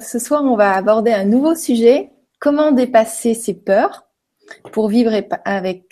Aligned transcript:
Ce 0.00 0.18
soir, 0.18 0.42
on 0.42 0.56
va 0.56 0.72
aborder 0.72 1.12
un 1.12 1.24
nouveau 1.24 1.54
sujet 1.54 2.10
comment 2.40 2.72
dépasser 2.72 3.32
ses 3.32 3.54
peurs 3.54 4.08
pour 4.72 4.88
vivre, 4.88 5.12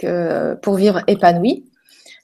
euh, 0.04 1.00
épanoui? 1.06 1.64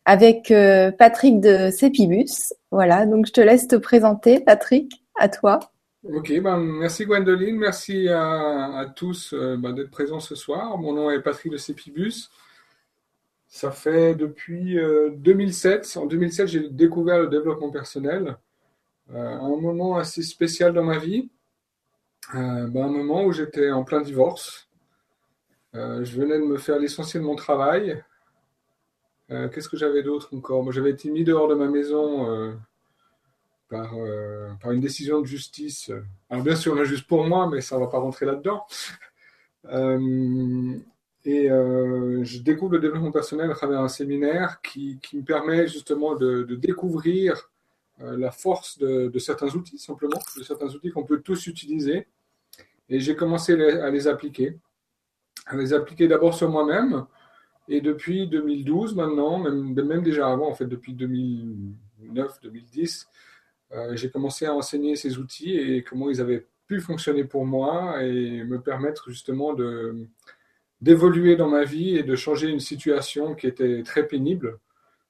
Avec 0.04 0.50
euh, 0.50 0.90
Patrick 0.90 1.40
de 1.40 1.70
Cepibus. 1.70 2.52
Voilà, 2.70 3.06
donc 3.06 3.26
je 3.26 3.32
te 3.32 3.40
laisse 3.40 3.68
te 3.68 3.76
présenter, 3.76 4.40
Patrick, 4.40 5.04
à 5.18 5.28
toi. 5.28 5.60
Ok, 6.02 6.32
ben, 6.40 6.56
merci 6.56 7.04
Gwendoline, 7.04 7.56
merci 7.56 8.08
à, 8.08 8.86
tous 8.96 9.32
euh, 9.32 9.56
ben, 9.56 9.72
d'être 9.72 9.90
présents 9.90 10.20
ce 10.20 10.34
soir. 10.34 10.78
Mon 10.78 10.94
nom 10.94 11.10
est 11.10 11.20
Patrick 11.20 11.52
de 11.52 11.58
Cepibus. 11.58 12.30
Ça 13.48 13.70
fait 13.70 14.14
depuis 14.14 14.78
2007. 15.16 15.96
En 15.96 16.06
2007, 16.06 16.48
j'ai 16.48 16.68
découvert 16.68 17.18
le 17.20 17.28
développement 17.28 17.70
personnel. 17.70 18.36
un 19.14 19.56
moment 19.56 19.96
assez 19.96 20.22
spécial 20.22 20.74
dans 20.74 20.84
ma 20.84 20.98
vie. 20.98 21.30
Euh, 22.34 22.66
ben, 22.66 22.84
un 22.84 22.88
moment 22.88 23.24
où 23.24 23.32
j'étais 23.32 23.70
en 23.70 23.84
plein 23.84 24.02
divorce. 24.02 24.68
Euh, 25.74 26.04
je 26.04 26.20
venais 26.20 26.38
de 26.38 26.44
me 26.44 26.58
faire 26.58 26.78
l'essentiel 26.78 27.22
de 27.22 27.26
mon 27.26 27.36
travail. 27.36 28.02
Euh, 29.30 29.48
qu'est-ce 29.48 29.68
que 29.68 29.76
j'avais 29.78 30.02
d'autre 30.02 30.34
encore? 30.34 30.62
Moi, 30.62 30.72
j'avais 30.72 30.90
été 30.90 31.10
mis 31.10 31.24
dehors 31.24 31.48
de 31.48 31.54
ma 31.54 31.68
maison 31.68 32.56
par, 33.68 33.94
une 33.94 34.80
décision 34.80 35.20
de 35.20 35.26
justice. 35.26 35.90
Alors, 36.28 36.44
bien 36.44 36.56
sûr, 36.56 36.82
juste 36.84 37.06
pour 37.06 37.24
moi, 37.24 37.48
mais 37.48 37.60
ça 37.60 37.76
ne 37.76 37.80
va 37.80 37.86
pas 37.86 37.98
rentrer 37.98 38.26
là-dedans. 38.26 38.66
et 41.24 41.48
je 41.48 42.42
découvre 42.42 42.72
le 42.72 42.80
développement 42.80 43.12
personnel 43.12 43.50
à 43.50 43.54
travers 43.54 43.80
un 43.80 43.88
séminaire 43.88 44.60
qui, 44.62 44.98
me 45.14 45.22
permet 45.22 45.66
justement 45.66 46.14
de, 46.14 46.42
découvrir 46.54 47.50
la 47.98 48.30
force 48.30 48.78
de, 48.78 49.18
certains 49.18 49.54
outils, 49.54 49.78
simplement, 49.78 50.18
de 50.36 50.42
certains 50.42 50.68
outils 50.68 50.90
qu'on 50.90 51.04
peut 51.04 51.20
tous 51.20 51.46
utiliser 51.46 52.06
et 52.88 53.00
j'ai 53.00 53.16
commencé 53.16 53.52
à 53.52 53.90
les 53.90 54.08
appliquer. 54.08 54.58
À 55.46 55.56
les 55.56 55.72
appliquer 55.72 56.08
d'abord 56.08 56.34
sur 56.34 56.50
moi-même. 56.50 57.06
Et 57.68 57.80
depuis 57.80 58.26
2012 58.26 58.94
maintenant, 58.94 59.38
même, 59.38 59.74
même, 59.74 60.02
déjà 60.02 60.30
avant, 60.30 60.48
en 60.48 60.54
fait, 60.54 60.66
depuis 60.66 60.94
2009-2010, 60.94 63.06
euh, 63.72 63.94
j'ai 63.94 64.10
commencé 64.10 64.46
à 64.46 64.54
enseigner 64.54 64.96
ces 64.96 65.18
outils 65.18 65.54
et 65.54 65.82
comment 65.82 66.08
ils 66.08 66.22
avaient 66.22 66.46
pu 66.66 66.80
fonctionner 66.80 67.24
pour 67.24 67.44
moi 67.44 68.02
et 68.02 68.42
me 68.44 68.60
permettre 68.60 69.10
justement 69.10 69.52
de 69.52 70.06
d'évoluer 70.80 71.34
dans 71.34 71.48
ma 71.48 71.64
vie 71.64 71.96
et 71.96 72.04
de 72.04 72.14
changer 72.14 72.48
une 72.48 72.60
situation 72.60 73.34
qui 73.34 73.48
était 73.48 73.82
très 73.82 74.06
pénible 74.06 74.60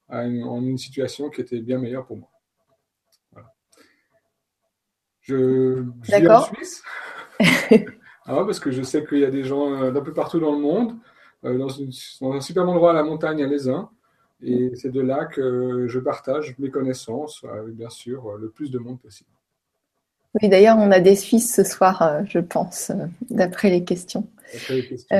en 0.09 0.61
une 0.61 0.79
situation 0.79 1.29
qui 1.29 1.41
était 1.41 1.59
bien 1.59 1.77
meilleure 1.77 2.07
pour 2.07 2.17
moi. 2.17 2.31
Voilà. 3.31 3.53
Je, 5.21 5.83
je 6.01 6.15
vis 6.15 6.27
en 6.27 6.41
Suisse. 6.41 6.81
ah 8.25 8.43
parce 8.45 8.59
que 8.59 8.71
je 8.71 8.81
sais 8.81 9.05
qu'il 9.05 9.19
y 9.19 9.25
a 9.25 9.31
des 9.31 9.43
gens 9.43 9.71
euh, 9.71 9.91
d'un 9.91 10.01
peu 10.01 10.13
partout 10.13 10.39
dans 10.39 10.51
le 10.51 10.59
monde, 10.59 10.95
euh, 11.45 11.57
dans, 11.57 12.33
un 12.33 12.41
super 12.41 12.67
endroit 12.67 12.91
à 12.91 12.93
la 12.93 13.03
montagne 13.03 13.43
à 13.43 13.47
Lézin. 13.47 13.89
Et 14.41 14.71
c'est 14.75 14.91
de 14.91 15.01
là 15.01 15.25
que 15.25 15.87
je 15.89 15.99
partage 15.99 16.55
mes 16.59 16.69
connaissances 16.69 17.43
avec, 17.43 17.75
bien 17.75 17.89
sûr, 17.89 18.37
le 18.37 18.49
plus 18.49 18.71
de 18.71 18.79
monde 18.79 18.97
possible. 18.99 19.29
Oui, 20.41 20.47
d'ailleurs, 20.47 20.77
on 20.77 20.91
a 20.91 21.01
des 21.01 21.15
Suisses 21.15 21.53
ce 21.53 21.65
soir, 21.65 22.01
euh, 22.01 22.21
je 22.25 22.39
pense, 22.39 22.91
d'après 23.29 23.69
les 23.69 23.83
questions. 23.83 24.25
les 24.69 24.87
questions. 24.87 25.17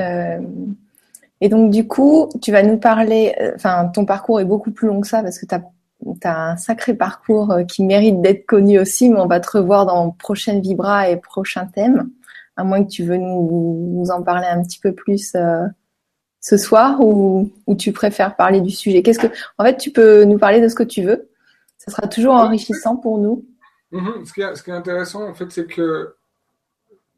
et 1.42 1.48
donc, 1.50 1.70
du 1.70 1.86
coup, 1.86 2.30
tu 2.40 2.50
vas 2.50 2.62
nous 2.62 2.78
parler, 2.78 3.34
enfin, 3.54 3.88
ton 3.88 4.06
parcours 4.06 4.40
est 4.40 4.46
beaucoup 4.46 4.70
plus 4.70 4.88
long 4.88 5.02
que 5.02 5.06
ça 5.06 5.22
parce 5.22 5.38
que 5.38 5.44
tu 5.44 5.54
as 5.54 5.62
tu 6.20 6.26
as 6.26 6.50
un 6.50 6.56
sacré 6.56 6.94
parcours 6.94 7.50
euh, 7.52 7.64
qui 7.64 7.84
mérite 7.84 8.20
d'être 8.20 8.46
connu 8.46 8.78
aussi, 8.78 9.10
mais 9.10 9.20
on 9.20 9.26
va 9.26 9.40
te 9.40 9.58
revoir 9.58 9.86
dans 9.86 10.10
prochaines 10.10 10.60
Vibra 10.60 11.08
et 11.08 11.16
prochains 11.16 11.66
thèmes, 11.66 12.10
à 12.56 12.64
moins 12.64 12.84
que 12.84 12.90
tu 12.90 13.04
veux 13.04 13.16
nous, 13.16 14.06
en 14.10 14.22
parler 14.22 14.46
un 14.46 14.62
petit 14.62 14.80
peu 14.80 14.92
plus 14.92 15.34
euh, 15.34 15.66
ce 16.40 16.56
soir 16.56 17.00
ou, 17.00 17.50
ou, 17.66 17.74
tu 17.74 17.92
préfères 17.92 18.36
parler 18.36 18.60
du 18.60 18.70
sujet. 18.70 19.02
Qu'est-ce 19.02 19.18
que, 19.18 19.28
en 19.58 19.64
fait, 19.64 19.76
tu 19.76 19.90
peux 19.90 20.24
nous 20.24 20.38
parler 20.38 20.60
de 20.60 20.68
ce 20.68 20.74
que 20.74 20.82
tu 20.82 21.02
veux. 21.02 21.30
Ça 21.78 21.90
sera 21.90 22.08
toujours 22.08 22.34
enrichissant 22.34 22.96
pour 22.96 23.18
nous. 23.18 23.46
Mm-hmm. 23.92 24.24
ce, 24.26 24.32
qui 24.32 24.40
est, 24.42 24.56
ce, 24.56 24.62
qui 24.62 24.70
est, 24.70 24.74
intéressant, 24.74 25.28
en 25.28 25.34
fait, 25.34 25.50
c'est 25.50 25.66
que 25.66 26.14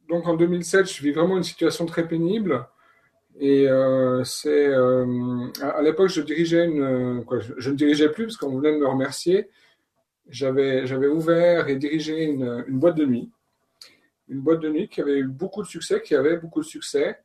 donc 0.08 0.26
en 0.28 0.34
2007, 0.34 0.92
je 0.92 1.02
vis 1.02 1.12
vraiment 1.12 1.36
une 1.36 1.42
situation 1.42 1.86
très 1.86 2.06
pénible. 2.06 2.66
Et 3.38 3.68
euh, 3.68 4.22
c'est 4.24 4.68
euh, 4.68 5.46
à, 5.62 5.82
l'époque, 5.82 6.08
je 6.08 6.20
dirigeais 6.20 6.66
une, 6.66 7.24
quoi, 7.24 7.38
je, 7.40 7.70
ne 7.70 7.76
dirigeais 7.76 8.10
plus 8.10 8.26
parce 8.26 8.36
qu'on 8.36 8.56
venait 8.56 8.72
de 8.72 8.78
me 8.78 8.86
remercier. 8.86 9.48
J'avais, 10.28 10.86
j'avais 10.86 11.08
ouvert 11.08 11.68
et 11.68 11.76
dirigé 11.76 12.24
une, 12.24 12.64
une, 12.68 12.78
boîte 12.78 12.96
de 12.96 13.04
nuit, 13.04 13.30
une 14.28 14.40
boîte 14.40 14.60
de 14.60 14.68
nuit 14.68 14.88
qui 14.88 15.00
avait 15.00 15.18
eu 15.18 15.26
beaucoup 15.26 15.62
de 15.62 15.66
succès, 15.66 16.00
qui 16.02 16.14
avait 16.14 16.36
beaucoup 16.36 16.60
de 16.60 16.66
succès. 16.66 17.18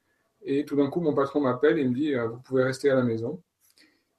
Et 0.44 0.66
tout 0.66 0.75
d'un 0.75 0.90
coup, 0.90 1.01
mon 1.01 1.13
patron 1.13 1.41
m'appelle 1.41 1.78
et 1.78 1.85
me 1.85 1.94
dit 1.94 2.16
euh, 2.16 2.28
Vous 2.28 2.40
pouvez 2.40 2.63
rester 2.63 2.90
à 2.90 2.96
la 2.96 3.03
maison. 3.03 3.41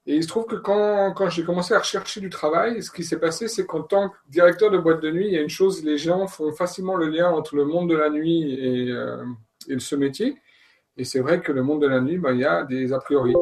Et 0.07 0.15
il 0.17 0.23
se 0.23 0.29
trouve 0.29 0.47
que 0.47 0.57
quand, 0.57 1.13
quand 1.15 1.29
j'ai 1.29 1.45
commencé 1.45 1.75
à 1.75 1.81
rechercher 1.81 2.21
du 2.21 2.31
travail, 2.31 2.83
ce 2.83 2.91
qui 2.91 3.05
s'est 3.05 3.19
passé, 3.19 3.47
c'est 3.47 3.67
qu'en 3.67 3.83
tant 3.83 4.09
que 4.09 4.17
directeur 4.29 4.71
de 4.71 4.79
boîte 4.79 5.03
de 5.03 5.11
nuit, 5.11 5.27
il 5.27 5.33
y 5.33 5.37
a 5.37 5.43
une 5.43 5.51
chose 5.51 5.85
les 5.85 5.99
gens 5.99 6.27
font 6.27 6.53
facilement 6.53 6.97
le 6.97 7.09
lien 7.09 7.29
entre 7.31 7.57
le 7.57 7.67
monde 7.67 7.91
de 7.91 7.97
la 7.97 8.09
nuit 8.09 8.55
et, 8.55 8.91
euh, 8.91 9.23
et 9.69 9.79
ce 9.79 9.97
métier. 9.97 10.39
Et 10.99 11.05
c'est 11.05 11.21
vrai 11.21 11.41
que 11.41 11.53
le 11.53 11.63
monde 11.63 11.81
de 11.81 11.87
la 11.87 12.01
nuit, 12.01 12.19
ben, 12.19 12.33
il 12.33 12.41
y 12.41 12.45
a 12.45 12.65
des 12.65 12.93
a 12.93 12.99
priori, 12.99 13.33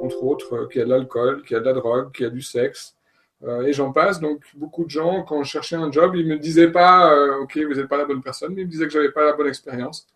entre 0.00 0.24
autres, 0.24 0.54
euh, 0.54 0.66
qu'il 0.66 0.78
y 0.78 0.82
a 0.82 0.86
de 0.86 0.90
l'alcool, 0.90 1.42
qu'il 1.42 1.54
y 1.54 1.56
a 1.58 1.60
de 1.60 1.66
la 1.66 1.74
drogue, 1.74 2.10
qu'il 2.10 2.24
y 2.24 2.26
a 2.26 2.30
du 2.30 2.40
sexe, 2.40 2.96
euh, 3.44 3.66
et 3.66 3.74
j'en 3.74 3.92
passe. 3.92 4.18
Donc, 4.18 4.42
beaucoup 4.54 4.84
de 4.84 4.90
gens, 4.90 5.22
quand 5.22 5.42
je 5.42 5.50
cherchais 5.50 5.76
un 5.76 5.92
job, 5.92 6.16
ils 6.16 6.26
ne 6.26 6.34
me 6.34 6.38
disaient 6.38 6.72
pas, 6.72 7.12
euh, 7.12 7.42
OK, 7.42 7.58
vous 7.58 7.74
n'êtes 7.74 7.88
pas 7.88 7.98
la 7.98 8.06
bonne 8.06 8.22
personne, 8.22 8.54
mais 8.54 8.62
ils 8.62 8.66
me 8.66 8.70
disaient 8.70 8.86
que 8.86 8.92
je 8.92 8.98
n'avais 8.98 9.12
pas 9.12 9.26
la 9.26 9.34
bonne 9.34 9.46
expérience. 9.46 10.06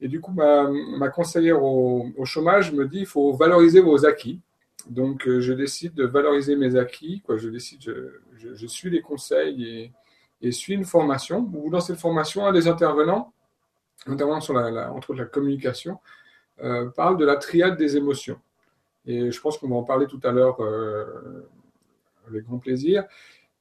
Et 0.00 0.08
du 0.08 0.20
coup, 0.20 0.32
ma, 0.32 1.08
conseillère 1.08 1.62
au, 1.62 2.24
chômage 2.24 2.72
me 2.72 2.86
dit, 2.86 3.00
il 3.00 3.06
faut 3.06 3.32
valoriser 3.32 3.80
vos 3.80 4.04
acquis. 4.04 4.40
Donc, 4.88 5.28
je 5.28 5.52
décide 5.52 5.94
de 5.94 6.04
valoriser 6.04 6.56
mes 6.56 6.76
acquis. 6.76 7.22
Je 7.28 7.48
décide, 7.48 7.80
je, 8.36 8.66
suis 8.66 8.90
les 8.90 9.02
conseils 9.02 9.64
et, 9.64 9.92
et 10.40 10.52
suis 10.52 10.74
une 10.74 10.84
formation. 10.84 11.50
Ou 11.52 11.68
dans 11.68 11.80
cette 11.80 11.98
formation, 11.98 12.46
un 12.46 12.52
des 12.52 12.68
intervenants 12.68 13.32
notamment 14.06 14.40
sur 14.40 14.54
la, 14.54 14.92
entre 14.92 15.14
la 15.14 15.24
communication, 15.24 15.98
euh, 16.62 16.88
parle 16.90 17.16
de 17.16 17.24
la 17.24 17.36
triade 17.36 17.76
des 17.76 17.96
émotions. 17.96 18.38
Et 19.06 19.30
je 19.30 19.40
pense 19.40 19.58
qu'on 19.58 19.68
va 19.68 19.76
en 19.76 19.84
parler 19.84 20.06
tout 20.06 20.20
à 20.24 20.32
l'heure 20.32 20.62
euh, 20.62 21.48
avec 22.28 22.44
grand 22.44 22.58
plaisir. 22.58 23.04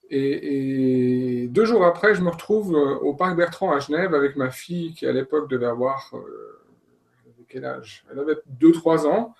Et, 0.09 1.47
deux 1.49 1.65
jours 1.65 1.85
après, 1.85 2.15
je 2.15 2.21
me 2.21 2.29
retrouve 2.29 2.75
euh, 2.75 2.95
au 2.99 3.13
Parc 3.13 3.35
Bertrand 3.35 3.71
à 3.71 3.79
Genève 3.79 4.13
avec 4.13 4.35
ma 4.35 4.49
fille 4.49 4.93
qui 4.93 5.05
à 5.05 5.11
l'époque 5.11 5.49
devait 5.49 5.65
avoir 5.65 6.13
quel 7.49 7.65
âge? 7.65 8.05
Elle 8.11 8.19
avait 8.19 8.37
2-3 8.59 9.05
ans. 9.07 9.35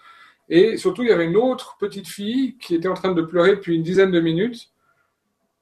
Et 0.50 0.78
surtout, 0.78 1.03
il 1.03 1.09
y 1.09 1.12
avait 1.12 1.25
une 1.25 1.35
autre 1.35 1.78
petite 1.78 2.08
fille 2.08 2.58
qui 2.58 2.75
était 2.75 2.88
en 2.88 2.94
train 2.94 3.12
de 3.12 3.22
pleurer 3.22 3.52
depuis 3.52 3.75
une 3.75 3.84
dizaine 3.84 4.12
de 4.12 4.19
minutes 4.22 4.69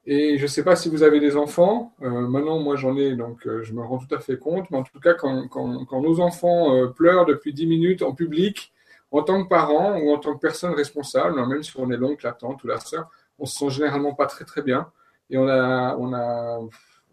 et 0.07 0.38
je 0.38 0.43
ne 0.43 0.47
sais 0.47 0.63
pas 0.63 0.75
si 0.75 0.89
vous 0.89 1.01
avez 1.01 1.19
des 1.19 1.35
enfants. 1.35 1.93
Euh, 2.03 2.27
maintenant, 2.27 2.59
moi, 2.59 2.75
j'en 2.75 2.95
ai, 2.95 3.16
donc 3.16 3.47
euh, 3.47 3.63
je 3.63 3.73
me 3.73 3.81
rends 3.81 3.97
tout 3.97 4.13
à 4.13 4.19
fait 4.19 4.38
compte. 4.38 4.69
Mais 4.69 4.77
en 4.77 4.83
tout 4.83 4.99
cas, 4.99 5.16
quand, 5.16 5.47
quand, 5.47 5.85
quand 5.85 6.01
nos 6.01 6.19
enfants 6.19 6.75
euh, 6.75 6.88
pleurent 6.88 7.25
depuis 7.25 7.53
10 7.53 7.66
minutes 7.66 8.01
en 8.03 8.13
public, 8.13 8.71
en 9.11 9.23
tant 9.23 9.43
que 9.43 9.49
parents 9.49 9.97
ou 9.97 10.11
en 10.11 10.19
tant 10.19 10.35
que 10.35 10.39
personne 10.39 10.73
responsable, 10.73 11.43
même 11.47 11.63
si 11.63 11.71
on 11.77 11.89
est 11.89 11.97
l'oncle, 11.97 12.25
la 12.25 12.33
tante 12.33 12.63
ou 12.63 12.67
la 12.67 12.79
sœur, 12.79 13.09
on 13.39 13.45
se 13.45 13.57
sent 13.57 13.69
généralement 13.71 14.13
pas 14.13 14.27
très 14.27 14.45
très 14.45 14.61
bien. 14.61 14.91
Et 15.31 15.38
on 15.38 15.47
a, 15.47 15.95
on 15.97 16.13
a, 16.13 16.59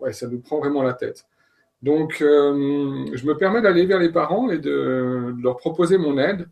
ouais, 0.00 0.12
ça 0.12 0.26
nous 0.26 0.41
prend 0.41 0.59
vraiment 0.59 0.82
la 0.82 0.92
tête. 0.92 1.26
Donc, 1.80 2.16
je 2.20 3.26
me 3.26 3.36
permets 3.36 3.62
d'aller 3.62 3.86
vers 3.86 3.98
les 3.98 4.10
parents 4.12 4.50
et 4.50 4.59
de, 4.59 5.34
de 5.36 5.42
leur 5.42 5.56
proposer 5.56 5.98
mon 5.98 6.19
aide. 6.19 6.48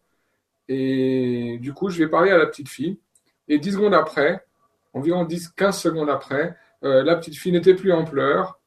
Et 0.68 1.58
du 1.60 1.72
coup, 1.72 1.90
je 1.90 1.98
vais 1.98 2.08
parler 2.08 2.30
à 2.30 2.38
la 2.38 2.46
petite 2.46 2.68
fille. 2.68 2.98
Et 3.48 3.58
10 3.58 3.72
secondes 3.72 3.94
après, 3.94 4.44
environ 4.92 5.24
10-15 5.24 5.72
secondes 5.72 6.10
après, 6.10 6.56
euh, 6.82 7.02
la 7.02 7.16
petite 7.16 7.36
fille 7.36 7.52
n'était 7.52 7.74
plus 7.74 7.92
en 7.92 8.04
pleurs, 8.04 8.58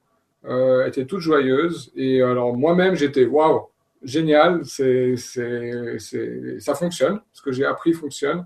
euh, 0.46 0.86
était 0.86 1.06
toute 1.06 1.20
joyeuse. 1.20 1.92
Et 1.96 2.22
alors 2.22 2.56
moi-même, 2.56 2.96
j'étais 2.96 3.26
waouh, 3.26 3.68
génial, 4.04 4.64
ça 4.66 6.76
fonctionne, 6.76 7.22
ce 7.32 7.42
que 7.42 7.52
j'ai 7.52 7.66
appris 7.66 7.94
fonctionne. 7.94 8.46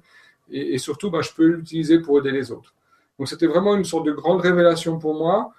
Et, 0.50 0.78
surtout, 0.78 1.12
ben, 1.12 1.22
je 1.22 1.34
peux 1.34 1.46
l'utiliser 1.46 2.00
pour 2.00 2.20
aider 2.20 2.32
les 2.32 2.52
autres. 2.52 2.74
Donc 3.20 3.28
c'était 3.28 3.48
vraiment 3.48 3.76
une 3.76 3.84
sorte 3.84 4.06
de 4.06 4.14
grande 4.14 4.42
révélation 4.42 4.98
pour 4.98 5.14
moi. 5.14 5.54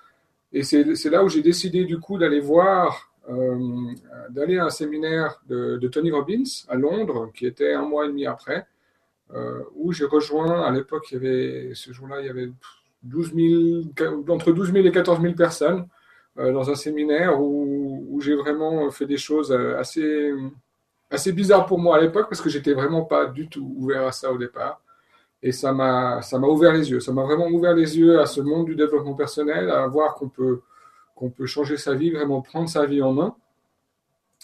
Et 0.52 0.62
c'est, 0.62 1.10
là 1.10 1.22
où 1.22 1.28
j'ai 1.28 1.42
décidé 1.42 1.84
du 1.84 1.98
coup 1.98 2.16
d'aller 2.16 2.40
voir, 2.40 3.12
euh, 3.28 3.92
d'aller 4.30 4.58
à 4.58 4.66
un 4.66 4.70
séminaire 4.70 5.42
de, 5.46 5.86
Tony 5.88 6.10
Robbins 6.10 6.44
à 6.68 6.76
Londres, 6.76 7.30
qui 7.34 7.46
était 7.46 7.74
un 7.74 7.82
mois 7.82 8.06
et 8.06 8.08
demi 8.08 8.24
après. 8.24 8.66
Euh, 9.34 9.62
où 9.74 9.92
j'ai 9.92 10.06
rejoint, 10.06 10.62
à 10.62 10.70
l'époque, 10.70 11.06
ce 11.10 11.92
jour-là, 11.92 12.20
il 12.20 12.26
y 12.26 12.30
avait 12.30 12.50
12 13.02 13.34
000, 13.34 14.32
entre 14.32 14.52
12 14.52 14.72
000 14.72 14.86
et 14.86 14.92
14 14.92 15.20
000 15.20 15.34
personnes 15.34 15.86
euh, 16.38 16.52
dans 16.52 16.70
un 16.70 16.74
séminaire 16.74 17.40
où, 17.40 18.06
où 18.08 18.20
j'ai 18.20 18.34
vraiment 18.34 18.90
fait 18.90 19.06
des 19.06 19.16
choses 19.16 19.52
euh, 19.52 19.78
assez, 19.78 20.32
assez 21.10 21.32
bizarres 21.32 21.66
pour 21.66 21.78
moi 21.78 21.96
à 21.96 22.00
l'époque 22.00 22.28
parce 22.28 22.40
que 22.40 22.48
j'étais 22.48 22.72
vraiment 22.72 23.02
pas 23.02 23.26
du 23.26 23.48
tout 23.48 23.74
ouvert 23.76 24.06
à 24.06 24.12
ça 24.12 24.32
au 24.32 24.38
départ. 24.38 24.80
Et 25.42 25.52
ça 25.52 25.72
m'a, 25.72 26.20
ça 26.22 26.38
m'a 26.38 26.48
ouvert 26.48 26.72
les 26.72 26.90
yeux. 26.90 27.00
Ça 27.00 27.12
m'a 27.12 27.22
vraiment 27.22 27.46
ouvert 27.46 27.74
les 27.74 27.98
yeux 27.98 28.18
à 28.20 28.26
ce 28.26 28.40
monde 28.40 28.66
du 28.66 28.74
développement 28.74 29.14
personnel, 29.14 29.70
à 29.70 29.86
voir 29.86 30.14
qu'on 30.14 30.28
peut, 30.28 30.62
qu'on 31.14 31.30
peut 31.30 31.46
changer 31.46 31.76
sa 31.76 31.94
vie, 31.94 32.10
vraiment 32.10 32.42
prendre 32.42 32.68
sa 32.68 32.86
vie 32.86 33.02
en 33.02 33.12
main. 33.12 33.36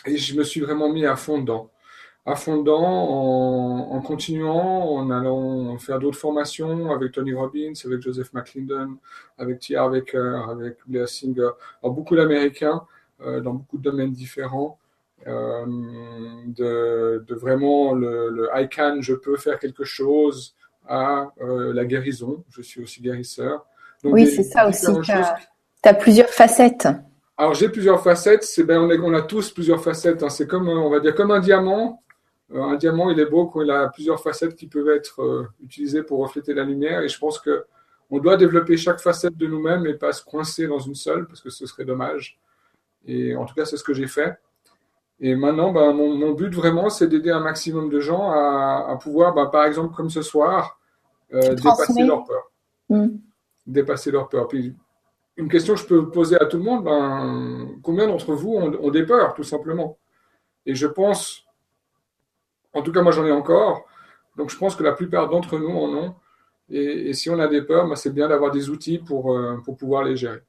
Et 0.06 0.16
je 0.16 0.36
me 0.36 0.44
suis 0.44 0.60
vraiment 0.60 0.92
mis 0.92 1.06
à 1.06 1.16
fond 1.16 1.38
dedans. 1.40 1.70
À 2.26 2.36
fond 2.36 2.56
dedans, 2.56 2.82
en, 3.90 4.00
continuant, 4.00 4.94
en 4.94 5.10
allant 5.10 5.76
faire 5.78 5.98
d'autres 5.98 6.16
formations 6.16 6.90
avec 6.90 7.12
Tony 7.12 7.34
Robbins, 7.34 7.74
avec 7.84 8.00
Joseph 8.00 8.32
McClendon, 8.32 8.96
avec 9.36 9.58
T. 9.58 9.76
Harvecker, 9.76 10.40
avec 10.48 10.78
Blair 10.86 11.06
Singer, 11.06 11.50
beaucoup 11.82 12.16
d'Américains 12.16 12.82
euh, 13.20 13.40
dans 13.40 13.52
beaucoup 13.52 13.76
de 13.76 13.82
domaines 13.82 14.12
différents. 14.12 14.78
Euh, 15.26 15.64
de, 16.46 17.34
vraiment 17.34 17.92
le, 17.92 18.30
le, 18.30 18.48
I 18.54 18.68
can, 18.68 18.98
je 19.00 19.14
peux 19.14 19.36
faire 19.36 19.58
quelque 19.58 19.84
chose, 19.84 20.54
à 20.88 21.32
euh, 21.40 21.72
la 21.72 21.84
guérison. 21.84 22.44
Je 22.50 22.62
suis 22.62 22.82
aussi 22.82 23.00
guérisseur. 23.00 23.66
oui, 24.04 24.26
c'est 24.26 24.42
ça 24.42 24.68
aussi. 24.68 24.86
Tu 25.02 25.88
as, 25.88 25.94
plusieurs 25.94 26.28
facettes. 26.28 26.88
Alors 27.36 27.54
j'ai 27.54 27.68
plusieurs 27.68 28.02
facettes. 28.02 28.44
C'est 28.44 28.64
ben, 28.64 28.78
on, 28.80 28.90
on, 29.02 29.14
a 29.14 29.22
tous 29.22 29.50
plusieurs 29.50 29.82
facettes. 29.82 30.22
Hein. 30.22 30.28
C'est 30.28 30.46
comme 30.46 30.68
on 30.68 30.90
va 30.90 31.00
dire 31.00 31.14
comme 31.14 31.30
un 31.30 31.40
diamant. 31.40 32.02
Euh, 32.52 32.62
un 32.62 32.76
diamant, 32.76 33.10
il 33.10 33.18
est 33.18 33.26
beau 33.26 33.46
quand 33.46 33.62
il 33.62 33.70
a 33.70 33.88
plusieurs 33.88 34.20
facettes 34.20 34.54
qui 34.54 34.66
peuvent 34.66 34.90
être 34.90 35.48
utilisées 35.62 36.02
pour 36.02 36.18
refléter 36.20 36.54
la 36.54 36.64
lumière. 36.64 37.00
Et 37.00 37.08
je 37.08 37.18
pense 37.18 37.38
que 37.38 37.64
on 38.10 38.18
doit 38.18 38.36
développer 38.36 38.76
chaque 38.76 39.00
facette 39.00 39.36
de 39.36 39.46
nous-mêmes 39.46 39.86
et 39.86 39.94
pas 39.94 40.12
se 40.12 40.22
coincer 40.24 40.66
dans 40.66 40.78
une 40.78 40.94
seule 40.94 41.26
parce 41.26 41.40
que 41.40 41.50
ce 41.50 41.66
serait 41.66 41.84
dommage. 41.84 42.38
Et 43.06 43.34
en 43.36 43.44
tout 43.44 43.54
cas, 43.54 43.64
c'est 43.64 43.76
ce 43.76 43.84
que 43.84 43.94
j'ai 43.94 44.06
fait. 44.06 44.38
Et 45.20 45.34
maintenant, 45.34 45.72
ben, 45.72 45.92
mon, 45.92 46.32
but 46.32 46.52
vraiment, 46.54 46.90
c'est 46.90 47.06
d'aider 47.06 47.30
un 47.30 47.40
maximum 47.40 47.88
de 47.88 48.00
gens 48.00 48.30
à, 48.30 48.98
pouvoir, 49.00 49.34
ben, 49.34 49.46
par 49.46 49.64
exemple, 49.64 49.94
comme 49.94 50.10
ce 50.10 50.22
soir, 50.22 50.78
euh, 51.32 51.54
dépasser 51.54 52.04
leur 52.04 52.24
peur. 52.24 52.50
Mm. 52.88 53.08
Dépasser 53.66 54.10
leur 54.10 54.28
peur. 54.28 54.48
Puis, 54.48 54.74
une 55.36 55.48
question 55.48 55.74
que 55.74 55.80
je 55.80 55.86
peux 55.86 56.10
poser 56.10 56.36
à 56.36 56.46
tout 56.46 56.58
le 56.58 56.64
monde, 56.64 56.84
ben, 56.84 57.68
combien 57.82 58.06
d'entre 58.06 58.32
vous 58.34 58.54
ont, 58.54 58.90
des 58.90 59.04
peurs, 59.04 59.34
tout 59.34 59.44
simplement? 59.44 59.98
Et 60.66 60.74
je 60.74 60.86
pense, 60.86 61.43
en 62.74 62.82
tout 62.82 62.92
cas, 62.92 63.02
moi 63.02 63.12
j'en 63.12 63.24
ai 63.26 63.32
encore, 63.32 63.86
donc 64.36 64.50
je 64.50 64.56
pense 64.56 64.76
que 64.76 64.82
la 64.82 64.92
plupart 64.92 65.28
d'entre 65.28 65.58
nous 65.58 65.70
en 65.70 65.88
ont. 65.94 66.14
Et, 66.70 67.12
si 67.12 67.28
on 67.30 67.38
a 67.38 67.46
des 67.46 67.62
peurs, 67.62 67.86
ben, 67.88 67.94
c'est 67.94 68.12
bien 68.12 68.28
d'avoir 68.28 68.50
des 68.50 68.70
outils 68.70 68.98
pour, 68.98 69.34
euh, 69.34 69.60
pour 69.64 69.76
pouvoir 69.76 70.02
les 70.02 70.16
gérer. 70.16 70.40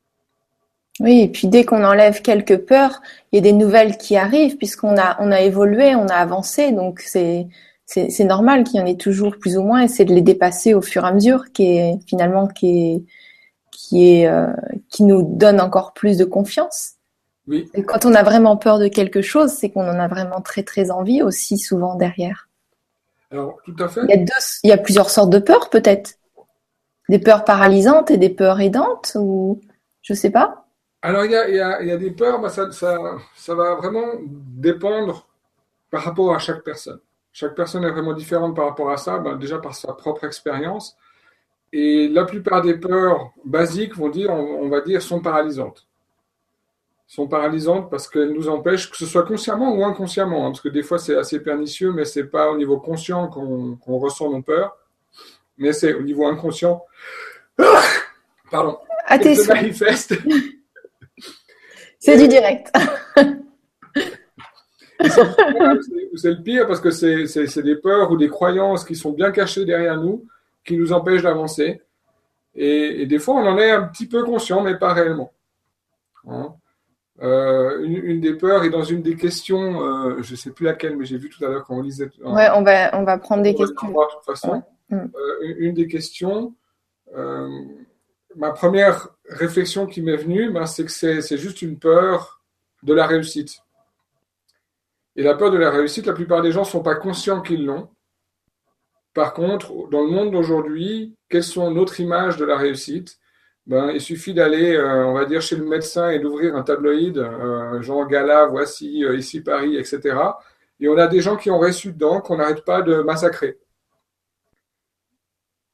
Oui, 1.01 1.21
et 1.21 1.27
puis 1.27 1.47
dès 1.49 1.65
qu'on 1.65 1.83
enlève 1.83 2.21
quelques 2.21 2.57
peurs, 2.57 3.01
il 3.31 3.35
y 3.35 3.39
a 3.39 3.41
des 3.41 3.51
nouvelles 3.51 3.97
qui 3.97 4.15
arrivent 4.15 4.55
puisqu'on 4.55 4.97
a 4.97 5.17
on 5.19 5.29
a 5.29 5.41
évolué, 5.41 5.93
on 5.93 6.07
a 6.07 6.15
avancé, 6.15 6.71
donc 6.71 7.01
c'est 7.01 7.47
c'est 7.85 8.23
normal 8.23 8.63
qu'il 8.63 8.79
y 8.79 8.83
en 8.83 8.85
ait 8.87 8.95
toujours 8.95 9.37
plus 9.37 9.57
ou 9.57 9.61
moins 9.61 9.83
et 9.83 9.87
c'est 9.87 10.05
de 10.05 10.13
les 10.13 10.21
dépasser 10.21 10.73
au 10.73 10.81
fur 10.81 11.03
et 11.05 11.07
à 11.07 11.11
mesure 11.13 11.51
qui 11.53 11.77
est 11.77 11.99
finalement 12.07 12.47
qui 12.47 12.67
est 12.67 13.03
qui 13.71 14.09
est 14.09 14.27
euh, 14.27 14.47
qui 14.89 15.03
nous 15.03 15.21
donne 15.21 15.59
encore 15.61 15.93
plus 15.93 16.17
de 16.17 16.25
confiance. 16.25 16.94
Oui. 17.47 17.69
Et 17.73 17.83
quand 17.83 18.05
on 18.05 18.13
a 18.15 18.23
vraiment 18.23 18.57
peur 18.57 18.79
de 18.79 18.87
quelque 18.87 19.21
chose, 19.21 19.51
c'est 19.51 19.69
qu'on 19.69 19.87
en 19.87 19.99
a 19.99 20.07
vraiment 20.07 20.41
très 20.41 20.63
très 20.63 20.89
envie 20.89 21.21
aussi 21.21 21.57
souvent 21.57 21.95
derrière. 21.95 22.49
Alors 23.31 23.59
tout 23.63 23.75
à 23.79 23.87
fait. 23.87 24.01
Il 24.03 24.09
y 24.09 24.13
a 24.13 24.17
deux, 24.17 24.33
il 24.63 24.69
y 24.69 24.73
a 24.73 24.77
plusieurs 24.77 25.09
sortes 25.09 25.29
de 25.29 25.39
peurs 25.39 25.69
peut-être. 25.69 26.15
Des 27.09 27.19
peurs 27.19 27.45
paralysantes 27.45 28.09
et 28.09 28.17
des 28.17 28.29
peurs 28.29 28.59
aidantes 28.61 29.15
ou 29.19 29.61
je 30.01 30.13
sais 30.13 30.31
pas. 30.31 30.65
Alors, 31.05 31.23
il 31.23 31.31
y 31.31 31.35
a, 31.91 31.97
des 31.97 32.09
peurs, 32.09 32.41
bah, 32.41 32.49
ça, 32.49 32.71
ça, 32.71 33.53
va 33.53 33.75
vraiment 33.75 34.05
dépendre 34.23 35.27
par 35.91 36.01
rapport 36.01 36.33
à 36.33 36.39
chaque 36.39 36.63
personne. 36.63 36.99
Chaque 37.31 37.53
personne 37.53 37.83
est 37.83 37.91
vraiment 37.91 38.13
différente 38.13 38.55
par 38.55 38.65
rapport 38.65 38.89
à 38.89 38.97
ça, 38.97 39.19
bah, 39.19 39.35
déjà 39.35 39.59
par 39.59 39.75
sa 39.75 39.93
propre 39.93 40.23
expérience. 40.23 40.97
Et 41.71 42.07
la 42.07 42.25
plupart 42.25 42.63
des 42.63 42.73
peurs 42.73 43.33
basiques 43.45 43.95
vont 43.95 44.09
dire, 44.09 44.31
on, 44.31 44.67
va 44.67 44.81
dire, 44.81 44.99
sont 44.99 45.19
paralysantes. 45.19 45.85
Sont 47.07 47.27
paralysantes 47.27 47.91
parce 47.91 48.07
qu'elles 48.07 48.31
nous 48.31 48.49
empêchent, 48.49 48.89
que 48.89 48.97
ce 48.97 49.05
soit 49.05 49.23
consciemment 49.23 49.75
ou 49.75 49.85
inconsciemment, 49.85 50.45
hein, 50.45 50.49
parce 50.49 50.61
que 50.61 50.69
des 50.69 50.81
fois 50.81 50.97
c'est 50.97 51.15
assez 51.15 51.39
pernicieux, 51.39 51.91
mais 51.91 52.03
c'est 52.03 52.23
pas 52.23 52.49
au 52.49 52.57
niveau 52.57 52.79
conscient 52.79 53.27
qu'on 53.27 53.97
ressent 53.99 54.31
nos 54.31 54.41
peurs, 54.41 54.75
mais 55.57 55.71
c'est 55.71 55.93
au 55.93 56.01
niveau 56.01 56.25
inconscient. 56.25 56.83
Pardon. 58.51 58.79
À 59.05 59.19
tes 59.19 59.35
se 59.35 59.47
manifeste 59.47 60.15
c'est 61.99 62.17
du 62.17 62.27
direct. 62.27 62.71
c'est 66.15 66.31
le 66.31 66.43
pire 66.43 66.67
parce 66.67 66.79
que 66.79 66.91
c'est 66.91 67.61
des 67.61 67.75
peurs 67.75 68.11
ou 68.11 68.17
des 68.17 68.29
croyances 68.29 68.83
qui 68.85 68.95
sont 68.95 69.11
bien 69.11 69.31
cachées 69.31 69.65
derrière 69.65 69.97
nous, 69.97 70.25
qui 70.63 70.77
nous 70.77 70.93
empêchent 70.93 71.23
d'avancer. 71.23 71.81
Et, 72.55 73.05
des 73.05 73.19
fois, 73.19 73.35
on 73.35 73.45
en 73.47 73.57
est 73.57 73.71
un 73.71 73.83
petit 73.83 74.07
peu 74.07 74.23
conscient, 74.23 74.61
mais 74.61 74.77
pas 74.77 74.93
réellement. 74.93 75.33
Hein. 76.27 76.55
Euh, 77.21 77.81
une, 77.81 78.19
des 78.19 78.33
peurs 78.33 78.63
est 78.65 78.69
dans 78.69 78.83
une 78.83 79.01
des 79.01 79.15
questions, 79.15 79.81
euh, 79.81 80.21
je 80.21 80.31
ne 80.31 80.37
sais 80.37 80.51
plus 80.51 80.65
laquelle, 80.65 80.97
mais 80.97 81.05
j'ai 81.05 81.17
vu 81.17 81.29
tout 81.29 81.43
à 81.45 81.47
l'heure 81.47 81.63
quand 81.63 81.77
on 81.77 81.81
lisait. 81.81 82.09
Ouais, 82.21 82.49
on 82.53 82.61
va, 82.61 82.97
on 82.97 83.03
va 83.03 83.17
prendre 83.17 83.43
des 83.43 83.55
questions. 83.55 83.87
de 83.87 84.13
toute 84.13 84.25
façon. 84.25 84.63
Mm. 84.89 84.97
Euh, 84.97 85.55
une, 85.57 85.73
des 85.73 85.87
questions, 85.87 86.53
ma 88.35 88.51
première 88.51 89.09
réflexion 89.29 89.85
qui 89.85 90.01
m'est 90.01 90.17
venue, 90.17 90.51
ben, 90.51 90.65
c'est 90.65 90.83
que 90.83 90.91
c'est 90.91 91.37
juste 91.37 91.61
une 91.61 91.79
peur 91.79 92.41
de 92.83 92.93
la 92.93 93.07
réussite. 93.07 93.59
Et 95.15 95.23
la 95.23 95.35
peur 95.35 95.51
de 95.51 95.57
la 95.57 95.71
réussite, 95.71 96.05
la 96.05 96.13
plupart 96.13 96.41
des 96.41 96.51
gens 96.51 96.61
ne 96.61 96.65
sont 96.65 96.83
pas 96.83 96.95
conscients 96.95 97.41
qu'ils 97.41 97.65
l'ont. 97.65 97.89
Par 99.13 99.33
contre, 99.33 99.87
dans 99.89 100.01
le 100.01 100.09
monde 100.11 100.31
d'aujourd'hui, 100.31 101.15
quelles 101.29 101.43
sont 101.43 101.71
notre 101.71 102.01
image 102.01 102.35
de 102.35 102.43
la 102.43 102.57
réussite? 102.57 103.17
Ben, 103.65 103.91
Il 103.91 104.01
suffit 104.01 104.33
d'aller, 104.33 104.75
euh, 104.75 105.05
on 105.07 105.13
va 105.13 105.25
dire, 105.25 105.41
chez 105.41 105.55
le 105.55 105.65
médecin 105.65 106.09
et 106.09 106.19
d'ouvrir 106.19 106.55
un 106.55 106.63
tabloïd, 106.63 107.17
euh, 107.17 107.81
genre 107.81 108.07
Gala, 108.07 108.45
voici, 108.45 109.03
euh, 109.03 109.17
ici 109.17 109.41
Paris, 109.41 109.77
etc. 109.77 110.17
Et 110.79 110.87
on 110.87 110.97
a 110.97 111.07
des 111.07 111.21
gens 111.21 111.35
qui 111.37 111.49
ont 111.49 111.59
reçu 111.59 111.91
dedans 111.93 112.21
qu'on 112.21 112.37
n'arrête 112.37 112.63
pas 112.65 112.81
de 112.81 113.01
massacrer. 113.01 113.59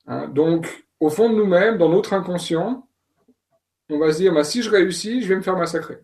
Hein, 0.08 0.28
donc, 0.30 0.86
au 1.00 1.10
fond 1.10 1.30
de 1.30 1.36
nous-mêmes, 1.36 1.78
dans 1.78 1.90
notre 1.90 2.14
inconscient, 2.14 2.88
on 3.90 4.00
va 4.00 4.12
se 4.12 4.20
dire, 4.20 4.34
bah, 4.34 4.44
si 4.44 4.62
je 4.62 4.70
réussis, 4.70 5.22
je 5.22 5.28
vais 5.30 5.36
me 5.36 5.42
faire 5.42 5.58
massacrer. 5.58 6.00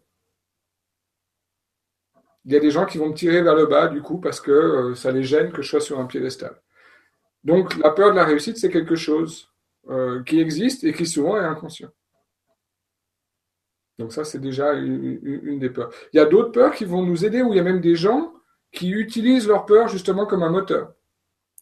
Il 2.45 2.53
y 2.53 2.55
a 2.55 2.59
des 2.59 2.71
gens 2.71 2.85
qui 2.85 2.97
vont 2.97 3.09
me 3.09 3.13
tirer 3.13 3.41
vers 3.41 3.55
le 3.55 3.65
bas, 3.65 3.87
du 3.87 4.01
coup, 4.01 4.19
parce 4.19 4.41
que 4.41 4.93
ça 4.95 5.11
les 5.11 5.23
gêne 5.23 5.51
que 5.51 5.61
je 5.61 5.69
sois 5.69 5.81
sur 5.81 5.99
un 5.99 6.05
piédestal. 6.05 6.61
Donc, 7.43 7.77
la 7.77 7.91
peur 7.91 8.11
de 8.11 8.15
la 8.15 8.25
réussite, 8.25 8.57
c'est 8.57 8.71
quelque 8.71 8.95
chose 8.95 9.51
euh, 9.89 10.23
qui 10.23 10.39
existe 10.39 10.83
et 10.83 10.93
qui 10.93 11.05
souvent 11.05 11.37
est 11.37 11.45
inconscient. 11.45 11.89
Donc 13.99 14.13
ça, 14.13 14.23
c'est 14.23 14.39
déjà 14.39 14.73
une, 14.73 15.59
des 15.59 15.69
peurs. 15.69 15.89
Il 16.13 16.17
y 16.17 16.19
a 16.19 16.25
d'autres 16.25 16.51
peurs 16.51 16.73
qui 16.75 16.85
vont 16.85 17.01
nous 17.03 17.25
aider, 17.25 17.41
où 17.41 17.53
il 17.53 17.57
y 17.57 17.59
a 17.59 17.63
même 17.63 17.81
des 17.81 17.95
gens 17.95 18.33
qui 18.71 18.91
utilisent 18.91 19.47
leur 19.47 19.65
peur 19.65 19.87
justement 19.87 20.25
comme 20.27 20.44
un 20.44 20.51
moteur. 20.51 20.94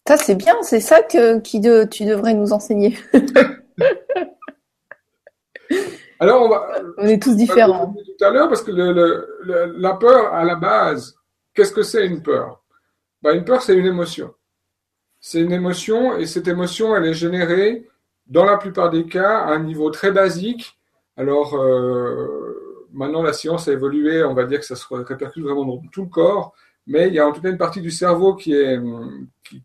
Ça, 0.08 0.18
c'est 0.18 0.36
bien, 0.36 0.56
c'est 0.62 0.82
ça 0.82 1.02
que 1.02 1.40
qui 1.40 1.62
tu 1.90 2.06
devrais 2.06 2.34
nous 2.34 2.52
enseigner. 2.52 2.98
Alors, 6.20 6.44
on, 6.44 6.50
va, 6.50 6.82
on 6.98 7.08
est 7.08 7.22
tous 7.22 7.36
différents. 7.36 7.94
Tout 7.94 8.26
à 8.26 8.30
l'heure, 8.32 8.48
parce 8.48 8.64
que 8.64 8.72
la 8.72 9.94
peur, 9.94 10.34
à 10.34 10.44
la 10.44 10.56
base, 10.56 11.16
qu'est-ce 11.54 11.74
que 11.74 11.84
c'est 11.84 12.06
une 12.06 12.22
peur? 12.22 12.64
Ben, 13.22 13.36
Une 13.36 13.46
peur, 13.46 13.62
c'est 13.62 13.76
une 13.76 13.86
émotion. 13.86 14.34
C'est 15.20 15.42
une 15.42 15.52
émotion, 15.52 16.18
et 16.18 16.26
cette 16.26 16.48
émotion, 16.48 16.96
elle 16.96 17.06
est 17.06 17.14
générée, 17.14 17.88
dans 18.28 18.46
la 18.46 18.58
plupart 18.58 18.90
des 18.90 19.06
cas, 19.06 19.40
à 19.40 19.52
un 19.54 19.60
niveau 19.60 19.90
très 19.90 20.12
basique. 20.12 20.78
Alors, 21.18 21.56
euh, 21.56 22.88
maintenant, 22.92 23.22
la 23.22 23.34
science 23.34 23.68
a 23.68 23.74
évolué, 23.74 24.24
on 24.24 24.34
va 24.34 24.46
dire 24.46 24.60
que 24.60 24.66
ça 24.66 24.76
se 24.76 24.86
répercute 24.92 25.44
vraiment 25.44 25.66
dans 25.66 25.82
tout 25.92 26.04
le 26.04 26.10
corps. 26.10 26.54
Mais 26.88 27.08
il 27.08 27.16
y 27.16 27.20
a 27.20 27.28
en 27.28 27.32
tout 27.32 27.42
cas 27.42 27.50
une 27.50 27.58
partie 27.58 27.82
du 27.82 27.90
cerveau 27.90 28.36
qui, 28.36 28.54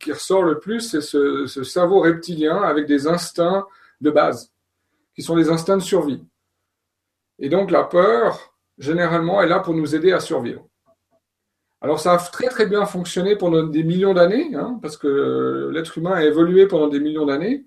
ressort 0.09 0.43
le 0.43 0.59
plus, 0.59 0.81
c'est 0.81 1.03
ce, 1.03 1.47
cerveau 1.47 2.01
reptilien 2.01 2.63
avec 2.63 2.87
des 2.87 3.07
instincts 3.07 3.67
de 4.01 4.11
base, 4.11 4.53
qui 5.15 5.23
sont 5.23 5.37
des 5.37 5.51
instincts 5.51 5.77
de 5.77 5.83
survie. 5.83 6.25
Et 7.39 7.51
donc 7.51 7.71
la 7.71 7.85
peur, 7.85 8.55
généralement, 8.79 9.43
est 9.43 9.49
là 9.49 9.61
pour 9.61 9.75
nous 9.75 9.95
aider 9.95 10.13
à 10.13 10.21
survivre. 10.21 10.67
Alors 11.83 12.01
ça 12.01 12.15
a 12.15 12.19
très 12.19 12.49
très 12.49 12.67
bien 12.67 12.87
fonctionné 12.87 13.37
pendant 13.37 13.65
des 13.65 13.85
millions 13.85 14.15
d'années, 14.15 14.55
hein, 14.55 14.79
parce 14.81 14.97
que 14.97 15.71
l'être 15.73 15.97
humain 15.99 16.13
a 16.13 16.25
évolué 16.25 16.67
pendant 16.67 16.89
des 16.89 17.01
millions 17.01 17.27
d'années. 17.27 17.65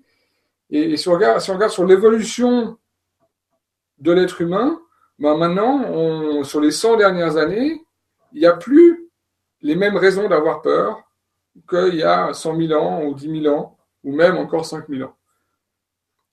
Et, 0.70 0.96
si, 0.96 1.08
on 1.08 1.14
regarde, 1.14 1.40
sur 1.40 1.84
l'évolution 1.84 2.78
de 3.98 4.12
l'être 4.12 4.40
humain, 4.40 4.80
ben 5.18 5.36
maintenant, 5.36 6.42
sur 6.42 6.60
les 6.60 6.70
100 6.70 6.96
dernières 6.96 7.36
années, 7.36 7.84
il 8.32 8.40
n'y 8.40 8.46
a 8.46 8.54
plus 8.54 9.10
les 9.60 9.76
mêmes 9.76 9.96
raisons 9.96 10.28
d'avoir 10.28 10.62
peur 10.62 11.02
qu'il 11.68 11.94
y 11.94 12.02
a 12.02 12.32
100 12.32 12.56
000 12.56 12.80
ans 12.80 13.04
ou 13.04 13.14
10 13.14 13.42
000 13.42 13.54
ans, 13.54 13.78
ou 14.02 14.12
même 14.14 14.36
encore 14.36 14.66
5 14.66 14.88
000 14.88 15.08
ans. 15.08 15.14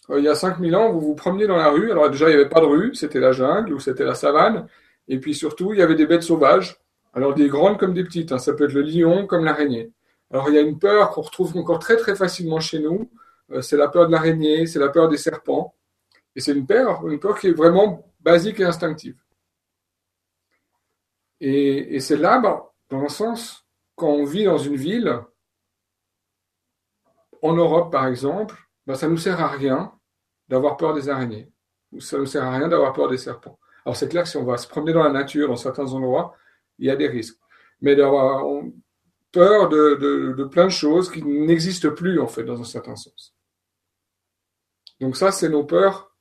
Euh, 0.09 0.19
il 0.19 0.25
y 0.25 0.27
a 0.27 0.35
5 0.35 0.59
000 0.59 0.79
ans, 0.79 0.91
vous 0.91 0.99
vous 0.99 1.15
promeniez 1.15 1.47
dans 1.47 1.57
la 1.57 1.69
rue. 1.69 1.91
Alors 1.91 2.09
déjà, 2.09 2.25
il 2.25 2.35
n'y 2.35 2.41
avait 2.41 2.49
pas 2.49 2.59
de 2.59 2.65
rue, 2.65 2.95
c'était 2.95 3.19
la 3.19 3.31
jungle 3.31 3.73
ou 3.73 3.79
c'était 3.79 4.03
la 4.03 4.15
savane. 4.15 4.67
Et 5.07 5.19
puis 5.19 5.33
surtout, 5.33 5.73
il 5.73 5.79
y 5.79 5.81
avait 5.81 5.95
des 5.95 6.05
bêtes 6.05 6.23
sauvages. 6.23 6.77
Alors 7.13 7.33
des 7.33 7.47
grandes 7.47 7.77
comme 7.77 7.93
des 7.93 8.03
petites. 8.03 8.31
Hein. 8.31 8.39
Ça 8.39 8.53
peut 8.53 8.65
être 8.65 8.73
le 8.73 8.81
lion 8.81 9.27
comme 9.27 9.45
l'araignée. 9.45 9.91
Alors 10.31 10.49
il 10.49 10.55
y 10.55 10.57
a 10.57 10.61
une 10.61 10.79
peur 10.79 11.11
qu'on 11.11 11.21
retrouve 11.21 11.57
encore 11.57 11.79
très 11.79 11.97
très 11.97 12.15
facilement 12.15 12.59
chez 12.59 12.79
nous. 12.79 13.09
Euh, 13.51 13.61
c'est 13.61 13.77
la 13.77 13.87
peur 13.87 14.07
de 14.07 14.11
l'araignée, 14.11 14.65
c'est 14.65 14.79
la 14.79 14.89
peur 14.89 15.09
des 15.09 15.17
serpents. 15.17 15.75
Et 16.35 16.39
c'est 16.39 16.53
une 16.53 16.65
peur, 16.65 17.07
une 17.07 17.19
peur 17.19 17.39
qui 17.39 17.47
est 17.47 17.53
vraiment 17.53 18.11
basique 18.19 18.59
et 18.59 18.63
instinctive. 18.63 19.17
Et, 21.39 21.99
c'est 21.99 22.17
là, 22.17 22.39
dans 22.89 23.01
le 23.01 23.09
sens, 23.09 23.65
quand 23.95 24.09
on 24.09 24.25
vit 24.25 24.45
dans 24.45 24.59
une 24.59 24.75
ville, 24.75 25.21
en 27.41 27.53
Europe 27.53 27.91
par 27.91 28.07
exemple, 28.07 28.55
ben, 28.85 28.93
ça 28.93 29.07
ne 29.07 29.13
nous 29.13 29.17
sert 29.17 29.41
à 29.41 29.47
rien 29.47 29.91
d'avoir 30.47 30.77
peur 30.77 30.93
des 30.93 31.09
araignées. 31.09 31.51
Ça 31.99 32.17
ne 32.17 32.21
nous 32.21 32.27
sert 32.27 32.43
à 32.43 32.51
rien 32.51 32.67
d'avoir 32.67 32.93
peur 32.93 33.09
des 33.09 33.17
serpents. 33.17 33.59
Alors 33.85 33.95
c'est 33.95 34.07
clair 34.07 34.23
que 34.23 34.29
si 34.29 34.37
on 34.37 34.43
va 34.43 34.57
se 34.57 34.67
promener 34.67 34.93
dans 34.93 35.03
la 35.03 35.09
nature, 35.09 35.47
dans 35.47 35.55
certains 35.55 35.91
endroits, 35.93 36.35
il 36.77 36.85
y 36.85 36.91
a 36.91 36.95
des 36.95 37.07
risques. 37.07 37.39
Mais 37.81 37.95
d'avoir 37.95 38.45
peur 39.31 39.69
de, 39.69 40.43
plein 40.51 40.65
de 40.65 40.71
choses 40.71 41.11
qui 41.11 41.23
n'existent 41.23 41.91
plus 41.91 42.19
en 42.19 42.27
fait 42.27 42.43
dans 42.43 42.59
un 42.59 42.65
certain 42.65 42.95
sens. 42.95 43.33
Donc 45.01 45.17
ça, 45.17 45.31
c'est 45.31 45.49
nos 45.49 45.63
peurs 45.63 46.15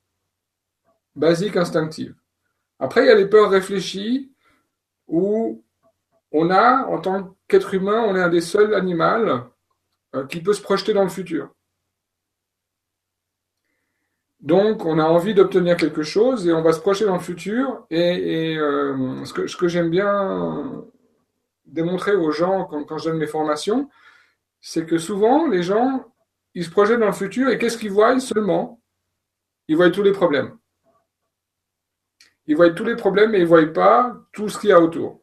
basiques 1.15 1.57
instinctives. 1.57 2.17
Après, 2.79 3.05
il 3.05 3.09
y 3.09 3.11
a 3.11 3.15
les 3.15 3.29
peurs 3.29 3.51
réfléchies 3.51 4.33
où 5.07 5.63
on 6.33 6.51
a, 6.51 6.87
en 6.87 6.99
tant 6.99 7.37
qu'être 7.47 7.75
humain, 7.75 8.03
on 8.09 8.17
est 8.17 8.23
un 8.23 8.31
des 8.31 8.41
seuls 8.41 8.75
animaux 8.75 9.45
euh, 10.15 10.27
qui 10.27 10.41
peut 10.41 10.55
se 10.55 10.63
projeter 10.63 10.95
dans 10.95 11.03
le 11.03 11.11
futur. 11.11 11.51
Donc, 14.41 14.87
on 14.87 14.99
a 14.99 15.05
envie 15.05 15.35
d'obtenir 15.35 15.77
quelque 15.77 16.03
chose 16.03 16.47
et 16.47 16.53
on 16.55 16.63
va 16.63 16.73
se 16.73 16.81
projeter 16.81 17.05
dans 17.05 17.17
le 17.17 17.21
futur. 17.21 17.85
Et, 17.91 18.57
euh, 18.57 19.25
ce 19.27 19.57
que, 19.57 19.69
j'aime 19.69 19.91
bien 19.91 20.87
démontrer 21.67 22.17
aux 22.17 22.31
gens 22.31 22.65
quand, 22.65 22.97
je 22.97 23.11
donne 23.11 23.19
mes 23.19 23.27
formations, 23.27 23.91
c'est 24.63 24.87
que 24.87 24.97
souvent, 24.97 25.47
les 25.47 25.63
gens, 25.63 26.10
ils 26.55 26.65
se 26.65 26.71
projettent 26.71 27.01
dans 27.01 27.07
le 27.07 27.13
futur 27.13 27.49
et 27.49 27.59
qu'est-ce 27.59 27.79
qu'ils 27.79 27.93
voient 27.93 28.19
seulement? 28.21 28.81
Ils 29.69 29.77
voient 29.77 29.91
tous 29.91 30.03
les 30.03 30.13
problèmes. 30.13 30.57
Ils 32.47 32.57
voient 32.57 32.71
tous 32.71 32.85
les 32.85 32.97
problèmes 32.97 33.35
et 33.35 33.39
ils 33.39 33.43
ne 33.43 33.47
voient 33.47 33.73
pas 33.73 34.17
tout 34.33 34.49
ce 34.49 34.59
qu'il 34.59 34.71
y 34.71 34.73
a 34.73 34.81
autour. 34.81 35.21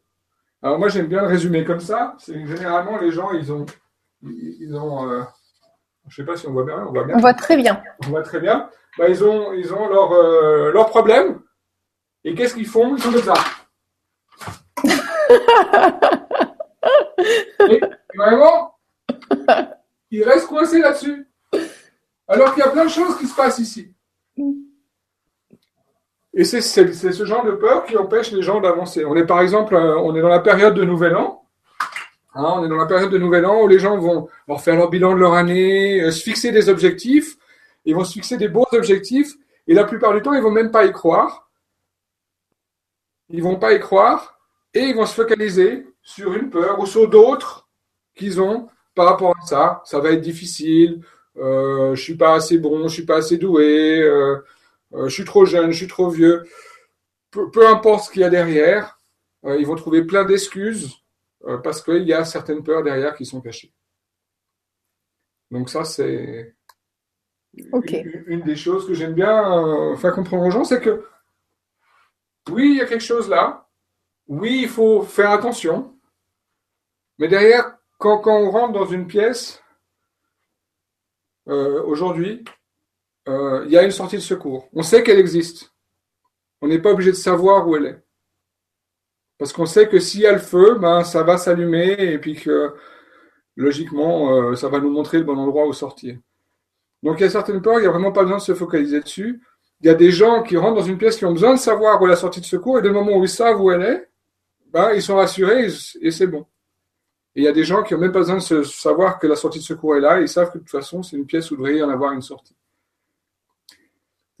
Alors 0.62 0.78
moi, 0.78 0.88
j'aime 0.88 1.06
bien 1.06 1.20
le 1.20 1.28
résumer 1.28 1.64
comme 1.64 1.80
ça. 1.80 2.16
C'est 2.18 2.46
généralement, 2.46 2.98
les 2.98 3.10
gens, 3.10 3.32
ils 3.32 3.52
ont... 3.52 3.66
Ils 4.22 4.74
ont 4.74 5.08
euh, 5.08 5.22
je 6.08 6.22
ne 6.22 6.26
sais 6.26 6.32
pas 6.32 6.36
si 6.36 6.46
on 6.46 6.52
voit 6.52 6.64
bien. 6.64 6.84
On 6.86 6.92
voit, 6.92 7.04
bien. 7.04 7.16
on 7.16 7.20
voit 7.20 7.34
très 7.34 7.56
bien. 7.56 7.82
On 8.06 8.08
voit 8.08 8.22
très 8.22 8.40
bien. 8.40 8.70
Bah, 8.96 9.08
ils 9.08 9.22
ont, 9.22 9.52
ils 9.52 9.72
ont 9.72 9.88
leurs 9.88 10.12
euh, 10.12 10.72
leur. 10.72 10.90
Et 12.24 12.34
qu'est-ce 12.34 12.54
qu'ils 12.54 12.66
font? 12.66 12.96
Ils 12.96 13.02
sont 13.02 13.12
comme 13.12 13.22
ça. 13.22 13.34
et 17.68 17.80
vraiment, 18.16 18.74
ils 20.10 20.24
restent 20.24 20.46
coincés 20.46 20.80
là-dessus. 20.80 21.26
Alors 22.26 22.54
qu'il 22.54 22.62
y 22.62 22.66
a 22.66 22.70
plein 22.70 22.84
de 22.84 22.90
choses 22.90 23.16
qui 23.18 23.26
se 23.26 23.34
passent 23.34 23.58
ici. 23.58 23.94
Et 26.34 26.44
c'est 26.44 26.60
ce 26.60 27.24
genre 27.24 27.44
de 27.44 27.52
peur 27.52 27.84
qui 27.84 27.96
empêche 27.96 28.30
les 28.32 28.42
gens 28.42 28.60
d'avancer. 28.60 29.04
On 29.04 29.16
est 29.16 29.26
par 29.26 29.40
exemple, 29.40 29.74
euh, 29.74 29.98
on 29.98 30.14
est 30.14 30.20
dans 30.20 30.28
la 30.28 30.40
période 30.40 30.74
de 30.74 30.84
Nouvel 30.84 31.16
An. 31.16 31.44
Hein, 32.34 32.54
on 32.56 32.64
est 32.64 32.68
dans 32.68 32.76
la 32.76 32.86
période 32.86 33.10
de 33.10 33.18
Nouvel 33.18 33.44
An 33.46 33.62
où 33.62 33.66
les 33.66 33.78
gens 33.78 33.98
vont, 33.98 34.28
vont 34.46 34.58
faire 34.58 34.76
leur 34.76 34.90
bilan 34.90 35.14
de 35.14 35.18
leur 35.18 35.34
année, 35.34 36.00
euh, 36.02 36.10
se 36.10 36.22
fixer 36.22 36.52
des 36.52 36.68
objectifs. 36.68 37.36
Ils 37.84 37.94
vont 37.94 38.04
se 38.04 38.12
fixer 38.12 38.36
des 38.36 38.48
beaux 38.48 38.66
objectifs. 38.72 39.34
Et 39.66 39.74
la 39.74 39.84
plupart 39.84 40.14
du 40.14 40.22
temps, 40.22 40.32
ils 40.32 40.42
vont 40.42 40.50
même 40.50 40.70
pas 40.70 40.84
y 40.84 40.92
croire. 40.92 41.50
Ils 43.30 43.42
vont 43.42 43.56
pas 43.56 43.72
y 43.72 43.80
croire. 43.80 44.38
Et 44.74 44.80
ils 44.80 44.94
vont 44.94 45.06
se 45.06 45.14
focaliser 45.14 45.86
sur 46.02 46.34
une 46.34 46.50
peur 46.50 46.78
ou 46.78 46.86
sur 46.86 47.08
d'autres 47.08 47.68
qu'ils 48.14 48.40
ont 48.40 48.68
par 48.98 49.06
rapport 49.06 49.36
à 49.40 49.46
ça. 49.46 49.80
Ça 49.84 50.00
va 50.00 50.10
être 50.10 50.20
difficile. 50.20 51.04
Euh, 51.36 51.94
je 51.94 52.02
suis 52.02 52.16
pas 52.16 52.34
assez 52.34 52.58
bon, 52.58 52.88
je 52.88 52.94
suis 52.94 53.06
pas 53.06 53.18
assez 53.18 53.38
doué. 53.38 54.00
Euh, 54.02 54.44
euh, 54.92 55.08
je 55.08 55.14
suis 55.14 55.24
trop 55.24 55.44
jeune, 55.44 55.70
je 55.70 55.76
suis 55.76 55.86
trop 55.86 56.10
vieux. 56.10 56.42
Peu, 57.30 57.68
importe 57.68 58.06
ce 58.06 58.10
qu'il 58.10 58.22
y 58.22 58.24
a 58.24 58.30
derrière, 58.30 58.98
ils 59.44 59.66
vont 59.66 59.76
trouver 59.76 60.02
plein 60.02 60.24
d'excuses 60.24 60.96
parce 61.62 61.80
qu'il 61.80 62.02
y 62.08 62.12
a 62.12 62.24
certaines 62.24 62.64
peurs 62.64 62.82
derrière 62.82 63.14
qui 63.14 63.24
sont 63.24 63.40
cachées. 63.40 63.72
Donc 65.52 65.70
ça, 65.70 65.84
c'est 65.84 66.56
une, 67.54 68.40
des 68.40 68.56
choses 68.56 68.88
que 68.88 68.94
j'aime 68.94 69.12
bien 69.12 69.94
faire 69.96 70.14
comprendre 70.14 70.44
aux 70.44 70.50
gens, 70.50 70.64
c'est 70.64 70.80
que 70.80 71.04
oui, 72.50 72.70
il 72.70 72.76
y 72.78 72.80
a 72.80 72.86
quelque 72.86 73.04
chose 73.04 73.28
là. 73.28 73.68
Oui, 74.26 74.60
il 74.62 74.68
faut 74.68 75.02
faire 75.02 75.30
attention. 75.30 75.94
Mais 77.18 77.28
derrière, 77.28 77.67
quand, 77.98 78.26
on 78.26 78.50
rentre 78.50 78.72
dans 78.72 78.86
une 78.86 79.06
pièce, 79.06 79.62
aujourd'hui, 81.46 82.44
euh, 83.28 83.64
il 83.66 83.72
y 83.72 83.78
a 83.78 83.82
une 83.82 83.90
sortie 83.90 84.16
de 84.16 84.22
secours. 84.22 84.68
On 84.72 84.82
sait 84.82 85.02
qu'elle 85.02 85.18
existe. 85.18 85.72
On 86.62 86.68
n'est 86.68 86.78
pas 86.78 86.92
obligé 86.92 87.10
de 87.10 87.16
savoir 87.16 87.68
où 87.68 87.76
elle 87.76 87.86
est. 87.86 88.02
Parce 89.38 89.52
qu'on 89.52 89.66
sait 89.66 89.88
que 89.88 90.00
s'il 90.00 90.20
y 90.20 90.26
a 90.26 90.32
le 90.32 90.38
feu, 90.38 90.76
ben, 90.80 91.04
ça 91.04 91.22
va 91.22 91.36
s'allumer 91.36 91.92
et 91.92 92.18
puis 92.18 92.34
que 92.34 92.74
logiquement, 93.54 94.32
euh, 94.32 94.54
ça 94.56 94.68
va 94.68 94.80
nous 94.80 94.90
montrer 94.90 95.18
le 95.18 95.24
bon 95.24 95.36
endroit 95.38 95.66
où 95.66 95.72
sortir. 95.72 96.18
Donc 97.02 97.20
il 97.20 97.22
y 97.22 97.26
a 97.26 97.30
certaines 97.30 97.62
peurs, 97.62 97.78
il 97.78 97.82
n'y 97.82 97.86
a 97.86 97.90
vraiment 97.90 98.12
pas 98.12 98.22
besoin 98.22 98.38
de 98.38 98.42
se 98.42 98.54
focaliser 98.54 99.00
dessus. 99.00 99.40
Il 99.80 99.86
y 99.86 99.90
a 99.90 99.94
des 99.94 100.10
gens 100.10 100.42
qui 100.42 100.56
rentrent 100.56 100.80
dans 100.80 100.86
une 100.86 100.98
pièce 100.98 101.16
qui 101.16 101.24
ont 101.24 101.32
besoin 101.32 101.54
de 101.54 101.58
savoir 101.58 102.00
où 102.00 102.06
est 102.06 102.10
la 102.10 102.16
sortie 102.16 102.40
de 102.40 102.46
secours 102.46 102.78
et 102.78 102.82
dès 102.82 102.88
le 102.88 102.94
moment 102.94 103.16
où 103.16 103.22
ils 103.22 103.28
savent 103.28 103.60
où 103.60 103.70
elle 103.70 103.82
est, 103.82 104.08
ben, 104.72 104.92
ils 104.94 105.02
sont 105.02 105.16
rassurés 105.16 105.68
et, 106.00 106.10
c'est 106.10 106.26
bon. 106.26 106.46
Et 107.38 107.42
il 107.42 107.44
y 107.44 107.48
a 107.48 107.52
des 107.52 107.62
gens 107.62 107.84
qui 107.84 107.94
n'ont 107.94 108.00
même 108.00 108.10
pas 108.10 108.18
besoin 108.18 108.38
de 108.38 108.62
savoir 108.64 109.20
que 109.20 109.28
la 109.28 109.36
sortie 109.36 109.60
de 109.60 109.64
secours 109.64 109.94
est 109.94 110.00
là, 110.00 110.20
ils 110.20 110.28
savent 110.28 110.50
que 110.50 110.58
de 110.58 110.64
toute 110.64 110.72
façon, 110.72 111.04
c'est 111.04 111.16
une 111.16 111.24
pièce 111.24 111.52
où 111.52 111.56
devrait 111.56 111.76
y 111.76 111.82
en 111.84 111.88
avoir 111.88 112.12
une 112.12 112.20
sortie. 112.20 112.56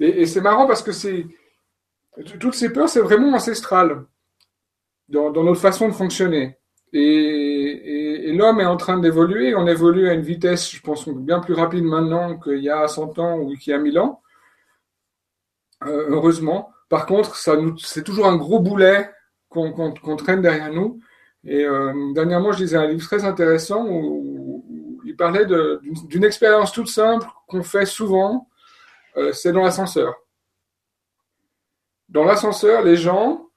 Et, 0.00 0.26
c'est 0.26 0.40
marrant 0.40 0.66
parce 0.66 0.82
que 0.82 0.90
c'est 0.90 1.24
toutes 2.40 2.56
ces 2.56 2.72
peurs, 2.72 2.88
c'est 2.88 2.98
vraiment 2.98 3.32
ancestral 3.32 4.04
dans, 5.08 5.30
notre 5.30 5.60
façon 5.60 5.86
de 5.86 5.92
fonctionner. 5.92 6.58
Et, 6.92 8.32
l'homme 8.32 8.58
est 8.58 8.66
en 8.66 8.76
train 8.76 8.98
d'évoluer. 8.98 9.54
On 9.54 9.68
évolue 9.68 10.08
à 10.08 10.14
une 10.14 10.22
vitesse, 10.22 10.68
je 10.68 10.80
pense, 10.80 11.08
bien 11.08 11.38
plus 11.38 11.54
rapide 11.54 11.84
maintenant 11.84 12.36
qu'il 12.36 12.64
y 12.64 12.68
a 12.68 12.88
100 12.88 13.16
ans 13.20 13.38
ou 13.38 13.54
qu'il 13.54 13.70
y 13.70 13.74
a 13.74 13.78
1000 13.78 13.96
ans. 14.00 14.22
Euh, 15.86 16.06
heureusement. 16.08 16.72
Par 16.88 17.06
contre, 17.06 17.36
c'est 17.36 18.02
toujours 18.02 18.26
un 18.26 18.36
gros 18.36 18.58
boulet 18.58 19.08
qu'on 19.50 20.16
traîne 20.16 20.42
derrière 20.42 20.72
nous. 20.72 21.00
Et 21.44 21.64
euh, 21.64 22.12
dernièrement, 22.14 22.52
je 22.52 22.60
lisais 22.60 22.76
un 22.76 22.88
livre 22.88 23.06
très 23.06 23.24
intéressant 23.24 23.86
où 23.86 24.64
il 25.04 25.16
parlait 25.16 25.46
d'une 25.46 26.24
expérience 26.24 26.72
toute 26.72 26.88
simple 26.88 27.26
qu'on 27.46 27.62
fait 27.62 27.86
souvent 27.86 28.48
euh, 29.18 29.32
c'est 29.32 29.52
dans 29.52 29.62
l'ascenseur. 29.62 30.14
Dans 32.08 32.24
l'ascenseur, 32.24 32.82
les 32.82 32.96
gens, 32.96 33.50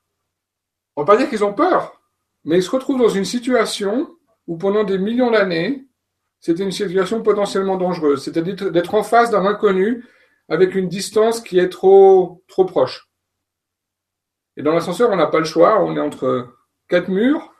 on 0.96 1.04
va 1.04 1.06
pas 1.06 1.18
dire 1.18 1.30
qu'ils 1.30 1.44
ont 1.44 1.54
peur, 1.54 2.02
mais 2.44 2.58
ils 2.58 2.64
se 2.64 2.72
retrouvent 2.72 3.00
dans 3.00 3.10
une 3.10 3.26
situation 3.26 4.10
où 4.48 4.58
pendant 4.58 4.84
des 4.84 4.98
millions 4.98 5.32
d'années, 5.32 5.86
c'était 6.40 6.64
une 6.64 6.72
situation 6.72 7.22
potentiellement 7.22 7.78
dangereuse, 7.78 8.24
c'est-à-dire 8.24 8.72
d'être 8.72 8.96
en 8.96 9.04
face 9.04 9.30
d'un 9.30 9.46
inconnu 9.46 10.04
avec 10.50 10.74
une 10.74 10.90
distance 10.90 11.40
qui 11.40 11.60
est 11.60 11.70
trop, 11.70 12.44
trop 12.48 12.66
proche. 12.66 13.10
Et 14.58 14.64
dans 14.64 14.74
l'ascenseur, 14.74 15.12
on 15.12 15.16
n'a 15.16 15.28
pas 15.28 15.40
le 15.40 15.46
choix, 15.46 15.82
on 15.82 15.96
est 15.96 16.00
entre 16.00 16.50
quatre 16.90 17.08
murs, 17.08 17.51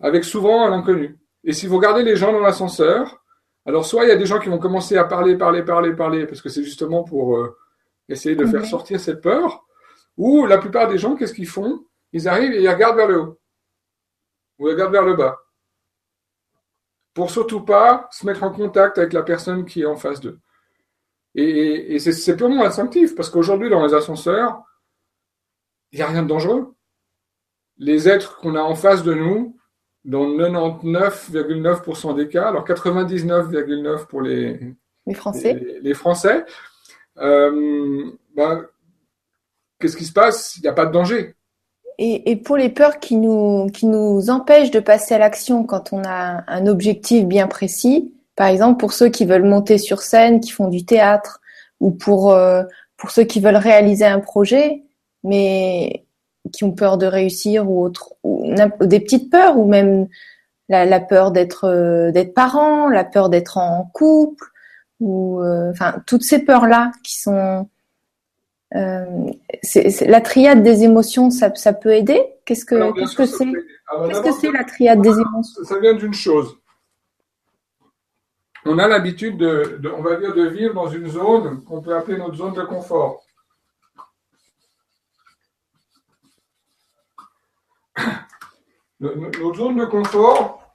avec 0.00 0.24
souvent 0.24 0.66
un 0.66 0.72
inconnu. 0.72 1.18
Et 1.44 1.52
si 1.52 1.66
vous 1.66 1.76
regardez 1.76 2.02
les 2.02 2.16
gens 2.16 2.32
dans 2.32 2.40
l'ascenseur, 2.40 3.20
alors, 3.66 3.86
soit 3.86 4.04
il 4.04 4.08
y 4.08 4.12
a 4.12 4.16
des 4.16 4.26
gens 4.26 4.38
qui 4.38 4.50
vont 4.50 4.58
commencer 4.58 4.96
à 4.98 5.04
parler, 5.04 5.36
parler, 5.36 5.62
parler, 5.62 5.94
parler, 5.94 6.26
parce 6.26 6.42
que 6.42 6.50
c'est 6.50 6.62
justement 6.62 7.02
pour 7.02 7.38
euh, 7.38 7.56
essayer 8.08 8.36
de 8.36 8.44
faire 8.44 8.66
sortir 8.66 9.00
cette 9.00 9.22
peur, 9.22 9.64
ou 10.18 10.44
la 10.44 10.58
plupart 10.58 10.86
des 10.88 10.98
gens, 10.98 11.16
qu'est-ce 11.16 11.32
qu'ils 11.32 11.48
font? 11.48 11.86
Ils 12.12 12.28
arrivent 12.28 12.52
et 12.52 12.62
ils 12.62 12.68
regardent 12.68 12.96
vers 12.96 13.08
le 13.08 13.20
haut, 13.20 13.40
ou 14.58 14.68
ils 14.68 14.72
regardent 14.72 14.92
vers 14.92 15.06
le 15.06 15.14
bas, 15.14 15.38
pour 17.14 17.30
surtout 17.30 17.62
pas 17.62 18.06
se 18.10 18.26
mettre 18.26 18.42
en 18.42 18.50
contact 18.50 18.98
avec 18.98 19.14
la 19.14 19.22
personne 19.22 19.64
qui 19.64 19.80
est 19.80 19.86
en 19.86 19.96
face 19.96 20.20
d'eux. 20.20 20.38
Et, 21.34 21.94
et 21.94 21.98
c'est 21.98 22.36
purement 22.36 22.64
instinctif, 22.64 23.14
parce 23.14 23.30
qu'aujourd'hui, 23.30 23.70
dans 23.70 23.84
les 23.84 23.94
ascenseurs, 23.94 24.62
il 25.90 25.96
n'y 25.96 26.02
a 26.02 26.06
rien 26.08 26.22
de 26.22 26.28
dangereux. 26.28 26.74
Les 27.78 28.10
êtres 28.10 28.36
qu'on 28.36 28.56
a 28.56 28.60
en 28.60 28.74
face 28.74 29.02
de 29.02 29.14
nous, 29.14 29.56
dans 30.04 30.26
99,9% 30.26 32.14
des 32.14 32.28
cas, 32.28 32.48
alors 32.48 32.66
99,9% 32.66 34.06
pour 34.06 34.22
les, 34.22 34.60
les 35.06 35.14
Français, 35.14 35.60
les, 35.82 35.94
Français 35.94 36.44
euh, 37.18 38.10
ben, 38.36 38.66
qu'est-ce 39.78 39.96
qui 39.96 40.04
se 40.04 40.12
passe? 40.12 40.56
Il 40.56 40.62
n'y 40.62 40.68
a 40.68 40.72
pas 40.72 40.86
de 40.86 40.92
danger. 40.92 41.34
Et, 41.98 42.30
et, 42.30 42.36
pour 42.36 42.56
les 42.56 42.70
peurs 42.70 42.98
qui 42.98 43.16
nous, 43.16 43.68
qui 43.72 43.86
nous 43.86 44.28
empêchent 44.28 44.72
de 44.72 44.80
passer 44.80 45.14
à 45.14 45.18
l'action 45.18 45.64
quand 45.64 45.92
on 45.92 46.02
a 46.04 46.42
un 46.48 46.66
objectif 46.66 47.24
bien 47.24 47.46
précis, 47.46 48.12
par 48.34 48.48
exemple 48.48 48.80
pour 48.80 48.92
ceux 48.92 49.08
qui 49.08 49.24
veulent 49.24 49.44
monter 49.44 49.78
sur 49.78 50.02
scène, 50.02 50.40
qui 50.40 50.50
font 50.50 50.68
du 50.68 50.84
théâtre, 50.84 51.40
ou 51.80 51.92
pour, 51.92 52.32
euh, 52.32 52.64
pour 52.96 53.10
ceux 53.10 53.24
qui 53.24 53.40
veulent 53.40 53.56
réaliser 53.56 54.06
un 54.06 54.20
projet, 54.20 54.82
mais 55.22 56.03
qui 56.52 56.64
ont 56.64 56.72
peur 56.72 56.98
de 56.98 57.06
réussir 57.06 57.68
ou 57.70 57.84
autre, 57.84 58.14
ou 58.22 58.54
des 58.80 59.00
petites 59.00 59.30
peurs 59.30 59.58
ou 59.58 59.66
même 59.66 60.08
la, 60.68 60.84
la 60.84 61.00
peur 61.00 61.30
d'être 61.30 61.64
euh, 61.64 62.10
d'être 62.10 62.34
parent, 62.34 62.88
la 62.88 63.04
peur 63.04 63.28
d'être 63.28 63.58
en 63.58 63.90
couple 63.92 64.46
ou 65.00 65.40
euh, 65.40 65.70
enfin 65.70 66.02
toutes 66.06 66.22
ces 66.22 66.38
peurs 66.38 66.66
là 66.66 66.92
qui 67.02 67.18
sont 67.18 67.68
c'est, 69.62 70.06
la 70.06 70.20
triade 70.20 70.62
des 70.62 70.82
émotions, 70.82 71.30
ça, 71.30 71.50
peut 71.72 71.92
aider? 71.92 72.20
Qu'est-ce 72.44 72.64
que, 72.64 72.92
qu'est-ce 72.92 73.14
que 73.14 73.26
c'est? 73.26 73.44
Qu'est-ce 74.08 74.20
que 74.20 74.32
c'est 74.32 74.50
la 74.50 74.64
triade 74.64 75.00
des 75.00 75.10
émotions? 75.10 75.64
Ça 75.64 75.78
vient 75.78 75.94
d'une 75.94 76.14
chose. 76.14 76.56
On 78.66 78.78
a 78.78 78.88
l'habitude 78.88 79.36
de, 79.36 79.80
on 79.96 80.02
va 80.02 80.16
dire, 80.16 80.34
de 80.34 80.46
vivre 80.46 80.74
dans 80.74 80.88
une 80.88 81.06
zone 81.06 81.62
qu'on 81.64 81.82
peut 81.82 81.94
appeler 81.94 82.16
notre 82.16 82.34
zone 82.34 82.54
de 82.54 82.62
confort. 82.62 83.23
Notre 89.00 89.54
zone 89.54 89.76
de 89.76 89.84
confort, 89.84 90.72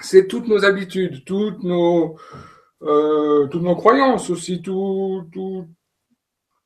c'est 0.00 0.26
toutes 0.26 0.46
nos 0.48 0.64
habitudes, 0.64 1.24
toutes 1.24 1.62
nos, 1.62 2.16
euh, 2.82 3.46
toutes 3.48 3.62
nos 3.62 3.76
croyances 3.76 4.30
aussi, 4.30 4.62
tout, 4.62 5.28
tout, 5.32 5.68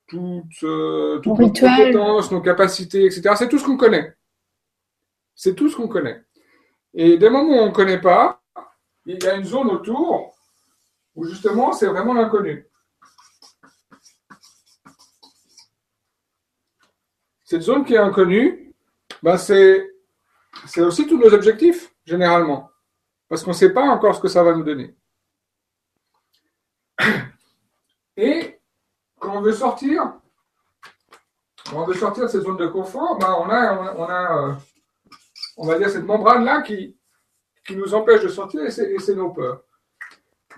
toutes, 0.06 0.62
euh, 0.62 1.20
nos 1.24 1.34
compétences, 1.34 2.30
nos 2.30 2.40
capacités, 2.40 3.04
etc. 3.04 3.34
C'est 3.36 3.48
tout 3.48 3.58
ce 3.58 3.64
qu'on 3.64 3.76
connaît. 3.76 4.14
C'est 5.34 5.54
tout 5.54 5.68
ce 5.68 5.76
qu'on 5.76 5.88
connaît. 5.88 6.22
Et 6.94 7.18
des 7.18 7.28
moments 7.28 7.56
où 7.56 7.60
on 7.60 7.66
ne 7.66 7.72
connaît 7.72 8.00
pas, 8.00 8.40
il 9.04 9.22
y 9.22 9.26
a 9.26 9.34
une 9.34 9.44
zone 9.44 9.68
autour 9.68 10.34
où 11.14 11.24
justement 11.24 11.72
c'est 11.72 11.86
vraiment 11.86 12.14
l'inconnu. 12.14 12.66
Cette 17.44 17.62
zone 17.62 17.84
qui 17.84 17.94
est 17.94 17.98
inconnue, 17.98 18.65
ben 19.22 19.36
c'est, 19.36 19.90
aussi 20.78 21.06
tous 21.06 21.18
nos 21.18 21.32
objectifs, 21.32 21.94
généralement. 22.04 22.70
Parce 23.28 23.42
qu'on 23.42 23.50
ne 23.50 23.56
sait 23.56 23.72
pas 23.72 23.82
encore 23.82 24.14
ce 24.14 24.20
que 24.20 24.28
ça 24.28 24.42
va 24.42 24.54
nous 24.54 24.64
donner. 24.64 24.96
Et 28.16 28.60
quand 29.18 29.36
on 29.36 29.40
veut 29.40 29.52
sortir, 29.52 30.14
quand 31.68 31.82
on 31.82 31.86
veut 31.86 31.94
sortir 31.94 32.24
de 32.24 32.28
cette 32.28 32.42
zone 32.42 32.56
de 32.56 32.68
confort, 32.68 33.18
ben 33.18 33.34
on 33.38 33.50
a, 33.50 33.94
on 33.96 34.04
a, 34.04 34.38
euh, 34.38 34.54
on 35.56 35.66
va 35.66 35.78
dire 35.78 35.90
cette 35.90 36.04
membrane-là 36.04 36.62
qui, 36.62 36.96
qui 37.66 37.76
nous 37.76 37.94
empêche 37.94 38.22
de 38.22 38.28
sortir 38.28 38.62
et 38.62 38.70
c'est 38.70 39.14
nos 39.14 39.30
peurs. 39.30 39.62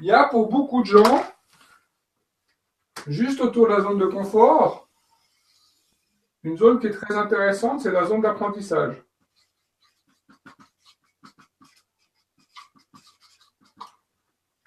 Il 0.00 0.06
y 0.06 0.12
a 0.12 0.24
pour 0.24 0.48
beaucoup 0.48 0.82
de 0.82 0.86
gens, 0.86 1.24
juste 3.06 3.40
autour 3.40 3.68
de 3.68 3.72
la 3.72 3.80
zone 3.80 3.98
de 3.98 4.06
confort, 4.06 4.87
une 6.44 6.56
zone 6.56 6.78
qui 6.78 6.86
est 6.86 6.90
très 6.90 7.16
intéressante, 7.16 7.80
c'est 7.80 7.92
la 7.92 8.04
zone 8.04 8.22
d'apprentissage. 8.22 9.02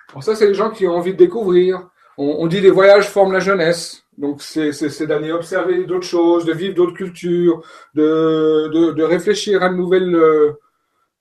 Alors 0.09 0.23
ça, 0.23 0.35
c'est 0.35 0.47
les 0.47 0.53
gens 0.53 0.71
qui 0.71 0.85
ont 0.87 0.95
envie 0.95 1.13
de 1.13 1.17
découvrir. 1.17 1.89
On, 2.17 2.45
dit 2.47 2.59
les 2.59 2.69
voyages 2.69 3.09
forment 3.09 3.31
la 3.31 3.39
jeunesse. 3.39 4.03
Donc 4.17 4.41
c'est 4.41 5.07
d'aller 5.07 5.31
observer 5.31 5.85
d'autres 5.85 6.05
choses, 6.05 6.45
de 6.45 6.53
vivre 6.53 6.75
d'autres 6.75 6.93
cultures, 6.93 7.63
de, 7.95 9.01
réfléchir 9.01 9.63
à 9.63 9.69
de 9.69 9.75
nouvelles, 9.75 10.13
euh, 10.13 10.59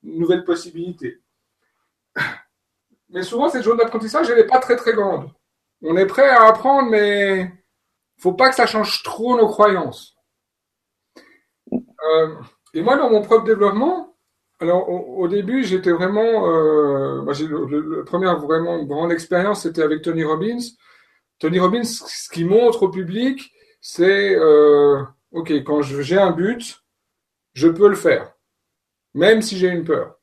nouvelles 0.03 0.45
possibilités. 0.45 1.21
Mais 3.09 3.23
souvent, 3.23 3.49
cette 3.49 3.63
zone 3.63 3.79
d'apprentissage, 3.79 4.29
elle 4.31 4.37
n'est 4.37 4.45
pas 4.45 4.59
très 4.59 4.77
très 4.77 4.93
grande. 4.93 5.31
On 5.83 5.97
est 5.97 6.07
prêt 6.07 6.29
à 6.29 6.47
apprendre, 6.49 6.91
mais 6.91 7.43
il 7.43 8.23
faut 8.23 8.35
pas 8.35 8.51
que 8.51 8.57
ça 8.57 8.67
change 8.67 9.03
trop 9.03 9.37
nos 9.37 9.49
croyances. 9.49 10.17
Euh, 12.09 12.35
et 12.75 12.83
moi, 12.83 12.97
dans 12.97 13.11
mon 13.11 13.23
propre 13.23 13.45
développement, 13.45 14.17
alors 14.61 14.89
au, 14.91 15.27
début, 15.27 15.65
j'étais 15.65 15.91
vraiment, 15.91 16.49
euh, 16.49 17.23
bah, 17.23 17.33
le, 17.41 18.05
première 18.05 18.39
vraiment 18.39 18.83
grande 18.85 19.11
expérience, 19.11 19.63
c'était 19.63 19.83
avec 19.83 20.03
Tony 20.03 20.23
Robbins. 20.23 20.59
Tony 21.39 21.59
Robbins, 21.59 21.85
ce 21.85 22.29
qu'il 22.29 22.47
montre 22.47 22.83
au 22.83 22.91
public, 22.91 23.51
c'est 23.81 24.37
euh, 24.37 25.03
ok, 25.33 25.51
quand 25.65 25.81
j'ai 25.83 26.19
un 26.19 26.33
but, 26.33 26.83
je 27.55 27.69
peux 27.69 27.89
le 27.89 27.97
faire, 27.97 28.35
même 29.15 29.41
si 29.41 29.57
j'ai 29.57 29.69
une 29.69 29.85
peur. 29.85 30.17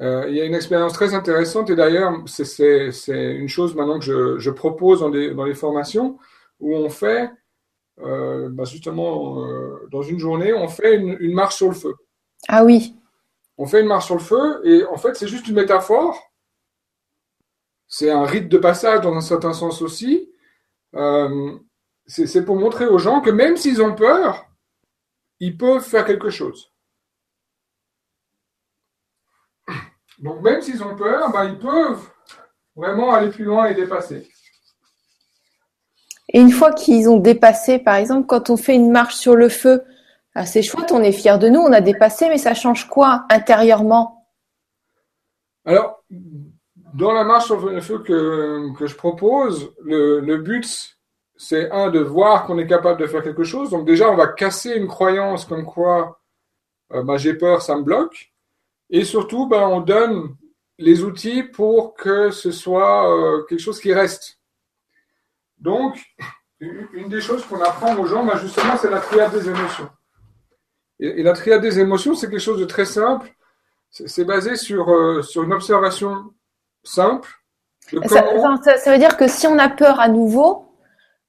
Euh, 0.00 0.26
il 0.28 0.36
y 0.36 0.40
a 0.40 0.44
une 0.44 0.54
expérience 0.54 0.92
très 0.92 1.12
intéressante 1.14 1.70
et 1.70 1.76
d'ailleurs, 1.76 2.22
c'est 2.26 2.90
une 3.08 3.48
chose 3.48 3.74
maintenant 3.74 3.98
que 3.98 4.38
je, 4.38 4.50
propose 4.50 5.00
dans 5.00 5.08
les, 5.08 5.34
dans 5.34 5.44
les, 5.44 5.54
formations 5.54 6.18
où 6.60 6.74
on 6.76 6.88
fait, 6.88 7.30
euh, 8.00 8.48
bah, 8.50 8.64
justement, 8.64 9.44
euh, 9.44 9.86
dans 9.90 10.02
une 10.02 10.18
journée, 10.18 10.52
on 10.52 10.68
fait 10.68 10.96
une, 10.96 11.34
marche 11.34 11.56
sur 11.56 11.68
le 11.68 11.74
feu. 11.74 11.94
Ah 12.48 12.64
oui. 12.64 12.94
On 13.56 13.66
fait 13.66 13.80
une 13.80 13.88
marche 13.88 14.06
sur 14.06 14.14
le 14.14 14.20
feu 14.20 14.60
et 14.64 14.84
en 14.84 14.96
fait, 14.96 15.16
c'est 15.16 15.28
juste 15.28 15.48
une 15.48 15.56
métaphore. 15.56 16.32
C'est 17.88 18.10
un 18.10 18.24
rite 18.24 18.48
de 18.48 18.58
passage 18.58 19.00
dans 19.00 19.14
un 19.14 19.20
certain 19.20 19.52
sens 19.52 19.82
aussi. 19.82 20.30
c'est 22.06 22.44
pour 22.44 22.56
montrer 22.56 22.86
aux 22.86 22.98
gens 22.98 23.20
que 23.20 23.30
même 23.30 23.56
s'ils 23.56 23.82
ont 23.82 23.94
peur, 23.94 24.46
ils 25.40 25.56
peuvent 25.56 25.82
faire 25.82 26.04
quelque 26.04 26.30
chose. 26.30 26.72
Donc 30.18 30.42
même 30.42 30.60
s'ils 30.60 30.82
ont 30.82 30.96
peur, 30.96 31.30
ben, 31.30 31.44
ils 31.44 31.58
peuvent 31.58 32.08
vraiment 32.74 33.12
aller 33.12 33.30
plus 33.30 33.44
loin 33.44 33.66
et 33.66 33.74
dépasser. 33.74 34.28
Et 36.32 36.40
une 36.40 36.50
fois 36.50 36.72
qu'ils 36.72 37.08
ont 37.08 37.16
dépassé, 37.16 37.78
par 37.78 37.96
exemple, 37.96 38.26
quand 38.26 38.50
on 38.50 38.56
fait 38.56 38.74
une 38.74 38.90
marche 38.90 39.16
sur 39.16 39.34
le 39.34 39.48
feu, 39.48 39.82
ah, 40.34 40.46
c'est 40.46 40.62
chouette, 40.62 40.92
on 40.92 41.02
est 41.02 41.12
fier 41.12 41.38
de 41.38 41.48
nous, 41.48 41.60
on 41.60 41.72
a 41.72 41.80
dépassé, 41.80 42.28
mais 42.28 42.38
ça 42.38 42.54
change 42.54 42.86
quoi 42.88 43.24
intérieurement? 43.30 44.26
Alors, 45.64 46.04
dans 46.94 47.12
la 47.12 47.24
marche 47.24 47.46
sur 47.46 47.68
le 47.68 47.80
feu 47.80 47.98
que, 48.00 48.72
que 48.78 48.86
je 48.86 48.94
propose, 48.94 49.72
le, 49.82 50.20
le 50.20 50.36
but, 50.38 50.98
c'est 51.36 51.70
un, 51.70 51.90
de 51.90 52.00
voir 52.00 52.44
qu'on 52.46 52.58
est 52.58 52.66
capable 52.66 53.00
de 53.00 53.06
faire 53.06 53.22
quelque 53.22 53.44
chose. 53.44 53.70
Donc 53.70 53.86
déjà, 53.86 54.10
on 54.10 54.16
va 54.16 54.26
casser 54.26 54.74
une 54.74 54.88
croyance 54.88 55.44
comme 55.44 55.64
quoi 55.64 56.20
euh, 56.92 57.02
bah, 57.02 57.16
j'ai 57.16 57.34
peur, 57.34 57.62
ça 57.62 57.76
me 57.76 57.82
bloque. 57.82 58.32
Et 58.90 59.04
surtout, 59.04 59.46
ben, 59.46 59.66
on 59.68 59.80
donne 59.80 60.36
les 60.78 61.02
outils 61.02 61.42
pour 61.42 61.94
que 61.94 62.30
ce 62.30 62.50
soit 62.50 63.10
euh, 63.10 63.42
quelque 63.48 63.60
chose 63.60 63.80
qui 63.80 63.92
reste. 63.92 64.37
Donc, 65.60 65.98
une 66.60 67.08
des 67.08 67.20
choses 67.20 67.44
qu'on 67.46 67.60
apprend 67.60 67.96
aux 67.96 68.06
gens, 68.06 68.24
ben, 68.24 68.36
justement, 68.38 68.76
c'est 68.76 68.90
la 68.90 69.00
triade 69.00 69.32
des 69.32 69.48
émotions. 69.48 69.88
Et, 71.00 71.22
la 71.22 71.32
triade 71.32 71.62
des 71.62 71.78
émotions, 71.78 72.14
c'est 72.14 72.28
quelque 72.28 72.40
chose 72.40 72.60
de 72.60 72.64
très 72.64 72.84
simple. 72.84 73.30
C'est 73.90 74.24
basé 74.24 74.56
sur, 74.56 74.90
euh, 74.90 75.22
sur 75.22 75.44
une 75.44 75.52
observation 75.52 76.32
simple. 76.84 77.30
Ça, 78.06 78.24
ça, 78.76 78.92
veut 78.92 78.98
dire 78.98 79.16
que 79.16 79.28
si 79.28 79.46
on 79.46 79.58
a 79.58 79.68
peur 79.70 79.98
à 79.98 80.08
nouveau, 80.08 80.74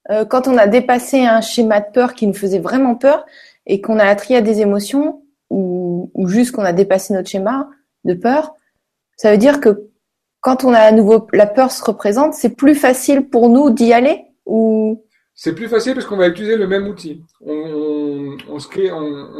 euh, 0.10 0.26
quand 0.26 0.48
on 0.48 0.58
a 0.58 0.68
dépassé 0.68 1.26
un 1.26 1.40
schéma 1.40 1.80
de 1.80 1.92
peur 1.92 2.14
qui 2.14 2.28
nous 2.28 2.34
faisait 2.34 2.60
vraiment 2.60 2.96
peur 2.96 3.26
et 3.66 3.80
qu'on 3.80 3.98
a 3.98 4.06
la 4.06 4.16
triade 4.16 4.44
des 4.44 4.60
émotions, 4.60 5.24
ou, 5.50 6.12
juste 6.28 6.52
qu'on 6.52 6.64
a 6.64 6.74
dépassé 6.74 7.14
notre 7.14 7.30
schéma 7.30 7.70
de 8.04 8.14
peur, 8.14 8.54
ça 9.16 9.32
veut 9.32 9.38
dire 9.38 9.62
que 9.62 9.89
quand 10.42 10.64
on 10.64 10.74
a 10.74 10.80
à 10.80 10.92
nouveau 10.92 11.28
la 11.34 11.48
peur 11.48 11.72
se 11.72 11.84
représente, 11.84 12.34
c'est 12.34 12.56
plus 12.56 12.76
facile 12.76 13.30
pour 13.30 13.50
nous 13.50 13.70
d'y 13.70 13.94
aller 13.94 14.26
ou? 14.46 15.06
C'est 15.36 15.56
plus 15.56 15.70
facile 15.70 15.94
parce 15.94 16.06
qu'on 16.06 16.18
va 16.18 16.28
utiliser 16.28 16.58
le 16.58 16.68
même 16.68 16.88
outil. 16.88 17.24
On, 17.46 18.36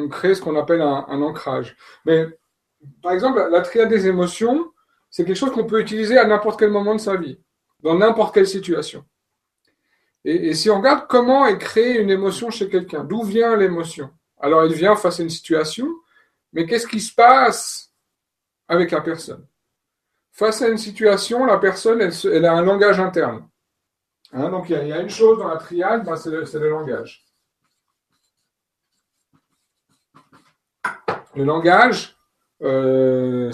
crée 0.10 0.34
ce 0.34 0.42
qu'on 0.42 0.56
appelle 0.56 0.82
un, 0.82 1.22
ancrage. 1.22 1.76
Mais 2.06 2.26
par 3.04 3.12
exemple, 3.12 3.46
la 3.52 3.62
triade 3.62 3.90
des 3.90 4.08
émotions, 4.08 4.72
c'est 5.10 5.26
quelque 5.26 5.36
chose 5.36 5.52
qu'on 5.52 5.66
peut 5.66 5.82
utiliser 5.82 6.18
à 6.18 6.26
n'importe 6.26 6.58
quel 6.58 6.70
moment 6.70 6.96
de 6.96 7.02
sa 7.02 7.18
vie, 7.18 7.38
dans 7.82 7.96
n'importe 7.96 8.34
quelle 8.34 8.48
situation. 8.48 9.04
Et, 10.24 10.50
et, 10.50 10.54
si 10.54 10.70
on 10.70 10.78
regarde 10.78 11.06
comment 11.10 11.46
est 11.46 11.58
créée 11.58 12.00
une 12.00 12.10
émotion 12.10 12.50
chez 12.50 12.70
quelqu'un, 12.70 13.04
d'où 13.04 13.24
vient 13.24 13.58
l'émotion? 13.58 14.10
Alors 14.40 14.64
elle 14.64 14.74
vient 14.74 14.96
face 14.96 15.20
à 15.20 15.24
une 15.24 15.30
situation, 15.30 15.88
mais 16.54 16.66
qu'est-ce 16.66 16.88
qui 16.88 17.02
se 17.02 17.14
passe 17.14 17.92
avec 18.70 18.92
la 18.92 19.02
personne? 19.02 19.46
Face 20.40 20.62
à 20.62 20.70
une 20.70 20.78
situation, 20.78 21.46
la 21.46 21.58
personne, 21.58 22.00
elle, 22.02 22.46
a 22.46 22.54
un 22.54 22.62
langage 22.62 22.98
interne. 22.98 23.46
Hein, 24.32 24.50
donc 24.50 24.70
il 24.70 24.88
y, 24.88 24.94
a, 24.94 25.02
une 25.02 25.10
chose 25.10 25.38
dans 25.38 25.50
la 25.50 25.58
triade, 25.58 26.06
ben, 26.06 26.16
c'est 26.16 26.30
le, 26.30 26.70
langage. 26.70 27.26
Le 31.36 31.44
langage, 31.44 32.16
euh, 32.64 33.52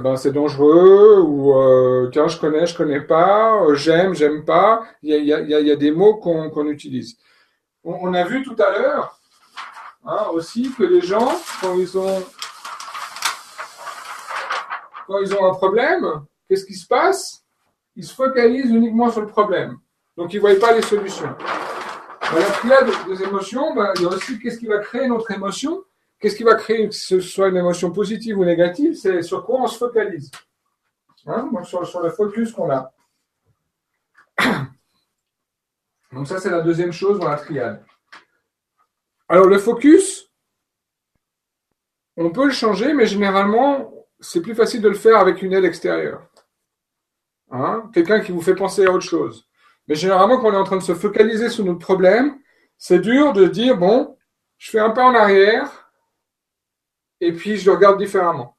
ben, 0.00 0.16
c'est 0.16 0.32
dangereux 0.32 1.20
ou 1.20 1.56
euh, 1.56 2.10
tiens 2.12 2.26
je 2.26 2.38
connais 2.40 2.66
je 2.66 2.76
connais 2.76 3.00
pas 3.00 3.60
euh, 3.62 3.74
j'aime 3.74 4.14
j'aime 4.14 4.44
pas 4.44 4.84
il 5.02 5.24
y 5.24 5.32
a, 5.32 5.76
des 5.76 5.90
mots 5.90 6.16
qu'on 6.16 6.66
utilise 6.66 7.16
on, 7.82 8.14
a 8.14 8.24
vu 8.24 8.44
tout 8.44 8.56
à 8.60 8.70
l'heure 8.70 9.20
Hein, 10.06 10.26
aussi 10.32 10.70
que 10.76 10.82
les 10.82 11.00
gens, 11.00 11.32
quand 11.62 11.78
ils 11.78 11.96
ont, 11.96 12.22
quand 15.06 15.18
ils 15.18 15.34
ont 15.34 15.44
un 15.46 15.54
problème, 15.54 16.24
qu'est-ce 16.48 16.64
qui 16.64 16.74
se 16.74 16.86
passe? 16.86 17.44
Ils 17.96 18.04
se 18.04 18.14
focalisent 18.14 18.70
uniquement 18.70 19.10
sur 19.10 19.20
le 19.20 19.28
problème. 19.28 19.78
Donc, 20.16 20.32
ils 20.32 20.36
ne 20.36 20.40
voient 20.40 20.58
pas 20.60 20.72
les 20.74 20.82
solutions. 20.82 21.34
Dans 22.32 22.38
la 22.38 22.50
triade 22.50 22.90
des 23.06 23.22
émotions, 23.22 23.74
ben, 23.74 23.92
il 23.96 24.02
y 24.02 24.04
a 24.06 24.08
aussi 24.08 24.38
qu'est-ce 24.38 24.58
qui 24.58 24.66
va 24.66 24.78
créer 24.78 25.06
notre 25.06 25.30
émotion? 25.30 25.84
Qu'est-ce 26.18 26.36
qui 26.36 26.42
va 26.42 26.54
créer 26.54 26.88
que 26.88 26.94
ce 26.94 27.20
soit 27.20 27.48
une 27.48 27.56
émotion 27.56 27.90
positive 27.90 28.38
ou 28.38 28.44
négative? 28.44 28.94
C'est 28.94 29.22
sur 29.22 29.44
quoi 29.44 29.60
on 29.60 29.66
se 29.66 29.78
focalise. 29.78 30.30
Hein, 31.26 31.50
sur, 31.64 31.86
sur 31.86 32.00
le 32.00 32.10
focus 32.10 32.52
qu'on 32.52 32.70
a. 32.70 32.92
Donc 36.12 36.26
ça, 36.26 36.38
c'est 36.38 36.50
la 36.50 36.60
deuxième 36.60 36.92
chose 36.92 37.18
dans 37.18 37.28
la 37.28 37.36
triade. 37.36 37.84
Alors 39.28 39.46
le 39.46 39.58
focus, 39.58 40.30
on 42.16 42.30
peut 42.30 42.46
le 42.46 42.52
changer, 42.52 42.92
mais 42.92 43.06
généralement, 43.06 43.93
c'est 44.24 44.40
plus 44.40 44.54
facile 44.54 44.80
de 44.80 44.88
le 44.88 44.94
faire 44.94 45.18
avec 45.18 45.42
une 45.42 45.52
aide 45.52 45.64
extérieure. 45.64 46.26
Hein? 47.50 47.90
Quelqu'un 47.92 48.20
qui 48.20 48.32
vous 48.32 48.40
fait 48.40 48.54
penser 48.54 48.86
à 48.86 48.90
autre 48.90 49.04
chose. 49.04 49.46
Mais 49.86 49.94
généralement, 49.94 50.38
quand 50.38 50.48
on 50.48 50.54
est 50.54 50.56
en 50.56 50.64
train 50.64 50.78
de 50.78 50.82
se 50.82 50.94
focaliser 50.94 51.50
sur 51.50 51.64
notre 51.64 51.78
problème, 51.78 52.40
c'est 52.78 53.00
dur 53.00 53.32
de 53.32 53.46
dire, 53.46 53.76
bon, 53.76 54.16
je 54.56 54.70
fais 54.70 54.78
un 54.78 54.90
pas 54.90 55.04
en 55.04 55.14
arrière, 55.14 55.90
et 57.20 57.32
puis 57.32 57.56
je 57.56 57.70
regarde 57.70 57.98
différemment. 57.98 58.56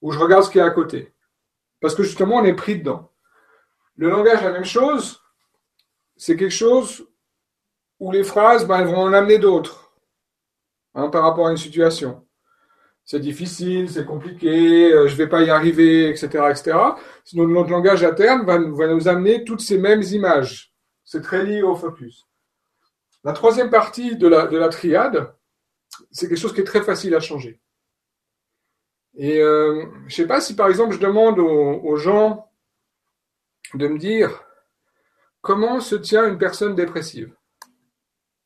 Ou 0.00 0.12
je 0.12 0.18
regarde 0.18 0.44
ce 0.44 0.50
qui 0.50 0.58
est 0.58 0.62
à 0.62 0.70
côté. 0.70 1.12
Parce 1.80 1.94
que 1.94 2.02
justement, 2.02 2.36
on 2.36 2.44
est 2.44 2.54
pris 2.54 2.78
dedans. 2.78 3.12
Le 3.96 4.08
langage, 4.08 4.42
la 4.42 4.52
même 4.52 4.64
chose, 4.64 5.22
c'est 6.16 6.36
quelque 6.36 6.50
chose 6.50 7.06
où 7.98 8.10
les 8.10 8.24
phrases, 8.24 8.66
ben, 8.66 8.80
elles 8.80 8.86
vont 8.86 9.02
en 9.02 9.12
amener 9.12 9.38
d'autres 9.38 9.94
hein, 10.94 11.10
par 11.10 11.22
rapport 11.22 11.48
à 11.48 11.50
une 11.50 11.58
situation 11.58 12.26
c'est 13.10 13.18
difficile, 13.18 13.90
c'est 13.90 14.06
compliqué, 14.06 14.92
euh, 14.92 15.08
je 15.08 15.14
ne 15.14 15.18
vais 15.18 15.26
pas 15.26 15.42
y 15.42 15.50
arriver, 15.50 16.08
etc., 16.08 16.26
etc. 16.48 16.78
Sinon, 17.24 17.48
notre 17.48 17.68
langage 17.68 18.04
interne 18.04 18.46
va, 18.46 18.56
nous 18.60 19.08
amener 19.08 19.42
toutes 19.42 19.62
ces 19.62 19.78
mêmes 19.78 20.02
images. 20.12 20.72
C'est 21.02 21.20
très 21.20 21.44
lié 21.44 21.60
au 21.60 21.74
focus. 21.74 22.28
La 23.24 23.32
troisième 23.32 23.68
partie 23.68 24.14
de 24.14 24.28
la, 24.28 24.46
de 24.46 24.56
la 24.56 24.68
triade, 24.68 25.34
c'est 26.12 26.28
quelque 26.28 26.38
chose 26.38 26.54
qui 26.54 26.60
est 26.60 26.72
très 26.72 26.82
facile 26.82 27.16
à 27.16 27.18
changer. 27.18 27.60
Et 29.16 29.40
euh, 29.40 29.86
je 30.02 30.04
ne 30.04 30.10
sais 30.10 30.26
pas 30.28 30.40
si, 30.40 30.54
par 30.54 30.68
exemple, 30.68 30.94
je 30.94 31.00
demande 31.00 31.40
aux 31.40 31.96
gens 31.96 32.48
de 33.74 33.88
me 33.88 33.98
dire 33.98 34.40
comment 35.40 35.80
se 35.80 35.96
tient 35.96 36.28
une 36.28 36.38
personne 36.38 36.76
dépressive. 36.76 37.34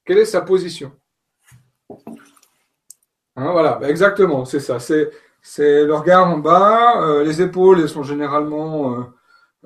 Quelle 0.06 0.16
est 0.16 0.24
sa 0.24 0.40
position? 0.40 0.90
Hein, 3.36 3.50
voilà, 3.50 3.78
bah, 3.80 3.88
exactement, 3.88 4.44
c'est 4.44 4.60
ça. 4.60 4.78
C'est, 4.78 5.10
c'est 5.42 5.84
le 5.84 5.94
regard 5.94 6.28
en 6.28 6.38
bas, 6.38 7.02
euh, 7.02 7.24
les 7.24 7.42
épaules, 7.42 7.80
elles 7.80 7.88
sont 7.88 8.02
généralement 8.02 8.94
euh, 8.94 9.02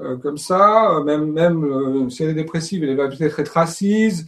euh, 0.01 0.17
comme 0.17 0.39
ça. 0.39 1.01
Même, 1.05 1.33
même 1.33 2.11
si 2.11 2.23
elle 2.23 2.31
est 2.31 2.35
dépressive, 2.35 2.83
elle 2.85 2.97
va 2.97 3.09
peut-être 3.09 3.41
être 3.41 3.57
assise. 3.59 4.27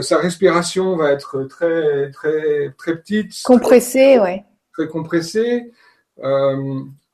sa 0.00 0.18
respiration 0.18 0.96
va 0.96 1.12
être 1.12 1.44
très, 1.44 2.10
très, 2.10 2.72
très 2.76 2.96
petite. 2.96 3.32
Compressée, 3.44 4.18
ouais. 4.18 4.44
Très 4.72 4.88
compressée. 4.88 5.72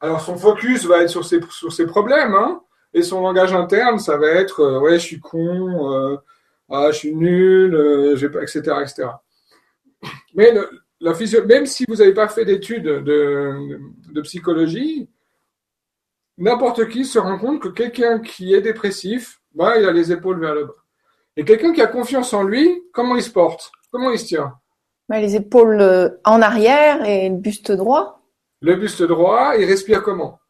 alors 0.01 0.21
son 0.21 0.37
focus 0.37 0.87
va 0.87 1.03
être 1.03 1.11
sur 1.11 1.25
ses, 1.25 1.41
sur 1.51 1.73
ses 1.73 1.87
problèmes, 1.87 2.35
hein, 2.35 2.63
et 2.95 3.03
son 3.03 3.21
langage 3.21 3.53
interne, 3.53 3.99
ça 3.99 4.17
va 4.17 4.29
être 4.29 4.81
ouais, 4.81 4.95
je 4.95 5.05
suis 5.05 5.21
con, 5.21 6.19
ah, 6.71 6.89
je 6.91 6.97
suis 6.97 7.15
nul, 7.15 7.75
etc., 8.43 8.61
etc. 8.83 9.09
Mais 10.35 10.53
le, 10.53 10.69
la 11.01 11.13
même 11.47 11.67
si 11.67 11.85
vous 11.89 11.97
n'avez 11.97 12.15
pas 12.15 12.29
fait 12.29 12.45
d'études 12.45 12.85
de, 12.85 14.21
psychologie, 14.23 15.09
n'importe 16.37 16.89
qui 16.89 17.05
se 17.05 17.19
rend 17.19 17.39
compte 17.39 17.63
que 17.63 17.69
quelqu'un 17.69 18.19
qui 18.19 18.55
est 18.55 18.61
dépressif, 18.61 19.41
bah, 19.55 19.79
il 19.79 19.87
a 19.87 19.93
les 19.93 20.13
épaules 20.13 20.41
vers 20.41 20.55
le 20.55 20.65
bas. 20.65 20.75
Et 21.37 21.45
quelqu'un 21.45 21.73
qui 21.73 21.81
a 21.81 21.87
confiance 21.87 22.35
en 22.35 22.43
lui, 22.43 22.83
comment 22.93 23.15
il 23.15 23.23
se 23.23 23.31
porte? 23.31 23.71
Comment 23.93 24.11
il 24.11 24.19
se 24.19 24.27
tient? 24.27 24.55
Bah, 25.09 25.21
Les 25.21 25.37
épaules 25.37 25.81
euh, 25.81 26.09
en 26.25 26.43
arrière 26.43 27.05
et 27.05 27.29
le 27.29 27.37
buste 27.37 27.71
droit. 27.71 28.21
Le 28.61 28.75
buste 28.75 29.05
droit, 29.05 29.55
il 29.57 29.65
respire 29.65 30.03
comment? 30.03 30.41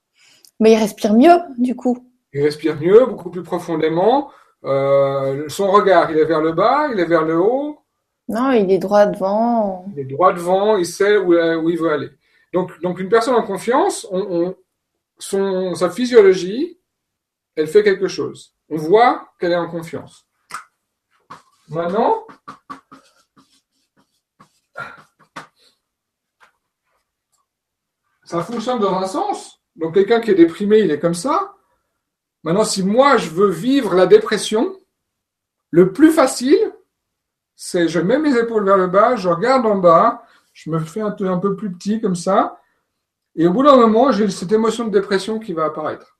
Mais 0.60 0.72
il 0.72 0.78
respire 0.78 1.12
mieux, 1.12 1.38
du 1.58 1.76
coup. 1.76 1.98
Il 2.32 2.42
respire 2.42 2.80
mieux, 2.80 3.04
beaucoup 3.04 3.30
plus 3.30 3.42
profondément. 3.42 4.30
Euh, 4.64 5.48
son 5.48 5.70
regard, 5.70 6.10
il 6.10 6.18
est 6.18 6.24
vers 6.24 6.40
le 6.40 6.52
bas, 6.52 6.88
il 6.92 6.98
est 6.98 7.04
vers 7.04 7.24
le 7.24 7.38
haut. 7.38 7.77
Non, 8.28 8.52
il 8.52 8.70
est 8.70 8.78
droit 8.78 9.06
devant. 9.06 9.86
Il 9.96 10.00
est 10.00 10.04
droit 10.04 10.32
devant, 10.32 10.76
il 10.76 10.86
sait 10.86 11.16
où, 11.16 11.32
il 11.68 11.78
veut 11.78 11.90
aller. 11.90 12.10
Donc, 12.52 12.98
une 12.98 13.08
personne 13.08 13.34
en 13.34 13.42
confiance, 13.42 14.06
sa 15.18 15.90
physiologie, 15.90 16.78
elle 17.56 17.66
fait 17.66 17.82
quelque 17.82 18.08
chose. 18.08 18.54
On 18.68 18.76
voit 18.76 19.32
qu'elle 19.40 19.52
est 19.52 19.56
en 19.56 19.70
confiance. 19.70 20.26
Maintenant, 21.68 22.26
ça 28.24 28.42
fonctionne 28.42 28.78
dans 28.78 28.94
un 28.94 29.06
sens. 29.06 29.60
Donc 29.76 29.94
quelqu'un 29.94 30.20
qui 30.20 30.30
est 30.30 30.34
déprimé, 30.34 30.80
il 30.80 30.90
est 30.90 30.98
comme 30.98 31.14
ça. 31.14 31.54
Maintenant, 32.42 32.64
si 32.64 32.82
moi 32.82 33.16
je 33.16 33.30
veux 33.30 33.50
vivre 33.50 33.94
la 33.94 34.06
dépression, 34.06 34.78
le 35.70 35.92
plus 35.92 36.10
facile, 36.10 36.67
c'est 37.60 37.88
je 37.88 37.98
mets 37.98 38.20
mes 38.20 38.38
épaules 38.38 38.64
vers 38.64 38.76
le 38.76 38.86
bas, 38.86 39.16
je 39.16 39.28
regarde 39.28 39.66
en 39.66 39.74
bas, 39.74 40.24
je 40.52 40.70
me 40.70 40.78
fais 40.78 41.00
un, 41.00 41.14
un 41.20 41.38
peu 41.38 41.56
plus 41.56 41.72
petit 41.72 42.00
comme 42.00 42.14
ça, 42.14 42.60
et 43.34 43.48
au 43.48 43.52
bout 43.52 43.64
d'un 43.64 43.76
moment, 43.76 44.12
j'ai 44.12 44.30
cette 44.30 44.52
émotion 44.52 44.84
de 44.84 44.90
dépression 44.90 45.40
qui 45.40 45.54
va 45.54 45.64
apparaître. 45.64 46.16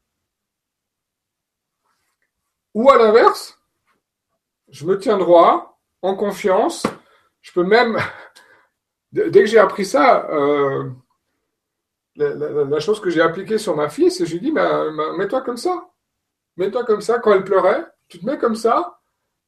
Ou 2.74 2.90
à 2.90 2.98
l'inverse, 2.98 3.56
je 4.68 4.84
me 4.84 4.98
tiens 4.98 5.16
droit, 5.16 5.78
en 6.02 6.16
confiance, 6.16 6.82
je 7.40 7.52
peux 7.52 7.62
même, 7.62 7.98
dès 9.12 9.30
que 9.30 9.46
j'ai 9.46 9.60
appris 9.60 9.84
ça, 9.84 10.28
euh, 10.30 10.90
la, 12.16 12.80
chose 12.80 13.00
que 13.00 13.10
j'ai 13.10 13.22
appliquée 13.22 13.58
sur 13.58 13.76
ma 13.76 13.88
fille, 13.88 14.10
c'est 14.10 14.26
je 14.26 14.32
lui 14.32 14.40
dis, 14.40 14.50
bah, 14.50 14.90
bah, 14.90 15.12
mets-toi 15.16 15.42
comme 15.42 15.56
ça. 15.56 15.88
Mets-toi 16.56 16.84
comme 16.84 17.00
ça. 17.00 17.20
Quand 17.20 17.32
elle 17.32 17.44
pleurait, 17.44 17.86
tu 18.08 18.18
te 18.18 18.26
mets 18.26 18.38
comme 18.38 18.56
ça, 18.56 18.98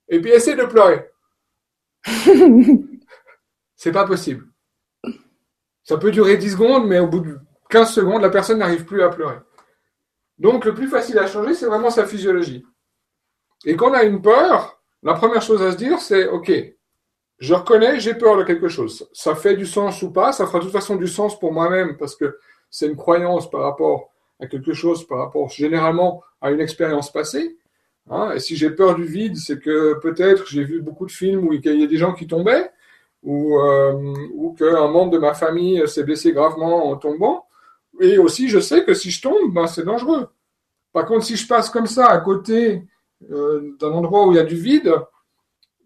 et 0.09 0.21
puis 0.21 0.31
essaie 0.31 0.55
de 0.55 0.67
pleurer. 0.67 1.11
c'est 3.77 3.93
pas 3.93 4.07
possible. 4.07 4.47
Ça 5.85 5.97
peut 5.97 6.11
durer 6.11 6.37
10 6.37 6.53
secondes, 6.53 6.87
mais 6.87 6.99
au 6.99 7.09
bout 7.09 7.21
de 7.21 7.39
15 7.69 7.93
secondes, 7.93 8.23
la 8.23 8.31
personne 8.31 8.59
n'arrive 8.59 8.85
plus 8.85 9.03
à 9.03 9.09
pleurer. 9.09 9.39
Donc, 10.39 10.65
le 10.65 10.75
plus 10.75 10.89
facile 10.89 11.19
à 11.19 11.27
changer, 11.27 11.55
c'est 11.55 11.67
vraiment 11.67 11.91
sa 11.91 12.07
physiologie. 12.07 12.65
Et 13.65 13.77
quand 13.77 13.91
on 13.91 13.95
a 13.95 14.05
une 14.05 14.23
peur, 14.23 14.81
la 15.03 15.15
première 15.15 15.43
chose 15.43 15.63
à 15.63 15.73
se 15.73 15.77
dire, 15.77 16.01
c'est 16.01 16.27
OK, 16.29 16.51
je 17.39 17.55
reconnais, 17.55 18.01
j'ai 18.01 18.15
peur 18.15 18.37
de 18.37 18.45
quelque 18.45 18.69
chose. 18.69 19.09
Ça 19.13 19.35
fait 19.35 19.57
du 19.57 19.67
sens 19.67 20.03
ou 20.03 20.13
pas, 20.13 20.33
ça 20.33 20.47
fera 20.47 20.59
de 20.59 20.65
toute 20.65 20.73
façon 20.73 20.97
du 20.97 21.09
sens 21.09 21.39
pour 21.39 21.53
moi-même 21.53 21.97
parce 21.97 22.15
que 22.15 22.39
c'est 22.71 22.87
une 22.87 22.97
croyance 22.97 23.51
par 23.51 23.63
rapport 23.63 24.11
à 24.41 24.47
quelque 24.47 24.73
chose, 24.73 25.07
par 25.07 25.19
rapport 25.19 25.49
généralement 25.49 26.23
à 26.41 26.51
une 26.51 26.61
expérience 26.61 27.11
passée. 27.11 27.57
Hein, 28.09 28.33
et 28.35 28.41
si 28.41 28.57
j'ai 28.57 28.71
peur 28.71 28.95
du 28.95 29.05
vide, 29.05 29.37
c'est 29.37 29.59
que 29.59 29.95
peut-être 30.01 30.47
j'ai 30.49 30.65
vu 30.65 30.81
beaucoup 30.81 31.07
de 31.07 31.13
films 31.13 31.47
où 31.47 31.53
il 31.53 31.65
y 31.65 31.85
a 31.85 31.87
des 31.87 31.97
gens 31.97 32.13
qui 32.13 32.27
tombaient, 32.27 32.71
ou, 33.23 33.59
euh, 33.59 34.15
ou 34.33 34.55
qu'un 34.55 34.89
membre 34.89 35.13
de 35.13 35.19
ma 35.19 35.35
famille 35.35 35.87
s'est 35.87 36.05
blessé 36.05 36.33
gravement 36.33 36.91
en 36.91 36.97
tombant. 36.97 37.47
Et 38.01 38.19
aussi, 38.19 38.49
je 38.49 38.61
sais 38.61 38.85
que 38.85 38.95
si 38.95 39.11
je 39.11 39.21
tombe, 39.21 39.53
ben, 39.53 39.67
c'est 39.67 39.85
dangereux. 39.85 40.29
Par 40.93 41.07
contre, 41.07 41.25
si 41.25 41.37
je 41.37 41.47
passe 41.47 41.71
comme 41.71 41.87
ça 41.87 42.07
à 42.07 42.19
côté 42.19 42.83
euh, 43.31 43.77
d'un 43.79 43.91
endroit 43.91 44.27
où 44.27 44.33
il 44.33 44.37
y 44.37 44.41
a 44.41 44.45
du 44.45 44.57
vide, 44.57 44.95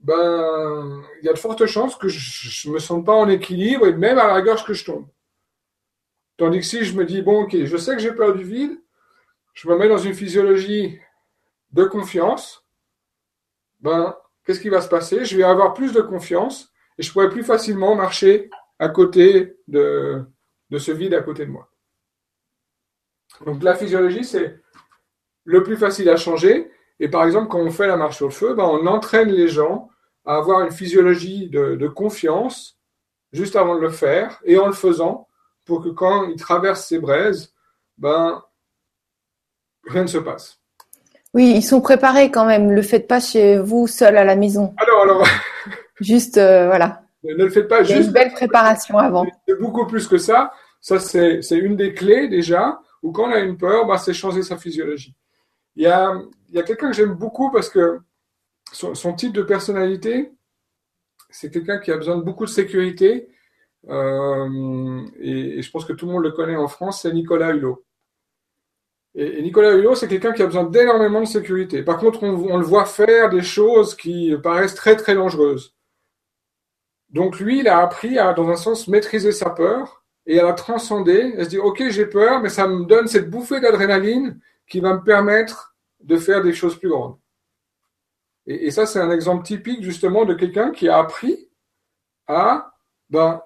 ben, 0.00 1.02
il 1.20 1.26
y 1.26 1.28
a 1.28 1.32
de 1.32 1.38
fortes 1.38 1.66
chances 1.66 1.96
que 1.96 2.08
je 2.08 2.68
ne 2.68 2.74
me 2.74 2.78
sente 2.78 3.04
pas 3.04 3.14
en 3.14 3.28
équilibre 3.28 3.86
et 3.86 3.94
même 3.94 4.18
à 4.18 4.28
la 4.28 4.40
gorge 4.42 4.64
que 4.64 4.74
je 4.74 4.84
tombe. 4.84 5.06
Tandis 6.36 6.60
que 6.60 6.66
si 6.66 6.84
je 6.84 6.96
me 6.96 7.04
dis, 7.04 7.22
bon, 7.22 7.42
ok, 7.42 7.64
je 7.64 7.76
sais 7.76 7.94
que 7.94 8.02
j'ai 8.02 8.12
peur 8.12 8.34
du 8.34 8.44
vide, 8.44 8.78
je 9.54 9.68
me 9.68 9.76
mets 9.76 9.88
dans 9.88 9.98
une 9.98 10.14
physiologie 10.14 10.98
de 11.74 11.84
confiance, 11.84 12.64
ben, 13.80 14.16
qu'est-ce 14.44 14.60
qui 14.60 14.68
va 14.68 14.80
se 14.80 14.88
passer? 14.88 15.24
Je 15.24 15.36
vais 15.36 15.42
avoir 15.42 15.74
plus 15.74 15.92
de 15.92 16.00
confiance 16.00 16.72
et 16.96 17.02
je 17.02 17.12
pourrai 17.12 17.28
plus 17.28 17.42
facilement 17.42 17.96
marcher 17.96 18.48
à 18.78 18.88
côté 18.88 19.56
de, 19.66 20.24
ce 20.78 20.92
vide 20.92 21.14
à 21.14 21.22
côté 21.22 21.44
de 21.44 21.50
moi. 21.50 21.68
Donc 23.44 23.62
la 23.62 23.74
physiologie, 23.74 24.24
c'est 24.24 24.60
le 25.44 25.62
plus 25.64 25.76
facile 25.76 26.08
à 26.08 26.16
changer. 26.16 26.70
Et 27.00 27.08
par 27.08 27.24
exemple, 27.24 27.48
quand 27.48 27.58
on 27.58 27.70
fait 27.70 27.88
la 27.88 27.96
marche 27.96 28.16
sur 28.16 28.26
le 28.26 28.32
feu, 28.32 28.54
ben, 28.54 28.64
on 28.64 28.86
entraîne 28.86 29.30
les 29.30 29.48
gens 29.48 29.90
à 30.24 30.36
avoir 30.36 30.60
une 30.60 30.70
physiologie 30.70 31.48
de, 31.50 31.74
de, 31.74 31.88
confiance 31.88 32.78
juste 33.32 33.56
avant 33.56 33.74
de 33.74 33.80
le 33.80 33.90
faire 33.90 34.40
et 34.44 34.56
en 34.58 34.68
le 34.68 34.72
faisant 34.72 35.28
pour 35.64 35.82
que 35.82 35.88
quand 35.88 36.28
ils 36.28 36.36
traversent 36.36 36.86
ces 36.86 37.00
braises, 37.00 37.52
ben, 37.98 38.42
rien 39.84 40.02
ne 40.02 40.08
se 40.08 40.18
passe. 40.18 40.63
Oui, 41.34 41.52
ils 41.56 41.62
sont 41.62 41.80
préparés 41.80 42.30
quand 42.30 42.46
même. 42.46 42.70
Le 42.70 42.82
faites 42.82 43.08
pas 43.08 43.20
chez 43.20 43.58
vous 43.58 43.86
seul 43.88 44.16
à 44.16 44.24
la 44.24 44.36
maison. 44.36 44.72
Alors, 44.78 45.02
alors. 45.02 45.26
Juste, 46.00 46.38
euh, 46.38 46.66
voilà. 46.66 47.02
Ne 47.24 47.34
le 47.34 47.50
faites 47.50 47.68
pas 47.68 47.80
Il 47.82 47.88
y 47.88 47.92
a 47.92 47.96
juste. 47.96 48.08
une 48.08 48.12
belle 48.12 48.32
préparation 48.32 48.98
avant. 48.98 49.24
C'est 49.48 49.58
beaucoup 49.58 49.86
plus 49.86 50.06
que 50.06 50.18
ça. 50.18 50.52
Ça, 50.80 50.98
c'est 50.98 51.40
une 51.52 51.76
des 51.76 51.94
clés 51.94 52.28
déjà. 52.28 52.80
Ou 53.02 53.12
quand 53.12 53.28
on 53.28 53.32
a 53.32 53.38
une 53.38 53.56
peur, 53.56 53.86
bah, 53.86 53.98
c'est 53.98 54.12
changer 54.12 54.42
sa 54.42 54.56
physiologie. 54.56 55.14
Il 55.76 55.84
y 55.84 55.86
a, 55.86 56.14
il 56.48 56.54
y 56.54 56.58
a 56.58 56.62
quelqu'un 56.62 56.88
que 56.88 56.96
j'aime 56.96 57.14
beaucoup 57.14 57.50
parce 57.50 57.68
que 57.68 58.00
son, 58.72 58.94
son, 58.94 59.14
type 59.14 59.32
de 59.32 59.42
personnalité, 59.42 60.32
c'est 61.30 61.50
quelqu'un 61.50 61.78
qui 61.78 61.90
a 61.90 61.96
besoin 61.96 62.16
de 62.16 62.22
beaucoup 62.22 62.44
de 62.44 62.50
sécurité. 62.50 63.28
Euh, 63.88 65.00
et, 65.20 65.58
et, 65.58 65.62
je 65.62 65.70
pense 65.70 65.84
que 65.84 65.92
tout 65.92 66.06
le 66.06 66.12
monde 66.12 66.22
le 66.22 66.32
connaît 66.32 66.56
en 66.56 66.68
France, 66.68 67.02
c'est 67.02 67.12
Nicolas 67.12 67.50
Hulot. 67.50 67.84
Et, 69.14 69.42
Nicolas 69.42 69.72
Hulot, 69.72 69.94
c'est 69.94 70.08
quelqu'un 70.08 70.32
qui 70.32 70.42
a 70.42 70.46
besoin 70.46 70.64
d'énormément 70.64 71.20
de 71.20 71.26
sécurité. 71.26 71.82
Par 71.82 71.98
contre, 71.98 72.22
on, 72.22 72.56
le 72.56 72.64
voit 72.64 72.84
faire 72.84 73.30
des 73.30 73.42
choses 73.42 73.94
qui 73.94 74.34
paraissent 74.42 74.74
très 74.74 74.96
très 74.96 75.14
dangereuses. 75.14 75.74
Donc 77.10 77.38
lui, 77.38 77.60
il 77.60 77.68
a 77.68 77.78
appris 77.78 78.18
à, 78.18 78.32
dans 78.32 78.48
un 78.48 78.56
sens, 78.56 78.88
maîtriser 78.88 79.30
sa 79.30 79.50
peur 79.50 80.04
et 80.26 80.40
à 80.40 80.44
la 80.44 80.52
transcender, 80.52 81.34
à 81.38 81.44
se 81.44 81.48
dire, 81.50 81.64
ok, 81.64 81.88
j'ai 81.90 82.06
peur, 82.06 82.40
mais 82.40 82.48
ça 82.48 82.66
me 82.66 82.84
donne 82.84 83.06
cette 83.06 83.30
bouffée 83.30 83.60
d'adrénaline 83.60 84.40
qui 84.68 84.80
va 84.80 84.94
me 84.94 85.02
permettre 85.02 85.76
de 86.00 86.16
faire 86.16 86.42
des 86.42 86.52
choses 86.52 86.76
plus 86.78 86.88
grandes. 86.88 87.16
Et, 88.46 88.70
ça, 88.70 88.84
c'est 88.84 88.98
un 88.98 89.10
exemple 89.10 89.44
typique 89.44 89.82
justement 89.82 90.24
de 90.24 90.34
quelqu'un 90.34 90.70
qui 90.70 90.88
a 90.88 90.98
appris 90.98 91.48
à, 92.26 92.74
ben, 93.08 93.40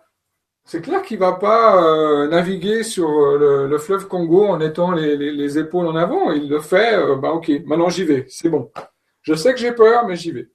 c'est 0.68 0.82
clair 0.82 1.00
qu'il 1.00 1.18
va 1.18 1.32
pas 1.32 1.82
euh, 1.82 2.28
naviguer 2.28 2.82
sur 2.82 3.08
euh, 3.08 3.66
le, 3.66 3.78
fleuve 3.78 4.06
Congo 4.06 4.46
en 4.48 4.60
étant 4.60 4.92
les, 4.92 5.58
épaules 5.58 5.86
en 5.86 5.96
avant. 5.96 6.30
Il 6.30 6.50
le 6.50 6.60
fait, 6.60 6.94
euh, 6.94 7.16
ben 7.16 7.30
ok, 7.30 7.50
maintenant 7.64 7.88
j'y 7.88 8.04
vais, 8.04 8.26
c'est 8.28 8.50
bon. 8.50 8.70
Je 9.22 9.32
sais 9.32 9.54
que 9.54 9.58
j'ai 9.58 9.72
peur, 9.72 10.06
mais 10.06 10.14
j'y 10.14 10.30
vais. 10.30 10.50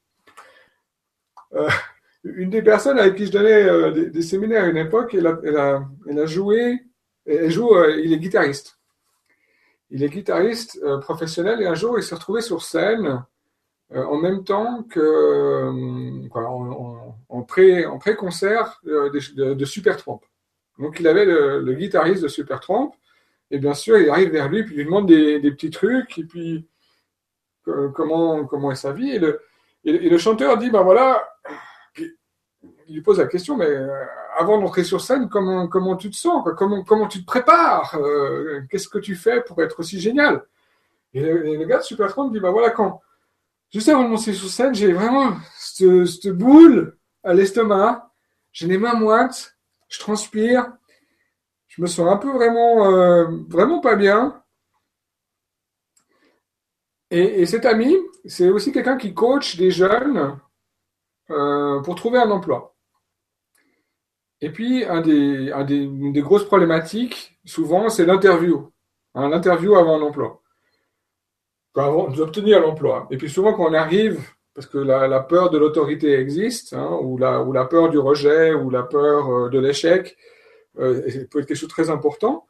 une 2.24 2.52
des 2.52 2.62
personnes 2.62 3.00
avec 3.00 3.16
qui 3.16 3.26
je 3.26 3.32
donnais 3.32 4.10
des, 4.12 4.22
séminaires 4.22 4.66
à 4.66 4.68
une 4.68 4.78
époque, 4.78 5.16
elle 5.16 5.26
a, 5.26 6.26
joué, 6.28 6.80
elle 7.26 7.50
joue, 7.50 7.76
il 7.98 8.14
est 8.14 8.20
guitariste. 8.20 8.78
Il 9.90 10.04
est 10.04 10.10
guitariste 10.10 10.80
professionnel 11.02 11.60
et 11.60 11.66
un 11.66 11.76
jour 11.76 11.98
il 11.98 12.04
s'est 12.04 12.16
retrouvé 12.16 12.42
sur 12.42 12.62
scène 12.62 13.24
euh, 13.96 14.06
en 14.06 14.18
même 14.18 14.44
temps 14.44 14.84
que 14.84 15.00
euh, 15.00 16.28
en, 17.34 17.42
pré, 17.42 17.86
en 17.86 17.98
pré-concert 17.98 18.80
euh, 18.88 19.10
de, 19.10 19.54
de, 19.54 19.66
Supertramp. 19.66 20.22
Donc 20.80 21.00
il 21.00 21.08
avait 21.08 21.26
le, 21.26 21.74
guitariste 21.74 22.24
de 22.24 22.28
Supertramp, 22.28 22.94
et 23.52 23.58
bien 23.58 23.74
sûr 23.74 23.98
il 23.98 24.10
arrive 24.10 24.30
vers 24.30 24.50
lui, 24.50 24.64
puis 24.64 24.76
il 24.76 24.78
lui 24.78 24.86
demande 24.86 25.08
des, 25.08 25.52
petits 25.52 25.72
trucs, 25.72 26.18
et 26.18 26.24
puis 26.24 26.68
comment, 27.64 28.46
comment 28.46 28.72
est 28.72 28.76
sa 28.76 28.92
vie. 28.92 29.12
Et 29.84 30.10
le, 30.10 30.18
chanteur 30.18 30.58
dit, 30.58 30.70
ben 30.70 30.84
voilà, 30.84 31.28
il 31.98 32.96
lui 32.96 33.02
pose 33.02 33.20
la 33.20 33.28
question, 33.28 33.58
mais 33.58 33.70
avant 34.38 34.60
d'entrer 34.60 34.84
sur 34.84 35.02
scène, 35.02 35.28
comment, 35.30 35.68
comment 35.68 35.96
tu 35.96 36.10
te 36.10 36.16
sens 36.16 36.44
comment, 36.58 36.84
comment 36.84 37.08
tu 37.08 37.22
te 37.22 37.26
prépares? 37.26 37.98
Qu'est-ce 38.70 38.88
que 38.88 39.00
tu 39.00 39.16
fais 39.16 39.42
pour 39.42 39.62
être 39.62 39.80
aussi 39.80 40.00
génial? 40.00 40.44
Et 41.14 41.22
le, 41.22 41.66
gars 41.66 41.80
de 41.80 41.84
Supertramp 41.84 42.30
dit, 42.30 42.40
ben 42.40 42.52
voilà, 42.52 42.70
quand, 42.70 43.02
Juste 43.74 43.90
avant 43.90 44.04
de 44.04 44.10
monter 44.10 44.34
sur 44.34 44.50
scène, 44.50 44.76
j'ai 44.76 44.94
vraiment 44.94 45.36
cette, 45.58 46.28
boule 46.28 46.96
à 47.24 47.34
l'estomac. 47.34 48.12
J'ai 48.52 48.68
les 48.68 48.78
mains 48.78 48.94
moites, 48.94 49.58
je 49.90 50.00
transpire, 50.00 50.72
je 51.68 51.82
me 51.82 51.88
sens 51.88 52.08
un 52.08 52.18
peu 52.18 52.32
vraiment, 52.32 52.92
euh, 52.92 53.26
vraiment 53.48 53.80
pas 53.80 53.96
bien. 53.96 54.44
Et, 57.10 57.46
cet 57.46 57.66
ami, 57.66 57.96
c'est 58.26 58.50
aussi 58.50 58.72
quelqu'un 58.72 58.98
qui 58.98 59.14
coach 59.14 59.56
des 59.56 59.70
jeunes 59.70 60.40
euh, 61.30 61.80
pour 61.82 61.94
trouver 61.96 62.18
un 62.18 62.32
emploi. 62.32 62.76
Et 64.42 64.52
puis, 64.52 64.84
une 64.84 66.12
des 66.12 66.22
grosses 66.22 66.46
problématiques, 66.46 67.40
souvent, 67.46 67.90
c'est 67.90 68.06
l'interview. 68.06 68.72
Hein, 69.14 69.30
l'interview 69.30 69.76
avant 69.76 70.00
l'emploi 70.00 70.44
d'obtenir 71.76 72.60
l'emploi. 72.60 73.08
Et 73.12 73.18
puis 73.18 73.30
souvent 73.30 73.54
quand 73.54 73.70
on 73.70 73.74
arrive, 73.74 74.22
parce 74.54 74.68
que 74.68 74.78
la, 74.78 75.20
peur 75.20 75.50
de 75.50 75.58
l'autorité 75.58 76.14
existe, 76.14 76.74
hein, 76.74 77.00
ou, 77.02 77.18
la, 77.18 77.66
peur 77.66 77.90
du 77.90 77.98
rejet, 77.98 78.54
ou 78.54 78.70
la 78.70 78.84
peur 78.84 79.30
euh, 79.30 79.50
de 79.50 79.60
l'échec, 79.60 80.18
euh, 80.80 81.02
peut 81.30 81.40
être 81.40 81.48
quelque 81.48 81.56
chose 81.56 81.70
de 81.70 81.74
très 81.74 81.90
important. 81.90 82.48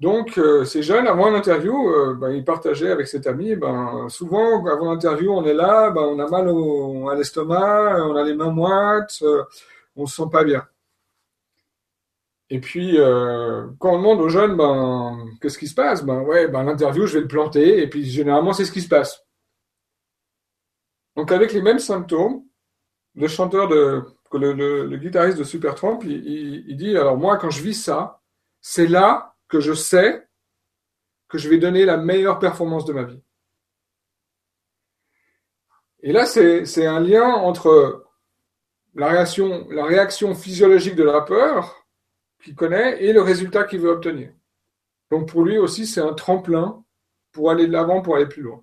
Donc 0.00 0.38
euh, 0.38 0.64
ces 0.64 0.82
jeunes, 0.82 1.08
avant 1.08 1.30
l'interview, 1.30 1.74
euh, 1.90 2.14
ben, 2.14 2.30
ils 2.30 2.44
partageaient 2.44 2.90
avec 2.92 3.08
cet 3.08 3.26
ami, 3.26 3.56
ben, 3.56 4.06
souvent 4.08 4.64
avant 4.66 4.92
l'interview, 4.92 5.32
on 5.32 5.44
est 5.44 5.54
là, 5.54 5.90
ben, 5.90 6.02
on 6.02 6.18
a 6.20 6.28
mal 6.28 6.48
au, 6.48 7.08
à 7.08 7.16
l'estomac, 7.16 8.06
on 8.06 8.14
a 8.14 8.22
les 8.22 8.34
mains 8.34 8.50
moites, 8.52 9.24
on 9.96 10.06
se 10.06 10.16
sent 10.16 10.28
pas 10.30 10.44
bien. 10.44 10.64
Et 12.50 12.60
puis, 12.60 12.98
euh, 12.98 13.66
quand 13.78 13.94
on 13.94 13.98
demande 13.98 14.20
aux 14.20 14.28
jeunes, 14.28 14.56
qu'est-ce 15.40 15.58
qui 15.58 15.66
se 15.66 15.74
passe? 15.74 16.04
Ben 16.04 16.20
ouais, 16.22 16.50
l'interview, 16.50 17.06
je 17.06 17.14
vais 17.14 17.20
le 17.20 17.28
planter, 17.28 17.82
et 17.82 17.88
puis 17.88 18.04
généralement, 18.04 18.52
c'est 18.52 18.64
ce 18.64 18.72
qui 18.72 18.80
se 18.80 18.88
passe. 18.88 19.27
Donc, 21.18 21.32
avec 21.32 21.52
les 21.52 21.62
mêmes 21.62 21.80
symptômes, 21.80 22.44
le 23.16 23.26
chanteur 23.26 23.66
de, 23.66 24.04
le, 24.34 24.96
guitariste 24.98 25.36
de 25.36 25.42
Supertramp, 25.42 25.98
il, 26.04 26.64
il, 26.68 26.76
dit, 26.76 26.96
alors 26.96 27.16
moi, 27.16 27.38
quand 27.38 27.50
je 27.50 27.60
vis 27.60 27.74
ça, 27.74 28.22
c'est 28.60 28.86
là 28.86 29.34
que 29.48 29.58
je 29.58 29.72
sais 29.72 30.28
que 31.26 31.36
je 31.36 31.48
vais 31.48 31.58
donner 31.58 31.84
la 31.84 31.96
meilleure 31.96 32.38
performance 32.38 32.84
de 32.84 32.92
ma 32.92 33.02
vie. 33.02 33.20
Et 36.04 36.12
là, 36.12 36.24
c'est 36.24 36.86
un 36.86 37.00
lien 37.00 37.26
entre 37.26 38.06
la 38.94 39.08
réaction 39.08 40.36
physiologique 40.36 40.94
de 40.94 41.02
la 41.02 41.22
peur 41.22 41.84
qu'il 42.44 42.54
connaît 42.54 43.02
et 43.02 43.12
le 43.12 43.22
résultat 43.22 43.64
qu'il 43.64 43.80
veut 43.80 43.90
obtenir. 43.90 44.30
Donc 45.10 45.28
pour 45.28 45.42
lui 45.42 45.58
aussi, 45.58 45.84
c'est 45.84 46.00
un 46.00 46.14
tremplin 46.14 46.84
pour 47.32 47.50
aller 47.50 47.66
de 47.66 47.72
l'avant, 47.72 48.02
pour 48.02 48.14
aller 48.14 48.26
plus 48.26 48.42
loin. 48.42 48.62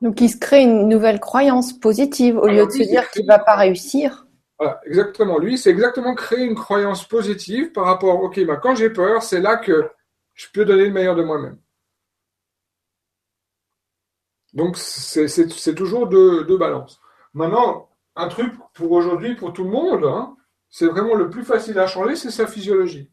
Donc 0.00 0.20
il 0.20 0.28
se 0.28 0.36
crée 0.36 0.62
une 0.62 0.88
nouvelle 0.88 1.20
croyance 1.20 1.72
positive 1.72 2.36
au 2.36 2.46
lieu 2.46 2.66
de 2.66 2.70
se 2.70 2.82
dire 2.82 3.10
qu'il 3.10 3.22
ne 3.22 3.28
va 3.28 3.38
pas 3.38 3.56
réussir. 3.56 4.26
Voilà, 4.58 4.80
exactement. 4.86 5.38
Lui, 5.38 5.58
c'est 5.58 5.70
exactement 5.70 6.14
créer 6.14 6.44
une 6.44 6.54
croyance 6.54 7.06
positive 7.06 7.72
par 7.72 7.84
rapport, 7.84 8.22
ok, 8.22 8.44
bah, 8.46 8.56
quand 8.56 8.74
j'ai 8.74 8.90
peur, 8.90 9.22
c'est 9.22 9.40
là 9.40 9.56
que 9.56 9.90
je 10.34 10.46
peux 10.52 10.64
donner 10.64 10.86
le 10.86 10.92
meilleur 10.92 11.14
de 11.16 11.22
moi-même. 11.22 11.58
Donc 14.52 14.78
c'est 14.78 15.74
toujours 15.74 16.06
deux 16.06 16.44
de 16.44 16.56
balance. 16.56 17.00
Maintenant, 17.34 17.90
un 18.16 18.28
truc 18.28 18.54
pour 18.72 18.92
aujourd'hui, 18.92 19.34
pour 19.34 19.52
tout 19.52 19.64
le 19.64 19.70
monde, 19.70 20.04
hein, 20.04 20.34
c'est 20.70 20.86
vraiment 20.86 21.14
le 21.14 21.28
plus 21.28 21.44
facile 21.44 21.78
à 21.78 21.86
changer, 21.86 22.16
c'est 22.16 22.30
sa 22.30 22.46
physiologie. 22.46 23.10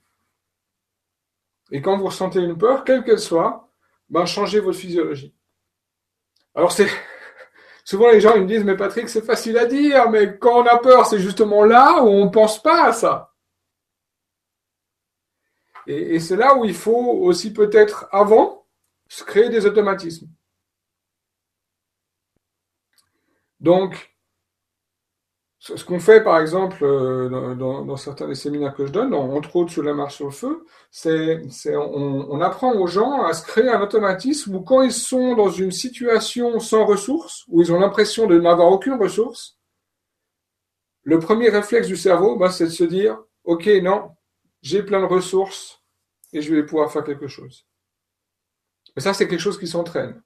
Et 1.71 1.81
quand 1.81 1.97
vous 1.97 2.05
ressentez 2.05 2.39
une 2.39 2.57
peur, 2.57 2.85
quelle 2.85 3.03
qu'elle 3.03 3.19
soit, 3.19 3.69
ben 4.09 4.25
changez 4.25 4.61
votre 4.61 4.77
physiologie. 4.77 5.35
Alors 6.55 6.71
c'est 6.71 6.89
souvent 7.85 8.09
les 8.11 8.21
gens 8.21 8.35
ils 8.35 8.43
me 8.43 8.47
disent 8.47 8.63
mais 8.63 8.77
Patrick 8.77 9.09
c'est 9.09 9.25
facile 9.25 9.57
à 9.57 9.65
dire, 9.65 10.09
mais 10.09 10.37
quand 10.37 10.61
on 10.61 10.65
a 10.65 10.77
peur 10.77 11.05
c'est 11.05 11.19
justement 11.19 11.63
là 11.63 12.03
où 12.03 12.07
on 12.07 12.25
ne 12.25 12.29
pense 12.29 12.61
pas 12.61 12.85
à 12.85 12.93
ça. 12.93 13.33
Et, 15.87 16.15
et 16.15 16.19
c'est 16.19 16.37
là 16.37 16.55
où 16.55 16.65
il 16.65 16.75
faut 16.75 17.11
aussi 17.21 17.51
peut-être 17.51 18.07
avant 18.11 18.65
se 19.09 19.23
créer 19.23 19.49
des 19.49 19.65
automatismes. 19.65 20.29
Donc 23.59 24.12
ce 25.65 25.85
qu'on 25.85 25.99
fait, 25.99 26.21
par 26.21 26.39
exemple, 26.39 26.83
euh, 26.83 27.55
dans, 27.55 27.95
certains 27.95 28.27
des 28.27 28.35
séminaires 28.35 28.75
que 28.75 28.85
je 28.85 28.91
donne, 28.91 29.13
entre 29.13 29.55
autres 29.55 29.71
sur 29.71 29.81
la 29.81 29.93
marche 29.93 30.17
sur 30.17 30.25
le 30.25 30.31
feu, 30.31 30.65
c'est 30.91 31.39
on, 31.77 32.29
on, 32.29 32.41
apprend 32.41 32.73
aux 32.73 32.87
gens 32.87 33.23
à 33.23 33.33
se 33.33 33.45
créer 33.45 33.69
un 33.69 33.79
automatisme 33.79 34.55
où 34.55 34.61
quand 34.61 34.81
ils 34.81 34.91
sont 34.91 35.35
dans 35.35 35.49
une 35.49 35.71
situation 35.71 36.59
sans 36.59 36.85
ressources, 36.85 37.45
où 37.47 37.61
ils 37.61 37.71
ont 37.71 37.79
l'impression 37.79 38.27
de 38.27 38.37
n'avoir 38.41 38.73
aucune 38.73 38.95
ressource, 38.95 39.57
le 41.03 41.19
premier 41.19 41.47
réflexe 41.47 41.87
du 41.87 41.95
cerveau, 41.95 42.35
bah, 42.35 42.51
c'est 42.51 42.65
de 42.65 42.69
se 42.69 42.83
dire, 42.83 43.17
OK, 43.45 43.67
non, 43.81 44.11
j'ai 44.61 44.83
plein 44.83 44.99
de 44.99 45.05
ressources 45.05 45.81
et 46.33 46.41
je 46.41 46.53
vais 46.53 46.65
pouvoir 46.65 46.91
faire 46.91 47.05
quelque 47.05 47.27
chose. 47.27 47.65
Mais 48.97 49.01
ça, 49.01 49.13
c'est 49.13 49.29
quelque 49.29 49.39
chose 49.39 49.59
qui 49.59 49.67
s'entraîne. 49.67 50.21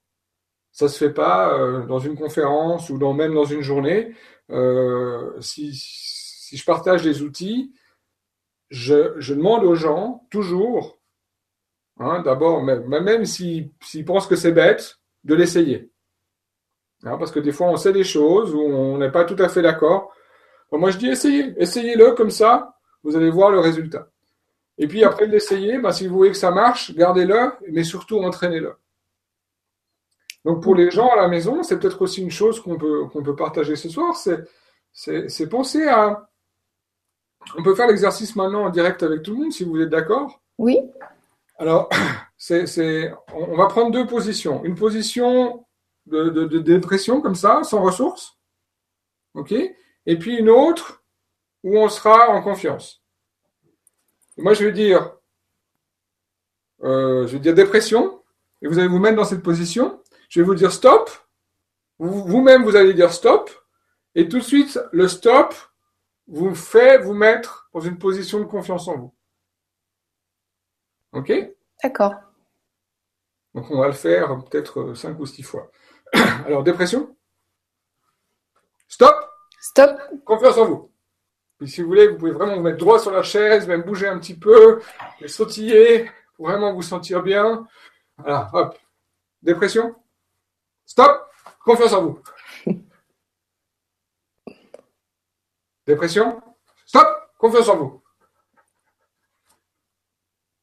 Ça 0.72 0.88
se 0.88 0.98
fait 0.98 1.12
pas 1.12 1.54
euh, 1.54 1.86
dans 1.86 1.98
une 2.00 2.16
conférence 2.16 2.90
ou 2.90 2.98
dans, 2.98 3.14
même 3.14 3.34
dans 3.34 3.44
une 3.44 3.62
journée. 3.62 4.14
Euh, 4.50 5.40
si, 5.40 5.72
je 5.72 6.64
partage 6.64 7.02
des 7.02 7.22
outils, 7.22 7.72
je, 8.70 9.32
demande 9.32 9.64
aux 9.64 9.74
gens 9.74 10.26
toujours, 10.30 10.98
hein, 11.98 12.20
d'abord, 12.20 12.62
même, 12.62 12.86
même 12.86 13.24
s'ils 13.24 13.70
pensent 14.06 14.26
que 14.26 14.36
c'est 14.36 14.52
bête, 14.52 14.98
de 15.24 15.34
l'essayer. 15.34 15.90
Hein, 17.04 17.16
parce 17.18 17.30
que 17.30 17.40
des 17.40 17.52
fois, 17.52 17.68
on 17.68 17.76
sait 17.76 17.92
des 17.92 18.04
choses 18.04 18.54
où 18.54 18.60
on 18.60 18.98
n'est 18.98 19.10
pas 19.10 19.24
tout 19.24 19.36
à 19.38 19.48
fait 19.48 19.62
d'accord. 19.62 20.12
moi, 20.72 20.90
je 20.90 20.98
dis 20.98 21.08
essayez, 21.08 21.54
essayez-le 21.56 22.12
comme 22.12 22.30
ça, 22.30 22.76
vous 23.02 23.16
allez 23.16 23.30
voir 23.30 23.50
le 23.50 23.60
résultat. 23.60 24.10
Et 24.78 24.86
puis 24.86 25.04
après 25.04 25.26
l'essayer, 25.26 25.78
bah, 25.78 25.92
si 25.92 26.06
vous 26.06 26.16
voyez 26.16 26.32
que 26.32 26.38
ça 26.38 26.50
marche, 26.50 26.94
gardez-le, 26.94 27.52
mais 27.70 27.84
surtout 27.84 28.18
entraînez-le. 28.20 28.74
Donc 30.44 30.62
pour 30.62 30.74
les 30.74 30.90
gens 30.90 31.08
à 31.08 31.16
la 31.16 31.28
maison, 31.28 31.62
c'est 31.62 31.78
peut-être 31.78 32.00
aussi 32.02 32.22
une 32.22 32.30
chose 32.30 32.60
qu'on 32.60 32.78
peut, 32.78 33.06
qu'on 33.06 33.22
peut 33.22 33.36
partager 33.36 33.76
ce 33.76 33.88
soir, 33.88 34.16
c'est 34.92 35.48
penser 35.48 35.86
à... 35.86 36.28
On 37.56 37.62
peut 37.62 37.74
faire 37.74 37.86
l'exercice 37.86 38.36
maintenant 38.36 38.64
en 38.64 38.70
direct 38.70 39.02
avec 39.02 39.22
tout 39.22 39.32
le 39.32 39.38
monde, 39.38 39.52
si 39.52 39.64
vous 39.64 39.80
êtes 39.80 39.88
d'accord? 39.88 40.40
Oui. 40.58 40.78
Alors, 41.58 41.88
c'est, 42.36 43.12
on 43.34 43.56
va 43.56 43.66
prendre 43.66 43.90
deux 43.90 44.06
positions. 44.06 44.64
Une 44.64 44.74
position 44.74 45.64
de, 46.06 46.30
de, 46.30 46.58
dépression 46.58 47.20
comme 47.20 47.34
ça, 47.34 47.62
sans 47.64 47.82
ressources. 47.82 48.38
OK? 49.34 49.52
Et 49.52 50.18
puis 50.18 50.36
une 50.36 50.48
autre 50.48 51.02
où 51.64 51.76
on 51.76 51.88
sera 51.88 52.30
en 52.30 52.42
confiance. 52.42 53.02
moi, 54.36 54.54
je 54.54 54.64
vais 54.64 54.72
dire, 54.72 55.16
euh, 56.82 57.26
je 57.26 57.32
vais 57.32 57.40
dire 57.40 57.54
dépression. 57.54 58.22
et 58.62 58.68
vous 58.68 58.78
allez 58.78 58.88
vous 58.88 58.98
mettre 58.98 59.16
dans 59.16 59.24
cette 59.24 59.42
position. 59.42 59.97
Je 60.28 60.40
vais 60.40 60.46
vous 60.46 60.54
dire 60.54 60.72
stop. 60.72 61.10
Vous-même, 61.98 62.64
vous 62.64 62.76
allez 62.76 62.94
dire 62.94 63.12
stop. 63.12 63.50
Et 64.14 64.28
tout 64.28 64.38
de 64.38 64.44
suite, 64.44 64.78
le 64.92 65.08
stop 65.08 65.54
vous 66.26 66.54
fait 66.54 66.98
vous 66.98 67.14
mettre 67.14 67.68
dans 67.72 67.80
une 67.80 67.98
position 67.98 68.38
de 68.38 68.44
confiance 68.44 68.86
en 68.88 68.96
vous. 68.96 69.14
OK? 71.12 71.32
D'accord. 71.82 72.14
Donc 73.54 73.70
on 73.70 73.80
va 73.80 73.86
le 73.86 73.92
faire 73.92 74.44
peut-être 74.44 74.94
cinq 74.94 75.18
ou 75.18 75.26
six 75.26 75.42
fois. 75.42 75.70
Alors, 76.46 76.62
dépression? 76.62 77.16
Stop 78.86 79.14
Stop 79.60 80.00
Confiance 80.24 80.58
en 80.58 80.64
vous. 80.66 80.90
Et 81.60 81.66
si 81.66 81.82
vous 81.82 81.88
voulez, 81.88 82.08
vous 82.08 82.16
pouvez 82.16 82.30
vraiment 82.30 82.54
vous 82.54 82.62
mettre 82.62 82.78
droit 82.78 82.98
sur 82.98 83.10
la 83.10 83.22
chaise, 83.22 83.66
même 83.66 83.82
bouger 83.82 84.06
un 84.06 84.18
petit 84.18 84.38
peu, 84.38 84.80
et 85.20 85.26
sautiller, 85.26 86.10
pour 86.36 86.46
vraiment 86.46 86.72
vous 86.72 86.82
sentir 86.82 87.22
bien. 87.22 87.66
Voilà, 88.16 88.48
hop. 88.52 88.78
Dépression? 89.42 89.96
Stop 90.88 91.30
Confiance 91.62 91.92
en 91.92 92.02
vous. 92.02 92.18
Dépression 95.86 96.40
Stop 96.86 97.06
Confiance 97.36 97.68
en 97.68 97.76
vous. 97.76 98.02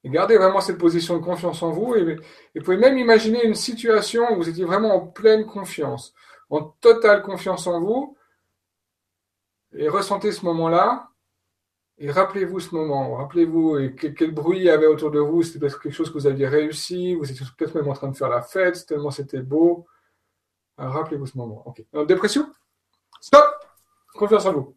Et 0.04 0.10
gardez 0.10 0.38
vraiment 0.38 0.62
cette 0.62 0.80
position 0.80 1.18
de 1.18 1.24
confiance 1.24 1.62
en 1.62 1.70
vous. 1.70 1.96
Et, 1.96 2.16
vous 2.56 2.64
pouvez 2.64 2.78
même 2.78 2.98
imaginer 2.98 3.46
une 3.46 3.54
situation 3.54 4.32
où 4.32 4.38
vous 4.38 4.50
étiez 4.50 4.66
vraiment 4.66 4.96
en 4.96 5.00
pleine 5.08 5.46
confiance, 5.46 6.14
en 6.50 6.62
totale 6.64 7.22
confiance 7.22 7.68
en 7.68 7.80
vous. 7.80 8.18
Et 9.74 9.88
ressentez 9.88 10.32
ce 10.32 10.44
moment-là. 10.46 11.10
Et 12.00 12.10
rappelez-vous 12.10 12.60
ce 12.60 12.74
moment. 12.74 13.16
Rappelez-vous 13.16 13.78
quel, 13.96 14.34
bruit 14.34 14.58
il 14.58 14.66
y 14.66 14.70
avait 14.72 14.88
autour 14.88 15.12
de 15.12 15.20
vous. 15.20 15.44
C'était 15.44 15.60
peut-être 15.60 15.80
quelque 15.80 15.94
chose 15.94 16.10
que 16.10 16.16
vous 16.16 16.28
aviez 16.28 16.48
réussi. 16.48 17.14
Vous 17.14 17.32
étiez 17.32 17.46
peut-être 17.58 17.76
même 17.76 17.88
en 17.88 17.94
train 17.94 18.10
de 18.10 18.18
faire 18.18 18.30
la 18.30 18.42
fête, 18.42 18.86
tellement 18.88 19.12
c'était 19.12 19.42
beau. 19.42 19.86
Rappelez-vous 20.78 21.26
ce 21.26 21.38
moment. 21.38 21.64
Ok. 21.66 21.84
dépression? 22.08 22.52
Stop 23.22 23.46
Confiance 24.14 24.46
en 24.46 24.54
vous. 24.54 24.76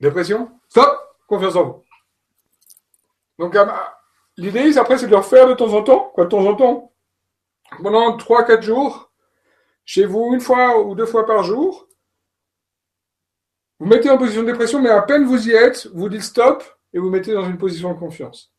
Dépression? 0.00 0.50
Stop 0.68 0.98
Confiance 1.26 1.56
en 1.56 1.64
vous. 1.64 1.82
Donc, 3.38 3.54
euh, 3.56 3.66
l'idée, 4.36 4.76
après, 4.78 4.98
c'est 4.98 5.06
de 5.06 5.10
le 5.10 5.16
refaire 5.16 5.48
de 5.48 5.54
temps 5.54 5.72
en 5.72 5.82
temps, 5.82 6.10
quoi, 6.14 6.24
de 6.24 6.28
temps 6.30 6.44
en 6.44 6.54
temps, 6.54 6.92
pendant 7.82 8.16
3-4 8.16 8.62
jours, 8.62 9.10
chez 9.84 10.04
vous, 10.04 10.32
une 10.34 10.40
fois 10.40 10.80
ou 10.80 10.94
deux 10.94 11.06
fois 11.06 11.26
par 11.26 11.42
jour. 11.42 11.88
Vous 13.78 13.86
mettez 13.86 14.10
en 14.10 14.18
position 14.18 14.42
de 14.42 14.46
dépression, 14.46 14.80
mais 14.80 14.90
à 14.90 15.02
peine 15.02 15.24
vous 15.24 15.48
y 15.48 15.52
êtes, 15.52 15.88
vous 15.92 16.08
dites 16.08 16.22
stop 16.22 16.62
et 16.92 16.98
vous 16.98 17.10
mettez 17.10 17.32
dans 17.32 17.44
une 17.44 17.58
position 17.58 17.92
de 17.92 17.98
confiance. 17.98 18.51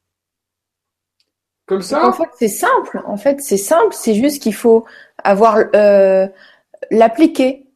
Comme 1.66 1.82
ça. 1.82 2.06
En 2.06 2.14
fait, 2.14 2.30
c'est 2.38 2.48
simple. 2.48 3.02
En 3.06 3.18
fait, 3.18 3.42
c'est 3.42 3.58
simple. 3.58 3.94
C'est 3.94 4.16
juste 4.16 4.42
qu'il 4.42 4.54
faut 4.54 4.86
avoir 5.24 5.58
euh, 5.76 6.28
l'appliquer. 6.92 7.68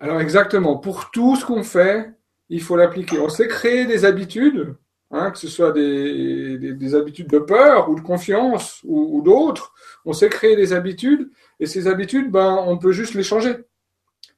Alors 0.00 0.20
exactement. 0.20 0.76
Pour 0.78 1.10
tout 1.10 1.36
ce 1.36 1.44
qu'on 1.44 1.62
fait, 1.62 2.10
il 2.48 2.60
faut 2.60 2.76
l'appliquer. 2.76 3.20
On 3.20 3.28
sait 3.28 3.46
créer 3.46 3.86
des 3.86 4.04
habitudes, 4.04 4.76
hein, 5.12 5.30
que 5.30 5.38
ce 5.38 5.46
soit 5.46 5.70
des, 5.70 6.58
des, 6.58 6.94
habitudes 6.96 7.28
de 7.28 7.38
peur 7.38 7.88
ou 7.88 7.94
de 7.94 8.00
confiance 8.00 8.80
ou, 8.84 9.22
d'autres. 9.22 9.72
On 10.04 10.12
sait 10.12 10.28
créer 10.28 10.56
des 10.56 10.72
habitudes 10.72 11.30
et 11.60 11.66
ces 11.66 11.86
habitudes, 11.86 12.32
ben, 12.32 12.64
on 12.66 12.78
peut 12.78 12.90
juste 12.90 13.14
les 13.14 13.22
changer. 13.22 13.54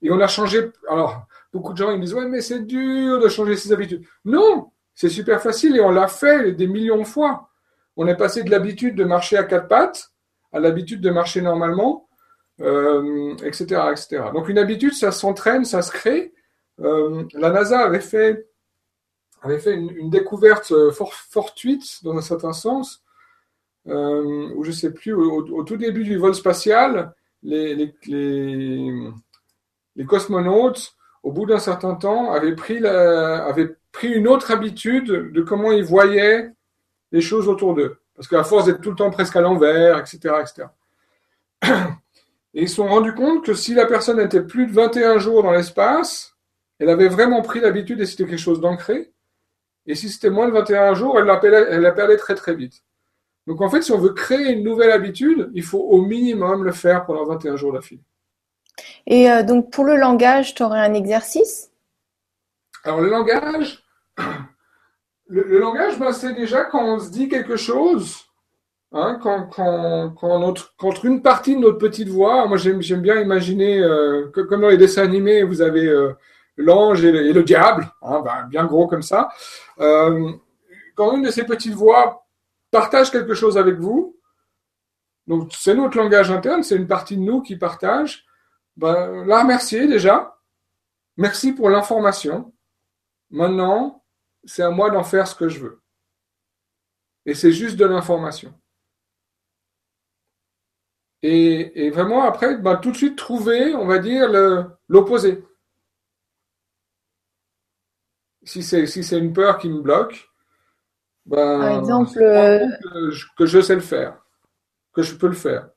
Et 0.02 0.12
on 0.12 0.20
a 0.20 0.28
changé. 0.28 0.70
Alors, 0.90 1.26
beaucoup 1.50 1.72
de 1.72 1.78
gens 1.78 1.90
ils 1.90 1.96
me 1.96 2.04
disent 2.04 2.14
ouais, 2.14 2.28
mais 2.28 2.42
c'est 2.42 2.66
dur 2.66 3.18
de 3.18 3.28
changer 3.28 3.56
ces 3.56 3.72
habitudes. 3.72 4.04
Non, 4.26 4.70
c'est 4.94 5.08
super 5.08 5.40
facile 5.40 5.76
et 5.76 5.80
on 5.80 5.90
l'a 5.90 6.08
fait 6.08 6.52
des 6.52 6.66
millions 6.66 6.98
de 6.98 7.04
fois. 7.04 7.48
On 7.96 8.06
est 8.06 8.16
passé 8.16 8.42
de 8.42 8.50
l'habitude 8.50 8.96
de 8.96 9.04
marcher 9.04 9.36
à 9.36 9.44
quatre 9.44 9.68
pattes 9.68 10.14
à 10.54 10.60
l'habitude 10.60 11.00
de 11.00 11.10
marcher 11.10 11.42
normalement, 11.42 12.08
euh, 12.60 13.34
etc., 13.44 13.82
etc. 13.90 14.22
Donc 14.32 14.48
une 14.48 14.58
habitude, 14.58 14.94
ça 14.94 15.10
s'entraîne, 15.10 15.64
ça 15.64 15.82
se 15.82 15.90
crée. 15.90 16.32
Euh, 16.80 17.24
la 17.34 17.50
NASA 17.50 17.80
avait 17.80 18.00
fait, 18.00 18.46
avait 19.42 19.58
fait 19.58 19.74
une, 19.74 20.10
découverte 20.10 20.70
euh, 20.70 20.92
fortuite, 20.92 22.04
dans 22.04 22.16
un 22.16 22.22
certain 22.22 22.52
sens, 22.52 23.02
euh, 23.88 24.48
où 24.54 24.62
je 24.62 24.70
ne 24.70 24.74
sais 24.74 24.92
plus, 24.92 25.12
au, 25.12 25.64
tout 25.64 25.76
début 25.76 26.04
du 26.04 26.16
vol 26.16 26.34
spatial, 26.34 27.12
les, 27.42 27.74
les, 27.74 27.92
les, 29.96 30.04
cosmonautes, 30.06 30.94
au 31.24 31.32
bout 31.32 31.46
d'un 31.46 31.58
certain 31.58 31.96
temps, 31.96 32.30
avaient 32.30 32.54
pris, 32.54 32.78
la, 32.78 33.44
avaient 33.44 33.76
pris 33.90 34.08
une 34.08 34.28
autre 34.28 34.52
habitude 34.52 35.32
de 35.32 35.42
comment 35.42 35.72
ils 35.72 35.84
voyaient 35.84 36.53
les 37.14 37.20
choses 37.20 37.48
autour 37.48 37.74
d'eux. 37.74 37.96
Parce 38.16 38.26
qu'à 38.26 38.42
force 38.42 38.66
d'être 38.66 38.80
tout 38.80 38.90
le 38.90 38.96
temps 38.96 39.10
presque 39.10 39.36
à 39.36 39.40
l'envers, 39.40 39.98
etc., 39.98 40.34
etc. 40.40 40.66
Et 42.54 42.62
ils 42.62 42.68
se 42.68 42.76
sont 42.76 42.88
rendus 42.88 43.14
compte 43.14 43.44
que 43.44 43.54
si 43.54 43.72
la 43.72 43.86
personne 43.86 44.18
était 44.20 44.42
plus 44.42 44.66
de 44.66 44.72
21 44.72 45.18
jours 45.18 45.44
dans 45.44 45.52
l'espace, 45.52 46.34
elle 46.80 46.88
avait 46.88 47.08
vraiment 47.08 47.40
pris 47.40 47.60
l'habitude 47.60 48.00
et 48.00 48.06
c'était 48.06 48.26
quelque 48.26 48.36
chose 48.36 48.60
d'ancré. 48.60 49.12
Et 49.86 49.94
si 49.94 50.08
c'était 50.08 50.30
moins 50.30 50.48
de 50.48 50.52
21 50.52 50.94
jours, 50.94 51.18
elle 51.18 51.26
la, 51.26 51.36
perdait, 51.92 52.16
très 52.16 52.34
très 52.34 52.54
vite. 52.54 52.82
Donc 53.46 53.60
en 53.60 53.68
fait, 53.68 53.82
si 53.82 53.92
on 53.92 53.98
veut 53.98 54.12
créer 54.12 54.52
une 54.52 54.64
nouvelle 54.64 54.90
habitude, 54.90 55.50
il 55.54 55.62
faut 55.62 55.82
au 55.82 56.02
minimum 56.02 56.64
le 56.64 56.72
faire 56.72 57.06
pendant 57.06 57.24
21 57.26 57.56
jours 57.56 57.72
d'affilée. 57.72 58.02
Et 59.06 59.30
euh, 59.30 59.44
donc 59.44 59.70
pour 59.70 59.84
le 59.84 59.96
langage, 59.96 60.54
tu 60.54 60.64
aurais 60.64 60.80
un 60.80 60.94
exercice? 60.94 61.70
Alors 62.82 63.00
le 63.00 63.10
langage, 63.10 63.84
le, 65.42 65.58
langage, 65.58 65.98
ben, 65.98 66.12
c'est 66.12 66.34
déjà 66.34 66.64
quand 66.64 66.84
on 66.84 66.98
se 66.98 67.10
dit 67.10 67.28
quelque 67.28 67.56
chose, 67.56 68.24
hein, 68.92 69.18
quand, 69.22 69.48
quand, 69.48 70.38
notre, 70.38 70.74
une 71.04 71.22
partie 71.22 71.56
de 71.56 71.60
notre 71.60 71.78
petite 71.78 72.08
voix, 72.08 72.46
moi 72.46 72.56
j'aime 72.56 73.00
bien 73.00 73.20
imaginer, 73.20 73.80
euh, 73.80 74.30
comme 74.30 74.60
dans 74.60 74.68
les 74.68 74.78
dessins 74.78 75.02
animés, 75.02 75.42
vous 75.42 75.62
avez... 75.62 75.86
Euh, 75.86 76.14
l'ange 76.56 77.04
et, 77.04 77.32
le 77.32 77.42
diable, 77.42 77.90
hein, 78.02 78.20
ben, 78.20 78.46
bien 78.48 78.64
gros 78.64 78.86
comme 78.86 79.02
ça. 79.02 79.30
Euh, 79.80 80.32
quand 80.94 81.16
une 81.16 81.22
de 81.22 81.30
ces 81.30 81.44
petites 81.44 81.74
voix 81.74 82.26
partage 82.70 83.10
quelque 83.10 83.34
chose 83.34 83.58
avec 83.58 83.76
vous, 83.76 84.16
donc 85.26 85.50
c'est 85.52 85.74
notre 85.74 85.96
langage 85.96 86.30
interne, 86.30 86.62
c'est 86.62 86.76
une 86.76 86.86
partie 86.86 87.16
de 87.16 87.22
nous 87.22 87.40
qui 87.40 87.56
partage, 87.56 88.24
ben, 88.76 89.24
la 89.26 89.42
remercier 89.42 89.86
déjà. 89.86 90.36
Merci 91.16 91.52
pour 91.52 91.70
l'information. 91.70 92.52
Maintenant, 93.30 94.03
c'est 94.46 94.62
à 94.62 94.70
moi 94.70 94.90
d'en 94.90 95.04
faire 95.04 95.26
ce 95.26 95.34
que 95.34 95.48
je 95.48 95.60
veux. 95.60 95.80
Et 97.26 97.34
c'est 97.34 97.52
juste 97.52 97.76
de 97.76 97.86
l'information. 97.86 98.52
Et, 101.22 101.88
vraiment, 101.88 102.24
après, 102.24 102.58
ben, 102.58 102.76
tout 102.76 102.90
de 102.90 102.96
suite 102.96 103.16
trouver, 103.16 103.74
on 103.74 103.86
va 103.86 103.98
dire, 103.98 104.28
l'opposé 104.88 105.42
si 108.44 108.62
c'est 108.62 108.86
si 108.86 109.16
une 109.16 109.32
peur 109.32 109.58
qui 109.58 109.68
me 109.68 109.80
bloque, 109.80 110.28
ben, 111.26 111.60
par 111.60 111.78
exemple, 111.78 112.18
euh, 112.22 112.58
que 113.36 113.46
je, 113.46 113.60
sais 113.60 113.74
le 113.74 113.80
faire, 113.80 114.22
que 114.92 115.02
je 115.02 115.14
peux 115.14 115.26
le 115.26 115.34
faire. 115.34 115.68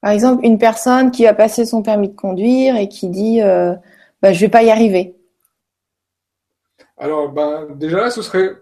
Par 0.00 0.10
exemple, 0.10 0.44
une 0.44 0.58
personne 0.58 1.10
qui 1.10 1.26
a 1.26 1.34
passé 1.34 1.64
son 1.64 1.82
permis 1.82 2.08
de 2.08 2.14
conduire 2.14 2.76
et 2.76 2.88
qui 2.88 3.08
dit 3.08 3.40
euh, 3.40 3.74
ben, 4.20 4.32
je 4.32 4.40
vais 4.40 4.50
pas 4.50 4.62
y 4.62 4.70
arriver. 4.70 5.16
Alors, 6.96 7.32
ben, 7.32 7.68
déjà 7.74 8.00
là, 8.00 8.10
ce 8.10 8.22
serait 8.22 8.56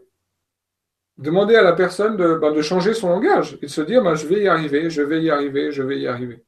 demander 1.18 1.54
à 1.54 1.62
la 1.62 1.72
personne 1.72 2.16
de, 2.16 2.34
ben, 2.34 2.52
de 2.52 2.62
changer 2.62 2.94
son 2.94 3.10
langage 3.10 3.58
et 3.62 3.66
de 3.66 3.70
se 3.70 3.82
dire 3.82 4.02
ben, 4.02 4.14
je 4.14 4.26
vais 4.26 4.42
y 4.42 4.48
arriver, 4.48 4.90
je 4.90 5.02
vais 5.02 5.22
y 5.22 5.30
arriver, 5.30 5.72
je 5.72 5.82
vais 5.82 5.98
y 5.98 6.06
arriver. 6.06 6.44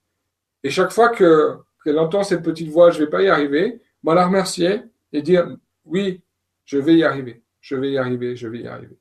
Et 0.63 0.71
chaque 0.71 0.93
fois 0.93 1.11
que 1.11 1.57
qu'elle 1.85 1.99
entend 1.99 2.23
cette 2.23 2.43
petite 2.43 2.71
voix 2.71 2.91
je 2.91 2.99
vais 2.99 3.11
pas 3.11 3.23
y 3.23 3.29
arriver, 3.29 3.81
ben, 4.03 4.15
la 4.15 4.27
remercier 4.27 4.83
et 5.13 5.23
dire 5.23 5.57
oui, 5.85 6.23
je 6.65 6.79
vais 6.79 6.95
y 6.95 7.05
arriver, 7.05 7.43
je 7.61 7.77
vais 7.77 7.93
y 7.93 7.99
arriver, 7.99 8.37
je 8.37 8.49
vais 8.49 8.61
y 8.61 8.67
arriver. 8.67 8.99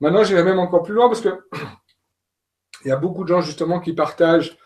Maintenant, 0.00 0.24
j'irai 0.24 0.42
même 0.44 0.58
encore 0.58 0.82
plus 0.82 0.94
loin 0.94 1.08
parce 1.08 1.20
que 1.20 1.28
il 2.84 2.88
y 2.88 2.92
a 2.92 2.96
beaucoup 2.96 3.24
de 3.24 3.28
gens 3.28 3.40
justement 3.40 3.80
qui 3.80 3.92
partagent 3.92 4.56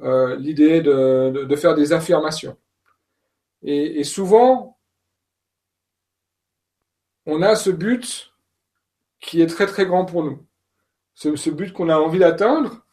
euh, 0.00 0.36
l'idée 0.36 0.80
de, 0.80 1.56
faire 1.56 1.74
des 1.74 1.92
affirmations. 1.92 2.56
Et, 3.62 4.04
souvent, 4.04 4.77
on 7.28 7.42
a 7.42 7.54
ce 7.54 7.68
but 7.70 8.32
qui 9.20 9.42
est 9.42 9.46
très 9.46 9.66
très 9.66 9.84
grand 9.86 10.04
pour 10.04 10.24
nous. 10.24 10.44
Ce, 11.14 11.50
but 11.50 11.72
qu'on 11.72 11.88
a 11.88 11.96
envie 11.96 12.18
d'atteindre, 12.18 12.84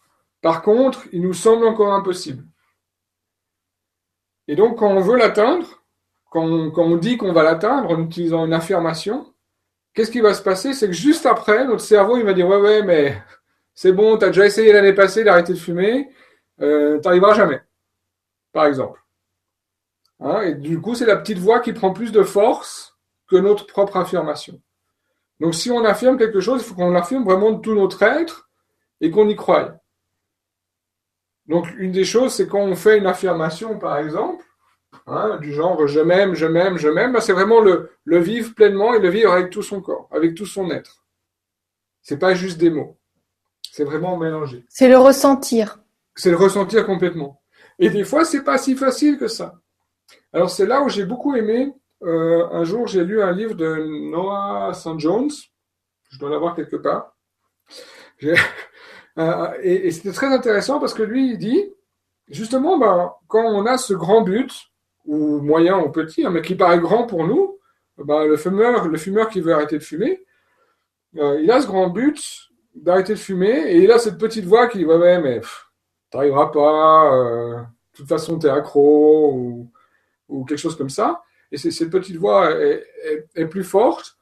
par 0.42 0.62
contre, 0.62 1.06
il 1.12 1.22
nous 1.22 1.34
semble 1.34 1.66
encore 1.66 1.94
impossible. 1.94 2.44
Et 4.48 4.56
donc, 4.56 4.80
quand 4.80 4.90
on 4.90 5.00
veut 5.00 5.16
l'atteindre, 5.18 5.84
quand 6.30 6.44
on, 6.44 6.98
dit 6.98 7.18
qu'on 7.18 7.32
va 7.32 7.44
l'atteindre 7.44 7.92
en 7.92 8.02
utilisant 8.02 8.46
une 8.46 8.54
affirmation, 8.54 9.34
qu'est-ce 9.94 10.12
qui 10.12 10.22
va 10.22 10.34
se 10.34 10.42
passer? 10.42 10.74
C'est 10.74 10.88
que 10.88 10.94
juste 10.94 11.26
après, 11.26 11.66
notre 11.66 11.82
cerveau, 11.82 12.18
il 12.18 12.26
va 12.26 12.34
dire, 12.34 12.48
ouais, 12.48 12.60
ouais, 12.60 12.84
mais 12.84 13.22
c'est 13.74 13.94
bon, 13.94 14.18
tu 14.18 14.26
as 14.26 14.30
déjà 14.30 14.46
essayé 14.46 14.74
l'année 14.74 14.94
passée 14.94 15.24
d'arrêter 15.24 15.54
de 15.54 15.60
fumer, 15.60 16.10
euh, 16.62 17.00
tu 17.00 17.08
n'arriveras 17.08 17.36
jamais, 17.36 17.62
par 18.52 18.66
exemple. 18.66 19.02
Hein, 20.20 20.42
et 20.42 20.56
du 20.56 20.82
coup, 20.82 20.94
c'est 20.94 21.06
la 21.06 21.18
petite 21.18 21.40
voix 21.40 21.62
qui 21.62 21.72
prend 21.72 21.94
plus 21.94 22.12
de 22.12 22.24
force 22.24 22.95
que 23.28 23.36
notre 23.36 23.66
propre 23.68 23.98
affirmation. 23.98 24.62
Donc 25.40 25.56
si 25.56 25.72
on 25.72 25.84
affirme 25.84 26.18
quelque 26.18 26.40
chose, 26.40 26.62
il 26.62 26.66
faut 26.66 26.76
qu'on 26.76 26.92
l'affirme 26.92 27.24
vraiment 27.24 27.52
de 27.52 27.62
tout 27.62 27.74
notre 27.74 28.02
être 28.04 28.50
et 29.02 29.12
qu'on 29.12 29.28
y 29.28 29.36
croie. 29.36 29.76
Donc 31.48 31.68
une 31.78 31.92
des 31.92 32.06
choses, 32.06 32.34
c'est 32.34 32.48
quand 32.48 32.62
on 32.62 32.76
fait 32.76 32.98
une 32.98 33.08
affirmation, 33.08 33.78
par 33.78 33.98
exemple, 33.98 34.44
hein, 35.08 35.38
du 35.38 35.54
genre 35.54 35.88
je 35.88 36.00
m'aime, 36.00 36.34
je 36.34 36.46
m'aime, 36.46 36.78
je 36.78 36.90
m'aime, 36.90 37.14
ben, 37.14 37.20
c'est 37.20 37.34
vraiment 37.34 37.60
le, 37.60 37.92
le 38.04 38.20
vivre 38.20 38.54
pleinement 38.54 38.94
et 38.94 39.00
le 39.00 39.10
vivre 39.10 39.32
avec 39.32 39.50
tout 39.50 39.62
son 39.62 39.82
corps, 39.82 40.08
avec 40.12 40.36
tout 40.36 40.46
son 40.46 40.72
être. 40.72 41.06
C'est 42.02 42.18
pas 42.18 42.34
juste 42.34 42.58
des 42.58 42.70
mots. 42.70 42.98
C'est 43.72 43.84
vraiment 43.84 44.18
mélangé. 44.18 44.64
C'est 44.70 44.88
le 44.88 44.98
ressentir. 44.98 45.80
C'est 46.16 46.30
le 46.30 46.38
ressentir 46.38 46.86
complètement. 46.86 47.42
Et 47.78 47.90
des 47.90 48.06
fois, 48.06 48.24
c'est 48.24 48.44
pas 48.44 48.58
si 48.58 48.76
facile 48.76 49.18
que 49.18 49.28
ça. 49.28 49.56
Alors 50.32 50.50
c'est 50.50 50.66
là 50.66 50.82
où 50.82 50.90
j'ai 50.90 51.06
beaucoup 51.06 51.36
aimé. 51.36 51.74
Euh, 52.04 52.48
un 52.52 52.64
jour, 52.64 52.88
j'ai 52.88 53.04
lu 53.04 53.22
un 53.22 53.32
livre 53.32 53.56
de 53.56 54.10
Noah 54.12 54.74
St. 54.74 55.00
Jones. 55.00 55.32
Je 56.10 56.20
dois 56.20 56.30
l'avoir 56.30 56.56
quelque 56.56 56.78
part. 56.78 57.16
Euh, 59.18 59.54
et, 59.62 59.92
c'était 59.92 60.12
très 60.12 60.28
intéressant 60.28 60.78
parce 60.78 60.94
que 60.94 61.02
lui, 61.02 61.32
il 61.32 61.38
dit, 61.38 61.74
justement, 62.28 62.78
ben, 62.78 63.14
quand 63.30 63.46
on 63.46 63.66
a 63.66 63.78
ce 63.78 63.94
grand 63.94 64.24
but, 64.24 64.52
ou 65.06 65.40
moyen 65.40 65.80
ou 65.80 65.90
petit, 65.90 66.26
hein, 66.26 66.32
mais 66.32 66.42
qui 66.42 66.54
paraît 66.56 66.80
grand 66.80 67.08
pour 67.08 67.26
nous, 67.26 67.58
ben, 67.98 68.26
le, 68.26 68.36
fumeur, 68.36 68.90
le 68.90 68.98
fumeur 68.98 69.30
qui 69.30 69.40
veut 69.40 69.54
arrêter 69.54 69.78
de 69.78 69.84
fumer, 69.86 70.26
euh, 71.16 71.40
il 71.42 71.50
a 71.50 71.62
ce 71.62 71.68
grand 71.68 71.88
but 71.88 72.50
d'arrêter 72.76 73.14
de 73.14 73.20
fumer 73.20 73.72
et 73.72 73.78
il 73.78 73.92
a 73.94 74.00
cette 74.00 74.18
petite 74.18 74.44
voix 74.44 74.68
qui 74.68 74.80
dit, 74.80 74.86
ouais, 74.86 74.98
ouais, 74.98 75.22
mais 75.22 75.40
t'arriveras 76.12 76.48
pas, 76.48 77.70
de 77.94 77.98
toute 77.98 78.10
façon, 78.10 78.38
t'es 78.38 78.50
accro, 78.50 79.66
ou 80.28 80.44
quelque 80.44 80.58
chose 80.58 80.76
comme 80.76 80.90
ça. 80.90 81.24
Et 81.52 81.58
cette 81.58 81.90
petite 81.90 82.18
voix 82.18 82.52
est, 82.52 83.46
plus 83.46 83.64
forte. 83.64 84.18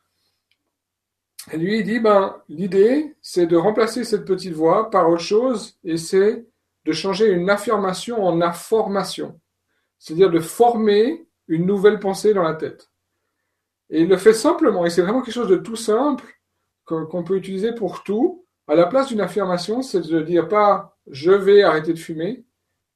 Et 1.51 1.57
lui, 1.57 1.79
il 1.79 1.83
dit, 1.83 1.99
ben, 1.99 2.41
l'idée, 2.47 3.15
c'est 3.21 3.47
de 3.47 3.57
remplacer 3.57 4.03
cette 4.03 4.25
petite 4.25 4.53
voix 4.53 4.89
par 4.89 5.09
autre 5.09 5.21
chose, 5.21 5.77
et 5.83 5.97
c'est 5.97 6.45
de 6.85 6.91
changer 6.91 7.31
une 7.31 7.49
affirmation 7.49 8.23
en 8.23 8.41
information. 8.41 9.39
C'est-à-dire 9.99 10.29
de 10.29 10.39
former 10.39 11.25
une 11.47 11.65
nouvelle 11.65 11.99
pensée 11.99 12.33
dans 12.33 12.43
la 12.43 12.53
tête. 12.53 12.89
Et 13.89 14.01
il 14.01 14.09
le 14.09 14.17
fait 14.17 14.33
simplement, 14.33 14.85
et 14.85 14.89
c'est 14.89 15.01
vraiment 15.01 15.21
quelque 15.21 15.33
chose 15.33 15.49
de 15.49 15.57
tout 15.57 15.75
simple 15.75 16.25
qu'on 16.85 17.23
peut 17.23 17.37
utiliser 17.37 17.73
pour 17.73 18.03
tout. 18.03 18.45
À 18.67 18.75
la 18.75 18.87
place 18.87 19.07
d'une 19.07 19.21
affirmation, 19.21 19.81
c'est 19.81 20.01
de 20.01 20.21
dire 20.21 20.47
pas 20.47 20.97
je 21.07 21.31
vais 21.31 21.63
arrêter 21.63 21.93
de 21.93 21.99
fumer, 21.99 22.45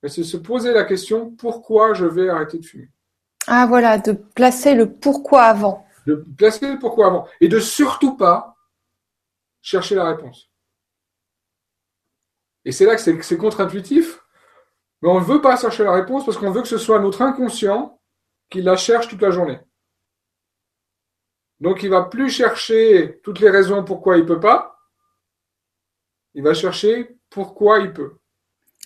mais 0.02 0.10
c'est 0.10 0.24
se 0.24 0.38
poser 0.38 0.74
la 0.74 0.84
question 0.84 1.32
pourquoi 1.32 1.94
je 1.94 2.06
vais 2.06 2.30
arrêter 2.30 2.58
de 2.58 2.66
fumer? 2.66 2.90
Ah 3.48 3.66
voilà, 3.66 3.98
de 3.98 4.12
placer 4.12 4.76
le 4.76 4.92
pourquoi 4.92 5.44
avant. 5.44 5.86
De 6.06 6.16
placer 6.38 6.72
le 6.72 6.80
pourquoi 6.80 7.08
avant. 7.08 7.28
Et 7.42 7.48
de 7.48 7.60
surtout 7.60 8.16
pas 8.16 8.58
chercher 9.62 9.96
la 9.96 10.06
réponse. 10.06 10.50
Et 12.66 12.72
c'est 12.72 12.86
là 12.86 12.96
que 12.96 13.22
c'est 13.22 13.38
contre-intuitif. 13.38 14.20
Mais 15.02 15.10
on 15.10 15.20
ne 15.20 15.26
veut 15.26 15.42
pas 15.42 15.56
chercher 15.56 15.84
la 15.84 15.94
réponse 15.94 16.26
parce 16.26 16.38
qu'on 16.38 16.52
veut 16.52 16.62
que 16.62 16.68
ce 16.68 16.78
soit 16.78 17.00
notre 17.00 17.22
inconscient 17.22 18.00
qui 18.50 18.62
la 18.62 18.76
cherche 18.76 19.08
toute 19.08 19.22
la 19.22 19.32
journée. 19.32 19.60
Donc 21.60 21.84
il 21.84 21.90
va 21.90 22.04
plus 22.04 22.30
chercher 22.30 23.20
toutes 23.24 23.40
les 23.40 23.50
raisons 23.50 23.84
pourquoi 23.84 24.18
il 24.18 24.26
peut 24.26 24.40
pas. 24.40 24.80
Il 26.34 26.44
va 26.44 26.54
chercher 26.54 27.18
pourquoi 27.30 27.80
il 27.80 27.94
peut. 27.94 28.18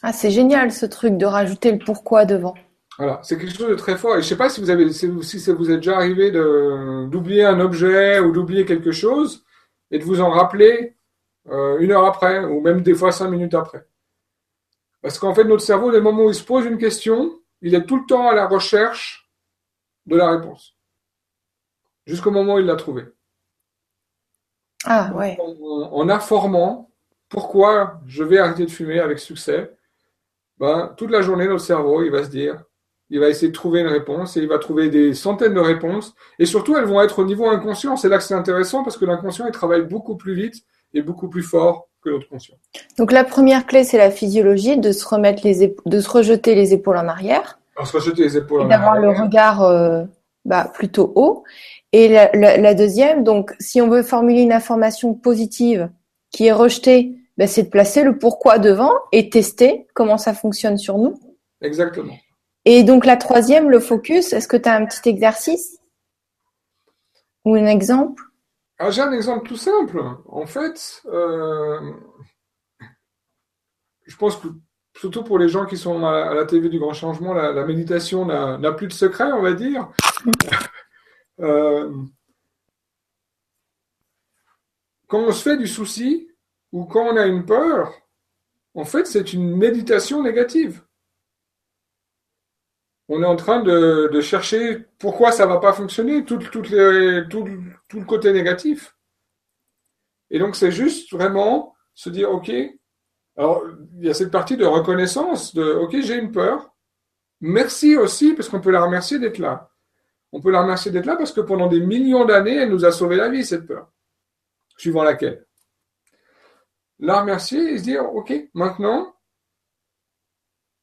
Ah, 0.03 0.13
c'est 0.13 0.31
génial 0.31 0.71
ce 0.71 0.85
truc 0.85 1.17
de 1.17 1.25
rajouter 1.25 1.71
le 1.71 1.79
pourquoi 1.79 2.25
devant. 2.25 2.55
Voilà, 2.97 3.19
c'est 3.23 3.37
quelque 3.37 3.55
chose 3.55 3.69
de 3.69 3.75
très 3.75 3.97
fort. 3.97 4.11
Et 4.11 4.21
je 4.21 4.25
ne 4.25 4.29
sais 4.29 4.37
pas 4.37 4.49
si 4.49 4.61
vous 4.61 4.69
avez, 4.69 4.91
si, 4.91 5.39
ça 5.39 5.53
vous 5.53 5.71
est 5.71 5.77
déjà 5.77 5.95
arrivé 5.95 6.31
d'oublier 6.31 7.45
un 7.45 7.59
objet 7.59 8.19
ou 8.19 8.31
d'oublier 8.31 8.65
quelque 8.65 8.91
chose 8.91 9.43
et 9.91 9.99
de 9.99 10.03
vous 10.03 10.21
en 10.21 10.29
rappeler 10.29 10.97
euh, 11.49 11.79
une 11.79 11.91
heure 11.91 12.05
après 12.05 12.43
ou 12.43 12.61
même 12.61 12.81
des 12.81 12.93
fois 12.93 13.11
cinq 13.11 13.29
minutes 13.29 13.53
après. 13.53 13.87
Parce 15.01 15.17
qu'en 15.17 15.33
fait, 15.33 15.45
notre 15.45 15.63
cerveau, 15.63 15.91
dès 15.91 15.97
le 15.97 16.03
moment 16.03 16.25
où 16.25 16.29
il 16.29 16.35
se 16.35 16.43
pose 16.43 16.65
une 16.65 16.77
question, 16.77 17.39
il 17.61 17.73
est 17.73 17.85
tout 17.85 17.97
le 17.97 18.05
temps 18.05 18.29
à 18.29 18.35
la 18.35 18.47
recherche 18.47 19.31
de 20.05 20.15
la 20.15 20.29
réponse. 20.29 20.75
Jusqu'au 22.05 22.31
moment 22.31 22.55
où 22.55 22.59
il 22.59 22.65
l'a 22.65 22.75
trouvée. 22.75 23.05
Ah 24.83 25.11
ouais. 25.15 25.37
En, 25.39 25.89
en, 25.93 26.09
informant 26.09 26.91
pourquoi 27.29 28.01
je 28.07 28.23
vais 28.23 28.39
arrêter 28.39 28.65
de 28.65 28.71
fumer 28.71 28.99
avec 28.99 29.19
succès, 29.19 29.71
ben, 30.57 30.93
toute 30.97 31.11
la 31.11 31.21
journée, 31.21 31.47
notre 31.47 31.63
cerveau, 31.63 32.03
il 32.03 32.11
va 32.11 32.23
se 32.23 32.29
dire 32.29 32.63
il 33.11 33.19
va 33.19 33.27
essayer 33.27 33.49
de 33.49 33.53
trouver 33.53 33.81
une 33.81 33.87
réponse 33.87 34.37
et 34.37 34.39
il 34.39 34.47
va 34.47 34.57
trouver 34.57 34.89
des 34.89 35.13
centaines 35.13 35.53
de 35.53 35.59
réponses. 35.59 36.15
Et 36.39 36.45
surtout, 36.45 36.77
elles 36.77 36.85
vont 36.85 37.01
être 37.01 37.19
au 37.19 37.25
niveau 37.25 37.45
inconscient. 37.45 37.97
C'est 37.97 38.07
là 38.07 38.17
que 38.17 38.23
c'est 38.23 38.33
intéressant 38.33 38.83
parce 38.83 38.97
que 38.97 39.03
l'inconscient, 39.03 39.45
il 39.45 39.51
travaille 39.51 39.81
beaucoup 39.81 40.15
plus 40.15 40.33
vite 40.33 40.63
et 40.93 41.01
beaucoup 41.01 41.27
plus 41.27 41.43
fort 41.43 41.89
que 42.01 42.09
notre 42.09 42.29
conscient. 42.29 42.55
Donc 42.97 43.11
la 43.11 43.25
première 43.25 43.67
clé, 43.67 43.83
c'est 43.83 43.97
la 43.97 44.11
physiologie, 44.11 44.77
de 44.77 44.93
se 44.93 45.05
remettre 45.05 45.41
les 45.43 45.75
de 45.85 45.99
se 45.99 46.09
rejeter 46.09 46.55
les 46.55 46.73
épaules 46.73 46.97
en 46.97 47.09
arrière. 47.09 47.59
Alors, 47.75 47.85
se 47.85 47.97
rejeter 47.97 48.23
les 48.23 48.37
épaules 48.37 48.63
et 48.63 48.69
D'avoir 48.69 48.97
le 48.97 49.09
regard 49.09 49.61
euh, 49.61 50.03
bah, 50.45 50.71
plutôt 50.73 51.11
haut. 51.15 51.43
Et 51.91 52.07
la, 52.07 52.73
deuxième, 52.73 53.25
donc 53.25 53.53
si 53.59 53.81
on 53.81 53.89
veut 53.89 54.03
formuler 54.03 54.41
une 54.41 54.53
information 54.53 55.13
positive 55.13 55.89
qui 56.31 56.47
est 56.47 56.53
rejetée, 56.53 57.17
bah, 57.37 57.47
c'est 57.47 57.63
de 57.63 57.69
placer 57.69 58.03
le 58.03 58.17
pourquoi 58.17 58.57
devant 58.57 58.93
et 59.11 59.29
tester 59.29 59.85
comment 59.93 60.17
ça 60.17 60.33
fonctionne 60.33 60.77
sur 60.77 60.97
nous. 60.97 61.19
Exactement. 61.61 62.13
Et 62.65 62.83
donc 62.83 63.05
la 63.05 63.17
troisième, 63.17 63.69
le 63.69 63.79
focus, 63.79 64.33
est-ce 64.33 64.47
que 64.47 64.57
tu 64.57 64.69
as 64.69 64.75
un 64.75 64.85
petit 64.85 65.09
exercice? 65.09 65.79
Ou 67.45 67.55
un 67.55 67.65
exemple? 67.65 68.23
Ah, 68.77 68.91
J'ai 68.91 69.01
un 69.01 69.11
exemple 69.11 69.47
tout 69.47 69.57
simple. 69.57 70.01
En 70.27 70.45
fait, 70.45 71.01
euh, 71.05 71.91
je 74.05 74.15
pense 74.15 74.35
que 74.37 74.47
surtout 74.95 75.23
pour 75.23 75.39
les 75.39 75.49
gens 75.49 75.65
qui 75.65 75.77
sont 75.77 76.05
à 76.05 76.33
la 76.33 76.45
TV 76.45 76.69
du 76.69 76.79
grand 76.79 76.93
changement, 76.93 77.33
la, 77.33 77.65
méditation 77.65 78.25
n'a 78.25 78.71
plus 78.73 78.87
de 78.87 78.93
secret, 78.93 79.31
on 79.31 79.41
va 79.41 79.53
dire. 79.53 79.89
Euh, 81.39 81.91
quand 85.07 85.21
on 85.21 85.31
se 85.31 85.41
fait 85.41 85.57
du 85.57 85.65
souci 85.65 86.29
ou 86.71 86.85
quand 86.85 87.03
on 87.03 87.17
a 87.17 87.25
une 87.25 87.47
peur, 87.47 87.91
en 88.75 88.85
fait, 88.85 89.07
c'est 89.07 89.33
une 89.33 89.57
méditation 89.57 90.21
négative 90.21 90.83
on 93.13 93.21
est 93.21 93.25
en 93.25 93.35
train 93.35 93.61
de, 93.61 94.21
chercher 94.21 94.85
pourquoi 94.97 95.33
ça 95.33 95.45
ne 95.45 95.51
va 95.51 95.59
pas 95.59 95.73
fonctionner, 95.73 96.23
tout, 96.23 96.37
le 96.37 98.05
côté 98.05 98.31
négatif. 98.31 98.95
Et 100.29 100.39
donc, 100.39 100.55
c'est 100.55 100.71
juste 100.71 101.11
vraiment 101.11 101.75
se 101.93 102.09
dire, 102.09 102.31
OK, 102.31 102.49
alors 103.35 103.65
il 103.97 104.05
y 104.05 104.09
a 104.09 104.13
cette 104.13 104.31
partie 104.31 104.55
de 104.55 104.63
reconnaissance, 104.63 105.53
de 105.53 105.73
OK, 105.73 105.97
j'ai 105.99 106.15
une 106.15 106.31
peur. 106.31 106.73
Merci 107.41 107.97
aussi, 107.97 108.33
parce 108.33 108.47
qu'on 108.47 108.61
peut 108.61 108.71
la 108.71 108.81
remercier 108.81 109.19
d'être 109.19 109.39
là. 109.39 109.69
On 110.31 110.39
peut 110.39 110.51
la 110.51 110.61
remercier 110.61 110.89
d'être 110.89 111.05
là 111.05 111.17
parce 111.17 111.33
que 111.33 111.41
pendant 111.41 111.67
des 111.67 111.81
millions 111.81 112.23
d'années, 112.23 112.55
elle 112.55 112.69
nous 112.69 112.85
a 112.85 112.93
sauvé 112.93 113.17
la 113.17 113.27
vie, 113.27 113.43
cette 113.43 113.67
peur, 113.67 113.91
suivant 114.77 115.03
laquelle. 115.03 115.45
La 116.99 117.19
remercier 117.19 117.73
et 117.73 117.77
se 117.77 117.83
dire, 117.83 118.05
OK, 118.15 118.31
maintenant, 118.53 119.13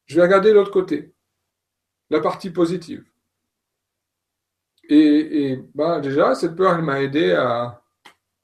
je 0.05 0.15
vais 0.15 0.21
regarder 0.21 0.53
l'autre 0.53 0.69
côté 0.69 1.15
la 2.09 2.19
partie 2.19 2.49
positive. 2.49 3.03
Et, 4.89 5.51
et 5.51 5.63
ben 5.75 5.99
déjà, 5.99 6.33
cette 6.35 6.55
peur, 6.55 6.75
elle 6.75 6.83
m'a 6.83 7.01
aidé 7.01 7.31
à, 7.31 7.81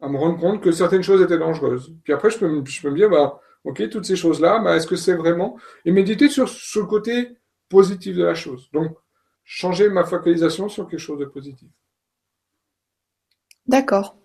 me 0.01 0.17
rendre 0.17 0.39
compte 0.39 0.61
que 0.61 0.71
certaines 0.71 1.01
choses 1.01 1.21
étaient 1.21 1.39
dangereuses. 1.39 1.95
Puis 2.03 2.13
après, 2.13 2.29
je 2.29 2.37
peux, 2.37 2.63
je 2.63 2.81
peux 2.81 2.91
me 2.91 2.95
dire, 2.95 3.09
bah, 3.09 3.41
ok, 3.63 3.89
toutes 3.89 4.05
ces 4.05 4.15
choses-là, 4.15 4.59
bah, 4.59 4.75
est-ce 4.75 4.85
que 4.85 4.95
c'est 4.95 5.15
vraiment... 5.15 5.57
Et 5.85 5.91
méditer 5.91 6.29
sur, 6.29 6.47
sur 6.47 6.81
le 6.81 6.87
côté 6.87 7.37
positif 7.69 8.15
de 8.15 8.23
la 8.23 8.35
chose. 8.35 8.69
Donc, 8.71 8.95
changer 9.43 9.89
ma 9.89 10.03
focalisation 10.03 10.69
sur 10.69 10.87
quelque 10.87 10.99
chose 10.99 11.19
de 11.19 11.25
positif. 11.25 11.69
D'accord. 13.67 14.15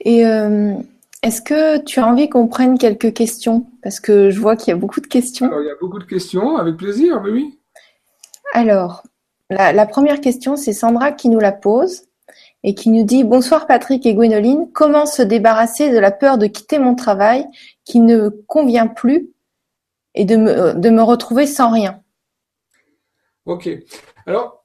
Et 0.00 0.26
euh, 0.26 0.74
est-ce 1.22 1.40
que 1.40 1.82
tu 1.84 2.00
as 2.00 2.06
envie 2.06 2.28
qu'on 2.28 2.48
prenne 2.48 2.78
quelques 2.78 3.14
questions? 3.14 3.66
Parce 3.82 4.00
que 4.00 4.30
je 4.30 4.38
vois 4.38 4.56
qu'il 4.56 4.68
y 4.68 4.72
a 4.72 4.76
beaucoup 4.76 5.00
de 5.00 5.06
questions. 5.06 5.46
Alors, 5.46 5.62
il 5.62 5.66
y 5.66 5.70
a 5.70 5.76
beaucoup 5.80 5.98
de 5.98 6.04
questions, 6.04 6.56
avec 6.56 6.76
plaisir, 6.76 7.22
mais 7.22 7.30
oui. 7.30 7.58
Alors, 8.54 9.02
la, 9.50 9.84
première 9.84 10.20
question, 10.20 10.54
c'est 10.54 10.72
Sandra 10.72 11.10
qui 11.10 11.28
nous 11.28 11.40
la 11.40 11.50
pose 11.50 12.02
et 12.62 12.76
qui 12.76 12.90
nous 12.90 13.02
dit 13.02 13.24
Bonsoir 13.24 13.66
Patrick 13.66 14.06
et 14.06 14.14
Gwénoline, 14.14 14.70
comment 14.72 15.06
se 15.06 15.22
débarrasser 15.22 15.90
de 15.90 15.98
la 15.98 16.12
peur 16.12 16.38
de 16.38 16.46
quitter 16.46 16.78
mon 16.78 16.94
travail 16.94 17.44
qui 17.84 17.98
ne 17.98 18.28
convient 18.46 18.86
plus 18.86 19.28
et 20.14 20.24
de 20.24 20.36
me, 20.36 20.74
de 20.74 20.88
me 20.88 21.02
retrouver 21.02 21.48
sans 21.48 21.72
rien? 21.72 22.00
Ok. 23.44 23.68
Alors, 24.24 24.64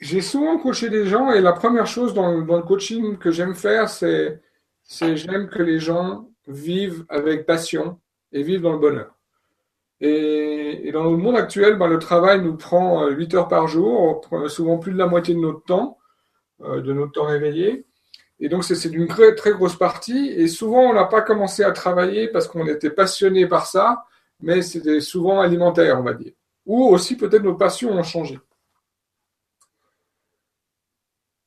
j'ai 0.00 0.20
souvent 0.20 0.58
coaché 0.58 0.90
des 0.90 1.06
gens 1.06 1.30
et 1.30 1.40
la 1.40 1.52
première 1.52 1.86
chose 1.86 2.12
dans, 2.12 2.32
le 2.32 2.62
coaching 2.62 3.18
que 3.18 3.30
j'aime 3.30 3.54
faire, 3.54 3.88
c'est 3.88 4.42
j'aime 5.00 5.48
que 5.48 5.62
les 5.62 5.78
gens 5.78 6.28
vivent 6.48 7.06
avec 7.08 7.46
passion 7.46 8.00
et 8.32 8.42
vivent 8.42 8.62
dans 8.62 8.72
le 8.72 8.80
bonheur. 8.80 9.13
Et, 10.00 10.90
dans 10.92 11.04
le 11.04 11.16
monde 11.16 11.36
actuel, 11.36 11.76
ben, 11.76 11.86
le 11.86 11.98
travail 11.98 12.42
nous 12.42 12.56
prend 12.56 13.06
8 13.06 13.34
euh, 13.34 13.38
heures 13.38 13.48
par 13.48 13.68
jour, 13.68 14.20
souvent 14.48 14.78
plus 14.78 14.92
de 14.92 14.98
la 14.98 15.06
moitié 15.06 15.34
de 15.34 15.40
notre 15.40 15.64
temps, 15.64 15.98
euh, 16.62 16.80
de 16.80 16.92
notre 16.92 17.12
temps 17.12 17.24
réveillé. 17.24 17.86
Et 18.40 18.48
donc, 18.48 18.64
c'est 18.64 18.88
d'une 18.88 19.06
très, 19.06 19.34
très 19.34 19.52
grosse 19.52 19.76
partie. 19.76 20.28
Et 20.28 20.48
souvent, 20.48 20.90
on 20.90 20.94
n'a 20.94 21.04
pas 21.04 21.22
commencé 21.22 21.62
à 21.62 21.72
travailler 21.72 22.28
parce 22.28 22.48
qu'on 22.48 22.66
était 22.66 22.90
passionné 22.90 23.46
par 23.46 23.66
ça, 23.66 24.04
mais 24.40 24.62
c'était 24.62 25.00
souvent 25.00 25.40
alimentaire, 25.40 25.98
on 25.98 26.02
va 26.02 26.14
dire. 26.14 26.32
Ou 26.66 26.84
aussi, 26.86 27.16
peut-être, 27.16 27.42
nos 27.42 27.54
passions 27.54 27.90
ont 27.92 28.02
changé. 28.02 28.38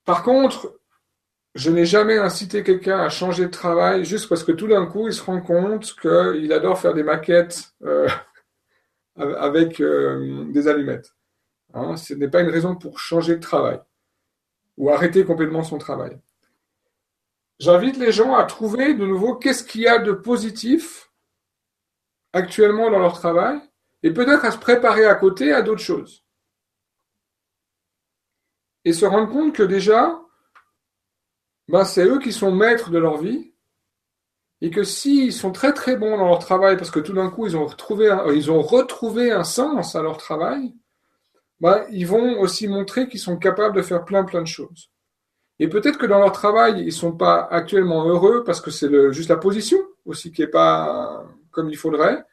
Par 0.05 0.23
contre, 0.23 0.79
je 1.53 1.69
n'ai 1.69 1.85
jamais 1.85 2.17
incité 2.17 2.63
quelqu'un 2.63 2.99
à 2.99 3.09
changer 3.09 3.45
de 3.45 3.51
travail 3.51 4.05
juste 4.05 4.29
parce 4.29 4.43
que 4.43 4.51
tout 4.51 4.67
d'un 4.67 4.85
coup, 4.85 5.07
il 5.07 5.13
se 5.13 5.23
rend 5.23 5.41
compte 5.41 5.95
qu'il 5.99 6.53
adore 6.53 6.79
faire 6.79 6.93
des 6.93 7.03
maquettes 7.03 7.73
euh, 7.83 8.07
avec 9.17 9.81
euh, 9.81 10.45
des 10.51 10.67
allumettes. 10.67 11.15
Hein, 11.73 11.97
ce 11.97 12.13
n'est 12.13 12.29
pas 12.29 12.41
une 12.41 12.49
raison 12.49 12.75
pour 12.75 12.99
changer 12.99 13.35
de 13.35 13.41
travail 13.41 13.79
ou 14.77 14.89
arrêter 14.89 15.25
complètement 15.25 15.63
son 15.63 15.77
travail. 15.77 16.17
J'invite 17.59 17.97
les 17.97 18.11
gens 18.11 18.35
à 18.35 18.43
trouver 18.45 18.93
de 18.93 19.05
nouveau 19.05 19.35
qu'est-ce 19.35 19.63
qu'il 19.63 19.81
y 19.81 19.87
a 19.87 19.97
de 19.97 20.11
positif 20.11 21.11
actuellement 22.33 22.91
dans 22.91 22.99
leur 22.99 23.13
travail 23.13 23.59
et 24.03 24.13
peut-être 24.13 24.45
à 24.45 24.51
se 24.51 24.59
préparer 24.59 25.05
à 25.05 25.15
côté 25.15 25.51
à 25.51 25.63
d'autres 25.63 25.81
choses. 25.81 26.23
Et 28.85 28.93
se 28.93 29.05
rendre 29.05 29.31
compte 29.31 29.55
que 29.55 29.63
déjà, 29.63 30.21
ben 31.67 31.83
c'est 31.83 32.05
eux 32.05 32.19
qui 32.19 32.31
sont 32.31 32.51
maîtres 32.51 32.91
de 32.91 32.99
leur 32.99 33.17
vie 33.17 33.53
et 34.61 34.71
que 34.71 34.83
s'ils 34.83 35.33
sont 35.33 35.51
très 35.51 35.73
très 35.73 35.97
bons 35.97 36.17
dans 36.17 36.27
leur 36.27 36.39
travail 36.39 36.77
parce 36.77 36.91
que 36.91 36.99
tout 36.99 37.13
d'un 37.13 37.29
coup 37.29 37.45
ils 37.45 37.55
ont 37.55 37.65
retrouvé 37.65 38.09
un, 38.09 38.31
ils 38.31 38.51
ont 38.51 38.61
retrouvé 38.61 39.31
un 39.31 39.43
sens 39.43 39.95
à 39.95 40.01
leur 40.01 40.17
travail, 40.17 40.73
ben, 41.59 41.85
ils 41.91 42.07
vont 42.07 42.39
aussi 42.39 42.67
montrer 42.67 43.07
qu'ils 43.07 43.19
sont 43.19 43.37
capables 43.37 43.75
de 43.75 43.81
faire 43.81 44.05
plein 44.05 44.23
plein 44.23 44.41
de 44.41 44.47
choses. 44.47 44.89
Et 45.59 45.67
peut-être 45.67 45.97
que 45.97 46.05
dans 46.05 46.19
leur 46.19 46.33
travail, 46.33 46.83
ils 46.85 46.93
sont 46.93 47.13
pas 47.13 47.47
actuellement 47.49 48.05
heureux 48.07 48.43
parce 48.43 48.61
que 48.61 48.69
c'est 48.69 49.11
juste 49.11 49.29
la 49.29 49.37
position 49.37 49.79
aussi 50.05 50.31
qui 50.31 50.41
est 50.41 50.47
pas 50.47 51.25
comme 51.51 51.69
il 51.69 51.77
faudrait, 51.77 52.23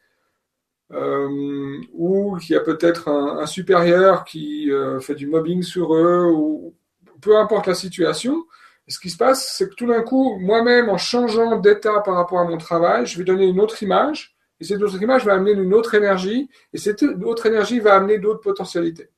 euh, 0.93 1.81
ou 1.93 2.37
qu'il 2.39 2.55
y 2.55 2.59
a 2.59 2.61
peut-être 2.61 3.09
un, 3.09 3.47
supérieur 3.47 4.25
qui 4.25 4.71
euh, 4.71 5.01
fait 5.01 5.15
du 5.15 5.27
mobbing 5.27 5.63
sur 5.63 5.95
eux, 5.95 6.31
ou 6.31 6.75
peu 7.21 7.37
importe 7.39 7.67
la 7.67 7.75
situation. 7.75 8.45
Ce 8.89 8.99
qui 8.99 9.11
se 9.11 9.17
passe, 9.17 9.55
c'est 9.57 9.69
que 9.69 9.75
tout 9.75 9.87
d'un 9.87 10.03
coup, 10.03 10.39
moi-même, 10.39 10.89
en 10.89 10.99
changeant 10.99 11.57
d'état 11.59 12.01
par 12.01 12.15
rapport 12.15 12.39
à 12.39 12.45
mon 12.45 12.59
travail, 12.59 13.07
je 13.07 13.19
vais 13.19 13.25
donner 13.25 13.47
une 13.47 13.61
autre 13.61 13.83
image, 13.83 14.37
et 14.61 14.65
cette 14.65 14.83
autre 14.83 15.01
image 15.01 15.25
va 15.25 15.35
amener 15.35 15.53
une 15.53 15.73
autre 15.73 15.95
énergie, 15.95 16.51
et 16.73 16.79
cette 16.79 17.03
autre 17.03 17.47
énergie 17.47 17.81
va 17.81 17.95
amener 17.95 18.19
d'autres 18.19 18.41
potentialités. 18.41 19.09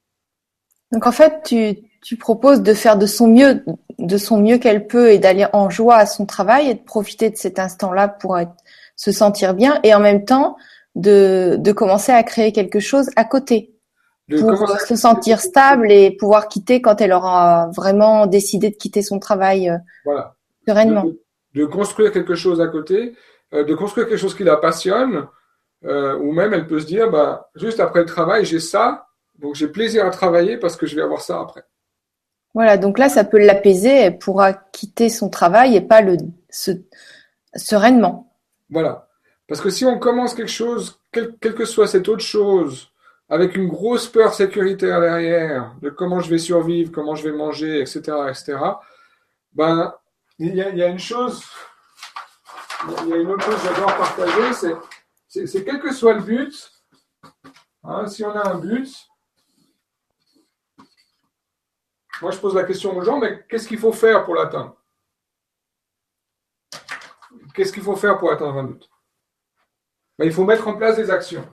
Donc 0.92 1.06
en 1.06 1.12
fait, 1.12 1.42
tu, 2.02 2.16
proposes 2.16 2.62
de 2.62 2.74
faire 2.74 2.96
de 2.96 3.06
son 3.06 3.26
mieux, 3.26 3.64
de 3.98 4.16
son 4.16 4.40
mieux 4.40 4.58
qu'elle 4.58 4.86
peut 4.86 5.10
et 5.10 5.18
d'aller 5.18 5.46
en 5.52 5.68
joie 5.68 5.96
à 5.96 6.06
son 6.06 6.26
travail 6.26 6.70
et 6.70 6.74
de 6.74 6.82
profiter 6.82 7.30
de 7.30 7.36
cet 7.36 7.58
instant-là 7.58 8.06
pour 8.06 8.38
se 8.94 9.10
sentir 9.10 9.54
bien 9.54 9.80
et 9.82 9.94
en 9.94 10.00
même 10.00 10.24
temps 10.24 10.56
de 10.94 11.72
commencer 11.72 12.12
à 12.12 12.22
créer 12.22 12.52
quelque 12.52 12.78
chose 12.78 13.10
à 13.16 13.24
côté 13.24 13.75
pour 14.28 14.68
se 14.80 14.96
sentir 14.96 15.40
stable 15.40 15.90
et 15.92 16.10
pouvoir 16.10 16.48
quitter 16.48 16.82
quand 16.82 17.00
elle 17.00 17.12
aura 17.12 17.70
vraiment 17.74 18.26
décidé 18.26 18.70
de 18.70 18.76
quitter 18.76 19.02
son 19.02 19.18
travail 19.18 19.70
euh, 19.70 19.78
voilà. 20.04 20.34
sereinement. 20.66 21.04
De, 21.54 21.64
construire 21.64 22.12
quelque 22.12 22.34
chose 22.34 22.60
à 22.60 22.66
côté, 22.66 23.14
euh, 23.54 23.64
de 23.64 23.74
construire 23.74 24.08
quelque 24.08 24.18
chose 24.18 24.34
qui 24.34 24.44
la 24.44 24.56
passionne, 24.56 25.26
euh, 25.84 26.18
ou 26.18 26.32
même 26.32 26.52
elle 26.52 26.66
peut 26.66 26.80
se 26.80 26.86
dire, 26.86 27.10
bah, 27.10 27.50
juste 27.54 27.80
après 27.80 28.00
le 28.00 28.06
travail, 28.06 28.44
j'ai 28.44 28.60
ça, 28.60 29.06
donc 29.38 29.54
j'ai 29.54 29.68
plaisir 29.68 30.04
à 30.04 30.10
travailler 30.10 30.56
parce 30.56 30.76
que 30.76 30.86
je 30.86 30.96
vais 30.96 31.02
avoir 31.02 31.20
ça 31.20 31.40
après. 31.40 31.64
Voilà, 32.54 32.78
donc 32.78 32.98
là, 32.98 33.08
ça 33.08 33.22
peut 33.22 33.38
l'apaiser, 33.38 33.90
elle 33.90 34.18
pourra 34.18 34.54
quitter 34.54 35.08
son 35.08 35.28
travail 35.28 35.76
et 35.76 35.82
pas 35.82 36.00
le 36.00 36.16
sereinement. 37.54 38.34
Voilà. 38.70 39.08
Parce 39.46 39.60
que 39.60 39.70
si 39.70 39.84
on 39.84 39.98
commence 39.98 40.34
quelque 40.34 40.50
chose, 40.50 40.98
quelle 41.12 41.54
que 41.54 41.64
soit 41.64 41.86
cette 41.86 42.08
autre 42.08 42.24
chose, 42.24 42.90
avec 43.28 43.56
une 43.56 43.68
grosse 43.68 44.08
peur 44.08 44.34
sécuritaire 44.34 45.00
derrière, 45.00 45.74
de 45.80 45.90
comment 45.90 46.20
je 46.20 46.30
vais 46.30 46.38
survivre, 46.38 46.92
comment 46.92 47.14
je 47.14 47.28
vais 47.28 47.36
manger, 47.36 47.80
etc., 47.80 48.00
etc., 48.28 48.58
ben, 49.52 49.94
il 50.38 50.54
y 50.54 50.62
a, 50.82 50.88
une 50.88 50.98
chose, 50.98 51.42
il 53.02 53.08
y 53.08 53.12
a 53.14 53.16
une 53.16 53.30
autre 53.30 53.44
chose 53.44 53.56
que 53.56 53.68
j'adore 53.68 53.96
partager, 53.96 54.76
c'est 55.28 55.64
quel 55.64 55.80
que 55.80 55.92
soit 55.92 56.12
le 56.12 56.20
but, 56.20 56.72
hein, 57.84 58.06
si 58.06 58.22
on 58.22 58.30
a 58.30 58.50
un 58.50 58.58
but, 58.58 59.08
moi, 62.22 62.30
je 62.30 62.38
pose 62.38 62.54
la 62.54 62.64
question 62.64 62.96
aux 62.96 63.02
gens, 63.02 63.18
mais 63.18 63.44
qu'est-ce 63.48 63.68
qu'il 63.68 63.78
faut 63.78 63.92
faire 63.92 64.24
pour 64.24 64.34
l'atteindre? 64.34 64.76
Qu'est-ce 67.54 67.72
qu'il 67.72 67.82
faut 67.82 67.96
faire 67.96 68.18
pour 68.18 68.30
atteindre 68.30 68.58
un 68.58 68.64
but? 68.64 68.88
Ben, 70.18 70.26
Il 70.26 70.32
faut 70.32 70.44
mettre 70.44 70.66
en 70.68 70.76
place 70.76 70.96
des 70.96 71.10
actions. 71.10 71.46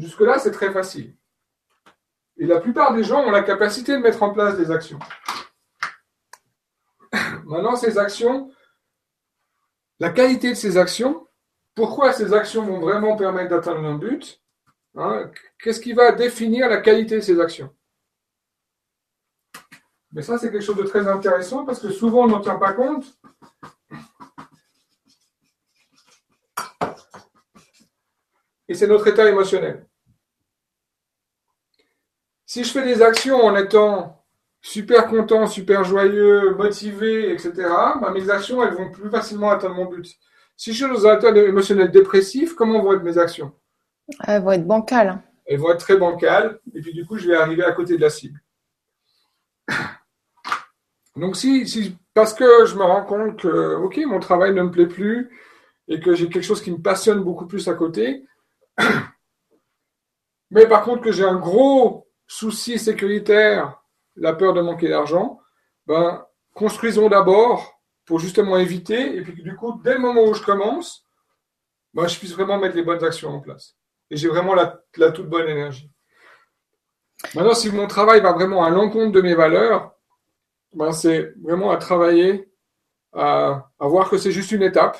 Jusque-là, 0.00 0.38
c'est 0.38 0.50
très 0.50 0.72
facile. 0.72 1.14
Et 2.38 2.46
la 2.46 2.60
plupart 2.60 2.94
des 2.94 3.04
gens 3.04 3.20
ont 3.20 3.30
la 3.30 3.42
capacité 3.42 3.92
de 3.92 3.98
mettre 3.98 4.22
en 4.22 4.32
place 4.32 4.56
des 4.56 4.70
actions. 4.70 4.98
Maintenant, 7.44 7.76
ces 7.76 7.98
actions, 7.98 8.50
la 9.98 10.10
qualité 10.10 10.50
de 10.50 10.54
ces 10.54 10.76
actions, 10.78 11.26
pourquoi 11.74 12.12
ces 12.12 12.32
actions 12.32 12.64
vont 12.64 12.80
vraiment 12.80 13.16
permettre 13.16 13.50
d'atteindre 13.50 13.84
un 13.86 13.96
but 13.96 14.40
Hein, 14.96 15.30
qu'est-ce 15.58 15.80
qui 15.80 15.92
va 15.92 16.10
définir 16.12 16.68
la 16.68 16.78
qualité 16.80 17.16
de 17.16 17.20
ces 17.20 17.38
actions? 17.40 17.72
Mais 20.12 20.22
ça, 20.22 20.36
c'est 20.36 20.50
quelque 20.50 20.64
chose 20.64 20.76
de 20.76 20.82
très 20.82 21.06
intéressant 21.06 21.64
parce 21.64 21.78
que 21.80 21.90
souvent, 21.90 22.24
on 22.24 22.28
n'en 22.28 22.40
tient 22.40 22.58
pas 22.58 22.72
compte. 22.72 23.06
Et 28.66 28.74
c'est 28.74 28.88
notre 28.88 29.06
état 29.06 29.28
émotionnel. 29.28 29.88
Si 32.50 32.64
je 32.64 32.72
fais 32.72 32.84
des 32.84 33.00
actions 33.00 33.44
en 33.44 33.54
étant 33.54 34.24
super 34.60 35.06
content, 35.06 35.46
super 35.46 35.84
joyeux, 35.84 36.56
motivé, 36.56 37.30
etc., 37.30 37.52
bah, 38.00 38.10
mes 38.12 38.28
actions, 38.28 38.60
elles 38.64 38.74
vont 38.74 38.90
plus 38.90 39.08
facilement 39.08 39.50
atteindre 39.50 39.76
mon 39.76 39.84
but. 39.84 40.16
Si 40.56 40.72
je 40.72 40.84
suis 40.84 40.92
dans 40.92 41.06
un 41.06 41.16
état 41.16 41.28
émotionnel 41.28 41.92
dépressif, 41.92 42.54
comment 42.54 42.82
vont 42.82 42.94
être 42.94 43.04
mes 43.04 43.18
actions? 43.18 43.52
Elles 44.26 44.42
vont 44.42 44.50
être 44.50 44.66
bancales. 44.66 45.22
Elles 45.46 45.60
vont 45.60 45.70
être 45.70 45.78
très 45.78 45.96
bancales. 45.96 46.58
Et 46.74 46.80
puis 46.80 46.92
du 46.92 47.06
coup, 47.06 47.18
je 47.18 47.28
vais 47.28 47.36
arriver 47.36 47.62
à 47.62 47.70
côté 47.70 47.96
de 47.96 48.00
la 48.00 48.10
cible. 48.10 48.40
Donc 51.14 51.36
si, 51.36 51.96
parce 52.14 52.34
que 52.34 52.64
je 52.66 52.74
me 52.74 52.82
rends 52.82 53.04
compte 53.04 53.42
que, 53.42 53.76
ok, 53.76 53.96
mon 54.08 54.18
travail 54.18 54.54
ne 54.54 54.62
me 54.62 54.72
plaît 54.72 54.88
plus 54.88 55.30
et 55.86 56.00
que 56.00 56.16
j'ai 56.16 56.28
quelque 56.28 56.42
chose 56.42 56.62
qui 56.62 56.72
me 56.72 56.82
passionne 56.82 57.20
beaucoup 57.20 57.46
plus 57.46 57.68
à 57.68 57.74
côté, 57.74 58.26
mais 60.50 60.66
par 60.66 60.82
contre 60.82 61.02
que 61.02 61.12
j'ai 61.12 61.22
un 61.22 61.36
gros 61.36 62.09
souci 62.30 62.78
sécuritaire, 62.78 63.82
la 64.14 64.34
peur 64.34 64.54
de 64.54 64.60
manquer 64.60 64.88
d'argent, 64.88 65.40
ben, 65.86 66.24
construisons 66.54 67.08
d'abord 67.08 67.80
pour 68.04 68.20
justement 68.20 68.56
éviter, 68.56 69.16
et 69.16 69.22
puis 69.22 69.42
du 69.42 69.56
coup, 69.56 69.80
dès 69.82 69.94
le 69.94 69.98
moment 69.98 70.24
où 70.24 70.34
je 70.34 70.42
commence, 70.42 71.04
ben, 71.92 72.06
je 72.06 72.16
puisse 72.18 72.32
vraiment 72.32 72.56
mettre 72.56 72.76
les 72.76 72.84
bonnes 72.84 73.02
actions 73.02 73.30
en 73.30 73.40
place 73.40 73.76
et 74.10 74.16
j'ai 74.16 74.28
vraiment 74.28 74.54
la, 74.54 74.80
toute 75.10 75.28
bonne 75.28 75.48
énergie. 75.48 75.90
Maintenant, 77.34 77.54
si 77.54 77.70
mon 77.70 77.88
travail 77.88 78.20
va 78.20 78.32
vraiment 78.32 78.64
à 78.64 78.70
l'encontre 78.70 79.12
de 79.12 79.20
mes 79.20 79.34
valeurs, 79.34 79.92
ben 80.72 80.92
c'est 80.92 81.34
vraiment 81.42 81.72
à 81.72 81.76
travailler, 81.78 82.48
à, 83.12 83.68
voir 83.80 84.08
que 84.08 84.18
c'est 84.18 84.30
juste 84.30 84.52
une 84.52 84.62
étape, 84.62 84.98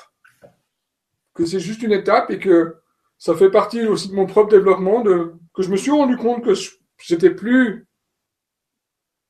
que 1.35 1.47
c'est 1.47 1.61
juste 1.61 1.83
une 1.83 1.93
étape 1.93 2.31
et 2.31 2.41
que 2.41 2.76
ça 3.18 3.37
fait 3.37 3.51
partie 3.51 3.87
aussi 3.87 4.09
de 4.09 4.14
mon 4.14 4.26
propre 4.26 4.51
développement, 4.51 5.01
de, 5.01 5.35
que 5.55 5.62
je 5.62 5.70
me 5.70 5.76
suis 5.76 5.93
rendu 5.93 6.16
compte 6.16 6.45
que 6.45 6.55
j'étais 7.01 7.30
plus 7.30 7.86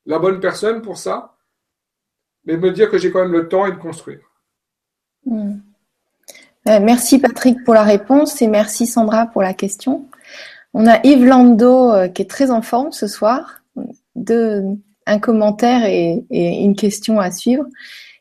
la 0.06 0.18
bonne 0.18 0.40
personne 0.40 0.82
pour 0.82 0.98
ça, 0.98 1.36
mais 2.44 2.56
me 2.56 2.70
dire 2.70 2.90
que 2.90 2.98
j'ai 2.98 3.10
quand 3.10 3.22
même 3.22 3.32
le 3.32 3.48
temps 3.48 3.66
et 3.66 3.72
de 3.72 3.76
construire. 3.76 4.20
Hmm. 5.24 5.58
Euh, 6.68 6.78
merci 6.80 7.18
Patrick 7.18 7.64
pour 7.64 7.74
la 7.74 7.82
réponse 7.82 8.42
et 8.42 8.46
merci 8.46 8.86
Sandra 8.86 9.26
pour 9.26 9.42
la 9.42 9.54
question. 9.54 10.08
On 10.74 10.86
a 10.86 11.04
Yves 11.04 11.24
Lando 11.24 11.92
euh, 11.92 12.08
qui 12.08 12.22
est 12.22 12.30
très 12.30 12.50
en 12.50 12.62
forme 12.62 12.92
ce 12.92 13.06
soir. 13.06 13.62
Un 15.06 15.18
commentaire 15.18 15.86
et, 15.86 16.24
une 16.30 16.76
question 16.76 17.18
à 17.18 17.30
suivre. 17.30 17.64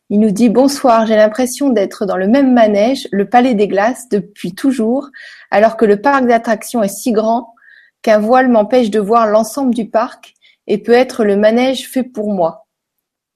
Il 0.10 0.20
nous 0.20 0.32
dit 0.32 0.50
bonsoir, 0.50 1.06
j'ai 1.06 1.16
l'impression 1.16 1.70
d'être 1.70 2.06
dans 2.06 2.18
le 2.18 2.28
même 2.28 2.54
manège, 2.54 3.08
le 3.12 3.30
Palais 3.30 3.54
des 3.54 3.68
Glaces, 3.68 4.10
depuis 4.10 4.56
toujours, 4.56 5.10
alors 5.52 5.78
que 5.78 5.86
le 5.86 6.02
parc 6.02 6.26
d'attractions 6.26 6.82
est 6.82 6.88
si 6.88 7.12
grand 7.12 7.54
qu'un 8.02 8.20
voile 8.20 8.50
m'empêche 8.50 8.90
de 8.90 9.00
voir 9.00 9.28
l'ensemble 9.28 9.74
du 9.74 9.90
parc 9.90 10.34
et 10.68 10.78
peut 10.78 10.94
être 10.94 11.24
le 11.24 11.36
manège 11.36 11.90
fait 11.90 12.04
pour 12.04 12.34
moi. 12.34 12.68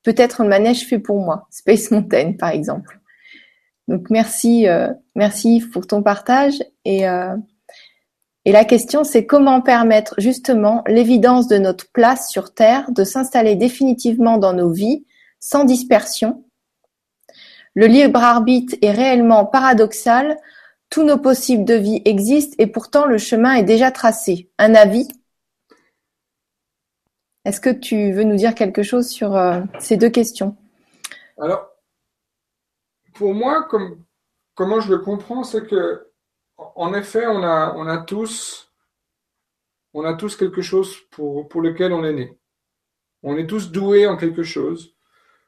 Peut-être 0.04 0.44
le 0.44 0.50
manège 0.50 0.86
fait 0.86 1.00
pour 1.00 1.20
moi, 1.20 1.48
Space 1.50 1.92
Mountain 1.92 2.34
par 2.34 2.50
exemple. 2.50 3.00
Donc 3.88 4.10
merci, 4.10 4.68
euh, 4.68 4.90
merci 5.16 5.62
pour 5.72 5.88
ton 5.88 6.02
partage 6.04 6.64
et 6.86 7.08
euh, 7.08 7.36
Et 8.46 8.52
la 8.52 8.66
question, 8.66 9.06
c'est 9.06 9.26
comment 9.26 9.62
permettre 9.62 10.16
justement 10.18 10.84
l'évidence 10.86 11.48
de 11.48 11.58
notre 11.58 11.90
place 11.94 12.30
sur 12.30 12.54
Terre, 12.54 12.92
de 12.92 13.06
s'installer 13.06 13.56
définitivement 13.56 14.38
dans 14.38 14.54
nos 14.54 14.70
vies, 14.70 15.06
sans 15.40 15.64
dispersion? 15.64 16.44
Le 17.74 17.88
libre 17.88 18.22
arbitre 18.22 18.76
est 18.82 18.92
réellement 18.92 19.46
paradoxal, 19.46 20.38
tous 20.94 21.04
nos 21.04 21.18
possibles 21.18 21.66
de 21.66 21.74
vie 21.74 22.04
existent 22.06 22.56
et 22.60 22.68
pourtant 22.68 23.08
le 23.08 23.18
chemin 23.18 23.56
est 23.56 23.64
déjà 23.64 23.90
tracé. 23.90 24.52
Un 24.60 24.76
avis? 24.76 25.08
Est-ce 27.46 27.60
que 27.60 27.72
tu 27.72 28.12
veux 28.12 28.24
nous 28.24 28.36
dire 28.36 28.54
quelque 28.54 28.84
chose 28.84 29.10
sur 29.10 29.36
euh, 29.36 29.62
ces 29.80 29.98
deux 29.98 30.12
questions? 30.12 30.56
Alors, 31.42 31.68
pour 33.16 33.34
moi, 33.34 33.64
comme, 33.64 34.04
comment 34.54 34.82
je 34.82 34.92
le 34.92 35.00
comprends, 35.00 35.44
c'est 35.44 35.66
que 35.66 36.12
en 36.58 36.94
effet, 36.94 37.26
on 37.26 37.42
a, 37.42 37.98
tous, 38.06 38.70
quelque 40.38 40.62
chose 40.62 40.96
pour, 41.10 41.48
pour 41.48 41.62
lequel 41.62 41.92
on 41.92 42.04
est 42.04 42.14
né. 42.14 42.38
On 43.24 43.36
est 43.36 43.48
tous 43.48 43.72
doués 43.72 44.06
en 44.06 44.16
quelque 44.16 44.44
chose, 44.44 44.94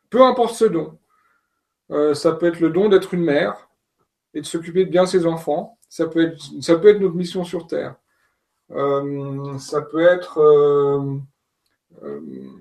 peu 0.10 0.24
importe 0.24 0.56
ce 0.56 0.66
don. 0.66 0.98
Euh, 1.92 2.16
ça 2.16 2.32
peut 2.32 2.48
être 2.48 2.60
le 2.60 2.72
don 2.72 2.90
d'être 2.90 3.14
une 3.14 3.24
mère 3.24 3.65
et 4.36 4.42
de 4.42 4.46
s'occuper 4.46 4.86
de 4.86 4.92
bien 4.92 5.06
ses 5.06 5.26
enfants. 5.26 5.80
Ça 5.90 6.08
peut 6.08 6.22
être, 6.22 6.38
ça 6.62 6.76
peut 6.76 6.90
être 6.90 7.00
notre 7.00 7.16
mission 7.16 7.44
sur 7.44 7.68
Terre. 7.68 7.96
Euh, 8.72 9.58
ça 9.58 9.82
peut 9.82 10.02
être 10.02 10.40
euh, 10.40 11.20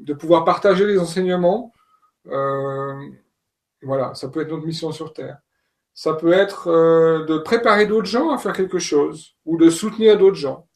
de 0.00 0.14
pouvoir 0.14 0.44
partager 0.44 0.86
les 0.86 0.98
enseignements. 0.98 1.72
voilà, 3.82 4.14
ça 4.14 4.28
peut 4.28 4.40
être 4.40 4.50
notre 4.50 4.66
mission 4.66 4.92
sur 4.92 5.12
Terre. 5.12 5.38
Ça 5.94 6.14
peut 6.14 6.32
être 6.32 6.68
euh, 6.68 7.24
de 7.24 7.38
préparer 7.38 7.86
d'autres 7.86 8.08
gens 8.08 8.30
à 8.30 8.38
faire 8.38 8.52
quelque 8.52 8.80
chose 8.80 9.36
ou 9.44 9.56
de 9.56 9.70
soutenir 9.70 10.18
d'autres 10.18 10.36
gens. 10.36 10.66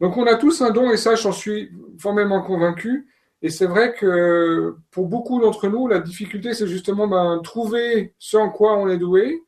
Donc 0.00 0.16
on 0.16 0.26
a 0.26 0.34
tous 0.34 0.62
un 0.62 0.70
don 0.70 0.90
et 0.90 0.96
ça, 0.96 1.14
j'en 1.14 1.32
suis 1.32 1.70
formellement 1.98 2.42
convaincu. 2.42 3.08
Et 3.40 3.50
c'est 3.50 3.66
vrai 3.66 3.94
que 3.94 4.76
pour 4.90 5.06
beaucoup 5.06 5.40
d'entre 5.40 5.68
nous, 5.68 5.86
la 5.86 6.00
difficulté, 6.00 6.54
c'est 6.54 6.66
justement 6.66 7.06
ben, 7.06 7.40
trouver 7.44 8.14
ce 8.18 8.36
en 8.36 8.50
quoi 8.50 8.76
on 8.76 8.88
est 8.88 8.98
doué 8.98 9.43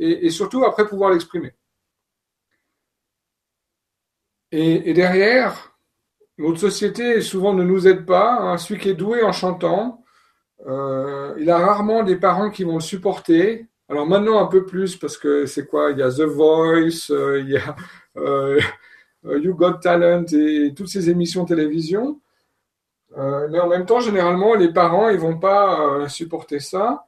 et, 0.00 0.30
surtout 0.30 0.64
après 0.64 0.86
pouvoir 0.86 1.10
l'exprimer. 1.10 1.52
Et, 4.50 4.92
derrière, 4.94 5.76
notre 6.38 6.58
société 6.58 7.20
souvent 7.20 7.52
ne 7.52 7.62
nous 7.62 7.86
aide 7.86 8.06
pas. 8.06 8.56
Celui 8.58 8.80
qui 8.80 8.88
est 8.88 8.94
doué 8.94 9.22
en 9.22 9.32
chantant, 9.32 10.02
euh, 10.66 11.34
il 11.38 11.50
a 11.50 11.58
rarement 11.58 12.02
des 12.02 12.16
parents 12.16 12.50
qui 12.50 12.64
vont 12.64 12.74
le 12.74 12.80
supporter 12.80 13.66
alors 13.88 14.06
maintenant 14.06 14.38
un 14.38 14.46
peu 14.46 14.66
plus 14.66 14.94
parce 14.94 15.16
que 15.18 15.46
c'est 15.46 15.66
quoi? 15.66 15.90
Il 15.90 15.98
y 15.98 16.02
a 16.02 16.10
The 16.12 16.20
Voice, 16.20 17.10
euh, 17.10 17.40
il 17.40 17.50
y 17.50 17.56
a 17.56 17.74
euh, 18.18 18.60
You 19.24 19.52
Got 19.54 19.78
Talent 19.78 20.26
et 20.32 20.72
toutes 20.76 20.88
ces 20.88 21.10
émissions 21.10 21.44
télévision. 21.44 22.20
Mais 23.16 23.58
en 23.58 23.66
même 23.66 23.86
temps, 23.86 23.98
généralement, 23.98 24.54
les 24.54 24.72
parents 24.72 25.08
ils 25.08 25.18
vont 25.18 25.36
pas 25.38 26.08
supporter 26.08 26.60
ça 26.60 27.04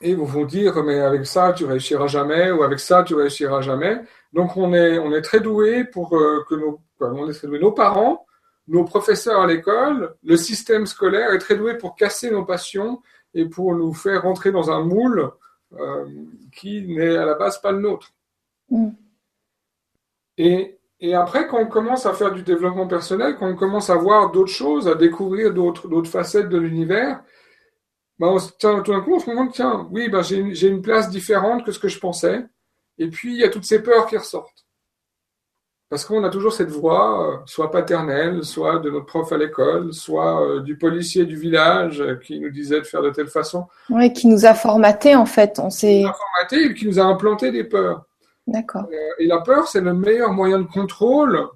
et 0.00 0.10
ils 0.10 0.16
vont 0.16 0.44
dire 0.44 0.82
mais 0.82 0.98
avec 1.00 1.26
ça 1.26 1.52
tu 1.52 1.64
réussiras 1.64 2.06
jamais 2.06 2.50
ou 2.50 2.62
avec 2.62 2.80
ça 2.80 3.02
tu 3.02 3.14
réussiras 3.14 3.60
jamais. 3.60 4.00
Donc 4.32 4.56
on 4.56 4.72
est 4.72 4.98
on 4.98 5.12
est 5.12 5.22
très 5.22 5.40
doué 5.40 5.84
pour 5.84 6.10
que 6.10 6.54
nos 6.54 6.80
on 7.00 7.28
est 7.28 7.34
très 7.34 7.48
doué. 7.48 7.58
nos 7.58 7.72
parents, 7.72 8.26
nos 8.68 8.84
professeurs 8.84 9.40
à 9.40 9.46
l'école, 9.46 10.14
le 10.22 10.36
système 10.36 10.86
scolaire 10.86 11.32
est 11.32 11.38
très 11.38 11.56
doué 11.56 11.76
pour 11.76 11.96
casser 11.96 12.30
nos 12.30 12.44
passions 12.44 13.02
et 13.34 13.46
pour 13.46 13.74
nous 13.74 13.92
faire 13.92 14.22
rentrer 14.22 14.52
dans 14.52 14.70
un 14.70 14.80
moule 14.80 15.30
euh, 15.78 16.06
qui 16.52 16.86
n'est 16.86 17.16
à 17.16 17.24
la 17.24 17.34
base 17.34 17.60
pas 17.60 17.72
le 17.72 17.80
nôtre. 17.80 18.12
Mm. 18.70 18.88
Et, 20.38 20.78
et, 21.00 21.14
après, 21.14 21.46
quand 21.46 21.58
on 21.58 21.66
commence 21.66 22.06
à 22.06 22.12
faire 22.12 22.32
du 22.32 22.42
développement 22.42 22.86
personnel, 22.86 23.36
quand 23.38 23.48
on 23.48 23.56
commence 23.56 23.90
à 23.90 23.94
voir 23.94 24.32
d'autres 24.32 24.52
choses, 24.52 24.88
à 24.88 24.94
découvrir 24.94 25.52
d'autres 25.52 26.04
facettes 26.04 26.48
de 26.48 26.58
l'univers, 26.58 27.22
ben 28.20 28.28
on, 28.28 28.36
tiens, 28.58 28.80
tout 28.82 28.92
d'un 28.92 29.00
coup, 29.00 29.14
on 29.14 29.18
se 29.18 29.24
rend 29.24 29.34
compte, 29.34 29.54
tiens, 29.54 29.88
oui, 29.90 30.10
ben 30.10 30.22
j'ai 30.22 30.68
une 30.68 30.82
place 30.82 31.08
différente 31.08 31.64
que 31.64 31.72
ce 31.72 31.78
que 31.78 31.88
je 31.88 31.98
pensais. 31.98 32.44
Et 32.98 33.08
puis, 33.08 33.32
il 33.32 33.40
y 33.40 33.44
a 33.44 33.48
toutes 33.48 33.64
ces 33.64 33.82
peurs 33.82 34.06
qui 34.06 34.18
ressortent. 34.18 34.66
Parce 35.88 36.04
qu'on 36.04 36.22
a 36.22 36.30
toujours 36.30 36.52
cette 36.52 36.70
voix, 36.70 37.32
euh, 37.32 37.36
soit 37.46 37.70
paternelle, 37.72 38.44
soit 38.44 38.78
de 38.78 38.90
notre 38.90 39.06
prof 39.06 39.32
à 39.32 39.38
l'école, 39.38 39.92
soit 39.92 40.40
euh, 40.40 40.60
du 40.60 40.78
policier 40.78 41.24
du 41.24 41.34
village 41.34 42.00
euh, 42.00 42.14
qui 42.14 42.38
nous 42.38 42.50
disait 42.50 42.78
de 42.78 42.84
faire 42.84 43.02
de 43.02 43.10
telle 43.10 43.26
façon. 43.26 43.66
Oui, 43.88 44.12
qui 44.12 44.28
nous 44.28 44.46
a 44.46 44.54
formaté 44.54 45.16
en 45.16 45.26
fait. 45.26 45.58
On 45.58 45.68
s'est 45.68 46.02
formaté 46.02 46.66
et 46.66 46.74
qui 46.74 46.86
nous 46.86 47.00
a 47.00 47.02
implanté 47.02 47.50
des 47.50 47.64
peurs. 47.64 48.04
D'accord. 48.46 48.86
et 49.18 49.26
la 49.26 49.40
peur, 49.40 49.66
c'est 49.66 49.80
le 49.80 49.94
meilleur 49.94 50.32
moyen 50.32 50.58
de 50.58 50.66
contrôle 50.66 51.48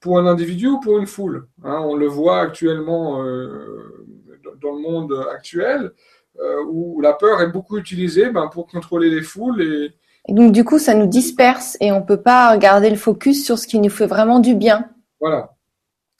pour 0.00 0.18
un 0.18 0.26
individu 0.26 0.68
ou 0.68 0.80
pour 0.80 0.98
une 0.98 1.06
foule. 1.06 1.48
Hein, 1.64 1.80
on 1.84 1.94
le 1.94 2.06
voit 2.06 2.40
actuellement 2.40 3.22
dans 4.60 4.72
le 4.72 4.80
monde 4.80 5.26
actuel, 5.32 5.92
où 6.68 7.00
la 7.00 7.12
peur 7.12 7.40
est 7.40 7.50
beaucoup 7.50 7.78
utilisée 7.78 8.30
ben, 8.30 8.48
pour 8.48 8.66
contrôler 8.66 9.10
les 9.10 9.22
foules 9.22 9.62
et, 9.62 9.94
et 10.28 10.34
donc, 10.34 10.52
du 10.52 10.64
coup, 10.64 10.78
ça 10.78 10.94
nous 10.94 11.06
disperse 11.06 11.76
et 11.80 11.90
on 11.90 12.00
ne 12.00 12.04
peut 12.04 12.22
pas 12.22 12.56
garder 12.56 12.90
le 12.90 12.96
focus 12.96 13.44
sur 13.44 13.58
ce 13.58 13.66
qui 13.66 13.78
nous 13.78 13.90
fait 13.90 14.06
vraiment 14.06 14.38
du 14.38 14.54
bien. 14.54 14.88
Voilà. 15.20 15.54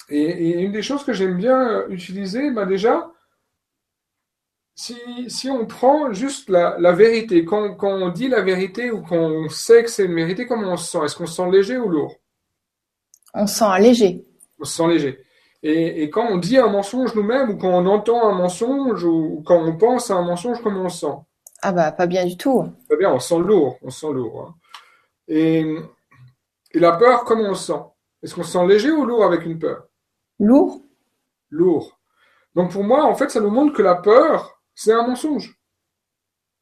Et, 0.08 0.60
une 0.60 0.72
des 0.72 0.82
choses 0.82 1.04
que 1.04 1.12
j'aime 1.12 1.36
bien 1.36 1.68
euh, 1.68 1.88
utiliser, 1.88 2.50
bah 2.50 2.66
déjà, 2.66 3.10
si, 4.74 4.96
si, 5.28 5.48
on 5.48 5.66
prend 5.66 6.12
juste 6.12 6.48
la, 6.48 6.76
la 6.78 6.92
vérité, 6.92 7.44
quand, 7.44 7.74
quand, 7.74 7.92
on 7.92 8.08
dit 8.08 8.28
la 8.28 8.42
vérité 8.42 8.90
ou 8.90 9.02
quand 9.02 9.16
on 9.16 9.48
sait 9.48 9.84
que 9.84 9.90
c'est 9.90 10.06
une 10.06 10.14
vérité, 10.14 10.46
comment 10.46 10.72
on 10.72 10.76
se 10.76 10.90
sent? 10.90 11.04
Est-ce 11.04 11.14
qu'on 11.14 11.26
se 11.26 11.34
sent 11.34 11.50
léger 11.50 11.78
ou 11.78 11.88
lourd? 11.88 12.16
On 13.34 13.46
se 13.46 13.58
sent 13.58 13.78
léger. 13.78 14.26
On 14.58 14.64
se 14.64 14.76
sent 14.76 14.88
léger. 14.88 15.24
Et, 15.62 16.02
et 16.02 16.10
quand 16.10 16.26
on 16.28 16.38
dit 16.38 16.58
un 16.58 16.68
mensonge 16.68 17.14
nous-mêmes 17.14 17.50
ou 17.50 17.56
quand 17.56 17.70
on 17.70 17.86
entend 17.86 18.28
un 18.28 18.34
mensonge 18.34 19.04
ou 19.04 19.42
quand 19.46 19.62
on 19.62 19.76
pense 19.76 20.10
à 20.10 20.14
un 20.14 20.22
mensonge, 20.22 20.60
comment 20.62 20.82
on 20.82 20.88
se 20.88 21.06
sent? 21.06 21.14
Ah 21.62 21.72
bah 21.72 21.92
pas 21.92 22.06
bien 22.06 22.26
du 22.26 22.36
tout. 22.36 22.64
Pas 22.88 22.96
bien, 22.96 23.12
on 23.12 23.20
sent 23.20 23.38
lourd, 23.38 23.78
on 23.82 23.90
sent 23.90 24.12
lourd. 24.12 24.48
Hein. 24.48 24.54
Et, 25.28 25.60
et, 26.72 26.78
la 26.80 26.92
peur, 26.92 27.24
comment 27.24 27.50
on 27.50 27.54
sent? 27.54 27.80
Est-ce 28.22 28.34
qu'on 28.34 28.42
se 28.42 28.52
sent 28.52 28.66
léger 28.66 28.90
ou 28.90 29.04
lourd 29.04 29.24
avec 29.24 29.44
une 29.44 29.58
peur? 29.58 29.86
Lourd. 30.40 30.82
Lourd. 31.50 32.00
Donc 32.54 32.72
pour 32.72 32.82
moi, 32.82 33.04
en 33.04 33.14
fait, 33.14 33.30
ça 33.30 33.40
nous 33.40 33.50
montre 33.50 33.74
que 33.74 33.82
la 33.82 33.94
peur, 33.94 34.60
c'est 34.74 34.92
un 34.92 35.06
mensonge. 35.06 35.56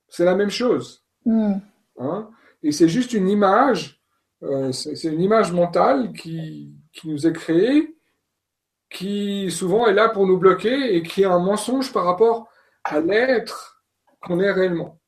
C'est 0.08 0.24
la 0.24 0.34
même 0.34 0.50
chose. 0.50 1.04
Hmm. 1.24 1.54
Hein 1.98 2.30
et 2.62 2.72
c'est 2.72 2.88
juste 2.88 3.12
une 3.12 3.28
image, 3.28 4.02
euh, 4.42 4.72
c'est 4.72 5.04
une 5.04 5.22
image 5.22 5.52
mentale 5.52 6.12
qui, 6.12 6.74
qui 6.92 7.08
nous 7.08 7.26
est 7.26 7.32
créée, 7.32 7.96
qui 8.90 9.50
souvent 9.50 9.86
est 9.86 9.94
là 9.94 10.08
pour 10.08 10.26
nous 10.26 10.36
bloquer 10.36 10.96
et 10.96 11.02
qui 11.02 11.22
est 11.22 11.26
un 11.26 11.38
mensonge 11.38 11.92
par 11.92 12.04
rapport 12.04 12.48
à 12.84 13.00
l'être 13.00 13.84
qu'on 14.20 14.40
est 14.40 14.50
réellement. 14.50 14.98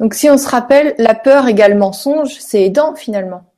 Donc 0.00 0.14
si 0.14 0.28
on 0.28 0.38
se 0.38 0.48
rappelle, 0.48 0.94
la 0.98 1.14
peur 1.14 1.46
égale 1.46 1.76
mensonge, 1.76 2.40
c'est 2.40 2.62
aidant 2.62 2.94
finalement. 2.94 3.54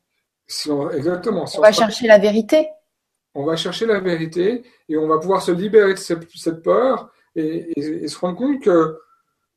exactement. 0.93 1.45
on, 1.57 1.61
va 1.61 1.73
chercher 1.73 2.07
la 2.07 2.19
vérité. 2.19 2.69
On 3.35 3.45
va 3.45 3.57
chercher 3.57 3.87
la 3.87 4.01
vérité 4.01 4.65
et 4.89 4.97
on 4.97 5.09
va 5.09 5.19
pouvoir 5.19 5.43
se 5.43 5.53
libérer 5.53 5.95
de 5.95 5.99
cette, 5.99 6.63
peur 6.63 7.11
et, 7.35 8.09
se 8.09 8.19
rendre 8.19 8.37
compte 8.37 8.63
que 8.63 8.99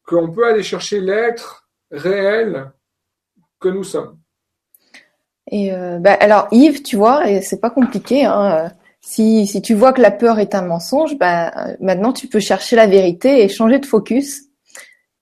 qu'on 0.08 0.32
peut 0.32 0.48
aller 0.48 0.64
chercher 0.64 1.02
l'être 1.02 1.68
réel 1.92 2.72
que 3.60 3.68
nous 3.68 3.84
sommes. 3.84 4.18
Et 5.52 5.74
euh, 5.74 6.00
bah, 6.00 6.14
alors 6.14 6.48
Yves, 6.52 6.82
tu 6.82 6.96
vois, 6.96 7.30
et 7.30 7.42
c'est 7.42 7.60
pas 7.60 7.70
compliqué. 7.70 8.26
Hein, 8.26 8.72
si, 9.02 9.48
si, 9.48 9.62
tu 9.62 9.74
vois 9.74 9.94
que 9.94 10.02
la 10.02 10.12
peur 10.12 10.40
est 10.40 10.56
un 10.56 10.62
mensonge, 10.62 11.18
bah, 11.18 11.76
maintenant 11.80 12.14
tu 12.14 12.28
peux 12.28 12.40
chercher 12.40 12.76
la 12.76 12.88
vérité 12.88 13.44
et 13.44 13.50
changer 13.50 13.80
de 13.80 13.86
focus 13.86 14.48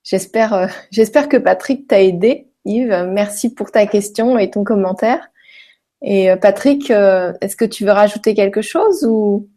J'espère, 0.06 0.54
euh, 0.54 0.66
j'espère 0.90 1.28
que 1.28 1.36
Patrick 1.36 1.86
t'a 1.86 2.00
aidé. 2.00 2.48
Yves, 2.64 3.08
merci 3.12 3.52
pour 3.54 3.70
ta 3.70 3.86
question 3.86 4.38
et 4.38 4.50
ton 4.50 4.64
commentaire. 4.64 5.28
Et 6.02 6.30
euh, 6.30 6.36
Patrick, 6.36 6.90
euh, 6.90 7.32
est-ce 7.40 7.56
que 7.56 7.64
tu 7.64 7.84
veux 7.84 7.92
rajouter 7.92 8.34
quelque 8.34 8.62
chose 8.62 9.04
ou 9.04 9.48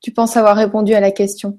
tu 0.00 0.12
penses 0.12 0.36
avoir 0.36 0.56
répondu 0.56 0.94
à 0.94 1.00
la 1.00 1.10
question? 1.10 1.58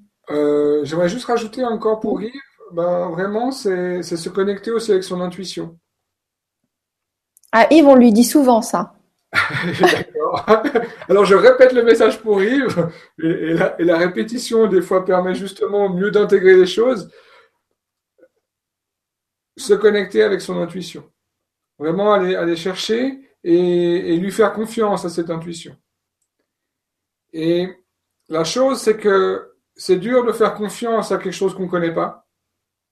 J'aimerais 0.83 1.09
juste 1.09 1.25
rajouter 1.25 1.65
encore 1.65 1.99
pour 1.99 2.21
Yves, 2.21 2.31
ben, 2.71 3.09
vraiment, 3.09 3.49
c'est 3.49 4.03
se 4.03 4.29
connecter 4.29 4.69
aussi 4.69 4.91
avec 4.91 5.03
son 5.03 5.21
intuition. 5.21 5.75
Ah, 7.51 7.65
Yves, 7.71 7.87
on 7.87 7.95
lui 7.95 8.13
dit 8.13 8.23
souvent 8.23 8.61
ça. 8.61 8.93
Alors 11.09 11.25
je 11.25 11.35
répète 11.35 11.73
le 11.73 11.83
message 11.83 12.21
pour 12.21 12.41
Yves, 12.41 12.89
et, 13.21 13.53
la, 13.53 13.97
répétition 13.97 14.67
des 14.67 14.81
fois 14.81 15.05
permet 15.05 15.35
justement 15.35 15.89
mieux 15.89 16.11
d'intégrer 16.11 16.55
les 16.55 16.65
choses 16.65 17.09
se 19.57 19.73
connecter 19.73 20.23
avec 20.23 20.41
son 20.41 20.61
intuition. 20.61 21.09
Vraiment 21.77 22.13
aller, 22.13 22.35
aller 22.35 22.55
chercher 22.55 23.19
et, 23.43 24.17
lui 24.17 24.31
faire 24.31 24.53
confiance 24.53 25.05
à 25.05 25.09
cette 25.09 25.29
intuition. 25.29 25.75
Et 27.33 27.69
la 28.27 28.43
chose, 28.43 28.79
c'est 28.79 28.97
que 28.97 29.53
c'est 29.75 29.97
dur 29.97 30.25
de 30.25 30.31
faire 30.31 30.55
confiance 30.55 31.11
à 31.11 31.17
quelque 31.17 31.33
chose 31.33 31.53
qu'on 31.53 31.63
ne 31.63 31.69
connaît 31.69 31.93
pas. 31.93 32.27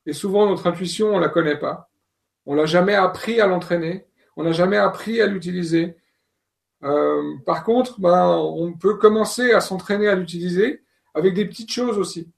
Et 0.06 0.14
souvent, 0.14 0.48
notre 0.48 0.68
intuition, 0.68 1.10
on 1.10 1.18
ne 1.18 1.22
la 1.22 1.30
connaît 1.30 1.58
pas. 1.58 1.90
On 2.46 2.56
l'a 2.56 2.66
jamais 2.66 2.96
appris 2.96 3.42
à 3.42 3.48
l'entraîner. 3.48 4.08
on 4.38 4.44
n'a 4.44 4.54
jamais 4.54 4.78
appris 4.78 5.22
à 5.22 5.28
l'utiliser. 5.28 5.98
Euh, 6.84 7.36
par 7.46 7.64
contre, 7.64 8.00
ben, 8.00 8.28
on 8.28 8.74
peut 8.74 8.98
commencer 8.98 9.52
à 9.52 9.62
s'entraîner 9.62 10.08
à 10.08 10.16
l'utiliser 10.16 10.84
avec 11.14 11.34
des 11.34 11.46
petites 11.46 11.72
choses 11.72 11.98
aussi. 11.98 12.32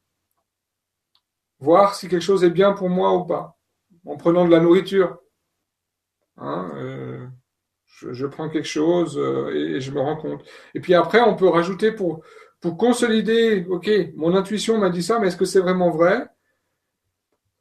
Voir 1.59 1.95
si 1.95 2.07
quelque 2.07 2.21
chose 2.21 2.43
est 2.43 2.49
bien 2.49 2.71
pour 2.71 2.89
moi 2.89 3.13
ou 3.15 3.25
pas, 3.25 3.57
en 4.05 4.15
prenant 4.15 4.45
de 4.45 4.51
la 4.51 4.61
nourriture. 4.61 5.17
Hein, 6.37 6.71
euh, 6.75 7.27
je, 7.85 8.25
prends 8.25 8.49
quelque 8.49 8.67
chose 8.67 9.17
euh, 9.17 9.49
et, 9.53 9.81
je 9.81 9.91
me 9.91 9.99
rends 9.99 10.15
compte. 10.15 10.45
Et 10.73 10.79
puis 10.79 10.93
après, 10.93 11.19
on 11.19 11.35
peut 11.35 11.49
rajouter 11.49 11.91
pour, 11.91 12.23
consolider, 12.77 13.65
ok, 13.69 13.89
mon 14.15 14.35
intuition 14.35 14.77
m'a 14.77 14.89
dit 14.89 15.03
ça, 15.03 15.19
mais 15.19 15.27
est-ce 15.27 15.37
que 15.37 15.45
c'est 15.45 15.59
vraiment 15.59 15.89
vrai? 15.89 16.27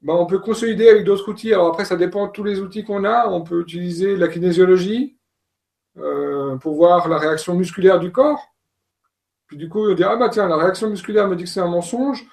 Ben, 0.02 0.14
On 0.14 0.26
peut 0.26 0.38
consolider 0.38 0.88
avec 0.88 1.04
d'autres 1.04 1.28
outils. 1.28 1.52
Alors 1.52 1.68
après, 1.68 1.84
ça 1.84 1.96
dépend 1.96 2.28
de 2.28 2.32
tous 2.32 2.44
les 2.44 2.60
outils 2.60 2.84
qu'on 2.84 3.04
a. 3.04 3.26
On 3.28 3.42
peut 3.42 3.62
utiliser 3.62 4.16
la 4.16 4.28
kinésiologie, 4.28 5.17
euh, 6.00 6.56
pour 6.56 6.74
voir 6.74 7.08
la 7.08 7.18
réaction 7.18 7.54
musculaire 7.54 7.98
du 7.98 8.12
corps. 8.12 8.54
Puis 9.46 9.56
du 9.56 9.68
coup, 9.68 9.88
on 9.88 9.94
dit, 9.94 10.04
ah 10.04 10.16
bah 10.16 10.28
tiens, 10.30 10.48
la 10.48 10.56
réaction 10.56 10.88
musculaire 10.88 11.26
me 11.28 11.36
dit 11.36 11.44
que 11.44 11.50
c'est 11.50 11.60
un 11.60 11.68
mensonge, 11.68 12.24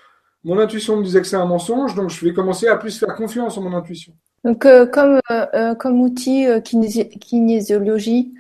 mon 0.44 0.60
intuition 0.60 0.98
me 0.98 1.04
disait 1.04 1.22
que 1.22 1.28
c'est 1.28 1.36
un 1.36 1.46
mensonge, 1.46 1.96
donc 1.96 2.10
je 2.10 2.24
vais 2.26 2.34
commencer 2.34 2.68
à 2.68 2.76
plus 2.76 3.00
faire 3.00 3.16
confiance 3.16 3.58
en 3.58 3.62
mon 3.62 3.76
intuition. 3.76 4.14
Donc 4.44 4.66
euh, 4.66 4.86
comme, 4.86 5.20
euh, 5.32 5.74
comme 5.76 6.02
outil 6.02 6.46
kinésiologie, 6.64 8.34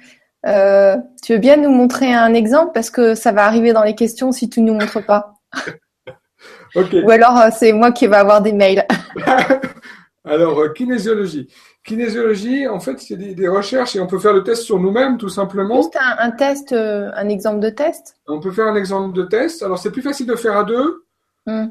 tu 0.43 1.33
veux 1.33 1.39
bien 1.39 1.57
nous 1.57 1.71
montrer 1.71 2.13
un 2.13 2.33
exemple? 2.33 2.71
Parce 2.73 2.89
que 2.89 3.15
ça 3.15 3.31
va 3.31 3.45
arriver 3.45 3.73
dans 3.73 3.83
les 3.83 3.95
questions 3.95 4.31
si 4.31 4.49
tu 4.49 4.61
ne 4.61 4.71
nous 4.71 4.79
montres 4.79 5.03
pas. 5.05 5.33
Ou 6.75 7.09
alors 7.09 7.51
c'est 7.53 7.71
moi 7.71 7.91
qui 7.91 8.05
vais 8.05 8.17
avoir 8.17 8.41
des 8.41 8.51
mails. 8.51 8.85
alors, 10.25 10.73
kinésiologie. 10.73 11.47
Kinésiologie, 11.85 12.67
en 12.67 12.79
fait, 12.79 12.99
c'est 12.99 13.15
des, 13.15 13.47
recherches 13.47 13.95
et 13.95 13.99
on 13.99 14.07
peut 14.07 14.17
faire 14.17 14.33
le 14.33 14.43
test 14.43 14.63
sur 14.63 14.79
nous-mêmes, 14.79 15.19
tout 15.19 15.29
simplement. 15.29 15.83
Juste 15.83 15.95
un, 16.01 16.31
test, 16.31 16.71
euh, 16.71 17.11
un 17.13 17.29
exemple 17.29 17.59
de 17.59 17.69
test? 17.69 18.17
On 18.27 18.39
peut 18.39 18.51
faire 18.51 18.65
un 18.65 18.75
exemple 18.75 19.15
de 19.15 19.21
test. 19.21 19.61
Alors, 19.61 19.77
c'est 19.77 19.91
plus 19.91 20.01
facile 20.01 20.25
de 20.25 20.35
faire 20.35 20.57
à 20.57 20.63
deux. 20.63 21.05
Hmm. 21.45 21.67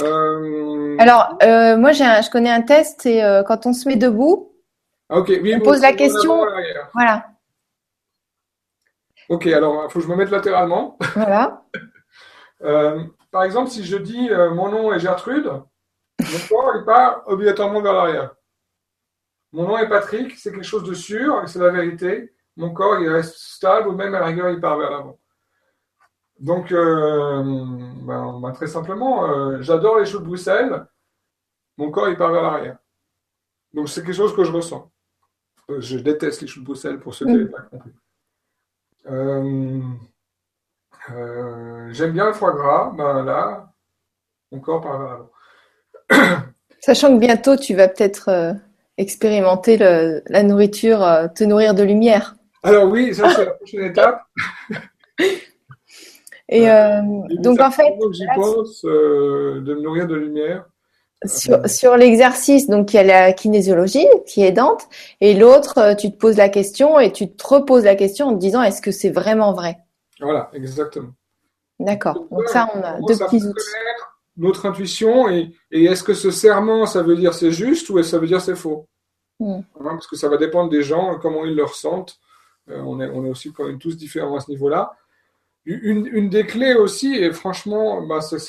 Euh, 0.00 0.96
alors, 0.98 1.36
euh, 1.42 1.76
moi, 1.76 1.92
je 1.92 2.30
connais 2.30 2.50
un 2.50 2.62
test, 2.62 3.00
c'est 3.02 3.22
quand 3.46 3.66
on 3.66 3.74
se 3.74 3.86
met 3.86 3.96
debout, 3.96 4.50
ah, 5.10 5.20
oui, 5.20 5.54
on 5.54 5.60
pose 5.60 5.82
la 5.82 5.92
question. 5.92 6.42
Voilà. 6.94 7.26
Ok, 9.28 9.46
alors, 9.46 9.84
il 9.84 9.92
faut 9.92 9.98
que 9.98 10.06
je 10.06 10.10
me 10.10 10.16
mette 10.16 10.30
latéralement. 10.30 10.96
Voilà. 11.14 11.64
par 13.30 13.44
exemple, 13.44 13.68
si 13.68 13.84
je 13.84 13.98
dis 13.98 14.30
mon 14.54 14.70
nom 14.70 14.90
est 14.90 15.00
Gertrude, 15.00 15.44
mon 15.44 16.48
corps, 16.48 16.72
il 16.76 16.84
part 16.86 17.24
obligatoirement 17.26 17.82
vers 17.82 17.92
l'arrière. 17.92 18.30
Mon 19.52 19.64
nom 19.64 19.78
est 19.78 19.88
Patrick, 19.88 20.38
c'est 20.38 20.52
quelque 20.52 20.62
chose 20.62 20.84
de 20.84 20.94
sûr, 20.94 21.42
c'est 21.48 21.58
la 21.58 21.70
vérité. 21.70 22.32
Mon 22.56 22.72
corps, 22.72 23.00
il 23.00 23.08
reste 23.08 23.36
stable, 23.36 23.88
ou 23.88 23.92
même 23.92 24.14
à 24.14 24.20
la 24.20 24.26
rigueur, 24.26 24.50
il 24.50 24.60
part 24.60 24.78
vers 24.78 24.90
l'avant. 24.90 25.18
Donc, 26.38 26.72
euh, 26.72 27.42
ben, 28.02 28.40
ben, 28.40 28.52
très 28.52 28.66
simplement, 28.66 29.28
euh, 29.28 29.60
j'adore 29.60 29.98
les 29.98 30.06
choux 30.06 30.20
de 30.20 30.24
Bruxelles. 30.24 30.86
Mon 31.76 31.90
corps, 31.90 32.08
il 32.08 32.16
part 32.16 32.32
vers 32.32 32.42
l'arrière. 32.42 32.78
Donc, 33.72 33.88
c'est 33.88 34.02
quelque 34.02 34.14
chose 34.14 34.34
que 34.34 34.44
je 34.44 34.52
ressens. 34.52 34.90
Euh, 35.70 35.80
je 35.80 35.98
déteste 35.98 36.42
les 36.42 36.46
choux 36.46 36.60
de 36.60 36.64
Bruxelles 36.64 37.00
pour 37.00 37.14
ceux 37.14 37.26
qui 37.26 37.32
n'avaient 37.32 37.46
pas 37.46 37.62
compris. 37.62 37.92
J'aime 41.92 42.12
bien 42.12 42.26
le 42.26 42.32
foie 42.32 42.52
gras. 42.52 42.92
Ben 42.96 43.24
là, 43.24 43.72
mon 44.52 44.60
corps 44.60 44.80
part 44.80 44.98
vers 44.98 45.08
l'avant. 45.10 45.30
Sachant 46.80 47.14
que 47.14 47.20
bientôt, 47.20 47.56
tu 47.56 47.74
vas 47.74 47.88
peut-être 47.88 48.54
expérimenter 49.00 49.78
la 49.78 50.42
nourriture, 50.42 51.02
euh, 51.02 51.26
te 51.28 51.42
nourrir 51.44 51.74
de 51.74 51.82
lumière. 51.82 52.36
Alors 52.62 52.84
oui, 52.88 53.14
ça 53.14 53.30
c'est 53.30 53.46
la 53.46 53.52
prochaine 53.52 53.84
étape. 53.90 54.22
Et 56.48 56.70
euh, 56.70 57.00
donc 57.38 57.60
en 57.60 57.70
fait, 57.70 57.94
j'y 58.12 58.26
pense 58.34 58.84
euh, 58.84 59.60
de 59.60 59.74
me 59.74 59.80
nourrir 59.80 60.06
de 60.06 60.14
lumière. 60.14 60.66
Sur, 61.66 61.98
l'exercice, 61.98 62.66
donc 62.66 62.94
il 62.94 62.96
y 62.96 63.00
a 63.00 63.02
la 63.02 63.32
kinésiologie 63.34 64.06
qui 64.26 64.42
est 64.42 64.48
aidante, 64.48 64.88
et 65.20 65.34
l'autre, 65.34 65.94
tu 65.98 66.10
te 66.10 66.16
poses 66.16 66.38
la 66.38 66.48
question 66.48 66.98
et 66.98 67.12
tu 67.12 67.30
te 67.30 67.46
reposes 67.46 67.84
la 67.84 67.94
question 67.94 68.28
en 68.28 68.32
te 68.32 68.38
disant 68.38 68.62
est-ce 68.62 68.80
que 68.80 68.90
c'est 68.90 69.10
vraiment 69.10 69.52
vrai? 69.52 69.80
Voilà, 70.18 70.50
exactement. 70.54 71.10
D'accord. 71.78 72.26
Donc, 72.30 72.48
ça, 72.48 72.70
on 72.74 72.80
a 72.80 72.98
deux 73.06 73.18
petits 73.18 73.44
outils 73.44 73.66
notre 74.40 74.66
intuition 74.66 75.28
et, 75.28 75.52
est-ce 75.70 76.02
que 76.02 76.14
ce 76.14 76.30
serment, 76.30 76.86
ça 76.86 77.02
veut 77.02 77.16
dire 77.16 77.34
c'est 77.34 77.52
juste 77.52 77.90
ou 77.90 78.02
ça 78.02 78.18
veut 78.18 78.26
dire 78.26 78.40
c'est 78.40 78.56
faux 78.56 78.88
hmm. 79.38 79.60
hein, 79.60 79.62
Parce 79.82 80.06
que 80.06 80.16
ça 80.16 80.28
va 80.28 80.38
dépendre 80.38 80.70
des 80.70 80.82
gens, 80.82 81.18
comment 81.20 81.44
ils 81.44 81.54
le 81.54 81.64
ressentent. 81.64 82.18
Euh, 82.70 82.80
on, 82.80 83.00
est, 83.00 83.08
on 83.08 83.24
est 83.24 83.28
aussi 83.28 83.52
quand 83.52 83.66
même 83.66 83.78
tous 83.78 83.96
différents 83.96 84.36
à 84.36 84.40
ce 84.40 84.50
niveau-là. 84.50 84.96
Une, 85.66 86.30
des 86.30 86.46
clés 86.46 86.74
aussi, 86.74 87.14
et 87.14 87.32
franchement, 87.32 88.02
bah, 88.02 88.22
c'est 88.22 88.40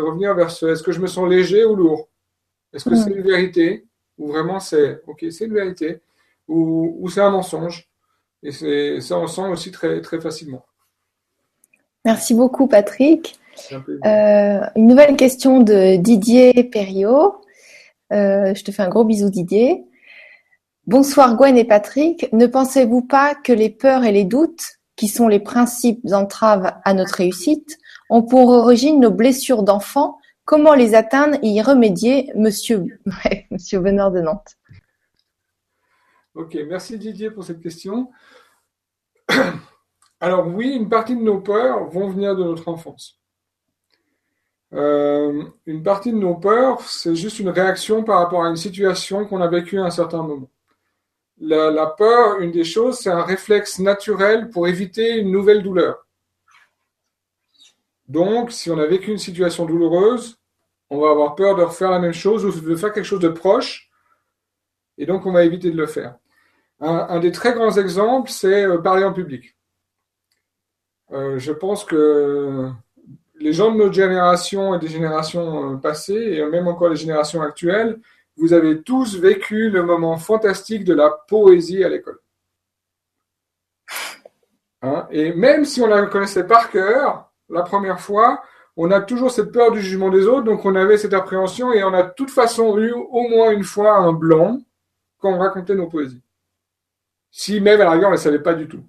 revenir 0.00 0.32
vers 0.34 0.50
ce 0.50 0.66
est-ce 0.66 0.82
que 0.82 0.92
je 0.92 1.00
me 1.00 1.08
sens 1.08 1.28
léger 1.28 1.64
ou 1.64 1.74
lourd? 1.74 2.08
Est-ce 2.72 2.88
que 2.88 2.94
hmm. 2.94 3.04
c'est 3.04 3.10
une 3.10 3.22
vérité? 3.22 3.86
Ou 4.16 4.28
vraiment 4.28 4.60
c'est 4.60 5.02
ok, 5.06 5.26
c'est 5.30 5.46
une 5.46 5.54
vérité 5.54 6.00
Ou, 6.46 6.96
ou 7.00 7.08
c'est 7.08 7.20
un 7.20 7.30
mensonge 7.30 7.90
Et 8.44 9.00
ça, 9.00 9.18
on 9.18 9.26
sent 9.26 9.48
aussi 9.48 9.72
très, 9.72 10.00
très 10.00 10.20
facilement. 10.20 10.64
Merci 12.04 12.34
beaucoup, 12.34 12.68
Patrick. 12.68 13.39
Euh, 13.72 14.60
une 14.76 14.86
nouvelle 14.86 15.16
question 15.16 15.60
de 15.60 15.96
Didier 15.96 16.64
Perriot. 16.64 17.40
Euh, 18.12 18.54
je 18.54 18.64
te 18.64 18.70
fais 18.72 18.82
un 18.82 18.88
gros 18.88 19.04
bisou 19.04 19.30
Didier. 19.30 19.84
Bonsoir 20.86 21.36
Gwen 21.36 21.56
et 21.56 21.64
Patrick. 21.64 22.32
Ne 22.32 22.46
pensez-vous 22.46 23.02
pas 23.02 23.34
que 23.34 23.52
les 23.52 23.70
peurs 23.70 24.04
et 24.04 24.12
les 24.12 24.24
doutes, 24.24 24.64
qui 24.96 25.08
sont 25.08 25.28
les 25.28 25.40
principes 25.40 26.00
entraves 26.12 26.72
à 26.84 26.94
notre 26.94 27.14
réussite, 27.14 27.78
ont 28.08 28.22
pour 28.22 28.48
origine 28.48 29.00
nos 29.00 29.10
blessures 29.10 29.62
d'enfant 29.62 30.18
Comment 30.44 30.74
les 30.74 30.96
atteindre 30.96 31.38
et 31.42 31.48
y 31.48 31.62
remédier, 31.62 32.32
monsieur, 32.34 32.84
monsieur 33.52 33.78
Bernard 33.78 34.10
de 34.10 34.20
Nantes 34.20 34.56
Ok, 36.34 36.56
merci 36.68 36.98
Didier 36.98 37.30
pour 37.30 37.44
cette 37.44 37.60
question. 37.60 38.10
Alors 40.20 40.48
oui, 40.48 40.70
une 40.74 40.88
partie 40.88 41.14
de 41.14 41.22
nos 41.22 41.40
peurs 41.40 41.88
vont 41.90 42.08
venir 42.08 42.34
de 42.34 42.42
notre 42.42 42.66
enfance. 42.66 43.19
Euh, 44.72 45.44
une 45.66 45.82
partie 45.82 46.12
de 46.12 46.16
nos 46.16 46.36
peurs, 46.36 46.80
c'est 46.82 47.16
juste 47.16 47.40
une 47.40 47.48
réaction 47.48 48.04
par 48.04 48.18
rapport 48.18 48.44
à 48.44 48.48
une 48.48 48.56
situation 48.56 49.26
qu'on 49.26 49.40
a 49.40 49.48
vécue 49.48 49.78
à 49.78 49.84
un 49.84 49.90
certain 49.90 50.22
moment. 50.22 50.48
La, 51.40 51.86
peur, 51.86 52.40
une 52.40 52.50
des 52.50 52.64
choses, 52.64 52.98
c'est 52.98 53.10
un 53.10 53.22
réflexe 53.22 53.78
naturel 53.78 54.50
pour 54.50 54.68
éviter 54.68 55.18
une 55.18 55.32
nouvelle 55.32 55.62
douleur. 55.62 56.06
Donc, 58.08 58.52
si 58.52 58.70
on 58.70 58.78
a 58.78 58.86
vécu 58.86 59.10
une 59.10 59.18
situation 59.18 59.64
douloureuse, 59.64 60.38
on 60.90 61.00
va 61.00 61.10
avoir 61.10 61.34
peur 61.34 61.56
de 61.56 61.62
refaire 61.62 61.90
la 61.90 61.98
même 61.98 62.12
chose 62.12 62.44
ou 62.44 62.52
de 62.52 62.76
faire 62.76 62.92
quelque 62.92 63.04
chose 63.04 63.20
de 63.20 63.28
proche, 63.28 63.90
et 64.98 65.06
donc 65.06 65.24
on 65.24 65.32
va 65.32 65.44
éviter 65.44 65.70
de 65.70 65.76
le 65.76 65.86
faire. 65.86 66.16
Un, 66.80 67.20
des 67.20 67.32
très 67.32 67.54
grands 67.54 67.76
exemples, 67.76 68.30
c'est 68.30 68.66
parler 68.82 69.04
en 69.04 69.12
public. 69.12 69.56
Je 71.10 71.52
pense 71.52 71.84
que 71.84 72.70
les 73.40 73.54
gens 73.54 73.72
de 73.72 73.78
notre 73.78 73.94
génération 73.94 74.74
et 74.74 74.78
des 74.78 74.88
générations 74.88 75.72
euh, 75.72 75.76
passées, 75.76 76.34
et 76.38 76.44
même 76.44 76.68
encore 76.68 76.90
les 76.90 76.96
générations 76.96 77.40
actuelles, 77.40 77.98
vous 78.36 78.52
avez 78.52 78.82
tous 78.82 79.18
vécu 79.18 79.70
le 79.70 79.82
moment 79.82 80.16
fantastique 80.18 80.84
de 80.84 80.94
la 80.94 81.10
poésie 81.10 81.82
à 81.82 81.88
l'école. 81.88 82.18
Hein? 84.82 85.06
et 85.10 85.34
même 85.34 85.66
si 85.66 85.82
on 85.82 85.86
la 85.86 86.06
connaissait 86.06 86.46
par 86.46 86.70
cœur, 86.70 87.30
la 87.50 87.62
première 87.62 88.00
fois, 88.00 88.42
on 88.78 88.90
a 88.90 89.02
toujours 89.02 89.30
cette 89.30 89.52
peur 89.52 89.72
du 89.72 89.82
jugement 89.82 90.08
des 90.08 90.26
autres, 90.26 90.44
donc 90.44 90.64
on 90.64 90.74
avait 90.74 90.96
cette 90.96 91.12
appréhension 91.12 91.70
et 91.74 91.84
on 91.84 91.92
a 91.92 92.02
de 92.04 92.12
toute 92.16 92.30
façon 92.30 92.78
eu 92.78 92.92
au 92.92 93.28
moins 93.28 93.50
une 93.50 93.64
fois 93.64 93.96
un 93.96 94.14
blanc 94.14 94.58
quand 95.18 95.34
on 95.34 95.38
racontait 95.38 95.74
nos 95.74 95.88
poésies. 95.88 96.22
Si 97.30 97.60
même 97.60 97.80
à 97.82 97.84
la 97.84 97.90
rigueur, 97.90 98.08
on 98.08 98.12
ne 98.12 98.16
savait 98.16 98.38
pas 98.38 98.54
du 98.54 98.68
tout. 98.68 98.82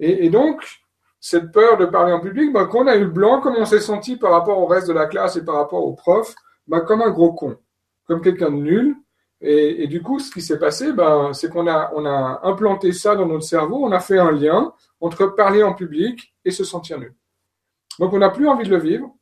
Et 0.00 0.28
donc, 0.28 0.62
cette 1.20 1.52
peur 1.52 1.76
de 1.76 1.86
parler 1.86 2.12
en 2.12 2.20
public, 2.20 2.52
bah, 2.52 2.66
quand 2.66 2.84
on 2.84 2.86
a 2.86 2.96
eu 2.96 3.06
blanc, 3.06 3.40
comme 3.40 3.56
on 3.56 3.64
s'est 3.64 3.80
senti 3.80 4.16
par 4.16 4.32
rapport 4.32 4.58
au 4.58 4.66
reste 4.66 4.88
de 4.88 4.92
la 4.92 5.06
classe 5.06 5.36
et 5.36 5.44
par 5.44 5.56
rapport 5.56 5.84
au 5.84 5.94
prof, 5.94 6.34
bah, 6.66 6.80
comme 6.80 7.02
un 7.02 7.10
gros 7.10 7.32
con, 7.32 7.56
comme 8.06 8.20
quelqu'un 8.20 8.50
de 8.50 8.56
nul. 8.56 8.96
Et, 9.40 9.86
du 9.86 10.02
coup, 10.02 10.18
ce 10.18 10.32
qui 10.32 10.42
s'est 10.42 10.58
passé, 10.58 10.92
bah, 10.92 11.30
c'est 11.32 11.48
qu'on 11.48 11.68
a, 11.68 11.92
a 11.92 12.46
implanté 12.46 12.92
ça 12.92 13.14
dans 13.14 13.26
notre 13.26 13.44
cerveau, 13.44 13.84
on 13.84 13.92
a 13.92 14.00
fait 14.00 14.18
un 14.18 14.32
lien 14.32 14.72
entre 15.00 15.26
parler 15.26 15.62
en 15.62 15.74
public 15.74 16.34
et 16.44 16.50
se 16.50 16.64
sentir 16.64 16.98
nul. 16.98 17.14
Donc 17.98 18.12
on 18.12 18.18
n'a 18.18 18.30
plus 18.30 18.48
envie 18.48 18.64
de 18.64 18.74
le 18.74 18.80
vivre. 18.80 19.14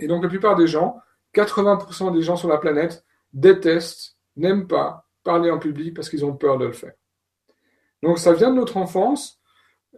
Et 0.00 0.06
donc 0.08 0.22
la 0.22 0.28
plupart 0.28 0.56
des 0.56 0.66
gens, 0.66 1.00
80% 1.34 2.12
des 2.12 2.22
gens 2.22 2.36
sur 2.36 2.48
la 2.48 2.58
planète, 2.58 3.04
détestent, 3.32 4.16
n'aiment 4.36 4.66
pas 4.66 5.06
parler 5.22 5.50
en 5.50 5.58
public 5.58 5.94
parce 5.94 6.08
qu'ils 6.08 6.24
ont 6.24 6.36
peur 6.36 6.58
de 6.58 6.66
le 6.66 6.72
faire. 6.72 6.92
Donc 8.02 8.18
ça 8.18 8.32
vient 8.32 8.50
de 8.50 8.56
notre 8.56 8.76
enfance 8.76 9.40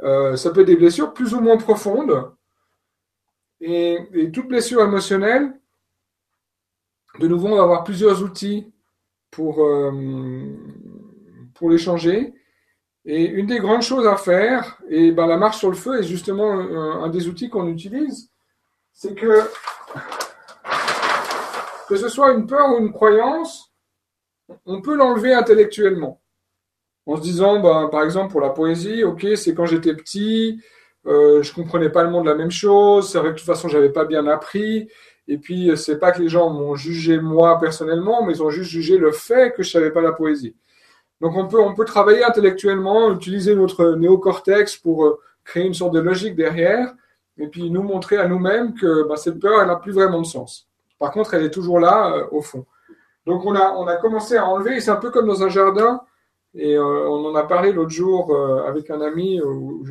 euh, 0.02 0.36
ça 0.36 0.50
peut 0.50 0.60
être 0.60 0.66
des 0.66 0.76
blessures 0.76 1.12
plus 1.12 1.34
ou 1.34 1.40
moins 1.40 1.56
profondes. 1.56 2.30
Et, 3.60 4.30
toute 4.32 4.48
blessure 4.48 4.82
émotionnelle, 4.82 5.58
de 7.18 7.26
nouveau, 7.26 7.48
on 7.48 7.56
va 7.56 7.62
avoir 7.62 7.84
plusieurs 7.84 8.22
outils 8.22 8.72
pour, 9.30 9.64
euh, 9.64 9.92
pour 11.54 11.70
les 11.70 11.78
changer. 11.78 12.34
Et 13.04 13.24
une 13.24 13.46
des 13.46 13.58
grandes 13.58 13.82
choses 13.82 14.06
à 14.06 14.16
faire, 14.16 14.78
et 14.88 15.12
ben, 15.12 15.26
la 15.26 15.36
marche 15.36 15.58
sur 15.58 15.70
le 15.70 15.76
feu 15.76 15.98
est 15.98 16.06
justement 16.06 16.52
un, 16.52 17.08
des 17.08 17.26
outils 17.26 17.48
qu'on 17.48 17.66
utilise, 17.68 18.30
c'est 18.92 19.14
que 19.14 19.42
que 21.88 21.96
ce 21.96 22.10
soit 22.10 22.32
une 22.32 22.46
peur 22.46 22.70
ou 22.70 22.78
une 22.78 22.92
croyance, 22.92 23.72
on 24.66 24.82
peut 24.82 24.94
l'enlever 24.94 25.32
intellectuellement. 25.32 26.20
En 27.08 27.16
se 27.16 27.22
disant, 27.22 27.58
ben, 27.58 27.88
par 27.90 28.02
exemple, 28.04 28.30
pour 28.30 28.42
la 28.42 28.50
poésie, 28.50 29.02
ok, 29.02 29.26
c'est 29.34 29.54
quand 29.54 29.64
j'étais 29.64 29.94
petit, 29.94 30.60
euh, 31.06 31.42
je 31.42 31.54
comprenais 31.54 31.88
pas 31.88 32.02
le 32.02 32.10
monde 32.10 32.26
de 32.26 32.30
la 32.30 32.36
même 32.36 32.50
chose, 32.50 33.10
c'est 33.10 33.18
vrai 33.18 33.28
que 33.28 33.32
de 33.32 33.38
toute 33.38 33.46
façon, 33.46 33.66
j'avais 33.66 33.88
pas 33.88 34.04
bien 34.04 34.26
appris, 34.26 34.90
et 35.26 35.38
puis 35.38 35.70
c'est 35.74 35.98
pas 35.98 36.12
que 36.12 36.20
les 36.20 36.28
gens 36.28 36.50
m'ont 36.50 36.74
jugé 36.74 37.18
moi 37.18 37.58
personnellement, 37.58 38.26
mais 38.26 38.34
ils 38.34 38.42
ont 38.42 38.50
juste 38.50 38.70
jugé 38.70 38.98
le 38.98 39.10
fait 39.10 39.54
que 39.54 39.62
je 39.62 39.70
savais 39.70 39.90
pas 39.90 40.02
la 40.02 40.12
poésie. 40.12 40.54
Donc 41.22 41.34
on 41.34 41.48
peut, 41.48 41.58
on 41.58 41.74
peut 41.74 41.86
travailler 41.86 42.22
intellectuellement, 42.24 43.10
utiliser 43.10 43.54
notre 43.54 43.94
néocortex 43.94 44.76
pour 44.76 45.06
euh, 45.06 45.18
créer 45.44 45.64
une 45.64 45.72
sorte 45.72 45.94
de 45.94 46.00
logique 46.00 46.36
derrière, 46.36 46.92
et 47.38 47.46
puis 47.46 47.70
nous 47.70 47.82
montrer 47.82 48.18
à 48.18 48.28
nous-mêmes 48.28 48.74
que 48.74 49.08
bah, 49.08 49.16
cette 49.16 49.40
peur, 49.40 49.62
elle 49.62 49.68
n'a 49.68 49.76
plus 49.76 49.92
vraiment 49.92 50.20
de 50.20 50.26
sens. 50.26 50.68
Par 50.98 51.10
contre, 51.12 51.32
elle 51.32 51.44
est 51.44 51.50
toujours 51.50 51.80
là 51.80 52.12
euh, 52.12 52.26
au 52.32 52.42
fond. 52.42 52.66
Donc 53.24 53.46
on 53.46 53.54
a, 53.54 53.72
on 53.78 53.86
a 53.86 53.96
commencé 53.96 54.36
à 54.36 54.44
enlever, 54.44 54.78
c'est 54.80 54.90
un 54.90 54.96
peu 54.96 55.10
comme 55.10 55.26
dans 55.26 55.42
un 55.42 55.48
jardin, 55.48 56.02
et 56.54 56.76
euh, 56.76 57.08
on 57.08 57.24
en 57.26 57.34
a 57.34 57.44
parlé 57.44 57.72
l'autre 57.72 57.90
jour 57.90 58.34
avec 58.66 58.90
un 58.90 59.00
ami 59.00 59.40
où, 59.40 59.84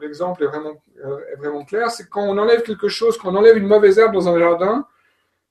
l'exemple 0.00 0.42
est 0.42 0.46
vraiment, 0.46 0.74
est 1.32 1.36
vraiment 1.36 1.64
clair, 1.64 1.90
c'est 1.90 2.08
quand 2.08 2.22
on 2.22 2.36
enlève 2.36 2.62
quelque 2.62 2.88
chose, 2.88 3.16
quand 3.16 3.32
on 3.32 3.36
enlève 3.36 3.56
une 3.56 3.66
mauvaise 3.66 3.98
herbe 3.98 4.12
dans 4.12 4.28
un 4.28 4.38
jardin, 4.38 4.86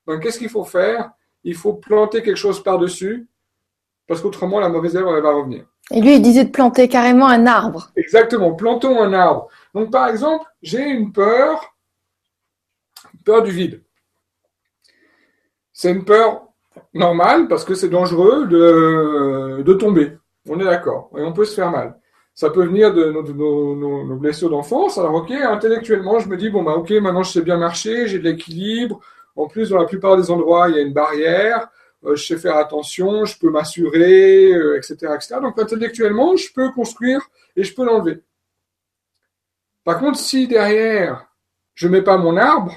ben, 0.06 0.20
qu'est-ce 0.20 0.38
qu'il 0.38 0.50
faut 0.50 0.64
faire? 0.64 1.12
Il 1.44 1.56
faut 1.56 1.74
planter 1.74 2.22
quelque 2.22 2.38
chose 2.38 2.62
par-dessus 2.62 3.28
parce 4.08 4.22
qu'autrement, 4.22 4.60
la 4.60 4.70
mauvaise 4.70 4.96
herbe, 4.96 5.08
elle 5.16 5.24
va 5.24 5.34
revenir. 5.34 5.66
Et 5.92 6.02
lui, 6.02 6.16
il 6.16 6.22
disait 6.22 6.46
de 6.46 6.52
planter 6.52 6.88
carrément 6.88 7.28
un 7.28 7.46
arbre. 7.46 7.92
Exactement, 7.96 8.54
plantons 8.54 9.02
un 9.02 9.14
arbre. 9.14 9.50
Donc, 9.74 9.92
par 9.92 10.08
exemple, 10.08 10.46
j'ai 10.62 10.84
une 10.84 11.12
peur, 11.12 11.76
une 13.14 13.22
peur 13.22 13.44
du 13.44 13.52
vide. 13.52 13.84
C'est 15.74 15.92
une 15.92 16.06
peur 16.06 16.48
normale 16.94 17.48
parce 17.48 17.66
que 17.66 17.76
c'est 17.76 17.90
dangereux 17.90 18.48
de, 18.48 19.64
de 19.64 19.74
tomber. 19.74 20.18
On 20.48 20.60
est 20.60 20.66
d'accord. 20.66 21.10
Et 21.18 21.22
on 21.22 21.34
peut 21.34 21.46
se 21.46 21.56
faire 21.56 21.72
mal. 21.72 21.98
Ça 22.34 22.50
peut 22.50 22.66
venir 22.66 22.94
de 22.94 23.12
nos, 23.12 23.76
nos 23.76 24.16
blessures 24.16 24.50
d'enfance. 24.50 24.98
Alors, 24.98 25.14
ok, 25.14 25.32
intellectuellement, 25.32 26.20
je 26.20 26.28
me 26.28 26.36
dis, 26.36 26.50
bon, 26.50 26.64
bah, 26.64 26.74
ok, 26.74 26.90
maintenant 26.92 27.24
je 27.24 27.32
sais 27.32 27.42
bien 27.42 27.58
marcher, 27.58 28.08
j'ai 28.08 28.20
de 28.20 28.24
l'équilibre. 28.24 29.00
En 29.36 29.48
plus, 29.48 29.70
dans 29.70 29.80
la 29.80 29.86
plupart 29.86 30.18
des 30.18 30.32
endroits, 30.32 30.70
il 30.70 30.76
y 30.76 30.80
a 30.80 30.82
une 30.82 30.94
barrière. 30.94 31.70
Euh, 32.06 32.16
je 32.16 32.26
sais 32.26 32.38
faire 32.38 32.58
attention, 32.58 33.26
je 33.26 33.38
peux 33.38 33.50
m'assurer, 33.50 34.50
etc., 34.78 34.98
euh, 35.04 35.16
etc. 35.16 35.36
Donc 35.42 35.58
intellectuellement, 35.60 36.36
je 36.36 36.52
peux 36.54 36.72
construire 36.72 37.22
et 37.56 37.64
je 37.64 37.74
peux 37.74 37.86
l'enlever. 37.86 38.22
Par 39.84 40.00
contre, 40.00 40.18
si 40.18 40.48
derrière, 40.48 41.28
je 41.74 41.88
mets 41.88 42.02
pas 42.02 42.18
mon 42.18 42.38
arbre, 42.38 42.74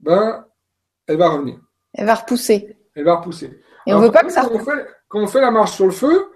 ben, 0.00 0.46
elle 1.06 1.16
va 1.16 1.30
revenir. 1.30 1.58
Elle 1.92 2.06
va 2.06 2.14
repousser. 2.14 2.76
Elle 2.94 3.04
va 3.04 3.16
repousser. 3.16 3.60
Quand 3.88 4.50
on, 4.52 4.58
fait, 4.58 4.86
quand 5.08 5.20
on 5.20 5.26
fait 5.26 5.40
la 5.40 5.50
marche 5.50 5.72
sur 5.72 5.86
le 5.86 5.92
feu, 5.92 6.30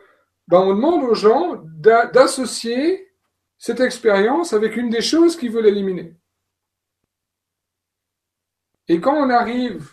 ben, 0.48 0.60
on 0.60 0.74
demande 0.74 1.04
aux 1.04 1.14
gens 1.14 1.62
d'associer 1.64 3.08
cette 3.58 3.80
expérience 3.80 4.52
avec 4.52 4.76
une 4.76 4.90
des 4.90 5.02
choses 5.02 5.36
qu'ils 5.36 5.52
veulent 5.52 5.66
éliminer. 5.66 6.16
Et 8.88 9.00
quand 9.00 9.14
on 9.14 9.30
arrive 9.30 9.92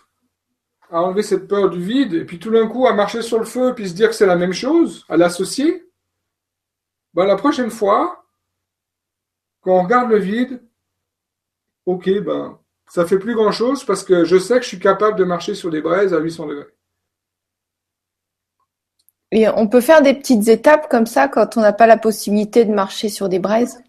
à 0.89 1.01
enlever 1.01 1.21
cette 1.21 1.47
peur 1.47 1.69
du 1.69 1.81
vide, 1.81 2.13
et 2.13 2.25
puis 2.25 2.39
tout 2.39 2.49
d'un 2.49 2.67
coup 2.67 2.87
à 2.87 2.93
marcher 2.93 3.21
sur 3.21 3.37
le 3.37 3.45
feu, 3.45 3.73
puis 3.75 3.89
se 3.89 3.93
dire 3.93 4.09
que 4.09 4.15
c'est 4.15 4.25
la 4.25 4.35
même 4.35 4.53
chose, 4.53 5.05
à 5.07 5.17
l'associer, 5.17 5.87
ben, 7.13 7.25
la 7.25 7.35
prochaine 7.35 7.69
fois, 7.69 8.25
quand 9.61 9.77
on 9.77 9.83
regarde 9.83 10.09
le 10.09 10.17
vide, 10.17 10.63
ok, 11.85 12.09
ben, 12.21 12.59
ça 12.87 13.05
fait 13.05 13.19
plus 13.19 13.35
grand 13.35 13.51
chose 13.51 13.83
parce 13.83 14.03
que 14.03 14.25
je 14.25 14.37
sais 14.37 14.55
que 14.57 14.63
je 14.63 14.69
suis 14.69 14.79
capable 14.79 15.17
de 15.17 15.23
marcher 15.23 15.53
sur 15.53 15.69
des 15.69 15.81
braises 15.81 16.13
à 16.13 16.19
800 16.19 16.47
degrés. 16.47 16.73
On 19.31 19.67
peut 19.67 19.81
faire 19.81 20.01
des 20.01 20.13
petites 20.13 20.47
étapes 20.47 20.89
comme 20.89 21.05
ça 21.05 21.27
quand 21.27 21.57
on 21.57 21.61
n'a 21.61 21.73
pas 21.73 21.87
la 21.87 21.97
possibilité 21.97 22.65
de 22.65 22.73
marcher 22.73 23.09
sur 23.09 23.29
des 23.29 23.39
braises? 23.39 23.81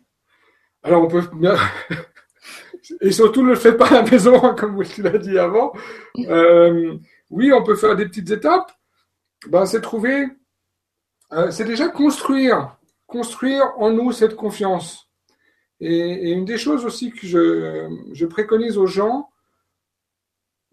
Alors 0.83 1.05
on 1.05 1.09
peut 1.09 1.23
et 3.01 3.13
surtout 3.13 3.43
ne 3.43 3.51
le 3.51 3.55
faites 3.55 3.77
pas 3.77 3.89
à 3.89 4.03
la 4.03 4.03
maison, 4.03 4.55
comme 4.59 4.83
tu 4.85 5.03
l'as 5.03 5.19
dit 5.19 5.39
avant. 5.39 5.73
Euh, 6.19 6.97
oui, 7.31 7.53
on 7.53 7.63
peut 7.63 7.77
faire 7.77 7.97
des 7.97 8.07
petites 8.07 8.31
étapes. 8.31 8.73
Ben, 9.49 9.65
c'est 9.65 9.81
trouver, 9.81 10.29
euh, 11.33 11.51
c'est 11.51 11.65
déjà 11.65 11.89
construire, 11.89 12.77
construire 13.07 13.73
en 13.79 13.91
nous 13.91 14.13
cette 14.13 14.37
confiance. 14.37 15.11
Et, 15.81 16.33
une 16.33 16.45
des 16.45 16.59
choses 16.59 16.85
aussi 16.85 17.11
que 17.11 17.27
je, 17.27 17.89
je, 18.13 18.27
préconise 18.27 18.77
aux 18.77 18.87
gens, 18.87 19.31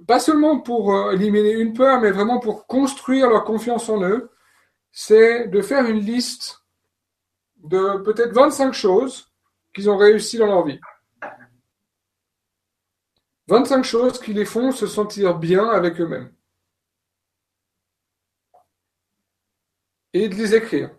pas 0.06 0.20
seulement 0.20 0.60
pour 0.60 0.94
euh, 0.94 1.12
éliminer 1.12 1.52
une 1.52 1.74
peur, 1.74 2.02
mais 2.02 2.12
vraiment 2.12 2.40
pour 2.40 2.68
construire 2.68 3.30
leur 3.30 3.46
confiance 3.46 3.88
en 3.88 4.02
eux, 4.04 4.30
c'est 4.92 5.48
de 5.48 5.62
faire 5.62 5.86
une 5.86 6.00
liste 6.00 6.62
de 7.58 7.98
peut-être 8.04 8.34
25 8.34 8.74
choses 8.74 9.32
qu'ils 9.74 9.90
ont 9.90 9.98
réussi 9.98 10.38
dans 10.38 10.48
leur 10.48 10.66
vie. 10.66 10.80
25 13.48 13.84
choses 13.84 14.20
qui 14.20 14.34
les 14.34 14.46
font 14.46 14.72
se 14.72 14.88
sentir 14.88 15.38
bien 15.38 15.70
avec 15.70 16.00
eux-mêmes. 16.02 16.34
Et 20.14 20.28
de 20.28 20.36
les 20.36 20.56
écrire. 20.56 20.92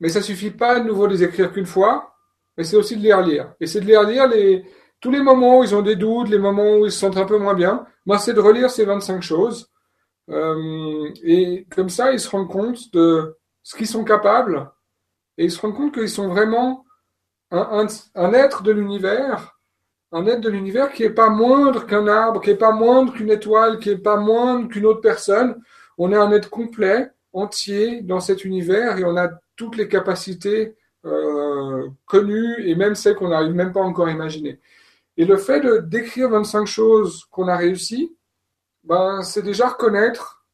Mais 0.00 0.08
ça 0.08 0.18
ne 0.20 0.24
suffit 0.24 0.50
pas 0.50 0.78
de 0.80 0.84
nouveau 0.84 1.06
de 1.06 1.12
les 1.12 1.22
écrire 1.22 1.52
qu'une 1.52 1.66
fois, 1.66 2.14
mais 2.56 2.64
c'est 2.64 2.76
aussi 2.76 2.96
de 2.96 3.02
les 3.02 3.14
relire. 3.14 3.54
Et 3.58 3.66
c'est 3.66 3.80
de 3.80 3.86
les 3.86 3.96
relire 3.96 4.28
tous 5.00 5.10
les 5.10 5.22
moments 5.22 5.58
où 5.58 5.64
ils 5.64 5.74
ont 5.74 5.82
des 5.82 5.96
doutes, 5.96 6.28
les 6.28 6.38
moments 6.38 6.76
où 6.76 6.86
ils 6.86 6.92
se 6.92 6.98
sentent 6.98 7.16
un 7.16 7.26
peu 7.26 7.38
moins 7.38 7.54
bien. 7.54 7.86
Moi, 8.06 8.18
c'est 8.18 8.34
de 8.34 8.40
relire 8.40 8.70
ces 8.70 8.84
25 8.84 9.22
choses. 9.22 9.72
Euh, 10.30 11.10
et 11.22 11.66
comme 11.70 11.88
ça, 11.88 12.12
ils 12.12 12.20
se 12.20 12.28
rendent 12.28 12.50
compte 12.50 12.92
de 12.92 13.36
ce 13.62 13.76
qu'ils 13.76 13.86
sont 13.86 14.04
capables. 14.04 14.70
Et 15.36 15.44
ils 15.44 15.50
se 15.50 15.60
rendent 15.60 15.76
compte 15.76 15.94
qu'ils 15.94 16.08
sont 16.08 16.28
vraiment 16.28 16.84
un, 17.50 17.86
être 18.32 18.62
de 18.62 18.72
l'univers 18.72 19.54
un 20.16 20.26
être 20.26 20.40
de 20.40 20.48
l'univers 20.48 20.92
qui 20.92 21.02
n'est 21.02 21.10
pas 21.10 21.28
moindre 21.28 21.86
qu'un 21.86 22.06
arbre, 22.06 22.40
qui 22.40 22.50
n'est 22.50 22.56
pas 22.56 22.70
moindre 22.70 23.12
qu'une 23.12 23.30
étoile, 23.30 23.80
qui 23.80 23.88
n'est 23.88 23.98
pas 23.98 24.16
moindre 24.16 24.68
qu'une 24.68 24.86
autre 24.86 25.00
personne. 25.00 25.60
On 25.98 26.12
est 26.12 26.16
un 26.16 26.30
être 26.30 26.50
complet, 26.50 27.10
entier 27.32 28.00
dans 28.00 28.20
cet 28.20 28.44
univers 28.44 28.96
et 28.96 29.04
on 29.04 29.16
a 29.16 29.28
toutes 29.56 29.76
les 29.76 29.88
capacités 29.88 30.76
euh, 31.04 31.88
connues 32.06 32.62
et 32.64 32.76
même 32.76 32.94
celles 32.94 33.16
qu'on 33.16 33.30
n'arrive 33.30 33.54
même 33.54 33.72
pas 33.72 33.80
encore 33.80 34.06
à 34.06 34.12
imaginer. 34.12 34.60
Et 35.16 35.24
le 35.24 35.36
fait 35.36 35.60
de 35.60 35.78
décrire 35.78 36.30
25 36.30 36.64
choses 36.66 37.24
qu'on 37.32 37.48
a 37.48 37.56
réussi, 37.56 38.16
ben, 38.84 39.22
c'est 39.22 39.42
déjà 39.42 39.68
reconnaître 39.68 40.44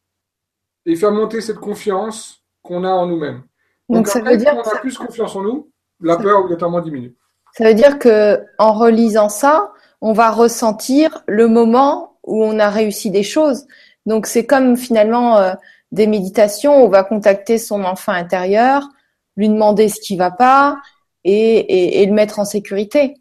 et 0.87 0.97
faire 0.97 1.13
monter 1.13 1.41
cette 1.41 1.59
confiance 1.59 2.43
qu'on 2.63 2.85
a 2.85 2.91
en 2.91 3.07
nous-mêmes. 3.07 3.43
Donc, 3.89 4.07
ça 4.07 4.21
veut 4.21 4.37
dire 4.37 4.55
on 4.55 4.69
a 4.69 4.79
plus 4.79 4.97
confiance 4.97 5.35
en 5.35 5.43
nous, 5.43 5.71
la 6.01 6.17
peur 6.17 6.41
obligatoirement 6.41 6.81
diminue. 6.81 7.17
Ça 7.53 7.65
veut 7.65 7.75
dire 7.75 7.99
que 7.99 8.41
en 8.59 8.73
relisant 8.73 9.29
ça, 9.29 9.73
on 10.01 10.13
va 10.13 10.31
ressentir 10.31 11.23
le 11.27 11.49
moment 11.49 12.19
où 12.25 12.45
on 12.45 12.59
a 12.59 12.71
réussi 12.71 13.11
des 13.11 13.25
choses. 13.25 13.67
Donc 14.07 14.27
c'est 14.27 14.47
comme 14.47 14.77
finalement 14.77 15.39
euh, 15.39 15.53
des 15.93 16.07
méditations 16.07 16.81
où 16.81 16.87
on 16.87 16.89
va 16.89 17.03
contacter 17.03 17.59
son 17.59 17.83
enfant 17.85 18.13
intérieur, 18.13 18.89
lui 19.37 19.49
demander 19.49 19.89
ce 19.89 20.01
qui 20.01 20.17
va 20.17 20.31
pas 20.31 20.79
et, 21.25 22.01
et, 22.03 22.07
le 22.07 22.13
mettre 22.13 22.39
en 22.39 22.45
sécurité. 22.45 23.17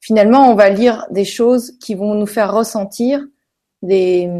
Finalement, 0.00 0.50
on 0.50 0.54
va 0.54 0.70
lire 0.70 1.06
des 1.10 1.24
choses 1.24 1.72
qui 1.78 1.94
vont 1.94 2.14
nous 2.14 2.26
faire 2.26 2.54
ressentir 2.54 3.20
des, 3.84 4.30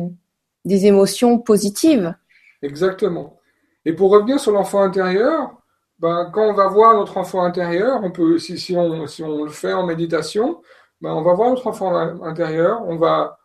émotions 0.64 1.38
positives. 1.38 2.14
Exactement. 2.62 3.38
Et 3.84 3.92
pour 3.92 4.10
revenir 4.10 4.40
sur 4.40 4.52
l'enfant 4.52 4.82
intérieur, 4.82 5.56
ben, 5.98 6.30
quand 6.32 6.48
on 6.48 6.54
va 6.54 6.68
voir 6.68 6.94
notre 6.94 7.16
enfant 7.18 7.42
intérieur, 7.44 8.00
on 8.02 8.10
peut, 8.10 8.38
si, 8.38 8.58
si, 8.58 8.76
on, 8.76 9.06
si 9.06 9.22
on 9.22 9.44
le 9.44 9.50
fait 9.50 9.72
en 9.72 9.86
méditation, 9.86 10.62
ben, 11.00 11.12
on 11.12 11.22
va 11.22 11.34
voir 11.34 11.50
notre 11.50 11.66
enfant 11.66 11.94
intérieur, 12.24 12.82
on 12.86 12.96
va 12.96 13.38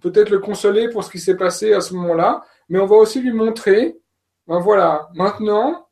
peut-être 0.00 0.30
le 0.30 0.38
consoler 0.38 0.88
pour 0.88 1.02
ce 1.02 1.10
qui 1.10 1.18
s'est 1.18 1.36
passé 1.36 1.72
à 1.72 1.80
ce 1.80 1.94
moment-là, 1.94 2.44
mais 2.68 2.78
on 2.78 2.86
va 2.86 2.96
aussi 2.96 3.20
lui 3.20 3.32
montrer, 3.32 3.98
ben 4.46 4.60
voilà, 4.60 5.08
maintenant, 5.14 5.88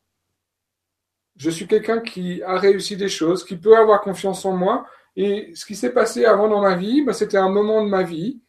je 1.37 1.51
suis 1.51 1.67
quelqu'un 1.67 2.01
qui 2.01 2.43
a 2.43 2.59
réussi 2.59 2.97
des 2.97 3.09
choses, 3.09 3.45
qui 3.45 3.57
peut 3.57 3.77
avoir 3.77 4.03
confiance 4.03 4.45
en 4.45 4.53
moi, 4.53 4.87
et 5.17 5.53
ce 5.55 5.65
qui 5.65 5.75
s'est 5.75 5.93
passé 5.93 6.25
avant 6.25 6.49
dans 6.49 6.61
ma 6.61 6.75
vie, 6.75 7.03
ben, 7.03 7.13
c'était 7.13 7.39
un 7.39 7.49
moment 7.49 7.83
de 7.83 7.89
ma 7.89 8.03
vie 8.03 8.41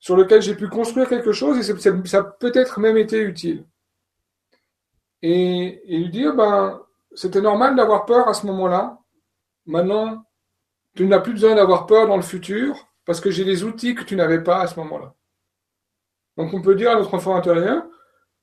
sur 0.00 0.16
lequel 0.16 0.42
j'ai 0.42 0.54
pu 0.54 0.68
construire 0.68 1.08
quelque 1.08 1.32
chose, 1.32 1.58
et 1.58 1.62
ça 1.62 2.18
a 2.18 2.22
peut-être 2.22 2.80
même 2.80 2.96
été 2.96 3.20
utile 3.20 3.64
et, 5.22 5.82
lui 5.88 6.10
dire 6.10 6.34
ben, 6.34 6.80
c'était 7.14 7.40
normal 7.40 7.76
d'avoir 7.76 8.06
peur 8.06 8.28
à 8.28 8.34
ce 8.34 8.46
moment-là. 8.46 8.98
Maintenant, 9.66 10.24
tu 10.94 11.06
n'as 11.06 11.20
plus 11.20 11.32
besoin 11.32 11.54
d'avoir 11.54 11.86
peur 11.86 12.06
dans 12.06 12.16
le 12.16 12.22
futur 12.22 12.88
parce 13.04 13.20
que 13.20 13.30
j'ai 13.30 13.44
les 13.44 13.64
outils 13.64 13.94
que 13.94 14.04
tu 14.04 14.16
n'avais 14.16 14.42
pas 14.42 14.60
à 14.60 14.66
ce 14.66 14.78
moment-là. 14.80 15.14
Donc 16.36 16.54
on 16.54 16.62
peut 16.62 16.74
dire 16.74 16.90
à 16.90 16.94
notre 16.94 17.14
enfant 17.14 17.34
intérieur, 17.34 17.84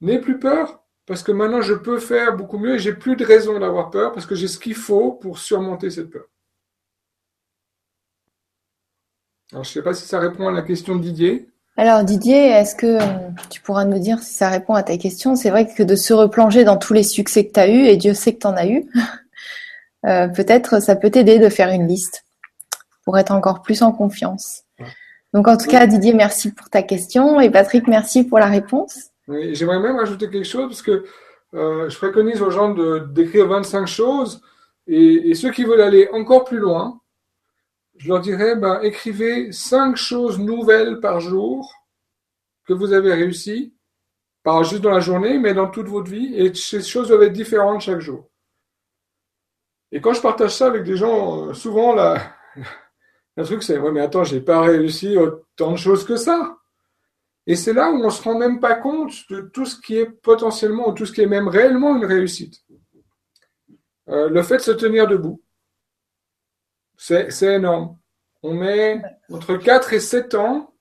n'aie 0.02 0.20
plus 0.20 0.40
peur, 0.40 0.84
parce 1.06 1.24
que 1.24 1.32
maintenant 1.32 1.62
je 1.62 1.74
peux 1.74 2.00
faire 2.00 2.36
beaucoup 2.36 2.58
mieux 2.58 2.76
et 2.76 2.80
j'ai 2.80 2.94
plus 2.94 3.16
de 3.16 3.26
raison 3.26 3.58
d'avoir 3.60 3.90
peur, 3.90 4.12
parce 4.12 4.26
que 4.26 4.36
j'ai 4.36 4.48
ce 4.48 4.60
qu'il 4.60 4.76
faut 4.76 5.14
pour 5.14 5.38
surmonter 5.38 5.90
cette 5.90 6.10
peur. 6.10 6.26
Alors, 9.52 9.64
je 9.64 9.70
ne 9.70 9.74
sais 9.74 9.82
pas 9.82 9.94
si 9.94 10.08
ça 10.08 10.20
répond 10.20 10.48
à 10.48 10.52
la 10.52 10.62
question 10.62 10.96
de 10.96 11.02
Didier. 11.02 11.50
Alors 11.78 12.06
Didier, 12.06 12.52
est-ce 12.52 12.74
que 12.74 12.86
euh, 12.86 13.30
tu 13.50 13.60
pourras 13.60 13.84
nous 13.84 14.00
dire 14.00 14.20
si 14.20 14.34
ça 14.34 14.50
répond 14.50 14.76
à 14.76 14.84
ta 14.84 14.98
question? 14.98 15.36
C'est 15.36 15.50
vrai 15.50 15.68
que 15.68 15.84
de 15.84 15.96
se 15.96 16.14
replonger 16.14 16.64
dans 16.64 16.78
tous 16.78 16.94
les 16.94 17.04
succès 17.04 17.46
que 17.46 17.52
tu 17.52 17.60
as 17.60 17.68
eus, 17.68 17.86
et 17.86 17.98
Dieu 17.98 18.14
sait 18.14 18.34
que 18.34 18.40
tu 18.40 18.48
en 18.48 18.56
as 18.56 18.68
eu, 18.68 18.86
euh, 20.06 20.30
peut-être 20.30 20.82
ça 20.82 20.96
peut 20.96 21.10
t'aider 21.10 21.38
de 21.38 21.50
faire 21.50 21.70
une 21.70 21.86
liste 21.86 22.24
pour 23.04 23.18
être 23.18 23.32
encore 23.32 23.62
plus 23.62 23.82
en 23.82 23.92
confiance. 23.92 24.64
Donc 25.34 25.50
en 25.50 25.58
tout 25.58 25.68
cas, 25.68 25.86
Didier, 25.86 26.14
merci 26.14 26.54
pour 26.54 26.70
ta 26.70 26.82
question 26.82 27.42
et 27.42 27.50
Patrick, 27.50 27.90
merci 27.90 28.24
pour 28.24 28.40
la 28.40 28.46
réponse. 28.46 29.10
Oui, 29.28 29.54
J'aimerais 29.54 29.80
même 29.80 29.98
rajouter 29.98 30.30
quelque 30.30 30.48
chose 30.48 30.68
parce 30.68 30.82
que 30.82 31.04
euh, 31.54 31.90
je 31.90 31.98
préconise 31.98 32.42
aux 32.42 32.52
gens 32.52 32.74
d'écrire 33.10 33.48
25 33.48 33.86
choses 33.86 34.42
et, 34.88 35.30
et, 35.30 35.36
ceux 35.36 35.52
qui 35.52 35.66
veulent 35.66 35.82
aller 35.82 36.08
encore 36.14 36.46
plus 36.46 36.60
loin, 36.60 37.02
je 37.98 38.10
leur 38.10 38.20
dirais, 38.20 38.56
ben, 38.56 38.80
écrivez 38.82 39.52
cinq 39.52 39.96
choses 39.96 40.40
nouvelles 40.40 41.00
par 41.00 41.20
jour 41.20 41.74
que 42.66 42.74
vous 42.74 42.94
avez 42.94 43.14
réussi, 43.14 43.74
pas 44.44 44.64
juste 44.64 44.82
dans 44.82 44.92
la 44.92 45.00
journée, 45.00 45.40
mais 45.40 45.54
dans 45.54 45.70
toute 45.70 45.88
votre 45.88 46.10
vie, 46.10 46.36
et 46.36 46.54
ces 46.54 46.82
choses 46.82 47.08
doivent 47.08 47.24
être 47.24 47.34
différentes 47.34 47.82
chaque 47.82 48.00
jour. 48.00 48.30
Et 49.92 50.02
quand 50.02 50.14
je 50.14 50.22
partage 50.22 50.56
ça 50.56 50.68
avec 50.68 50.84
des 50.84 50.98
gens, 50.98 51.48
euh, 51.48 51.54
souvent, 51.54 51.94
la, 51.94 52.22
le 53.38 53.44
truc 53.44 53.64
c'est, 53.64 53.78
ouais, 53.78 53.92
mais 53.92 54.02
attends, 54.02 54.24
j'ai 54.24 54.42
pas 54.42 54.62
réussi 54.62 55.18
autant 55.18 55.72
de 55.72 55.78
choses 55.78 56.06
que 56.06 56.18
ça. 56.18 56.58
Et 57.48 57.56
c'est 57.56 57.74
là 57.74 57.92
où 57.92 58.04
on 58.04 58.10
se 58.10 58.24
rend 58.24 58.38
même 58.38 58.60
pas 58.60 58.76
compte 58.76 59.14
de 59.30 59.42
tout 59.42 59.66
ce 59.66 59.80
qui 59.80 59.98
est 59.98 60.08
potentiellement, 60.08 60.90
ou 60.90 60.94
tout 60.94 61.06
ce 61.06 61.14
qui 61.14 61.22
est 61.22 61.28
même 61.28 61.48
réellement 61.48 61.96
une 61.96 62.06
réussite. 62.06 62.56
Euh, 64.10 64.30
le 64.30 64.44
fait 64.44 64.58
de 64.58 64.62
se 64.62 64.72
tenir 64.72 65.08
debout, 65.08 65.42
c'est 66.98 67.54
énorme. 67.54 67.98
On 68.44 68.54
met 68.54 69.02
entre 69.32 69.56
4 69.56 69.94
et 69.94 70.00
7 70.00 70.36
ans 70.36 70.74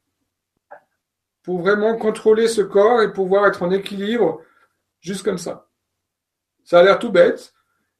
pour 1.42 1.60
vraiment 1.60 1.96
contrôler 1.96 2.48
ce 2.48 2.62
corps 2.62 3.02
et 3.02 3.12
pouvoir 3.12 3.46
être 3.46 3.62
en 3.62 3.70
équilibre 3.70 4.40
juste 5.00 5.22
comme 5.22 5.38
ça. 5.38 5.68
Ça 6.64 6.80
a 6.80 6.82
l'air 6.82 6.98
tout 6.98 7.10
bête, 7.10 7.52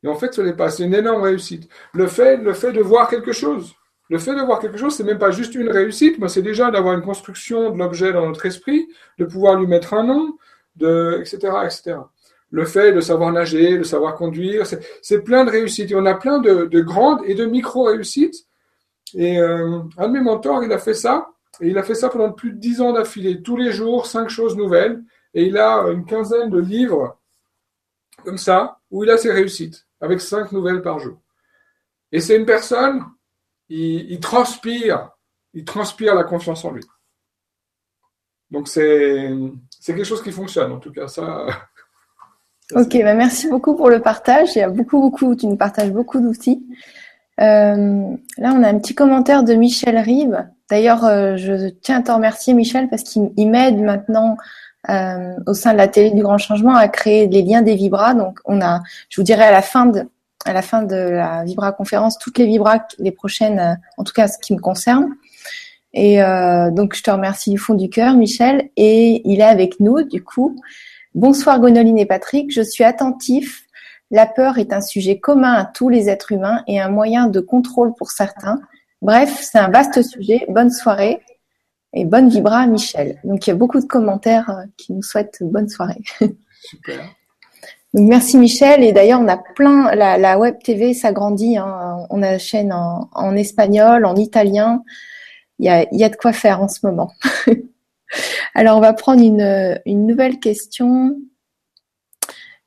et 0.03 0.09
en 0.09 0.15
fait, 0.15 0.33
ce 0.35 0.41
n'est 0.41 0.55
pas. 0.55 0.71
C'est 0.71 0.85
une 0.85 0.95
énorme 0.95 1.23
réussite. 1.23 1.69
Le 1.93 2.07
fait, 2.07 2.37
le 2.37 2.53
fait 2.55 2.73
de 2.73 2.81
voir 2.81 3.09
quelque 3.09 3.33
chose. 3.33 3.75
Le 4.11 4.19
fait 4.19 4.35
de 4.35 4.43
voir 4.43 4.61
quelque 4.61 4.77
chose, 4.77 4.95
c'est 4.95 5.05
même 5.05 5.19
pas 5.19 5.31
juste 5.31 5.55
une 5.55 5.71
réussite, 5.71 6.19
mais 6.19 6.29
c'est 6.29 6.43
déjà 6.43 6.71
d'avoir 6.71 6.95
une 6.95 7.03
construction 7.03 7.71
de 7.71 7.79
l'objet 7.79 8.13
dans 8.13 8.27
notre 8.27 8.45
esprit, 8.45 8.87
de 9.19 9.25
pouvoir 9.25 9.59
lui 9.59 9.67
mettre 9.67 9.95
un 9.95 10.05
nom, 10.05 10.37
de, 10.77 11.19
etc., 11.21 11.53
etc 11.65 11.97
le 12.55 12.65
fait 12.67 12.93
de 12.93 13.01
savoir 13.01 13.33
nager, 13.33 13.79
de 13.79 13.83
savoir 13.83 14.15
conduire, 14.15 14.65
c'est 15.03 15.25
plein 15.25 15.45
de 15.45 15.51
réussites. 15.51 15.93
On 15.93 16.07
a 16.07 16.15
plein 16.15 16.39
de, 16.39 16.81
grandes 16.83 17.21
et 17.25 17.35
de 17.35 17.47
micro-réussites. 17.47 18.47
Et 19.15 19.41
euh, 19.41 19.81
un 19.99 20.07
de 20.07 20.13
mes 20.13 20.21
mentors, 20.21 20.63
il 20.63 20.73
a 20.73 20.79
fait 20.79 20.95
ça. 20.95 21.33
Et 21.61 21.71
il 21.71 21.79
a 21.79 21.83
fait 21.83 21.97
ça 21.97 22.09
pendant 22.11 22.31
plus 22.31 22.53
de 22.53 22.59
dix 22.59 22.81
ans 22.81 22.93
d'affilée. 22.93 23.43
Tous 23.43 23.57
les 23.57 23.73
jours, 23.73 24.07
cinq 24.07 24.29
choses 24.29 24.57
nouvelles. 24.57 25.03
Et 25.35 25.47
il 25.47 25.59
a 25.59 25.89
une 25.89 26.05
quinzaine 26.05 26.49
de 26.49 26.61
livres 26.61 27.19
comme 28.25 28.39
ça, 28.39 28.79
où 28.89 29.03
il 29.03 29.11
a 29.11 29.19
ses 29.19 29.33
réussites, 29.33 29.89
avec 30.01 30.21
cinq 30.21 30.53
nouvelles 30.53 30.81
par 30.81 31.01
jour. 31.01 31.19
Et 32.13 32.21
c'est 32.21 32.37
une 32.37 32.47
personne, 32.47 33.05
il, 33.69 34.13
il, 34.13 34.21
transpire, 34.21 35.11
il 35.55 35.65
transpire 35.65 36.15
la 36.15 36.23
confiance 36.23 36.65
en 36.65 36.71
lui. 36.71 36.85
Donc 38.53 38.69
c'est 38.69 39.29
quelque 39.85 40.05
chose 40.05 40.23
qui 40.23 40.31
fonctionne, 40.31 40.71
en 40.71 40.79
tout 40.79 40.93
cas, 40.93 41.09
ça, 41.09 41.47
Ok, 42.77 42.99
bah 43.05 43.15
merci 43.15 43.49
beaucoup 43.49 43.77
pour 43.77 43.89
le 43.89 44.01
partage. 44.01 44.57
Il 44.57 44.59
y 44.59 44.63
a 44.63 44.69
beaucoup, 44.69 45.01
beaucoup, 45.01 45.37
tu 45.37 45.47
nous 45.47 45.57
partages 45.57 45.93
beaucoup 45.93 46.19
d'outils. 46.19 46.67
Euh, 47.41 48.17
là, 48.37 48.53
on 48.53 48.63
a 48.65 48.69
un 48.69 48.79
petit 48.79 48.97
commentaire 48.97 49.45
de 49.45 49.55
Michel 49.55 49.97
Rive. 49.97 50.45
D'ailleurs, 50.69 51.05
euh, 51.05 51.37
je 51.37 51.69
tiens 51.69 51.99
à 52.01 52.03
te 52.03 52.11
remercier, 52.11 52.53
Michel, 52.53 52.89
parce 52.89 53.05
qu'il 53.05 53.49
m'aide 53.49 53.79
maintenant 53.79 54.37
euh, 54.89 55.35
au 55.47 55.55
sein 55.55 55.73
de 55.73 55.79
la 55.79 55.87
télé 55.87 56.11
du 56.11 56.23
Grand 56.23 56.39
Changement 56.39 56.75
à 56.75 56.89
créer 56.89 57.29
les 57.29 57.43
liens 57.43 57.63
des 57.63 57.77
vibras. 57.77 58.15
Donc, 58.15 58.41
on 58.45 58.61
a, 58.61 58.81
je 59.09 59.21
vous 59.21 59.25
dirai 59.25 59.45
à 59.45 59.53
la 59.53 59.63
fin 59.63 59.87
de 59.87 60.09
à 60.45 60.53
la 60.53 60.61
fin 60.61 60.83
de 60.83 60.95
la 60.95 61.43
Vibra 61.45 61.73
conférence 61.73 62.19
toutes 62.19 62.37
les 62.37 62.45
vibras, 62.45 62.81
les 62.99 63.13
prochaines, 63.13 63.81
en 63.97 64.05
tout 64.05 64.13
cas 64.13 64.29
ce 64.29 64.37
qui 64.37 64.53
me 64.53 64.59
concerne. 64.59 65.15
Et 65.95 66.19
donc, 66.19 66.95
je 66.95 67.03
te 67.03 67.11
remercie 67.11 67.51
du 67.51 67.57
fond 67.57 67.73
du 67.73 67.89
cœur, 67.89 68.15
Michel. 68.15 68.69
Et 68.77 69.23
il 69.25 69.41
est 69.41 69.45
avec 69.45 69.81
nous, 69.81 70.03
du 70.03 70.23
coup. 70.23 70.61
Bonsoir 71.15 71.61
Gonoline 71.61 71.99
et 71.99 72.07
Patrick, 72.07 72.53
je 72.53 72.61
suis 72.61 72.83
attentif. 72.83 73.67
La 74.11 74.27
peur 74.27 74.59
est 74.59 74.73
un 74.73 74.81
sujet 74.81 75.21
commun 75.21 75.53
à 75.53 75.65
tous 75.65 75.89
les 75.89 76.09
êtres 76.09 76.33
humains 76.33 76.65
et 76.67 76.81
un 76.81 76.89
moyen 76.89 77.29
de 77.29 77.39
contrôle 77.39 77.95
pour 77.95 78.11
certains. 78.11 78.61
Bref, 79.01 79.39
c'est 79.41 79.59
un 79.59 79.69
vaste 79.69 80.03
sujet. 80.03 80.45
Bonne 80.49 80.73
soirée 80.73 81.21
et 81.93 82.05
bonne 82.05 82.29
vibra 82.29 82.63
à 82.63 82.67
Michel. 82.67 83.21
Donc 83.23 83.47
il 83.47 83.51
y 83.51 83.53
a 83.53 83.57
beaucoup 83.57 83.79
de 83.79 83.85
commentaires 83.85 84.51
euh, 84.51 84.65
qui 84.77 84.93
nous 84.93 85.05
souhaitent 85.05 85.39
bonne 85.41 85.69
soirée. 85.69 86.03
Super. 86.61 86.99
Donc, 87.93 88.09
merci 88.09 88.37
Michel. 88.37 88.83
Et 88.83 88.91
d'ailleurs, 88.91 89.21
on 89.21 89.29
a 89.29 89.37
plein, 89.37 89.95
la, 89.95 90.37
web 90.37 90.57
TV 90.65 90.95
s'agrandit. 90.95 91.59
Hein. 91.59 92.07
On 92.11 92.23
a 92.23 92.33
la 92.33 92.39
chaîne 92.41 92.73
en, 92.73 93.37
espagnol, 93.37 94.05
en 94.05 94.17
italien. 94.17 94.83
Il 95.61 95.67
y 95.67 95.69
a, 95.69 95.87
il 95.93 95.99
y 96.01 96.03
a 96.03 96.09
de 96.09 96.17
quoi 96.17 96.33
faire 96.33 96.61
en 96.61 96.67
ce 96.67 96.85
moment. 96.85 97.13
Alors, 98.55 98.79
on 98.79 98.81
va 98.81 98.93
prendre 98.93 99.23
une, 99.23 99.81
nouvelle 99.87 100.39
question 100.39 101.17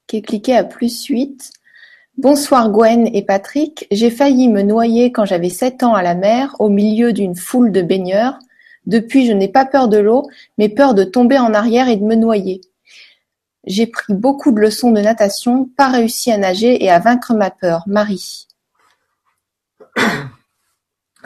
qui 0.08 0.18
est 0.18 0.22
cliquée 0.22 0.56
à 0.56 0.64
plus 0.64 1.06
8. 1.06 1.52
Bonsoir 2.18 2.72
Gwen 2.72 3.10
et 3.14 3.24
Patrick. 3.24 3.88
J'ai 3.92 4.10
failli 4.10 4.48
me 4.48 4.62
noyer 4.62 5.12
quand 5.12 5.26
j'avais 5.26 5.50
7 5.50 5.84
ans 5.84 5.94
à 5.94 6.02
la 6.02 6.16
mer, 6.16 6.56
au 6.60 6.70
milieu 6.70 7.14
d'une 7.14 7.36
foule 7.36 7.72
de 7.72 7.82
baigneurs. 7.82 8.40
Depuis, 8.86 9.28
je 9.28 9.34
n'ai 9.34 9.50
pas 9.50 9.66
peur 9.66 9.90
de 9.90 9.98
l'eau, 9.98 10.28
mais 10.58 10.70
peur 10.70 10.94
de 10.94 11.04
tomber 11.04 11.38
en 11.38 11.54
arrière 11.54 11.90
et 11.90 11.98
de 11.98 12.06
me 12.06 12.16
noyer. 12.16 12.62
J'ai 13.66 13.86
pris 13.86 14.14
beaucoup 14.14 14.54
de 14.54 14.62
leçons 14.62 14.92
de 14.92 15.02
natation, 15.02 15.66
pas 15.66 15.90
réussi 15.90 16.32
à 16.32 16.38
nager 16.38 16.84
et 16.84 16.90
à 16.90 17.00
vaincre 17.00 17.34
ma 17.34 17.52
peur. 17.52 17.84
Marie. 17.86 18.48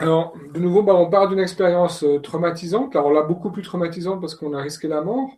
Alors, 0.02 0.34
de 0.52 0.58
nouveau, 0.58 0.82
bah, 0.82 0.96
on 0.96 1.08
part 1.08 1.28
d'une 1.28 1.38
expérience 1.38 2.02
euh, 2.02 2.18
traumatisante. 2.18 2.96
Alors, 2.96 3.12
l'a 3.12 3.22
beaucoup 3.22 3.52
plus 3.52 3.62
traumatisante 3.62 4.20
parce 4.20 4.34
qu'on 4.34 4.52
a 4.52 4.60
risqué 4.60 4.88
la 4.88 5.00
mort. 5.00 5.30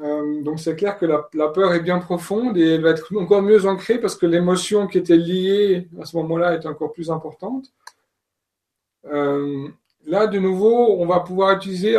Euh, 0.00 0.42
donc, 0.42 0.60
c'est 0.60 0.76
clair 0.76 0.98
que 0.98 1.06
la, 1.06 1.48
peur 1.48 1.72
est 1.72 1.80
bien 1.80 1.98
profonde 1.98 2.58
et 2.58 2.74
elle 2.74 2.82
va 2.82 2.90
être 2.90 3.16
encore 3.16 3.40
mieux 3.40 3.64
ancrée 3.66 3.98
parce 3.98 4.14
que 4.14 4.26
l'émotion 4.26 4.86
qui 4.86 4.98
était 4.98 5.16
liée 5.16 5.88
à 5.98 6.04
ce 6.04 6.18
moment-là 6.18 6.52
est 6.52 6.66
encore 6.66 6.92
plus 6.92 7.10
importante. 7.10 7.72
Euh, 9.06 9.68
là, 10.04 10.26
de 10.26 10.38
nouveau, 10.38 11.00
on 11.00 11.06
va 11.06 11.20
pouvoir 11.20 11.56
utiliser 11.56 11.94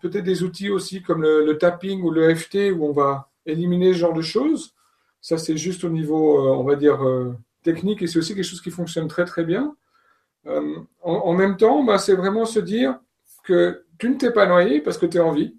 peut-être 0.00 0.24
des 0.24 0.42
outils 0.42 0.70
aussi 0.70 1.02
comme 1.02 1.20
le, 1.20 1.58
tapping 1.58 2.00
ou 2.02 2.10
le 2.10 2.34
FT 2.34 2.72
où 2.74 2.86
on 2.86 2.92
va 2.92 3.28
éliminer 3.44 3.92
ce 3.92 3.98
genre 3.98 4.14
de 4.14 4.22
choses. 4.22 4.72
Ça, 5.20 5.36
c'est 5.36 5.58
juste 5.58 5.84
au 5.84 5.90
niveau, 5.90 6.40
on 6.40 6.64
va 6.64 6.76
dire, 6.76 6.98
technique 7.62 8.00
et 8.00 8.06
c'est 8.06 8.18
aussi 8.18 8.34
quelque 8.34 8.44
chose 8.44 8.62
qui 8.62 8.70
fonctionne 8.70 9.06
très 9.06 9.26
très 9.26 9.44
bien. 9.44 9.76
Euh, 10.46 10.78
en, 11.02 11.32
même 11.34 11.56
temps, 11.56 11.84
bah, 11.84 11.98
c'est 11.98 12.14
vraiment 12.14 12.44
se 12.44 12.60
dire 12.60 12.98
que 13.44 13.84
tu 13.98 14.08
ne 14.08 14.16
t'es 14.16 14.30
pas 14.30 14.46
noyé 14.46 14.80
parce 14.80 14.98
que 14.98 15.06
tu 15.06 15.18
es 15.18 15.20
en 15.20 15.32
vie, 15.32 15.56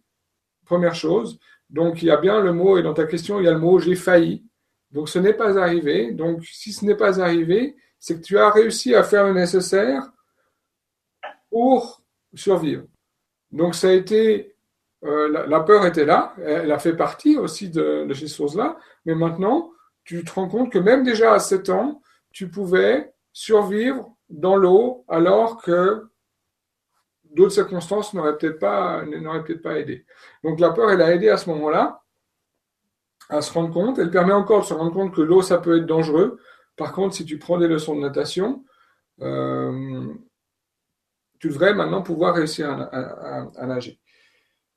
première 0.65 0.95
chose. 0.95 1.39
Donc 1.69 2.01
il 2.01 2.07
y 2.07 2.11
a 2.11 2.17
bien 2.17 2.41
le 2.41 2.51
mot, 2.51 2.77
et 2.77 2.83
dans 2.83 2.93
ta 2.93 3.05
question, 3.05 3.39
il 3.39 3.45
y 3.45 3.47
a 3.47 3.51
le 3.51 3.59
mot 3.59 3.79
j'ai 3.79 3.95
failli. 3.95 4.43
Donc 4.91 5.07
ce 5.09 5.19
n'est 5.19 5.33
pas 5.33 5.57
arrivé. 5.57 6.11
Donc 6.11 6.43
si 6.45 6.73
ce 6.73 6.85
n'est 6.85 6.95
pas 6.95 7.21
arrivé, 7.21 7.75
c'est 7.99 8.15
que 8.15 8.25
tu 8.25 8.37
as 8.37 8.49
réussi 8.49 8.95
à 8.95 9.03
faire 9.03 9.25
le 9.25 9.33
nécessaire 9.33 10.11
pour 11.49 12.01
survivre. 12.33 12.85
Donc 13.51 13.75
ça 13.75 13.89
a 13.89 13.91
été, 13.91 14.55
euh, 15.03 15.45
la, 15.47 15.59
peur 15.61 15.85
était 15.85 16.05
là, 16.05 16.33
elle 16.43 16.71
a 16.71 16.79
fait 16.79 16.95
partie 16.95 17.37
aussi 17.37 17.69
de, 17.69 18.05
de 18.05 18.13
ces 18.13 18.27
choses-là, 18.27 18.77
mais 19.05 19.15
maintenant, 19.15 19.71
tu 20.03 20.23
te 20.23 20.31
rends 20.31 20.47
compte 20.47 20.71
que 20.71 20.79
même 20.79 21.03
déjà 21.03 21.33
à 21.33 21.39
7 21.39 21.69
ans, 21.69 22.01
tu 22.31 22.49
pouvais 22.49 23.13
survivre 23.33 24.15
dans 24.31 24.55
l'eau 24.55 25.05
alors 25.07 25.61
que 25.61 26.07
d'autres 27.31 27.53
circonstances 27.53 28.13
n'auraient 28.13 28.37
peut-être 28.37 28.59
pas, 28.59 29.03
peut 29.45 29.61
pas 29.61 29.79
aidé. 29.79 30.05
Donc 30.43 30.59
la 30.59 30.71
peur, 30.71 30.91
elle 30.91 31.01
a 31.01 31.13
aidé 31.13 31.29
à 31.29 31.37
ce 31.37 31.49
moment-là 31.49 32.01
à 33.29 33.41
se 33.41 33.53
rendre 33.53 33.73
compte. 33.73 33.97
Elle 33.97 34.11
permet 34.11 34.33
encore 34.33 34.61
de 34.61 34.65
se 34.65 34.73
rendre 34.73 34.93
compte 34.93 35.13
que 35.13 35.21
l'eau, 35.21 35.41
ça 35.41 35.57
peut 35.57 35.77
être 35.77 35.85
dangereux. 35.85 36.37
Par 36.75 36.91
contre, 36.91 37.15
si 37.15 37.25
tu 37.25 37.37
prends 37.39 37.57
des 37.57 37.67
leçons 37.67 37.95
de 37.95 38.01
natation, 38.01 38.65
euh, 39.21 40.13
tu 41.39 41.47
devrais 41.47 41.73
maintenant 41.73 42.01
pouvoir 42.01 42.35
réussir 42.35 42.69
à, 42.69 43.65
nager. 43.65 43.99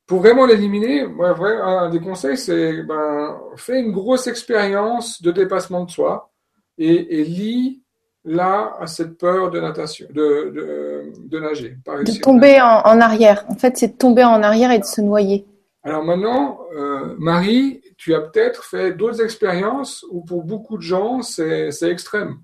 Pour 0.06 0.20
vraiment 0.20 0.46
l'éliminer, 0.46 1.00
un 1.02 1.90
des 1.90 2.00
conseils, 2.00 2.36
c'est 2.38 2.82
ben, 2.82 3.40
fais 3.56 3.80
une 3.80 3.92
grosse 3.92 4.26
expérience 4.26 5.20
de 5.22 5.32
dépassement 5.32 5.84
de 5.84 5.90
soi 5.90 6.32
et, 6.78 7.20
et 7.20 7.24
lis 7.24 7.83
là 8.24 8.74
à 8.80 8.86
cette 8.86 9.18
peur 9.18 9.50
de 9.50 9.60
natation, 9.60 10.06
de, 10.10 11.12
de, 11.28 11.38
nager. 11.38 11.76
de 11.86 12.20
tomber 12.20 12.60
en, 12.60 13.00
arrière. 13.00 13.44
En 13.48 13.54
fait, 13.54 13.76
c'est 13.76 13.88
de 13.88 13.96
tomber 13.96 14.24
en 14.24 14.42
arrière 14.42 14.70
et 14.70 14.78
de 14.78 14.84
se 14.84 15.00
noyer. 15.00 15.46
Alors 15.82 16.02
maintenant, 16.02 16.60
euh, 16.74 17.14
Marie, 17.18 17.82
tu 17.98 18.14
as 18.14 18.20
peut-être 18.20 18.64
fait 18.64 18.92
d'autres 18.92 19.22
expériences 19.22 20.04
où 20.10 20.24
pour 20.24 20.44
beaucoup 20.44 20.78
de 20.78 20.82
gens, 20.82 21.20
c'est 21.20 21.70
extrême. 21.82 22.38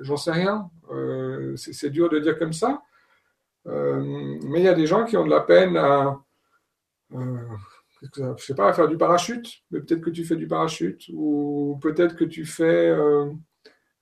J'en 0.00 0.16
sais 0.16 0.32
rien. 0.32 0.70
Euh, 0.90 1.54
c'est 1.56 1.90
dur 1.90 2.08
de 2.08 2.18
dire 2.18 2.38
comme 2.38 2.52
ça. 2.52 2.82
Euh, 3.66 4.36
mais 4.44 4.60
il 4.60 4.64
y 4.64 4.68
a 4.68 4.74
des 4.74 4.86
gens 4.86 5.04
qui 5.04 5.16
ont 5.16 5.24
de 5.24 5.30
la 5.30 5.40
peine 5.40 5.76
à, 5.76 6.18
je 7.12 8.34
sais 8.38 8.54
pas, 8.54 8.68
à 8.68 8.72
faire 8.72 8.88
du 8.88 8.98
parachute. 8.98 9.62
Mais 9.70 9.80
peut-être 9.80 10.00
que 10.00 10.10
tu 10.10 10.24
fais 10.24 10.36
du 10.36 10.48
parachute 10.48 11.04
ou 11.12 11.78
peut-être 11.80 12.16
que 12.16 12.24
tu 12.24 12.44
fais 12.44 12.92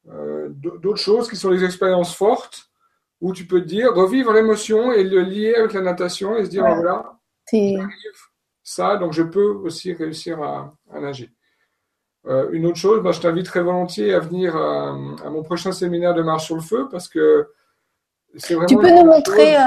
d'autres 0.05 0.97
choses 0.97 1.29
qui 1.29 1.37
sont 1.37 1.51
des 1.51 1.65
expériences 1.65 2.15
fortes 2.15 2.69
où 3.21 3.33
tu 3.33 3.47
peux 3.47 3.61
te 3.61 3.67
dire, 3.67 3.95
revivre 3.95 4.33
l'émotion 4.33 4.93
et 4.93 5.05
le 5.05 5.23
lier 5.23 5.55
avec 5.55 5.73
la 5.75 5.81
natation 5.81 6.37
et 6.37 6.45
se 6.45 6.51
dire, 6.51 6.65
voilà, 6.65 7.19
ça, 8.63 8.97
donc 8.97 9.13
je 9.13 9.23
peux 9.23 9.51
aussi 9.65 9.93
réussir 9.93 10.43
à, 10.43 10.75
nager. 11.01 11.31
Euh, 12.27 12.49
une 12.53 12.67
autre 12.67 12.77
chose, 12.77 13.03
bah, 13.03 13.11
je 13.11 13.21
t'invite 13.21 13.47
très 13.47 13.63
volontiers 13.63 14.15
à 14.15 14.21
venir 14.21 14.57
à, 14.57 14.93
mon 14.95 15.43
prochain 15.43 15.73
séminaire 15.73 16.15
de 16.15 16.23
marche 16.23 16.47
sur 16.47 16.55
le 16.55 16.61
feu 16.61 16.89
parce 16.91 17.09
que 17.09 17.49
c'est 18.37 18.55
vraiment. 18.55 18.69
Tu 18.69 18.77
peux 18.77 18.91
nous 18.91 19.05
montrer, 19.05 19.57
euh, 19.57 19.67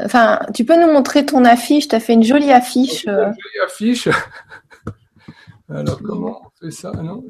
enfin, 0.00 0.40
tu 0.54 0.66
peux 0.66 0.78
nous 0.78 0.92
montrer 0.92 1.24
ton 1.24 1.44
affiche. 1.46 1.88
Tu 1.88 1.94
as 1.94 2.00
fait 2.00 2.12
une 2.12 2.22
jolie 2.22 2.52
affiche. 2.52 3.04
Une 3.04 3.12
euh. 3.12 3.24
jolie 3.24 3.64
affiche. 3.64 4.08
Alors 5.70 6.02
comment 6.02 6.42
on 6.44 6.50
fait 6.60 6.70
ça 6.70 6.92
Non, 6.92 7.24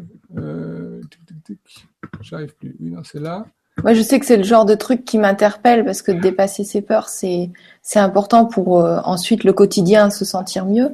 j'arrive 2.21 2.55
plus. 2.57 2.75
Oui, 2.81 2.91
non, 2.91 3.03
c'est 3.05 3.21
là. 3.21 3.47
Moi, 3.83 3.93
je 3.93 4.03
sais 4.03 4.21
que 4.21 4.27
c'est 4.27 4.37
le 4.37 4.45
genre 4.45 4.65
de 4.65 4.75
truc 4.75 5.05
qui 5.05 5.19
m'interpelle 5.19 5.85
parce 5.85 6.01
que 6.01 6.13
dépasser 6.13 6.65
ses 6.65 6.81
peurs, 6.81 7.09
c'est 7.09 7.51
c'est 7.83 7.99
important 7.99 8.47
pour 8.47 8.81
euh, 8.81 8.99
ensuite 9.05 9.45
le 9.45 9.53
quotidien 9.53 10.11
se 10.11 10.25
sentir 10.25 10.65
mieux. 10.65 10.93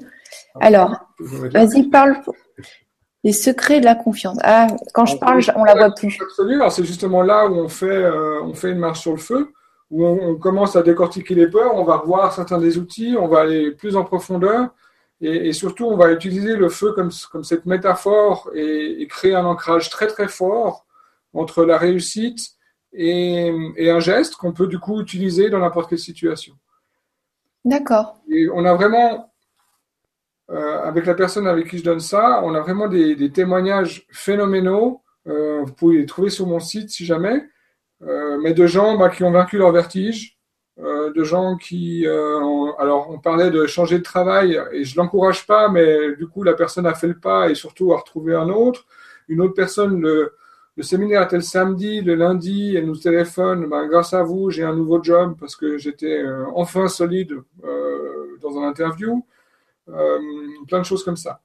Alors, 0.60 0.96
vas-y, 1.18 1.84
parle. 1.84 2.16
Les 3.22 3.32
secrets 3.32 3.80
de 3.80 3.84
la 3.84 3.94
confiance. 3.94 4.38
Ah, 4.42 4.68
quand 4.94 5.04
je 5.04 5.16
parle, 5.18 5.42
on 5.54 5.64
la 5.64 5.74
voit 5.74 5.94
plus. 5.94 6.18
Absolument. 6.22 6.70
C'est 6.70 6.84
justement 6.84 7.22
là 7.22 7.46
où 7.48 7.54
on 7.54 7.68
fait, 7.68 7.86
euh, 7.86 8.42
on 8.42 8.54
fait 8.54 8.70
une 8.70 8.78
marche 8.78 9.00
sur 9.00 9.10
le 9.10 9.18
feu, 9.18 9.52
où 9.90 10.06
on, 10.06 10.36
commence 10.36 10.74
à 10.74 10.82
décortiquer 10.82 11.34
les 11.34 11.46
peurs. 11.46 11.74
On 11.74 11.84
va 11.84 11.98
revoir 11.98 12.32
certains 12.32 12.58
des 12.58 12.78
outils. 12.78 13.16
On 13.20 13.28
va 13.28 13.40
aller 13.40 13.72
plus 13.72 13.94
en 13.94 14.04
profondeur. 14.04 14.70
Et, 15.22 15.52
surtout, 15.52 15.84
on 15.84 15.96
va 15.96 16.12
utiliser 16.12 16.56
le 16.56 16.70
feu 16.70 16.92
comme, 16.92 17.10
comme 17.30 17.44
cette 17.44 17.66
métaphore 17.66 18.50
et, 18.54 19.02
et, 19.02 19.06
créer 19.06 19.34
un 19.34 19.44
ancrage 19.44 19.90
très 19.90 20.06
très 20.06 20.28
fort 20.28 20.86
entre 21.34 21.64
la 21.64 21.76
réussite 21.76 22.52
et, 22.94 23.52
et 23.76 23.90
un 23.90 24.00
geste 24.00 24.36
qu'on 24.36 24.52
peut 24.52 24.66
du 24.66 24.78
coup 24.78 25.00
utiliser 25.00 25.50
dans 25.50 25.58
n'importe 25.58 25.90
quelle 25.90 25.98
situation. 25.98 26.54
D'accord. 27.64 28.20
Et 28.30 28.48
on 28.48 28.64
a 28.64 28.74
vraiment, 28.74 29.32
euh, 30.50 30.82
avec 30.82 31.06
la 31.06 31.14
personne 31.14 31.46
avec 31.46 31.68
qui 31.68 31.78
je 31.78 31.84
donne 31.84 32.00
ça, 32.00 32.40
on 32.44 32.54
a 32.54 32.60
vraiment 32.60 32.88
des, 32.88 33.30
témoignages 33.30 34.06
phénoménaux. 34.10 35.02
Euh, 35.26 35.62
vous 35.64 35.72
pouvez 35.72 35.98
les 35.98 36.06
trouver 36.06 36.30
sur 36.30 36.46
mon 36.46 36.60
site 36.60 36.90
si 36.90 37.04
jamais, 37.04 37.46
euh, 38.02 38.38
mais 38.42 38.54
de 38.54 38.66
gens 38.66 38.96
bah, 38.96 39.10
qui 39.10 39.22
ont 39.22 39.30
vaincu 39.30 39.58
leur 39.58 39.72
vertige, 39.72 40.39
de 40.80 41.24
gens 41.24 41.56
qui, 41.56 42.06
alors 42.06 43.10
on 43.10 43.18
parlait 43.18 43.50
de 43.50 43.66
changer 43.66 43.98
de 43.98 44.02
travail 44.02 44.60
et 44.72 44.84
je 44.84 44.96
l'encourage 44.96 45.46
pas, 45.46 45.68
mais 45.68 46.14
du 46.16 46.26
coup 46.26 46.42
la 46.42 46.54
personne 46.54 46.86
a 46.86 46.94
fait 46.94 47.08
le 47.08 47.18
pas 47.18 47.50
et 47.50 47.54
surtout 47.54 47.92
a 47.92 47.98
retrouvé 47.98 48.34
un 48.34 48.48
autre. 48.48 48.86
Une 49.28 49.40
autre 49.40 49.54
personne 49.54 50.00
le 50.00 50.32
le 50.80 50.82
séminaire 50.82 51.22
était 51.24 51.36
le 51.36 51.42
samedi, 51.42 52.00
le 52.00 52.14
lundi, 52.14 52.74
elle 52.74 52.86
nous 52.86 52.96
téléphone, 52.96 53.68
ben, 53.68 53.86
grâce 53.86 54.14
à 54.14 54.22
vous, 54.22 54.50
j'ai 54.50 54.62
un 54.62 54.74
nouveau 54.74 55.02
job 55.02 55.36
parce 55.38 55.54
que 55.54 55.76
j'étais 55.76 56.22
euh, 56.22 56.46
enfin 56.54 56.88
solide 56.88 57.34
euh, 57.64 58.38
dans 58.40 58.58
un 58.58 58.68
interview. 58.68 59.22
Euh, 59.90 60.18
plein 60.68 60.78
de 60.78 60.84
choses 60.84 61.04
comme 61.04 61.18
ça. 61.18 61.42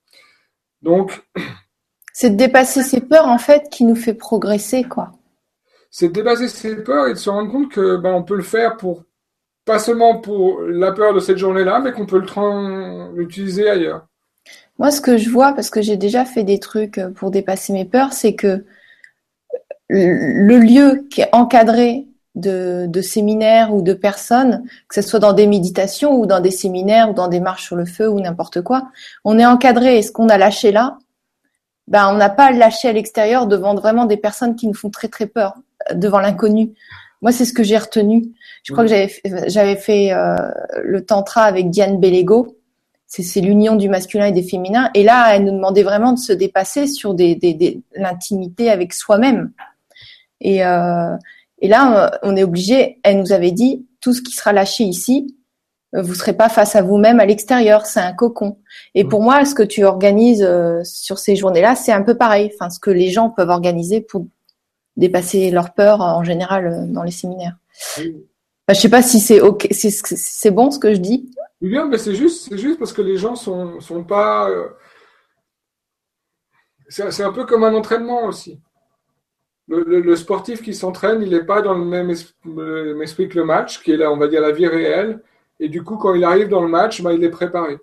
Donc. 0.81 1.21
C'est 2.13 2.29
de 2.29 2.37
dépasser 2.37 2.81
ses 2.81 3.01
peurs, 3.01 3.27
en 3.27 3.37
fait, 3.37 3.67
qui 3.69 3.83
nous 3.83 3.97
fait 3.97 4.13
progresser, 4.13 4.85
quoi. 4.85 5.11
C'est 5.91 6.07
de 6.07 6.13
dépasser 6.13 6.47
ses 6.47 6.81
peurs 6.81 7.07
et 7.07 7.13
de 7.13 7.17
se 7.17 7.29
rendre 7.29 7.51
compte 7.51 7.69
que 7.69 7.97
ben, 7.97 8.13
on 8.13 8.23
peut 8.23 8.37
le 8.37 8.43
faire 8.43 8.77
pour 8.77 9.03
pas 9.65 9.79
seulement 9.79 10.19
pour 10.19 10.61
la 10.61 10.91
peur 10.91 11.13
de 11.13 11.19
cette 11.19 11.37
journée-là, 11.37 11.79
mais 11.79 11.91
qu'on 11.91 12.05
peut 12.05 12.23
l'utiliser 13.15 13.69
ailleurs. 13.69 14.07
Moi, 14.77 14.91
ce 14.91 15.01
que 15.01 15.17
je 15.17 15.29
vois, 15.29 15.53
parce 15.53 15.69
que 15.69 15.81
j'ai 15.81 15.97
déjà 15.97 16.25
fait 16.25 16.43
des 16.43 16.59
trucs 16.59 17.01
pour 17.15 17.31
dépasser 17.31 17.73
mes 17.73 17.85
peurs, 17.85 18.13
c'est 18.13 18.35
que 18.35 18.63
le 19.89 20.57
lieu 20.57 21.07
qui 21.09 21.21
est 21.21 21.29
encadré 21.33 22.07
de, 22.35 23.01
séminaires 23.01 23.73
ou 23.73 23.81
de 23.81 23.93
personnes, 23.93 24.63
que 24.87 24.95
ce 24.95 25.01
soit 25.01 25.19
dans 25.19 25.33
des 25.33 25.47
méditations 25.47 26.19
ou 26.19 26.25
dans 26.25 26.41
des 26.41 26.51
séminaires 26.51 27.09
ou 27.09 27.13
dans 27.13 27.27
des 27.27 27.39
marches 27.39 27.63
sur 27.63 27.75
le 27.75 27.85
feu 27.85 28.09
ou 28.09 28.19
n'importe 28.19 28.61
quoi, 28.61 28.89
on 29.23 29.39
est 29.39 29.45
encadré 29.45 29.97
et 29.97 30.01
ce 30.01 30.11
qu'on 30.11 30.29
a 30.29 30.37
lâché 30.37 30.71
là, 30.71 30.97
ben 31.87 32.09
on 32.11 32.17
n'a 32.17 32.29
pas 32.29 32.51
lâché 32.51 32.89
à 32.89 32.93
l'extérieur 32.93 33.47
devant 33.47 33.75
vraiment 33.75 34.05
des 34.05 34.17
personnes 34.17 34.55
qui 34.55 34.67
nous 34.67 34.73
font 34.73 34.89
très 34.89 35.07
très 35.07 35.27
peur, 35.27 35.55
devant 35.93 36.19
l'inconnu. 36.19 36.73
Moi, 37.25 37.31
c'est 37.31 37.45
ce 37.45 37.53
que 37.53 37.63
j'ai 37.63 37.77
retenu. 37.77 38.23
Je 38.63 38.71
crois 38.71 38.83
que 38.83 38.89
j'avais 38.91 39.11
j'avais 39.47 39.75
fait 39.75 40.13
euh, 40.13 40.35
le 40.83 41.03
tantra 41.03 41.41
avec 41.41 41.71
Diane 41.71 41.99
Bellego 41.99 42.55
c'est 43.07 43.41
l'union 43.41 43.75
du 43.75 43.89
masculin 43.89 44.25
et 44.25 44.31
des 44.31 44.43
féminins. 44.43 44.89
Et 44.93 45.03
là, 45.03 45.33
elle 45.33 45.45
nous 45.45 45.53
demandait 45.53 45.83
vraiment 45.83 46.13
de 46.13 46.19
se 46.19 46.33
dépasser 46.33 46.85
sur 46.85 47.13
des, 47.13 47.35
des, 47.35 47.81
l'intimité 47.95 48.69
avec 48.69 48.93
soi-même. 48.93 49.51
Et, 50.41 50.65
euh, 50.65 51.15
et 51.59 51.67
là, 51.67 52.19
on 52.23 52.35
est 52.35 52.43
obligé. 52.43 52.99
Elle 53.03 53.19
nous 53.19 53.31
avait 53.31 53.51
dit 53.51 53.87
tout 54.01 54.13
ce 54.13 54.21
qui 54.21 54.33
sera 54.33 54.53
lâché 54.53 54.83
ici, 54.83 55.35
vous 55.93 56.13
serez 56.13 56.33
pas 56.33 56.49
face 56.49 56.75
à 56.75 56.81
vous-même 56.81 57.19
à 57.19 57.25
l'extérieur. 57.25 57.85
C'est 57.85 58.01
un 58.01 58.11
cocon. 58.11 58.57
Et 58.95 59.05
pour 59.05 59.21
moi, 59.21 59.45
ce 59.45 59.55
que 59.55 59.63
tu 59.63 59.85
organises 59.85 60.43
euh, 60.43 60.81
sur 60.83 61.19
ces 61.19 61.35
journées-là, 61.35 61.75
c'est 61.75 61.93
un 61.93 62.01
peu 62.01 62.17
pareil. 62.17 62.51
Enfin, 62.53 62.69
ce 62.69 62.79
que 62.79 62.91
les 62.91 63.09
gens 63.09 63.29
peuvent 63.29 63.49
organiser 63.49 64.01
pour 64.01 64.25
dépasser 64.97 65.51
leur 65.51 65.73
peur 65.73 66.01
en 66.01 66.23
général 66.23 66.67
euh, 66.67 66.85
dans 66.87 67.03
les 67.03 67.11
séminaires. 67.11 67.57
Je 67.97 68.03
ne 68.03 68.13
je 68.69 68.73
sais 68.73 68.89
pas 68.89 69.01
si 69.01 69.19
c'est 69.19 69.41
ok, 69.41 69.67
c'est 69.71 70.51
bon 70.51 70.71
ce 70.71 70.79
que 70.79 70.93
je 70.93 70.99
dis. 70.99 71.29
Bien, 71.61 71.87
mais 71.87 71.97
c'est 71.97 72.15
juste, 72.15 72.49
c'est 72.49 72.57
juste 72.57 72.79
parce 72.79 72.93
que 72.93 73.01
les 73.01 73.17
gens 73.17 73.35
sont, 73.35 73.79
sont 73.79 74.03
pas. 74.03 74.49
Euh, 74.49 74.67
c'est 76.89 77.23
un 77.23 77.31
peu 77.31 77.45
comme 77.45 77.63
un 77.63 77.73
entraînement 77.73 78.25
aussi. 78.25 78.59
Le, 79.67 80.15
sportif 80.15 80.61
qui 80.61 80.75
s'entraîne, 80.75 81.23
il 81.23 81.31
n'est 81.31 81.43
pas 81.43 81.63
dans 81.63 81.73
le 81.73 81.83
même, 81.83 82.11
esprit, 82.11 83.27
que 83.27 83.39
le 83.39 83.45
match, 83.45 83.81
qui 83.81 83.91
est 83.91 83.97
là, 83.97 84.11
on 84.11 84.17
va 84.17 84.27
dire, 84.27 84.41
la 84.41 84.51
vie 84.51 84.67
réelle. 84.67 85.23
Et 85.59 85.69
du 85.69 85.83
coup, 85.83 85.97
quand 85.97 86.13
il 86.13 86.23
arrive 86.23 86.49
dans 86.49 86.61
le 86.61 86.67
match, 86.67 87.01
bah, 87.01 87.13
il 87.13 87.23
est 87.23 87.31
préparé. 87.31 87.79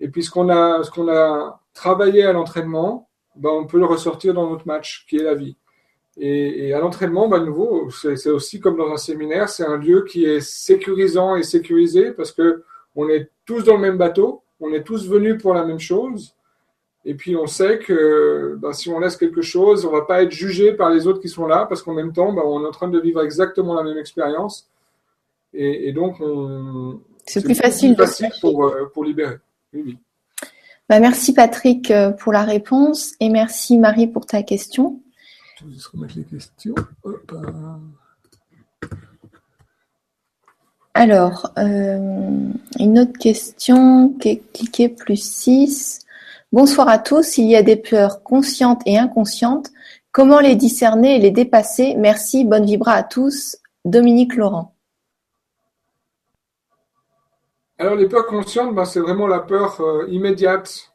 Et 0.00 0.08
puis, 0.08 0.24
ce 0.24 0.30
qu'on 0.30 0.48
a, 0.48 0.82
ce 0.82 0.90
qu'on 0.90 1.08
a 1.08 1.60
travaillé 1.74 2.24
à 2.24 2.32
l'entraînement, 2.32 3.08
bah, 3.36 3.50
on 3.52 3.66
peut 3.66 3.78
le 3.78 3.84
ressortir 3.84 4.34
dans 4.34 4.50
notre 4.50 4.66
match, 4.66 5.06
qui 5.08 5.16
est 5.16 5.22
la 5.22 5.34
vie. 5.34 5.56
Et, 6.16 6.72
à 6.72 6.78
l'entraînement, 6.78 7.28
bah, 7.28 7.40
nouveau, 7.40 7.90
c'est 7.90 8.30
aussi 8.30 8.60
comme 8.60 8.76
dans 8.76 8.92
un 8.92 8.96
séminaire, 8.96 9.48
c'est 9.48 9.64
un 9.64 9.76
lieu 9.76 10.04
qui 10.04 10.24
est 10.24 10.40
sécurisant 10.40 11.34
et 11.34 11.42
sécurisé 11.42 12.12
parce 12.12 12.30
que 12.30 12.62
on 12.94 13.08
est 13.08 13.30
tous 13.46 13.64
dans 13.64 13.74
le 13.74 13.80
même 13.80 13.98
bateau, 13.98 14.42
on 14.60 14.72
est 14.72 14.84
tous 14.84 15.08
venus 15.08 15.42
pour 15.42 15.54
la 15.54 15.64
même 15.64 15.80
chose. 15.80 16.34
Et 17.04 17.14
puis 17.14 17.36
on 17.36 17.46
sait 17.46 17.78
que 17.80 18.56
bah, 18.60 18.72
si 18.72 18.88
on 18.88 19.00
laisse 19.00 19.16
quelque 19.16 19.42
chose, 19.42 19.84
on 19.84 19.90
va 19.90 20.02
pas 20.02 20.22
être 20.22 20.30
jugé 20.30 20.72
par 20.72 20.90
les 20.90 21.06
autres 21.06 21.20
qui 21.20 21.28
sont 21.28 21.46
là 21.46 21.66
parce 21.68 21.82
qu'en 21.82 21.92
même 21.92 22.12
temps, 22.12 22.32
bah, 22.32 22.42
on 22.44 22.62
est 22.62 22.66
en 22.66 22.70
train 22.70 22.88
de 22.88 22.98
vivre 22.98 23.22
exactement 23.22 23.74
la 23.74 23.82
même 23.82 23.98
expérience. 23.98 24.68
Et, 25.52 25.92
donc, 25.92 26.16
c'est 27.26 27.44
plus 27.44 27.54
facile, 27.54 27.94
facile 27.96 28.28
pour, 28.40 28.64
euh, 28.64 28.90
pour 28.92 29.04
libérer. 29.04 29.36
Oui, 29.72 29.82
oui. 29.86 29.98
Bah, 30.88 30.98
merci 30.98 31.32
Patrick 31.32 31.90
euh, 31.90 32.10
pour 32.10 32.32
la 32.32 32.42
réponse 32.42 33.14
et 33.20 33.30
merci 33.30 33.78
Marie 33.78 34.08
pour 34.08 34.26
ta 34.26 34.42
question. 34.42 35.00
Je 35.64 35.68
vais 35.68 35.74
juste 35.74 35.86
remettre 35.86 36.14
les 36.16 36.24
questions. 36.24 36.74
Alors, 40.92 41.52
euh, 41.56 42.50
une 42.78 42.98
autre 42.98 43.18
question 43.18 44.10
qui 44.20 44.28
est 44.28 44.52
cliquée 44.52 44.90
plus 44.90 45.16
6. 45.16 46.00
Bonsoir 46.52 46.88
à 46.88 46.98
tous. 46.98 47.38
Il 47.38 47.46
y 47.46 47.56
a 47.56 47.62
des 47.62 47.76
peurs 47.76 48.22
conscientes 48.22 48.82
et 48.84 48.98
inconscientes. 48.98 49.70
Comment 50.12 50.38
les 50.38 50.54
discerner 50.54 51.16
et 51.16 51.18
les 51.18 51.30
dépasser? 51.30 51.94
Merci. 51.96 52.44
Bonne 52.44 52.66
vibra 52.66 52.92
à 52.92 53.02
tous. 53.02 53.56
Dominique 53.86 54.36
Laurent. 54.36 54.74
Alors, 57.78 57.94
les 57.94 58.06
peurs 58.06 58.26
conscientes, 58.26 58.74
ben, 58.74 58.84
c'est 58.84 59.00
vraiment 59.00 59.26
la 59.26 59.40
peur 59.40 59.80
euh, 59.80 60.06
immédiate 60.10 60.93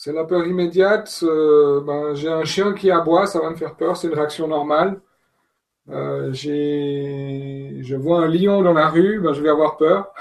c'est 0.00 0.12
la 0.12 0.22
peur 0.22 0.46
immédiate. 0.46 1.24
Euh, 1.24 1.80
ben, 1.80 2.14
j'ai 2.14 2.28
un 2.28 2.44
chien 2.44 2.72
qui 2.72 2.88
aboie, 2.88 3.26
ça 3.26 3.40
va 3.40 3.50
me 3.50 3.56
faire 3.56 3.74
peur, 3.74 3.96
c'est 3.96 4.06
une 4.06 4.14
réaction 4.14 4.46
normale. 4.46 5.00
Euh, 5.90 6.32
je 6.32 7.96
vois 7.96 8.20
un 8.20 8.28
lion 8.28 8.62
dans 8.62 8.74
la 8.74 8.88
rue, 8.88 9.18
ben, 9.18 9.32
je 9.32 9.42
vais 9.42 9.48
avoir 9.48 9.76
peur. 9.76 10.14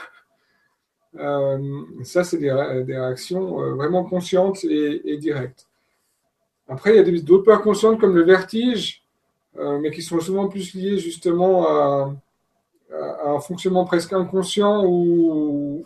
Euh, 1.20 1.84
ça, 2.04 2.24
c'est 2.24 2.40
des, 2.40 2.52
réactions 2.52 3.76
vraiment 3.76 4.04
conscientes 4.04 4.64
et, 4.64 5.18
directes. 5.18 5.68
Après, 6.68 6.96
il 6.96 6.96
y 6.96 7.00
a 7.20 7.22
d'autres 7.22 7.44
peurs 7.44 7.62
conscientes 7.62 8.00
comme 8.00 8.16
le 8.16 8.24
vertige, 8.24 9.04
mais 9.54 9.92
qui 9.92 10.02
sont 10.02 10.20
souvent 10.20 10.48
plus 10.48 10.74
liées 10.74 10.98
justement 10.98 11.68
à, 11.68 12.16
un 13.26 13.40
fonctionnement 13.40 13.86
presque 13.86 14.14
inconscient 14.14 14.84
où 14.88 15.86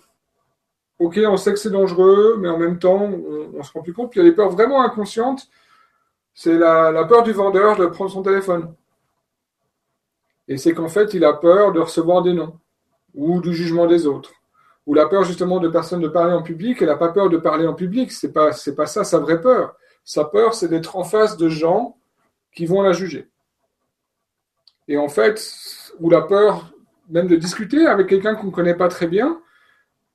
ok, 1.02 1.20
on 1.28 1.38
sait 1.38 1.52
que 1.52 1.60
c'est 1.60 1.72
dangereux, 1.72 2.38
mais 2.40 2.48
en 2.48 2.58
même 2.58 2.78
temps, 2.78 3.02
on, 3.02 3.58
ne 3.58 3.64
se 3.64 3.74
rend 3.74 3.82
plus 3.82 3.94
compte. 3.94 4.12
Puis 4.12 4.20
il 4.20 4.24
y 4.24 4.28
a 4.28 4.30
des 4.30 4.36
peurs 4.36 4.52
vraiment 4.52 4.82
inconscientes. 4.84 5.50
C'est 6.34 6.58
la, 6.58 7.04
peur 7.06 7.24
du 7.24 7.32
vendeur 7.32 7.76
de 7.76 7.88
prendre 7.88 8.12
son 8.12 8.22
téléphone. 8.22 8.74
Et 10.48 10.58
c'est 10.58 10.74
qu'en 10.74 10.90
fait, 10.90 11.14
il 11.14 11.26
a 11.26 11.34
peur 11.34 11.72
de 11.72 11.80
recevoir 11.80 12.22
des 12.22 12.34
noms 12.34 12.60
ou 13.16 13.42
du 13.42 13.54
jugement 13.54 13.88
des 13.88 14.06
autres. 14.06 14.32
Ou 14.86 14.94
la 14.94 15.08
peur 15.08 15.24
justement 15.24 15.60
de 15.60 15.70
personne 15.70 16.02
de 16.02 16.08
parler 16.08 16.34
en 16.34 16.44
public. 16.44 16.82
Elle 16.82 16.88
n'a 16.88 16.96
pas 16.96 17.10
peur 17.10 17.30
de 17.30 17.38
parler 17.38 17.66
en 17.66 17.74
public. 17.74 18.12
C'est 18.12 18.32
pas, 18.32 18.52
pas 18.76 18.86
ça 18.86 19.04
sa 19.04 19.20
vraie 19.20 19.42
peur. 19.42 19.76
Sa 20.04 20.26
peur, 20.26 20.54
c'est 20.54 20.68
d'être 20.68 20.96
en 20.96 21.04
face 21.04 21.36
de 21.36 21.50
gens 21.50 21.98
qui 22.54 22.66
vont 22.66 22.82
la 22.82 22.94
juger. 22.94 23.28
Et 24.88 24.98
en 24.98 25.10
fait, 25.10 25.42
ou 26.00 26.10
la 26.10 26.22
peur 26.22 26.72
même 27.10 27.28
de 27.28 27.36
discuter 27.36 27.88
avec 27.88 28.08
quelqu'un 28.08 28.36
qu'on 28.36 28.48
ne 28.48 28.52
connaît 28.52 28.76
pas 28.76 28.88
très 28.88 29.08
bien, 29.08 29.42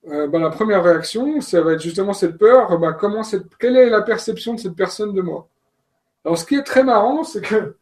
euh, 0.07 0.27
ben, 0.27 0.39
la 0.39 0.49
première 0.49 0.83
réaction, 0.83 1.41
ça 1.41 1.61
va 1.61 1.73
être 1.73 1.81
justement 1.81 2.13
cette 2.13 2.37
peur. 2.37 2.77
Ben, 2.79 2.93
comment 2.93 3.23
cette, 3.23 3.55
quelle 3.57 3.75
est 3.75 3.89
la 3.89 4.01
perception 4.01 4.53
de 4.53 4.59
cette 4.59 4.75
personne 4.75 5.13
de 5.13 5.21
moi? 5.21 5.49
Alors, 6.23 6.37
ce 6.37 6.45
qui 6.45 6.55
est 6.55 6.63
très 6.63 6.83
marrant, 6.83 7.23
c'est 7.23 7.41
que 7.41 7.77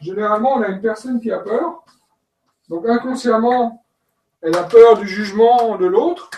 généralement, 0.00 0.54
on 0.54 0.62
a 0.62 0.68
une 0.68 0.80
personne 0.80 1.20
qui 1.20 1.30
a 1.30 1.38
peur. 1.38 1.84
Donc, 2.68 2.86
inconsciemment, 2.88 3.84
elle 4.40 4.56
a 4.56 4.64
peur 4.64 4.98
du 4.98 5.06
jugement 5.06 5.76
de 5.76 5.86
l'autre. 5.86 6.30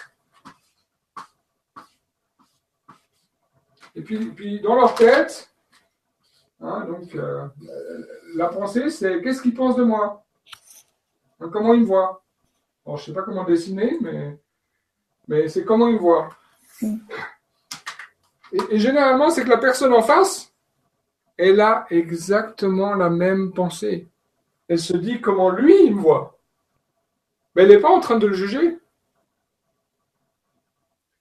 Et 3.94 4.02
puis, 4.02 4.26
puis, 4.26 4.60
dans 4.60 4.74
leur 4.74 4.94
tête, 4.94 5.50
hein, 6.60 6.84
donc, 6.86 7.14
euh, 7.14 7.46
la 8.34 8.48
pensée, 8.48 8.90
c'est 8.90 9.22
qu'est-ce 9.22 9.40
qu'ils 9.40 9.54
pensent 9.54 9.76
de 9.76 9.84
moi? 9.84 10.24
Comment 11.38 11.72
ils 11.72 11.80
me 11.80 11.86
voient? 11.86 12.22
Je 12.86 12.92
ne 12.92 12.96
sais 12.98 13.12
pas 13.12 13.22
comment 13.22 13.44
dessiner, 13.44 13.96
mais 14.00 14.38
mais 15.28 15.48
c'est 15.48 15.64
comment 15.64 15.88
il 15.88 15.98
voit. 15.98 16.30
Et, 18.52 18.78
généralement, 18.78 19.30
c'est 19.30 19.44
que 19.44 19.48
la 19.48 19.58
personne 19.58 19.92
en 19.92 20.02
face, 20.02 20.52
elle 21.36 21.60
a 21.60 21.86
exactement 21.90 22.94
la 22.94 23.10
même 23.10 23.52
pensée. 23.52 24.08
Elle 24.68 24.78
se 24.78 24.96
dit 24.96 25.20
comment 25.20 25.50
lui, 25.50 25.74
il 25.84 25.96
me 25.96 26.00
voit. 26.00 26.38
Mais 27.54 27.62
elle 27.62 27.70
n'est 27.70 27.80
pas 27.80 27.90
en 27.90 28.00
train 28.00 28.18
de 28.18 28.26
le 28.26 28.34
juger. 28.34 28.78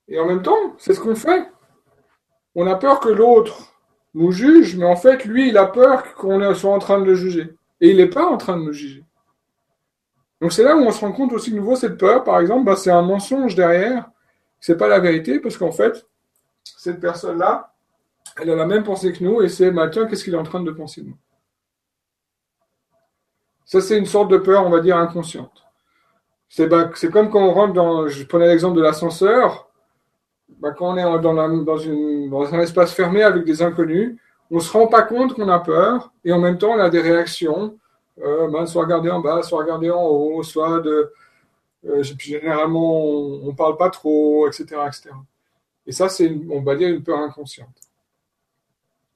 Et 0.07 0.19
en 0.19 0.26
même 0.26 0.44
temps, 0.44 0.76
c'est 0.77 0.94
ce 0.94 0.99
qu'on 0.99 1.15
fait. 1.15 1.49
On 2.53 2.68
a 2.68 2.76
peur 2.76 2.99
que 2.99 3.10
l'autre 3.10 3.73
nous 4.14 4.32
juge, 4.32 4.77
mais 4.77 4.86
en 4.86 4.95
fait, 4.95 5.26
lui, 5.26 5.49
il 5.49 5.57
a 5.57 5.65
peur 5.65 6.14
qu'on 6.14 6.53
soit 6.53 6.73
en 6.73 6.80
train 6.80 6.99
de 6.99 7.06
le 7.06 7.15
juger. 7.15 7.56
Et 7.82 7.90
il 7.90 7.98
n'est 7.98 8.10
pas 8.10 8.26
en 8.26 8.38
train 8.38 8.57
de 8.57 8.64
nous 8.64 8.73
juger. 8.73 9.03
Donc 10.41 10.52
c'est 10.52 10.64
là 10.64 10.76
où 10.76 10.82
on 10.82 10.91
se 10.91 10.99
rend 10.99 11.12
compte 11.12 11.34
aussi 11.34 11.52
que 11.52 11.56
nouveau 11.56 11.76
cette 11.76 11.98
peur, 11.98 12.24
par 12.24 12.40
exemple, 12.40 12.66
bah, 12.66 12.76
c'est 12.76 12.91
un 12.91 13.02
mensonge 13.02 13.56
derrière. 13.56 14.10
C'est 14.60 14.78
pas 14.78 14.88
la 14.88 14.99
vérité 14.99 15.40
parce 15.40 15.57
qu'en 15.57 15.72
fait, 15.72 16.06
cette 16.64 16.99
personne-là, 16.99 17.74
elle 18.41 18.49
a 18.49 18.56
la 18.56 18.66
même 18.66 18.84
pensée 18.84 19.14
que 19.14 19.24
nous 19.24 19.41
et 19.41 19.49
c'est 19.49 19.72
bah, 19.72 19.88
tiens, 19.90 20.06
qu'est-ce 20.07 20.24
qu'il 20.24 20.34
est 20.34 20.38
en 20.38 20.44
train 20.44 20.62
de 20.62 20.72
penser 20.72 21.02
de 21.02 21.07
nous 21.07 21.18
Ça, 23.66 23.80
c'est 23.82 23.98
une 23.98 24.06
sorte 24.06 24.30
de 24.30 24.38
peur, 24.38 24.66
on 24.66 24.70
va 24.70 24.82
dire, 24.82 24.98
inconsciente. 24.98 25.64
C'est 26.49 26.68
bah, 26.68 26.91
comme 27.12 27.30
quand 27.30 27.41
on 27.41 27.53
rentre 27.53 27.74
dans, 27.74 28.07
je 28.07 28.24
prenais 28.26 28.48
l'exemple 28.48 28.78
de 28.78 28.82
l'ascenseur, 28.82 29.70
bah, 30.60 30.72
quand 30.72 30.94
on 30.94 30.98
est 30.98 31.22
dans, 31.22 31.48
dans 31.64 32.53
un 32.53 32.60
espace 32.60 32.94
fermé 32.94 33.24
avec 33.24 33.45
des 33.45 33.62
inconnus, 33.62 34.18
on 34.52 34.56
ne 34.56 34.60
se 34.62 34.72
rend 34.72 34.88
pas 34.88 35.02
compte 35.02 35.34
qu'on 35.34 35.49
a 35.49 35.60
peur 35.60 36.12
et 36.24 36.32
en 36.32 36.40
même 36.40 36.57
temps 36.57 36.72
on 36.72 36.80
a 36.80 36.90
des 36.90 37.02
réactions 37.02 37.78
euh, 38.22 38.48
ben, 38.50 38.66
soit 38.66 38.84
regarder 38.84 39.10
en 39.10 39.20
bas, 39.20 39.42
soit 39.44 39.60
regarder 39.60 39.92
en 39.92 40.04
haut, 40.04 40.44
soit 40.44 40.80
de. 40.80 41.12
Euh, 41.86 42.02
généralement, 42.02 43.04
on 43.04 43.48
ne 43.48 43.52
parle 43.52 43.78
pas 43.78 43.90
trop, 43.90 44.48
etc., 44.48 44.64
etc. 44.88 45.10
Et 45.86 45.92
ça, 45.92 46.10
c'est, 46.10 46.36
on 46.50 46.62
va 46.62 46.76
dire, 46.76 46.90
une 46.90 47.04
peur 47.04 47.20
inconsciente. 47.20 47.70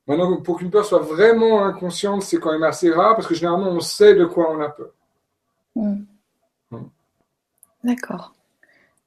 Maintenant, 0.05 0.37
pour 0.37 0.57
qu'une 0.57 0.69
peur 0.69 0.85
soit 0.85 0.99
vraiment 0.99 1.63
inconsciente, 1.63 2.23
c'est 2.23 2.37
quand 2.37 2.51
même 2.51 2.63
assez 2.63 2.91
rare 2.91 3.15
parce 3.15 3.27
que 3.27 3.35
généralement, 3.35 3.71
on 3.71 3.79
sait 3.79 4.15
de 4.15 4.25
quoi 4.25 4.51
on 4.51 4.61
a 4.61 4.69
peur. 4.69 4.91
Hmm. 5.75 6.01
Hmm. 6.71 6.87
D'accord. 7.83 8.33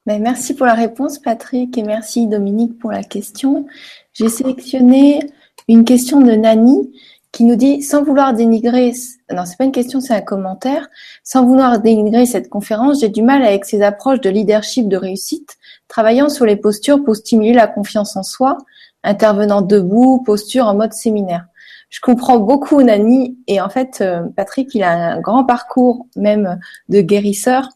Ben, 0.06 0.20
merci 0.20 0.54
pour 0.54 0.66
la 0.66 0.74
réponse, 0.74 1.18
Patrick, 1.18 1.76
et 1.78 1.82
merci, 1.82 2.26
Dominique, 2.26 2.78
pour 2.78 2.90
la 2.90 3.04
question. 3.04 3.66
J'ai 4.12 4.28
sélectionné 4.28 5.20
une 5.68 5.84
question 5.84 6.20
de 6.20 6.32
Nani 6.32 6.92
qui 7.32 7.44
nous 7.44 7.56
dit, 7.56 7.82
sans 7.82 8.02
vouloir 8.02 8.34
dénigrer, 8.34 8.92
non, 9.32 9.46
c'est 9.46 9.56
pas 9.56 9.64
une 9.64 9.72
question, 9.72 10.00
c'est 10.00 10.14
un 10.14 10.20
commentaire, 10.20 10.88
sans 11.24 11.46
vouloir 11.46 11.80
dénigrer 11.80 12.26
cette 12.26 12.50
conférence, 12.50 13.00
j'ai 13.00 13.08
du 13.08 13.22
mal 13.22 13.42
avec 13.42 13.64
ces 13.64 13.80
approches 13.80 14.20
de 14.20 14.28
leadership 14.28 14.86
de 14.86 14.98
réussite, 14.98 15.56
travaillant 15.88 16.28
sur 16.28 16.44
les 16.44 16.56
postures 16.56 17.02
pour 17.02 17.16
stimuler 17.16 17.54
la 17.54 17.66
confiance 17.66 18.16
en 18.16 18.22
soi, 18.22 18.58
intervenant 19.02 19.62
debout, 19.62 20.22
posture 20.22 20.66
en 20.66 20.74
mode 20.74 20.92
séminaire. 20.92 21.46
Je 21.88 22.00
comprends 22.00 22.38
beaucoup 22.38 22.82
Nani 22.82 23.38
et 23.46 23.60
en 23.60 23.68
fait, 23.68 23.98
euh, 24.00 24.22
Patrick, 24.36 24.74
il 24.74 24.82
a 24.82 25.14
un 25.14 25.20
grand 25.20 25.44
parcours 25.44 26.06
même 26.16 26.58
de 26.88 27.02
guérisseur. 27.02 27.68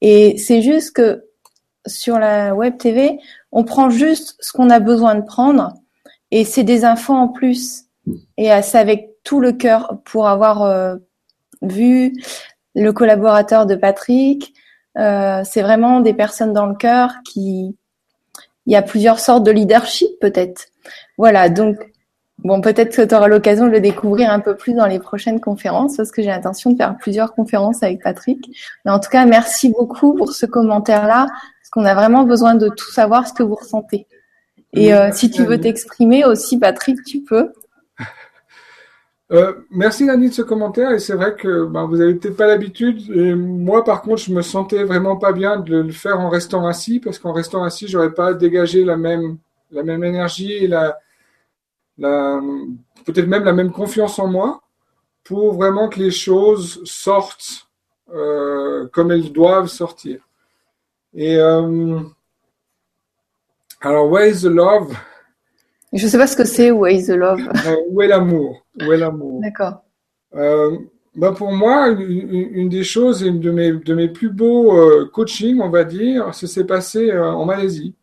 Et 0.00 0.38
c'est 0.38 0.62
juste 0.62 0.94
que 0.94 1.24
sur 1.86 2.18
la 2.18 2.54
web 2.54 2.78
TV, 2.78 3.18
on 3.50 3.64
prend 3.64 3.90
juste 3.90 4.36
ce 4.38 4.52
qu'on 4.52 4.70
a 4.70 4.78
besoin 4.78 5.16
de 5.16 5.22
prendre 5.22 5.74
et 6.30 6.44
c'est 6.44 6.62
des 6.62 6.84
infos 6.84 7.14
en 7.14 7.26
plus 7.26 7.87
et 8.36 8.50
c'est 8.62 8.78
avec 8.78 9.10
tout 9.24 9.40
le 9.40 9.52
cœur 9.52 9.98
pour 10.04 10.28
avoir 10.28 10.62
euh, 10.62 10.96
vu 11.62 12.14
le 12.74 12.92
collaborateur 12.92 13.66
de 13.66 13.74
Patrick. 13.74 14.54
Euh, 14.96 15.42
c'est 15.44 15.62
vraiment 15.62 16.00
des 16.00 16.14
personnes 16.14 16.52
dans 16.52 16.66
le 16.66 16.74
cœur 16.74 17.12
qui. 17.24 17.76
Il 18.66 18.72
y 18.72 18.76
a 18.76 18.82
plusieurs 18.82 19.18
sortes 19.18 19.44
de 19.44 19.50
leadership 19.50 20.10
peut-être. 20.20 20.66
Voilà, 21.16 21.48
donc 21.48 21.78
bon, 22.44 22.60
peut-être 22.60 22.94
que 22.94 23.02
tu 23.02 23.14
auras 23.14 23.28
l'occasion 23.28 23.66
de 23.66 23.70
le 23.70 23.80
découvrir 23.80 24.30
un 24.30 24.40
peu 24.40 24.56
plus 24.56 24.74
dans 24.74 24.86
les 24.86 24.98
prochaines 24.98 25.40
conférences 25.40 25.96
parce 25.96 26.10
que 26.10 26.20
j'ai 26.20 26.28
l'intention 26.28 26.72
de 26.72 26.76
faire 26.76 26.96
plusieurs 26.98 27.34
conférences 27.34 27.82
avec 27.82 28.02
Patrick. 28.02 28.38
Mais 28.84 28.90
en 28.90 29.00
tout 29.00 29.08
cas, 29.08 29.24
merci 29.24 29.70
beaucoup 29.70 30.14
pour 30.14 30.32
ce 30.32 30.44
commentaire-là 30.44 31.28
parce 31.28 31.70
qu'on 31.70 31.86
a 31.86 31.94
vraiment 31.94 32.24
besoin 32.24 32.56
de 32.56 32.68
tout 32.68 32.90
savoir 32.90 33.26
ce 33.26 33.32
que 33.32 33.42
vous 33.42 33.54
ressentez. 33.54 34.06
Et 34.74 34.92
euh, 34.92 35.10
si 35.12 35.30
tu 35.30 35.44
veux 35.44 35.58
t'exprimer 35.58 36.24
aussi, 36.24 36.58
Patrick, 36.58 37.02
tu 37.04 37.22
peux. 37.22 37.52
Euh, 39.30 39.52
merci 39.70 40.06
Dani 40.06 40.30
de 40.30 40.34
ce 40.34 40.40
commentaire 40.40 40.90
et 40.92 40.98
c'est 40.98 41.12
vrai 41.12 41.36
que 41.36 41.66
ben, 41.66 41.84
vous 41.84 42.00
avez 42.00 42.14
peut-être 42.14 42.36
pas 42.36 42.46
l'habitude. 42.46 43.10
Et 43.14 43.34
moi 43.34 43.84
par 43.84 44.02
contre, 44.02 44.22
je 44.22 44.32
me 44.32 44.42
sentais 44.42 44.84
vraiment 44.84 45.16
pas 45.16 45.32
bien 45.32 45.58
de 45.58 45.76
le 45.76 45.92
faire 45.92 46.18
en 46.20 46.30
restant 46.30 46.66
assis 46.66 46.98
parce 46.98 47.18
qu'en 47.18 47.32
restant 47.32 47.62
assis, 47.62 47.88
j'aurais 47.88 48.14
pas 48.14 48.32
dégagé 48.32 48.84
la 48.84 48.96
même 48.96 49.38
la 49.70 49.82
même 49.82 50.02
énergie 50.02 50.52
et 50.52 50.66
la, 50.66 50.98
la 51.98 52.40
peut-être 53.04 53.26
même 53.26 53.44
la 53.44 53.52
même 53.52 53.70
confiance 53.70 54.18
en 54.18 54.28
moi 54.28 54.62
pour 55.24 55.52
vraiment 55.52 55.90
que 55.90 55.98
les 55.98 56.10
choses 56.10 56.80
sortent 56.84 57.68
euh, 58.14 58.88
comme 58.92 59.12
elles 59.12 59.30
doivent 59.30 59.68
sortir. 59.68 60.20
Et 61.14 61.36
euh, 61.36 62.00
alors, 63.80 64.10
where 64.10 64.26
is 64.26 64.40
the 64.40 64.44
love? 64.44 64.96
Je 65.92 66.04
ne 66.04 66.10
sais 66.10 66.18
pas 66.18 66.26
ce 66.26 66.36
que 66.36 66.44
c'est 66.44 66.70
Where 66.70 66.92
is 66.92 67.06
the 67.06 67.16
love? 67.16 67.40
Euh, 67.66 67.76
où 67.90 68.02
est 68.02 68.08
l'amour? 68.08 68.64
Où 68.86 68.92
est 68.92 68.96
l'amour? 68.96 69.40
D'accord. 69.40 69.82
Euh, 70.34 70.78
bah 71.14 71.32
pour 71.36 71.52
moi, 71.52 71.88
une, 71.88 72.68
des 72.68 72.84
choses, 72.84 73.22
une 73.22 73.40
de 73.40 73.50
mes, 73.50 73.72
de 73.72 73.94
mes 73.94 74.08
plus 74.08 74.30
beaux 74.30 74.76
euh, 74.76 75.10
coachings, 75.12 75.60
on 75.60 75.70
va 75.70 75.84
dire, 75.84 76.34
ça 76.34 76.46
s'est 76.46 76.64
passé 76.64 77.16
en 77.16 77.44
Malaisie. 77.44 77.94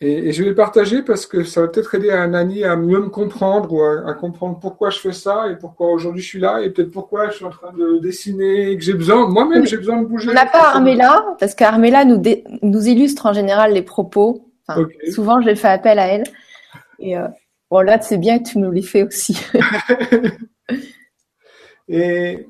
Et, 0.00 0.30
je 0.32 0.42
vais 0.42 0.50
le 0.50 0.54
partager 0.54 1.02
parce 1.02 1.26
que 1.26 1.42
ça 1.42 1.62
va 1.62 1.68
peut-être 1.68 1.94
aider 1.94 2.10
un 2.10 2.34
ami 2.34 2.64
à 2.64 2.76
mieux 2.76 3.00
me 3.00 3.08
comprendre 3.08 3.72
ou 3.72 3.82
à, 3.82 4.12
comprendre 4.12 4.58
pourquoi 4.60 4.90
je 4.90 4.98
fais 4.98 5.12
ça 5.12 5.50
et 5.50 5.56
pourquoi 5.56 5.90
aujourd'hui 5.90 6.22
je 6.22 6.28
suis 6.28 6.38
là 6.38 6.60
et 6.60 6.70
peut-être 6.70 6.90
pourquoi 6.90 7.30
je 7.30 7.36
suis 7.36 7.44
en 7.46 7.50
train 7.50 7.72
de 7.72 7.98
dessiner 7.98 8.70
et 8.70 8.76
que 8.76 8.84
j'ai 8.84 8.92
besoin, 8.92 9.26
moi-même 9.26 9.66
j'ai 9.66 9.78
besoin 9.78 10.02
de 10.02 10.06
bouger. 10.06 10.28
On 10.30 10.34
n'a 10.34 10.46
pas 10.46 10.74
Armella 10.74 11.24
parce 11.40 11.54
qu'Armella 11.54 12.04
nous, 12.04 12.22
nous 12.62 12.86
illustre 12.86 13.24
en 13.24 13.32
général 13.32 13.72
les 13.72 13.82
propos 13.82 14.46
Souvent, 15.10 15.40
je 15.40 15.54
fais 15.54 15.68
appel 15.68 15.98
à 15.98 16.06
elle. 16.08 16.24
Et 16.98 17.16
euh, 17.16 17.28
bon, 17.70 17.80
là, 17.80 18.00
c'est 18.00 18.18
bien 18.18 18.38
que 18.38 18.48
tu 18.50 18.58
nous 18.58 18.70
les 18.70 18.82
fais 18.82 19.02
aussi. 19.02 19.38
et, 21.88 22.46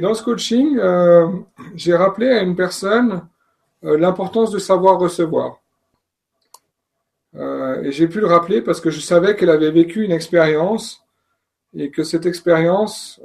dans 0.00 0.14
ce 0.14 0.22
coaching, 0.22 0.78
euh, 0.78 1.28
j'ai 1.74 1.94
rappelé 1.94 2.28
à 2.28 2.42
une 2.42 2.56
personne 2.56 3.26
euh, 3.84 3.98
l'importance 3.98 4.50
de 4.50 4.58
savoir 4.58 4.98
recevoir. 4.98 5.60
et 7.34 7.90
j'ai 7.90 8.06
pu 8.08 8.20
le 8.20 8.26
rappeler 8.26 8.62
parce 8.62 8.80
que 8.80 8.90
je 8.90 9.00
savais 9.00 9.34
qu'elle 9.36 9.50
avait 9.50 9.70
vécu 9.70 10.04
une 10.04 10.12
expérience 10.12 11.04
et 11.76 11.90
que 11.90 12.04
cette 12.04 12.26
expérience 12.26 13.20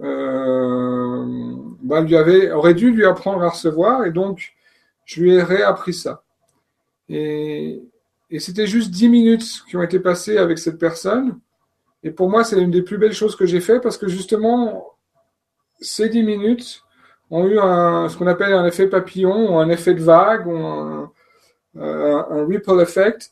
bah, 1.90 2.02
lui 2.02 2.16
avait, 2.16 2.52
aurait 2.52 2.74
dû 2.74 2.92
lui 2.92 3.06
apprendre 3.06 3.44
à 3.44 3.50
recevoir 3.50 4.06
et 4.06 4.12
donc 4.12 4.54
je 5.06 5.22
lui 5.22 5.34
ai 5.34 5.44
réappris 5.44 5.94
ça. 5.94 6.24
Et, 7.10 7.82
et 8.30 8.40
c'était 8.40 8.68
juste 8.68 8.92
dix 8.92 9.10
minutes 9.10 9.64
qui 9.68 9.78
ont 9.78 9.84
été 9.84 10.00
passées 10.00 10.38
avec 10.38 10.60
cette 10.60 10.78
personne. 10.78 11.40
Et 12.04 12.12
pour 12.12 12.30
moi, 12.30 12.44
c'est 12.44 12.56
l'une 12.56 12.72
des 12.72 12.82
plus 12.82 12.98
belles 12.98 13.14
choses 13.14 13.36
que 13.36 13.46
j'ai 13.46 13.60
fait 13.60 13.80
parce 13.80 13.98
que 13.98 14.08
justement, 14.08 14.94
ces 15.80 16.10
dix 16.10 16.24
minutes 16.24 16.84
ont 17.32 17.46
eu 17.46 17.60
un, 17.60 18.08
ce 18.10 18.18
qu'on 18.18 18.28
appelle 18.28 18.54
un 18.54 18.66
effet 18.66 18.88
papillon 18.88 19.54
ou 19.54 19.60
un 19.60 19.70
effet 19.70 19.94
de 19.94 20.02
vague. 20.02 20.48
Ou 20.48 21.10
un 21.76 22.46
ripple 22.46 22.82
effect. 22.82 23.32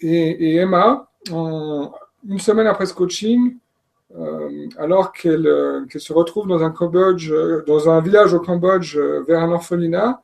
Et, 0.00 0.56
Emma, 0.56 1.08
une 1.30 2.38
semaine 2.38 2.66
après 2.66 2.86
ce 2.86 2.94
coaching, 2.94 3.56
alors 4.78 5.12
qu'elle 5.12 5.86
se 5.88 6.12
retrouve 6.12 6.46
dans 6.46 6.62
un 6.62 6.70
Cambodge, 6.70 7.32
dans 7.66 7.88
un 7.88 8.00
village 8.00 8.34
au 8.34 8.40
Cambodge 8.40 8.96
vers 8.96 9.42
un 9.42 9.52
orphelinat, 9.52 10.22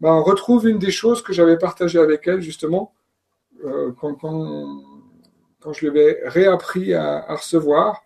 ben, 0.00 0.12
on 0.12 0.22
retrouve 0.22 0.68
une 0.68 0.78
des 0.78 0.92
choses 0.92 1.22
que 1.22 1.32
j'avais 1.32 1.58
partagées 1.58 1.98
avec 1.98 2.26
elle 2.28 2.40
justement 2.40 2.92
quand, 4.00 4.14
quand, 4.14 4.82
quand, 5.60 5.72
je 5.72 5.86
l'avais 5.86 6.20
réappris 6.24 6.94
à, 6.94 7.34
recevoir. 7.34 8.04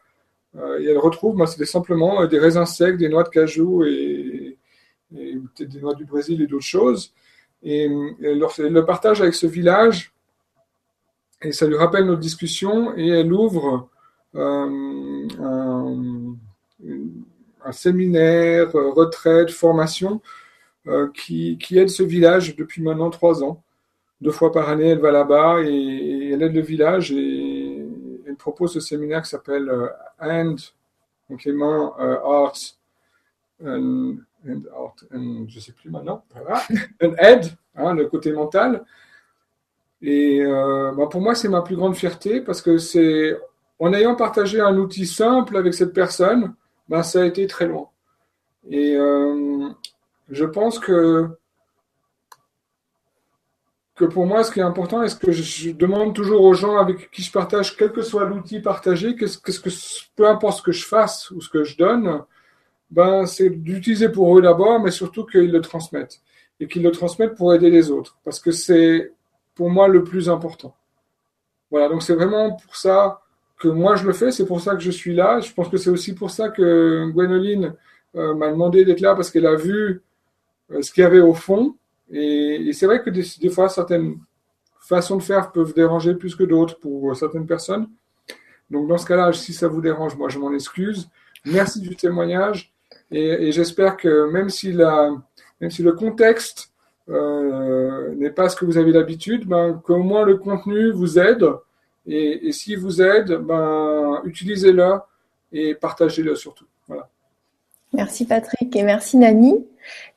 et 0.55 0.85
elle 0.85 0.99
retrouve, 0.99 1.37
ben, 1.37 1.47
c'était 1.47 1.67
simplement 1.67 2.27
des 2.27 2.39
raisins 2.39 2.67
secs, 2.67 2.97
des 2.97 3.09
noix 3.09 3.25
de 3.25 3.29
cajou 3.29 3.85
et, 3.85 4.59
et 5.17 5.39
des 5.59 5.81
noix 5.81 5.95
du 5.95 6.05
Brésil 6.05 6.41
et 6.43 6.47
d'autres 6.47 6.65
choses. 6.65 7.13
Et, 7.63 7.85
elle, 8.23 8.39
le 8.39 8.81
partage 8.85 9.21
avec 9.21 9.35
ce 9.35 9.47
village 9.47 10.13
et 11.45 11.53
ça 11.53 11.67
lui 11.67 11.77
rappelle 11.77 12.07
notre 12.07 12.21
discussion 12.21 12.97
et 12.97 13.09
elle 13.09 13.33
ouvre 13.33 13.89
euh, 14.35 15.29
un, 17.65 17.73
séminaire, 17.73 18.75
euh, 18.77 18.91
retraite, 18.91 19.51
formation 19.51 20.21
euh, 20.87 21.09
qui, 21.13 21.59
aide 21.73 21.89
ce 21.89 22.03
village 22.03 22.57
depuis 22.57 22.83
maintenant 22.83 23.11
trois 23.11 23.43
ans. 23.43 23.63
Deux 24.23 24.31
fois 24.31 24.53
par 24.53 24.69
année, 24.69 24.91
elle 24.91 25.01
va 25.01 25.11
là-bas 25.11 25.63
et, 25.63 26.31
elle 26.33 26.43
aide 26.43 26.55
le 26.55 26.61
village 26.61 27.13
et 27.13 27.87
elle 28.27 28.37
propose 28.37 28.73
ce 28.73 28.81
séminaire 28.81 29.23
qui 29.23 29.29
s'appelle 29.29 29.71
And, 30.21 30.57
donc 31.29 31.45
les 31.45 31.53
mains, 31.53 31.93
and, 31.99 32.55
Art, 33.65 34.95
and, 35.13 35.45
je 35.49 35.61
sais 35.61 35.73
plus 35.73 35.91
maintenant, 35.91 36.25
voilà, 36.35 36.63
and 37.03 37.15
Ed, 37.19 37.47
hein, 37.75 37.95
le 37.95 38.07
côté 38.07 38.33
mental. 38.33 38.85
Et 40.03 40.43
euh, 40.45 40.93
bah, 40.93 41.07
pour 41.11 41.21
moi, 41.21 41.35
c'est 41.35 41.49
ma 41.49 41.63
plus 41.63 41.77
grande 41.77 41.95
fierté 41.95 42.41
parce 42.41 42.61
que 42.61 42.79
c'est 42.79 43.39
en 43.79 43.93
ayant 43.93 44.17
partagé 44.17 44.61
un 44.61 44.77
outil 44.77 45.07
simple 45.07 45.57
avec 45.57 45.75
cette 45.75 45.93
personne, 45.93 46.55
bah, 46.89 47.03
ça 47.03 47.23
a 47.23 47.25
été 47.25 47.47
très 47.47 47.67
loin. 47.67 47.89
Et 48.71 48.97
euh, 48.97 49.69
je 50.29 50.45
pense 50.45 50.79
que 50.79 51.29
que 53.95 54.05
pour 54.05 54.27
moi, 54.27 54.43
ce 54.43 54.51
qui 54.51 54.61
est 54.61 54.65
important, 54.65 55.03
et 55.03 55.09
ce 55.09 55.17
que 55.17 55.33
je 55.33 55.73
demande 55.73 56.15
toujours 56.15 56.43
aux 56.43 56.55
gens 56.55 56.77
avec 56.77 57.11
qui 57.11 57.23
je 57.23 57.31
partage, 57.31 57.77
quel 57.77 57.93
que 57.93 58.03
soit 58.03 58.25
l'outil 58.25 58.61
partagé, 58.61 59.17
qu'est-ce 59.17 59.39
que, 59.39 59.71
peu 60.17 60.27
importe 60.27 60.59
ce 60.59 60.63
que 60.63 60.73
je 60.73 60.87
fasse 60.87 61.31
ou 61.31 61.41
ce 61.41 61.49
que 61.49 61.65
je 61.65 61.77
donne, 61.77 62.23
ben, 62.91 63.27
c'est 63.27 63.51
d'utiliser 63.51 64.09
pour 64.09 64.37
eux 64.39 64.43
d'abord, 64.43 64.81
mais 64.81 64.91
surtout 64.91 65.25
qu'ils 65.25 65.51
le 65.51 65.61
transmettent. 65.61 66.21
Et 66.61 66.69
qu'ils 66.69 66.83
le 66.83 66.91
transmettent 66.91 67.35
pour 67.35 67.55
aider 67.55 67.71
les 67.71 67.91
autres. 67.91 68.19
Parce 68.25 68.41
que 68.41 68.51
c'est 68.51 69.13
pour 69.55 69.71
moi 69.71 69.89
le 69.89 70.05
plus 70.05 70.31
important. 70.31 70.75
Voilà, 71.71 71.89
donc 71.89 72.03
c'est 72.03 72.15
vraiment 72.15 72.53
pour 72.53 72.77
ça 72.77 73.23
que 73.59 73.69
moi 73.69 73.97
je 73.97 74.07
le 74.07 74.13
fais, 74.13 74.31
c'est 74.31 74.47
pour 74.47 74.61
ça 74.61 74.75
que 74.75 74.83
je 74.83 74.91
suis 74.91 75.15
là. 75.15 75.41
Je 75.41 75.53
pense 75.53 75.69
que 75.69 75.77
c'est 75.77 75.91
aussi 75.91 76.15
pour 76.15 76.31
ça 76.31 76.49
que 76.51 77.11
Gwenoline 77.11 77.75
euh, 78.17 78.35
m'a 78.35 78.51
demandé 78.51 78.85
d'être 78.85 79.01
là 79.01 79.15
parce 79.15 79.31
qu'elle 79.31 79.47
a 79.47 79.55
vu 79.55 80.03
euh, 80.71 80.83
ce 80.83 80.93
qu'il 80.93 81.03
y 81.03 81.07
avait 81.07 81.21
au 81.21 81.35
fond. 81.35 81.77
Et, 82.13 82.73
c'est 82.73 82.87
vrai 82.87 83.03
que 83.03 83.11
des, 83.11 83.49
fois, 83.49 83.69
certaines 83.69 84.19
façons 84.81 85.17
de 85.17 85.23
faire 85.23 85.51
peuvent 85.51 85.75
déranger 85.75 86.15
plus 86.15 86.37
que 86.37 86.45
d'autres 86.45 86.79
pour 86.79 87.17
certaines 87.17 87.47
personnes. 87.47 87.89
Donc 88.71 88.89
dans 88.89 88.99
ce 88.99 89.07
cas-là, 89.07 89.33
si 89.33 89.53
ça 89.53 89.69
vous 89.69 89.81
dérange, 89.81 90.17
moi 90.17 90.29
je 90.29 90.39
m'en 90.39 90.53
excuse. 90.53 91.09
Merci 91.45 91.81
du 91.81 91.97
témoignage 91.97 92.73
et, 93.11 93.53
j'espère 93.53 93.97
que 93.97 94.31
même 94.31 94.49
si, 94.49 94.73
la, 94.73 95.11
même 95.61 95.71
si 95.71 95.83
le 95.83 95.93
contexte 95.93 96.73
euh, 97.09 98.15
n'est 98.15 98.31
pas 98.31 98.49
ce 98.49 98.57
que 98.57 98.65
vous 98.65 98.79
avez 98.79 98.93
d'habitude, 98.93 99.47
ben, 99.47 99.81
qu'au 99.85 99.99
moins 99.99 100.25
le 100.25 100.37
contenu 100.37 100.91
vous 100.93 101.19
aide. 101.19 101.45
Et, 102.07 102.49
et 102.49 102.53
s'il 102.53 102.79
vous 102.79 103.03
aide, 103.03 103.33
ben, 103.33 104.21
utilisez-le 104.25 104.99
et 105.53 105.75
partagez-le 105.75 106.35
surtout. 106.35 106.67
Voilà. 106.89 107.09
Merci 107.93 108.25
Patrick 108.25 108.75
et 108.75 108.83
merci 108.83 109.19
Nani. 109.19 109.67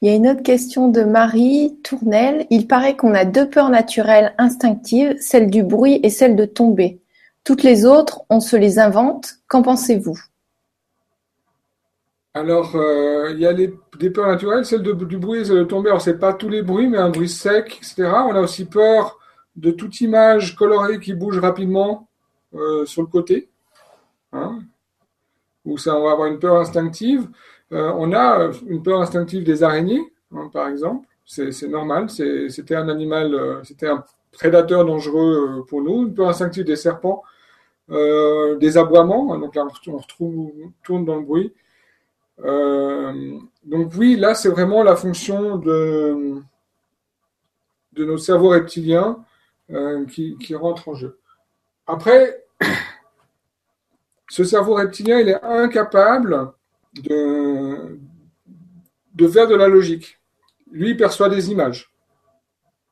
Il 0.01 0.09
y 0.09 0.11
a 0.11 0.15
une 0.15 0.27
autre 0.27 0.43
question 0.43 0.87
de 0.87 1.03
Marie 1.03 1.77
Tournel. 1.83 2.45
Il 2.49 2.67
paraît 2.67 2.95
qu'on 2.95 3.13
a 3.13 3.25
deux 3.25 3.49
peurs 3.49 3.69
naturelles 3.69 4.33
instinctives, 4.37 5.15
celle 5.19 5.49
du 5.49 5.63
bruit 5.63 5.99
et 6.03 6.09
celle 6.09 6.35
de 6.35 6.45
tomber. 6.45 7.01
Toutes 7.43 7.63
les 7.63 7.85
autres, 7.85 8.23
on 8.29 8.39
se 8.39 8.55
les 8.55 8.79
invente. 8.79 9.35
Qu'en 9.47 9.61
pensez-vous? 9.61 10.19
Alors, 12.33 12.75
euh, 12.75 13.31
il 13.31 13.39
y 13.39 13.45
a 13.45 13.53
des 13.53 14.09
peurs 14.09 14.27
naturelles, 14.27 14.65
celle 14.65 14.81
du 14.81 15.17
bruit, 15.17 15.45
celle 15.45 15.59
de 15.59 15.63
tomber. 15.63 15.89
Alors, 15.89 16.01
c'est 16.01 16.19
pas 16.19 16.33
tous 16.33 16.49
les 16.49 16.61
bruits, 16.61 16.87
mais 16.87 16.97
un 16.97 17.09
bruit 17.09 17.29
sec, 17.29 17.77
etc. 17.77 18.09
On 18.27 18.35
a 18.35 18.41
aussi 18.41 18.65
peur 18.65 19.17
de 19.55 19.71
toute 19.71 20.01
image 20.01 20.55
colorée 20.55 20.99
qui 20.99 21.13
bouge 21.13 21.39
rapidement 21.39 22.09
euh, 22.53 22.85
sur 22.85 23.01
le 23.01 23.07
côté. 23.07 23.49
Hein, 24.33 24.59
ou 25.63 25.77
ça, 25.77 25.95
on 25.95 26.03
va 26.03 26.11
avoir 26.11 26.27
une 26.27 26.39
peur 26.39 26.57
instinctive. 26.57 27.27
Euh, 27.75 27.91
on 27.97 28.13
a 28.13 28.51
une 28.67 28.81
peur 28.81 29.01
instinctive 29.01 29.43
des 29.43 29.61
araignées, 29.63 30.11
hein, 30.33 30.49
par 30.51 30.67
exemple. 30.67 31.07
C'est 31.25 31.67
normal. 31.67 32.09
C'était 32.09 32.75
un 32.75 32.89
animal, 32.89 33.61
c'était 33.63 33.87
un 33.87 34.03
prédateur 34.31 34.85
dangereux 34.85 35.65
pour 35.67 35.81
nous. 35.81 36.03
Une 36.03 36.13
peur 36.13 36.29
instinctive 36.29 36.65
des 36.65 36.75
serpents, 36.75 37.23
des 37.89 38.77
aboiements. 38.77 39.33
Hein, 39.33 39.39
donc 39.39 39.55
là, 39.55 39.65
on 39.87 39.97
retrouve, 39.97 40.51
tourne 40.83 41.05
dans 41.05 41.17
le 41.17 41.23
bruit. 41.23 41.53
Euh, 42.43 43.39
donc 43.63 43.91
oui, 43.97 44.15
là, 44.15 44.35
c'est 44.35 44.49
vraiment 44.49 44.83
la 44.83 44.95
fonction 44.95 45.57
de, 45.57 46.35
de 47.93 48.05
nos 48.05 48.17
cerveaux 48.17 48.49
reptiliens 48.49 49.23
euh, 49.71 50.05
qui, 50.05 50.37
qui 50.37 50.55
rentre 50.55 50.89
en 50.89 50.95
jeu. 50.95 51.19
Après, 51.87 52.45
ce 54.29 54.43
cerveau 54.43 54.75
reptilien, 54.75 55.19
il 55.19 55.29
est 55.29 55.41
incapable 55.43 56.51
de, 57.03 57.97
faire 59.27 59.47
de 59.47 59.55
la 59.55 59.67
logique. 59.67 60.19
Lui, 60.71 60.91
il 60.91 60.97
perçoit 60.97 61.29
des 61.29 61.51
images. 61.51 61.91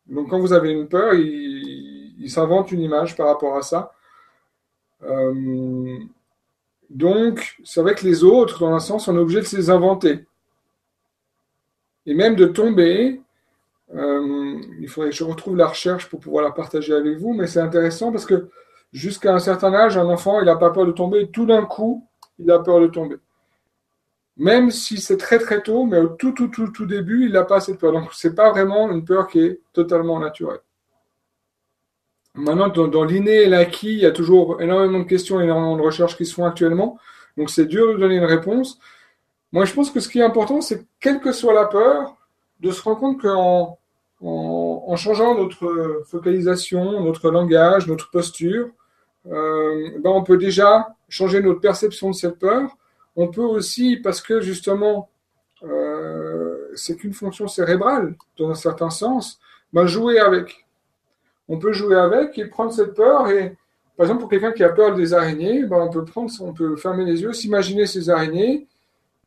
Donc 0.07 0.29
quand 0.29 0.39
vous 0.39 0.53
avez 0.53 0.71
une 0.71 0.87
peur, 0.87 1.13
il, 1.13 2.29
s'invente 2.29 2.71
une 2.71 2.81
image 2.81 3.17
par 3.17 3.27
rapport 3.27 3.57
à 3.57 3.61
ça. 3.61 3.91
Euh, 5.03 5.97
donc, 6.89 7.57
c'est 7.63 7.81
vrai 7.81 7.95
que 7.95 8.05
les 8.05 8.23
autres, 8.23 8.59
dans 8.61 8.73
un 8.73 8.79
sens, 8.79 9.07
on 9.07 9.15
est 9.15 9.19
obligé 9.19 9.41
de 9.41 9.45
se 9.45 9.57
les 9.57 9.69
inventer. 9.69 10.25
Et 12.05 12.13
même 12.13 12.35
de 12.35 12.45
tomber, 12.45 13.21
euh, 13.95 14.61
il 14.79 14.87
faudrait 14.87 15.09
que 15.09 15.15
je 15.15 15.23
retrouve 15.23 15.57
la 15.57 15.67
recherche 15.67 16.09
pour 16.09 16.19
pouvoir 16.19 16.43
la 16.43 16.51
partager 16.51 16.93
avec 16.93 17.17
vous, 17.17 17.33
mais 17.33 17.47
c'est 17.47 17.59
intéressant 17.59 18.11
parce 18.11 18.25
que 18.25 18.49
jusqu'à 18.91 19.33
un 19.33 19.39
certain 19.39 19.73
âge, 19.73 19.97
un 19.97 20.07
enfant, 20.07 20.39
il 20.39 20.45
n'a 20.45 20.55
pas 20.55 20.69
peur 20.69 20.85
de 20.85 20.91
tomber, 20.91 21.29
tout 21.29 21.45
d'un 21.45 21.65
coup, 21.65 22.07
il 22.39 22.49
a 22.51 22.59
peur 22.59 22.79
de 22.79 22.87
tomber. 22.87 23.17
Même 24.37 24.71
si 24.71 24.99
c'est 24.99 25.17
très 25.17 25.37
très 25.37 25.61
tôt, 25.61 25.85
mais 25.85 25.99
au 25.99 26.07
tout 26.09 26.31
tout 26.31 26.47
tout 26.47 26.69
tout 26.69 26.85
début, 26.85 27.25
il 27.25 27.33
n'a 27.33 27.43
pas 27.43 27.59
cette 27.59 27.79
peur. 27.79 27.91
Donc, 27.91 28.09
c'est 28.13 28.33
pas 28.35 28.49
vraiment 28.51 28.89
une 28.91 29.05
peur 29.05 29.27
qui 29.27 29.39
est 29.39 29.61
totalement 29.73 30.19
naturelle. 30.19 30.61
Maintenant, 32.35 32.67
dans, 32.67 33.03
l'inné 33.03 33.43
et 33.43 33.45
l'acquis, 33.47 33.93
il 33.93 33.99
y 33.99 34.07
a 34.07 34.11
toujours 34.11 34.59
énormément 34.59 34.99
de 34.99 35.03
questions, 35.03 35.39
énormément 35.39 35.77
de 35.77 35.83
recherches 35.83 36.17
qui 36.17 36.25
se 36.25 36.33
font 36.33 36.45
actuellement. 36.45 36.97
Donc, 37.37 37.51
c'est 37.51 37.65
dur 37.65 37.93
de 37.93 37.99
donner 37.99 38.15
une 38.15 38.25
réponse. 38.25 38.79
Moi, 39.51 39.65
je 39.65 39.73
pense 39.73 39.91
que 39.91 39.99
ce 39.99 40.09
qui 40.09 40.19
est 40.19 40.23
important, 40.23 40.59
c'est 40.61 40.83
quelle 40.99 41.19
que 41.19 41.31
soit 41.31 41.53
la 41.53 41.65
peur, 41.65 42.17
de 42.59 42.71
se 42.71 42.81
rendre 42.81 42.99
compte 42.99 43.21
qu'en 43.21 43.77
en, 44.21 44.95
changeant 44.95 45.35
notre 45.35 46.03
focalisation, 46.07 47.01
notre 47.01 47.29
langage, 47.29 47.87
notre 47.87 48.09
posture, 48.09 48.69
euh, 49.27 49.91
ben 49.99 50.09
on 50.09 50.23
peut 50.23 50.37
déjà 50.37 50.95
changer 51.09 51.41
notre 51.41 51.59
perception 51.59 52.09
de 52.09 52.15
cette 52.15 52.39
peur. 52.39 52.75
On 53.15 53.27
peut 53.27 53.41
aussi, 53.41 53.97
parce 53.97 54.21
que 54.21 54.41
justement, 54.41 55.09
euh, 55.63 56.69
c'est 56.75 56.95
qu'une 56.95 57.13
fonction 57.13 57.47
cérébrale, 57.47 58.15
dans 58.37 58.49
un 58.49 58.55
certain 58.55 58.89
sens, 58.89 59.39
ben 59.71 59.85
jouer 59.85 60.19
avec 60.19 60.63
on 61.49 61.59
peut 61.59 61.73
jouer 61.73 61.95
avec 61.95 62.37
et 62.37 62.45
prendre 62.45 62.71
cette 62.71 62.93
peur. 62.93 63.29
Et 63.29 63.55
par 63.97 64.05
exemple, 64.05 64.21
pour 64.21 64.29
quelqu'un 64.29 64.51
qui 64.51 64.63
a 64.63 64.69
peur 64.69 64.95
des 64.95 65.13
araignées, 65.13 65.63
ben, 65.63 65.77
on 65.77 65.89
peut 65.89 66.05
prendre, 66.05 66.31
on 66.41 66.53
peut 66.53 66.75
fermer 66.75 67.05
les 67.05 67.21
yeux, 67.21 67.33
s'imaginer 67.33 67.85
ces 67.85 68.09
araignées 68.09 68.67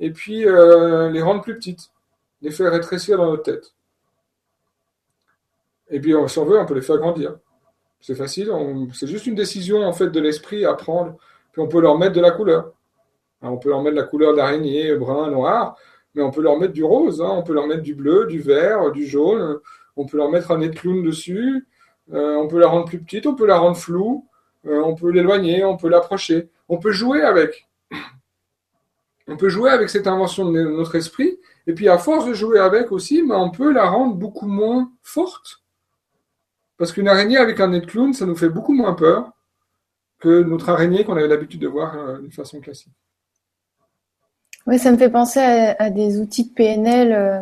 et 0.01 0.11
puis 0.11 0.47
euh, 0.47 1.11
les 1.11 1.23
rendre 1.23 1.43
plus 1.43 1.55
petites, 1.55 1.91
les 2.43 2.51
faire 2.51 2.73
rétrécir 2.73 3.19
dans 3.19 3.31
notre 3.31 3.45
tête. 3.45 3.73
Et 5.89 6.01
puis, 6.01 6.15
si 6.27 6.39
on 6.39 6.45
veut, 6.45 6.59
on 6.59 6.67
peut 6.67 6.75
les 6.75 6.83
faire 6.83 6.99
grandir. 6.99 7.37
C'est 8.01 8.17
facile, 8.17 8.51
c'est 8.93 9.07
juste 9.07 9.27
une 9.27 9.35
décision 9.35 9.85
en 9.85 9.93
fait 9.93 10.09
de 10.09 10.21
l'esprit 10.21 10.65
à 10.65 10.75
prendre. 10.75 11.17
Puis 11.53 11.63
on 11.63 11.69
peut 11.69 11.81
leur 11.81 11.97
mettre 11.97 12.15
de 12.15 12.21
la 12.21 12.31
couleur. 12.31 12.73
On 13.43 13.59
peut 13.59 13.69
leur 13.69 13.83
mettre 13.83 13.97
la 13.97 14.03
couleur 14.03 14.35
d'araignée, 14.35 14.95
brun, 14.97 15.31
noir, 15.31 15.77
mais 16.15 16.23
on 16.23 16.31
peut 16.31 16.43
leur 16.43 16.59
mettre 16.59 16.73
du 16.73 16.85
rose, 16.85 17.21
hein. 17.21 17.31
on 17.31 17.43
peut 17.43 17.53
leur 17.53 17.67
mettre 17.67 17.83
du 17.83 17.95
bleu, 17.95 18.27
du 18.27 18.41
vert, 18.41 18.91
du 18.91 19.07
jaune, 19.07 19.59
on 19.97 20.07
peut 20.07 20.17
leur 20.17 20.31
mettre 20.31 20.51
un 20.51 20.59
nez 20.59 20.69
de 20.69 20.75
clown 20.75 21.03
dessus, 21.03 21.67
euh, 22.13 22.37
on 22.37 22.49
peut 22.49 22.59
la 22.59 22.69
rendre 22.69 22.87
plus 22.87 22.99
petite, 22.99 23.27
on 23.27 23.35
peut 23.35 23.47
la 23.47 23.59
rendre 23.59 23.77
floue, 23.77 24.27
euh, 24.67 24.83
on 24.83 24.95
peut 24.95 25.11
l'éloigner, 25.11 25.65
on 25.65 25.77
peut 25.77 25.89
l'approcher. 25.89 26.51
On 26.69 26.79
peut 26.79 26.93
jouer 26.93 27.23
avec. 27.23 27.69
On 29.29 29.37
peut 29.37 29.49
jouer 29.49 29.71
avec 29.71 29.91
cette 29.91 30.07
invention 30.07 30.51
de 30.51 30.63
notre 30.63 30.95
esprit. 30.95 31.39
Et 31.67 31.75
puis 31.75 31.89
à 31.89 31.99
force 31.99 32.27
de 32.27 32.33
jouer 32.33 32.59
avec 32.61 32.93
aussi, 32.93 33.23
mais 33.23 33.35
on 33.35 33.51
peut 33.51 33.73
la 33.73 33.89
rendre 33.89 34.15
beaucoup 34.15 34.47
moins 34.47 34.93
forte 35.03 35.63
Parce 36.77 36.93
qu'une 36.93 37.09
araignée 37.09 37.39
avec 37.39 37.59
un 37.59 37.69
nez 37.69 37.81
de 37.81 37.87
clown, 37.87 38.13
ça 38.13 38.25
nous 38.25 38.37
fait 38.37 38.49
beaucoup 38.49 38.73
moins 38.73 38.95
peur 38.95 39.33
que 40.21 40.43
notre 40.43 40.69
araignée 40.69 41.05
qu'on 41.05 41.17
avait 41.17 41.29
l'habitude 41.29 41.61
de 41.61 41.69
voir 41.69 41.97
euh, 41.97 42.19
d'une 42.19 42.33
façon 42.33 42.61
classique. 42.61 42.93
Oui, 44.67 44.79
ça 44.79 44.91
me 44.91 44.97
fait 44.97 45.11
penser 45.11 45.41
à, 45.41 45.91
des 45.91 46.19
outils 46.21 46.45
de 46.45 46.51
PNL 46.51 47.13
euh, 47.13 47.41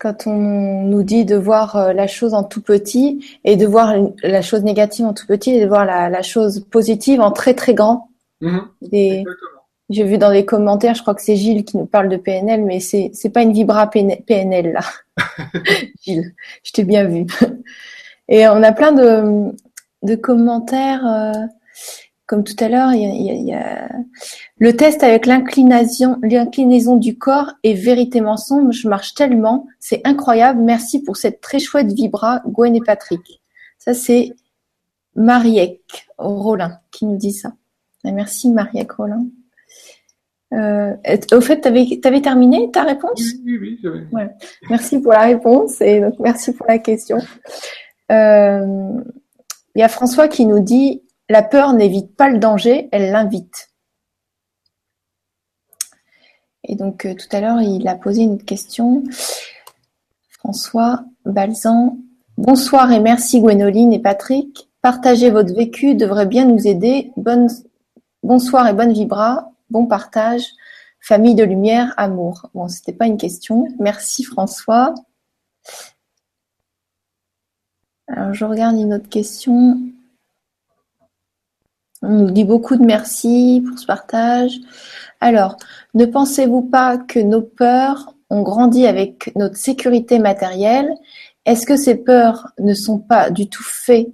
quand 0.00 0.26
on 0.26 0.82
nous 0.82 1.02
dit 1.02 1.24
de 1.24 1.36
voir 1.36 1.76
euh, 1.76 1.92
la 1.92 2.08
chose 2.08 2.34
en 2.34 2.42
tout 2.42 2.60
petit 2.60 3.24
et 3.44 3.56
de 3.56 3.66
voir 3.66 3.94
la 4.22 4.42
chose 4.42 4.64
négative 4.64 5.06
en 5.06 5.14
tout 5.14 5.26
petit 5.26 5.52
et 5.52 5.62
de 5.62 5.68
voir 5.68 5.84
la, 5.84 6.22
chose 6.22 6.64
positive 6.70 7.20
en 7.20 7.30
très 7.30 7.54
très 7.54 7.74
grand. 7.74 8.08
Mm-hmm. 8.42 9.24
J'ai 9.90 10.04
vu 10.04 10.18
dans 10.18 10.30
les 10.30 10.44
commentaires, 10.44 10.94
je 10.94 11.02
crois 11.02 11.14
que 11.14 11.22
c'est 11.22 11.34
Gilles 11.34 11.64
qui 11.64 11.76
nous 11.76 11.86
parle 11.86 12.08
de 12.08 12.16
PNL, 12.16 12.64
mais 12.64 12.78
c'est 12.78 13.10
c'est 13.12 13.30
pas 13.30 13.42
une 13.42 13.52
vibra 13.52 13.90
PNL 13.90 14.72
là. 14.72 14.80
Gilles, 16.02 16.32
je 16.62 16.72
t'ai 16.72 16.84
bien 16.84 17.04
vu. 17.04 17.26
Et 18.28 18.46
on 18.48 18.62
a 18.62 18.72
plein 18.72 18.92
de 18.92 19.52
de 20.02 20.14
commentaires. 20.14 21.06
Euh, 21.06 21.46
comme 22.30 22.44
tout 22.44 22.54
à 22.60 22.68
l'heure, 22.68 22.92
il, 22.92 23.44
y 23.44 23.52
a, 23.52 23.90
le 24.58 24.76
test 24.76 25.02
avec 25.02 25.26
l'inclinaison 25.26 26.96
du 26.96 27.18
corps 27.18 27.54
est 27.64 27.74
vérité 27.74 28.20
mensonge. 28.20 28.82
Je 28.82 28.88
marche 28.88 29.14
tellement, 29.14 29.66
c'est 29.80 30.00
incroyable. 30.04 30.60
Merci 30.60 31.02
pour 31.02 31.16
cette 31.16 31.40
très 31.40 31.58
chouette 31.58 31.90
vibra, 31.90 32.40
Gwen 32.46 32.76
et 32.76 32.80
Patrick. 32.86 33.42
Ça 33.78 33.94
c'est 33.94 34.30
Mariek 35.16 36.06
Rollin 36.18 36.78
qui 36.92 37.04
nous 37.04 37.16
dit 37.16 37.32
ça. 37.32 37.52
Merci 38.04 38.48
Mariek 38.48 38.92
Rollin. 38.92 39.26
Euh, 40.52 40.94
au 41.32 41.40
fait, 41.40 41.62
tu 41.62 41.66
avais, 41.66 42.20
terminé 42.20 42.70
ta 42.70 42.84
réponse? 42.84 43.20
Oui, 43.44 43.58
oui, 43.60 43.80
oui. 43.82 44.22
Merci 44.68 45.00
pour 45.00 45.10
la 45.10 45.22
réponse 45.22 45.80
et 45.80 45.98
donc 45.98 46.14
merci 46.20 46.52
pour 46.52 46.68
la 46.68 46.78
question. 46.78 47.18
Euh, 48.12 48.92
il 49.74 49.80
y 49.80 49.82
a 49.82 49.88
François 49.88 50.28
qui 50.28 50.46
nous 50.46 50.60
dit 50.60 51.02
la 51.30 51.42
peur 51.44 51.72
n'évite 51.72 52.16
pas 52.16 52.28
le 52.28 52.38
danger, 52.38 52.88
elle 52.90 53.12
l'invite. 53.12 53.70
Et 56.64 56.74
donc 56.74 57.06
euh, 57.06 57.14
tout 57.14 57.28
à 57.30 57.40
l'heure, 57.40 57.62
il 57.62 57.86
a 57.86 57.94
posé 57.94 58.22
une 58.22 58.42
question. 58.42 59.04
François 60.28 61.04
Balzan. 61.24 61.98
Bonsoir 62.36 62.90
et 62.90 62.98
merci 62.98 63.40
Gwénoline 63.40 63.92
et 63.92 64.00
Patrick. 64.00 64.68
Partager 64.82 65.30
votre 65.30 65.54
vécu 65.54 65.94
devrait 65.94 66.26
bien 66.26 66.46
nous 66.46 66.66
aider. 66.66 67.12
Bonsoir 68.24 68.66
et 68.66 68.72
bonne 68.72 68.92
vibra. 68.92 69.52
Bon 69.70 69.86
partage. 69.86 70.46
Famille 71.00 71.36
de 71.36 71.44
lumière, 71.44 71.94
amour. 71.96 72.50
Bon, 72.54 72.66
c'était 72.66 72.92
pas 72.92 73.06
une 73.06 73.18
question. 73.18 73.68
Merci 73.78 74.24
François. 74.24 74.94
Alors 78.08 78.34
je 78.34 78.44
regarde 78.44 78.76
une 78.76 78.94
autre 78.94 79.08
question. 79.08 79.80
On 82.02 82.08
nous 82.10 82.30
dit 82.30 82.44
beaucoup 82.44 82.76
de 82.76 82.84
merci 82.84 83.62
pour 83.66 83.78
ce 83.78 83.86
partage. 83.86 84.56
Alors, 85.20 85.56
ne 85.94 86.06
pensez-vous 86.06 86.62
pas 86.62 86.96
que 86.96 87.18
nos 87.18 87.42
peurs 87.42 88.14
ont 88.30 88.42
grandi 88.42 88.86
avec 88.86 89.32
notre 89.36 89.56
sécurité 89.56 90.18
matérielle? 90.18 90.94
Est-ce 91.44 91.66
que 91.66 91.76
ces 91.76 91.96
peurs 91.96 92.48
ne 92.58 92.74
sont 92.74 92.98
pas 92.98 93.30
du 93.30 93.48
tout 93.48 93.62
faites? 93.62 94.08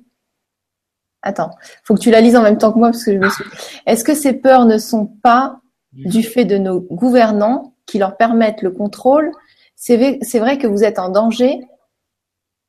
Attends, 1.22 1.50
faut 1.84 1.94
que 1.94 2.00
tu 2.00 2.10
la 2.10 2.20
lises 2.20 2.36
en 2.36 2.42
même 2.42 2.58
temps 2.58 2.72
que 2.72 2.78
moi 2.78 2.90
parce 2.90 3.04
que 3.04 3.12
je 3.12 3.18
me 3.18 3.28
suis. 3.28 3.44
Est-ce 3.86 4.04
que 4.04 4.14
ces 4.14 4.32
peurs 4.32 4.64
ne 4.64 4.78
sont 4.78 5.06
pas 5.06 5.60
du 5.92 6.22
fait 6.22 6.44
de 6.44 6.58
nos 6.58 6.80
gouvernants 6.80 7.74
qui 7.84 7.98
leur 7.98 8.16
permettent 8.16 8.62
le 8.62 8.70
contrôle? 8.70 9.30
C'est 9.74 9.96
vrai 10.38 10.58
que 10.58 10.66
vous 10.66 10.82
êtes 10.82 10.98
en 10.98 11.08
danger, 11.08 11.60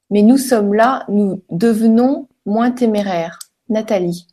mais 0.10 0.22
nous 0.22 0.38
sommes 0.38 0.74
là, 0.74 1.06
nous 1.08 1.42
devenons 1.50 2.28
moins 2.46 2.72
téméraires. 2.72 3.40
Nathalie. 3.70 4.28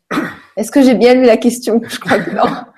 Est-ce 0.57 0.71
que 0.71 0.83
j'ai 0.83 0.95
bien 0.95 1.15
lu 1.15 1.25
la 1.25 1.37
question 1.37 1.81
Je 1.87 1.99
crois 1.99 2.19
que 2.19 2.31
non. 2.31 2.45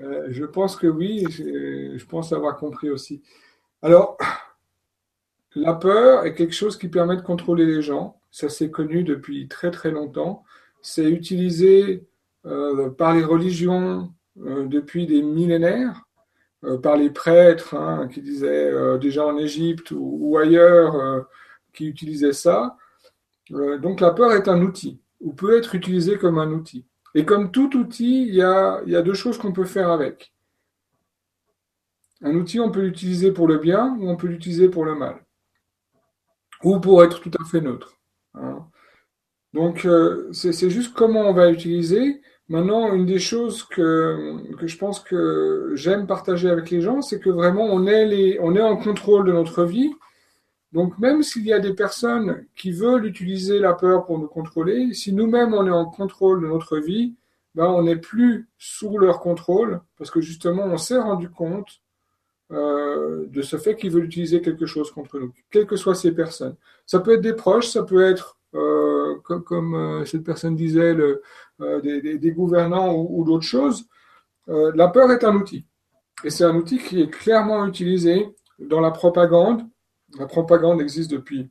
Euh, 0.00 0.28
je 0.30 0.44
pense 0.44 0.76
que 0.76 0.86
oui, 0.86 1.24
je 1.28 2.04
pense 2.06 2.32
avoir 2.32 2.56
compris 2.56 2.88
aussi. 2.88 3.20
Alors, 3.82 4.16
la 5.56 5.74
peur 5.74 6.24
est 6.24 6.34
quelque 6.34 6.54
chose 6.54 6.78
qui 6.78 6.86
permet 6.86 7.16
de 7.16 7.22
contrôler 7.22 7.66
les 7.66 7.82
gens. 7.82 8.20
Ça 8.30 8.48
c'est 8.48 8.70
connu 8.70 9.02
depuis 9.02 9.48
très 9.48 9.72
très 9.72 9.90
longtemps. 9.90 10.44
C'est 10.82 11.10
utilisé 11.10 12.06
euh, 12.44 12.90
par 12.90 13.12
les 13.12 13.24
religions 13.24 14.12
euh, 14.40 14.66
depuis 14.66 15.06
des 15.06 15.20
millénaires, 15.20 16.06
par 16.80 16.96
les 16.96 17.10
prêtres 17.10 17.74
hein, 17.74 18.08
qui 18.12 18.22
disaient 18.22 18.98
déjà 19.00 19.26
en 19.26 19.36
Égypte 19.36 19.92
ou 19.92 20.38
ailleurs, 20.38 21.26
qui 21.72 21.88
utilisaient 21.88 22.32
ça. 22.32 22.76
donc 23.50 23.98
la 23.98 24.12
peur 24.12 24.32
est 24.32 24.46
un 24.46 24.62
outil 24.62 25.00
ou 25.20 25.32
peut 25.32 25.56
être 25.56 25.74
utilisé 25.74 26.18
comme 26.18 26.38
un 26.38 26.50
outil. 26.50 26.86
Et 27.14 27.24
comme 27.24 27.50
tout 27.50 27.76
outil, 27.76 28.26
il 28.28 28.34
y 28.34 28.42
a, 28.42 28.82
deux 29.02 29.14
choses 29.14 29.38
qu'on 29.38 29.52
peut 29.52 29.64
faire 29.64 29.90
avec. 29.90 30.34
Un 32.22 32.34
outil, 32.34 32.60
on 32.60 32.70
peut 32.70 32.82
l'utiliser 32.82 33.32
pour 33.32 33.48
le 33.48 33.58
bien 33.58 33.96
ou 33.98 34.08
on 34.08 34.16
peut 34.16 34.26
l'utiliser 34.26 34.68
pour 34.68 34.84
le 34.84 34.94
mal. 34.94 35.24
Ou 36.62 36.78
pour 36.80 37.02
être 37.04 37.20
tout 37.20 37.30
à 37.40 37.44
fait 37.44 37.60
neutre. 37.60 37.96
Hein. 38.34 38.66
Donc, 39.52 39.86
euh, 39.86 40.30
c'est 40.32 40.70
juste 40.70 40.94
comment 40.94 41.22
on 41.22 41.32
va 41.32 41.50
l'utiliser. 41.50 42.20
Maintenant, 42.48 42.92
une 42.92 43.06
des 43.06 43.18
choses 43.18 43.64
que, 43.64 44.38
je 44.62 44.76
pense 44.76 45.00
que 45.00 45.72
j'aime 45.74 46.06
partager 46.06 46.48
avec 46.48 46.70
les 46.70 46.80
gens, 46.80 47.00
c'est 47.00 47.18
que 47.18 47.30
vraiment 47.30 47.64
on 47.64 47.86
est, 47.86 48.38
on 48.40 48.54
est 48.54 48.62
en 48.62 48.76
contrôle 48.76 49.26
de 49.26 49.32
notre 49.32 49.64
vie 49.64 49.92
donc 50.76 50.98
même 50.98 51.22
s'il 51.22 51.46
y 51.46 51.54
a 51.54 51.58
des 51.58 51.72
personnes 51.72 52.44
qui 52.54 52.70
veulent 52.70 53.06
utiliser 53.06 53.60
la 53.60 53.72
peur 53.72 54.04
pour 54.04 54.18
nous 54.18 54.26
contrôler, 54.26 54.92
si 54.92 55.14
nous-mêmes 55.14 55.54
on 55.54 55.66
est 55.66 55.70
en 55.70 55.86
contrôle 55.86 56.42
de 56.42 56.48
notre 56.48 56.76
vie, 56.76 57.14
ben, 57.54 57.64
on 57.64 57.84
n'est 57.84 57.96
plus 57.96 58.50
sous 58.58 58.98
leur 58.98 59.20
contrôle 59.20 59.80
parce 59.96 60.10
que 60.10 60.20
justement 60.20 60.64
on 60.64 60.76
s'est 60.76 60.98
rendu 60.98 61.30
compte 61.30 61.80
euh, 62.52 63.24
de 63.28 63.40
ce 63.40 63.56
fait 63.56 63.74
qu'ils 63.74 63.90
veulent 63.90 64.04
utiliser 64.04 64.42
quelque 64.42 64.66
chose 64.66 64.90
contre 64.90 65.18
nous, 65.18 65.32
quelles 65.50 65.66
que 65.66 65.76
soient 65.76 65.94
ces 65.94 66.12
personnes. 66.12 66.56
Ça 66.84 67.00
peut 67.00 67.14
être 67.14 67.22
des 67.22 67.32
proches, 67.32 67.68
ça 67.68 67.82
peut 67.82 68.02
être, 68.02 68.38
euh, 68.54 69.16
comme, 69.22 69.74
euh, 69.74 70.04
cette 70.04 70.24
personne 70.24 70.56
disait, 70.56 70.94
des, 71.58 72.32
gouvernants 72.32 72.94
ou 72.94 73.24
d'autres 73.24 73.46
choses. 73.46 73.86
la 74.46 74.88
peur 74.88 75.10
est 75.10 75.24
un 75.24 75.36
outil. 75.36 75.64
Et 76.22 76.28
c'est 76.28 76.44
un 76.44 76.54
outil 76.54 76.76
qui 76.76 77.00
est 77.00 77.08
clairement 77.08 77.64
utilisé 77.64 78.28
dans 78.58 78.80
la 78.80 78.90
propagande, 78.90 79.66
la 80.18 80.26
propagande 80.26 80.80
existe 80.80 81.10
depuis 81.10 81.50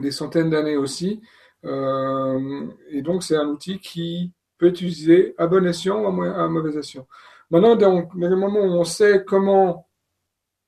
des 0.00 0.10
centaines 0.10 0.50
d'années 0.50 0.76
aussi. 0.76 1.20
Euh, 1.64 2.66
et 2.90 3.02
donc, 3.02 3.22
c'est 3.22 3.36
un 3.36 3.46
outil 3.46 3.78
qui 3.78 4.32
peut 4.58 4.68
être 4.68 4.80
utilisé 4.80 5.34
à 5.38 5.46
bon 5.46 5.66
escient 5.66 6.02
ou 6.02 6.22
à 6.22 6.48
mauvais 6.48 6.76
escient. 6.78 7.06
Maintenant, 7.50 7.76
dans 7.76 8.08
le 8.14 8.36
moment 8.36 8.60
où 8.60 8.72
on 8.72 8.84
sait 8.84 9.24
comment 9.26 9.86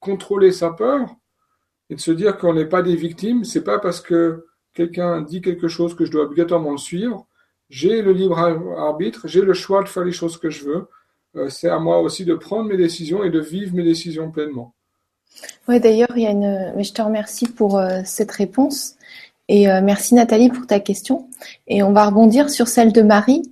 contrôler 0.01 0.53
sa 0.53 0.71
peur 0.71 1.09
et 1.89 1.95
de 1.95 2.01
se 2.01 2.11
dire 2.11 2.37
qu'on 2.37 2.55
n'est 2.55 2.69
pas 2.69 2.83
des 2.83 2.97
victimes, 2.97 3.45
c'est 3.45 3.65
pas 3.65 3.79
parce 3.79 4.01
que 4.01 4.47
quelqu'un 4.75 5.23
dit 5.23 5.41
quelque 5.41 5.69
chose 5.69 5.95
que 5.95 6.05
je 6.05 6.11
dois 6.11 6.25
obligatoirement 6.25 6.73
le 6.73 6.79
suivre. 6.79 7.27
J'ai 7.71 8.03
le 8.03 8.13
libre 8.13 8.39
arbitre, 8.39 9.27
j'ai 9.27 9.41
le 9.41 9.55
choix 9.55 9.83
de 9.83 9.89
faire 9.89 10.05
les 10.05 10.13
choses 10.13 10.37
que 10.37 10.51
je 10.51 10.65
veux. 10.65 10.89
Euh, 11.37 11.49
c'est 11.49 11.69
à 11.69 11.79
moi 11.79 12.01
aussi 12.01 12.25
de 12.25 12.35
prendre 12.35 12.69
mes 12.69 12.77
décisions 12.77 13.25
et 13.25 13.31
de 13.31 13.41
vivre 13.41 13.75
mes 13.75 13.83
décisions 13.83 14.31
pleinement. 14.31 14.75
Oui, 15.69 15.81
d'ailleurs, 15.81 16.13
il 16.17 16.23
y 16.23 16.27
a 16.27 16.31
une. 16.31 16.73
Mais 16.77 16.85
je 16.85 16.93
te 16.93 17.03
remercie 17.03 17.47
pour 17.47 17.79
euh, 17.79 18.01
cette 18.05 18.31
réponse 18.31 18.97
et 19.49 19.71
euh, 19.71 19.81
merci 19.83 20.15
Nathalie 20.15 20.49
pour 20.49 20.67
ta 20.67 20.81
question. 20.81 21.29
Et 21.67 21.83
on 21.83 21.93
va 21.93 22.07
rebondir 22.07 22.51
sur 22.51 22.69
celle 22.69 22.93
de 22.93 23.03
Marie 23.03 23.43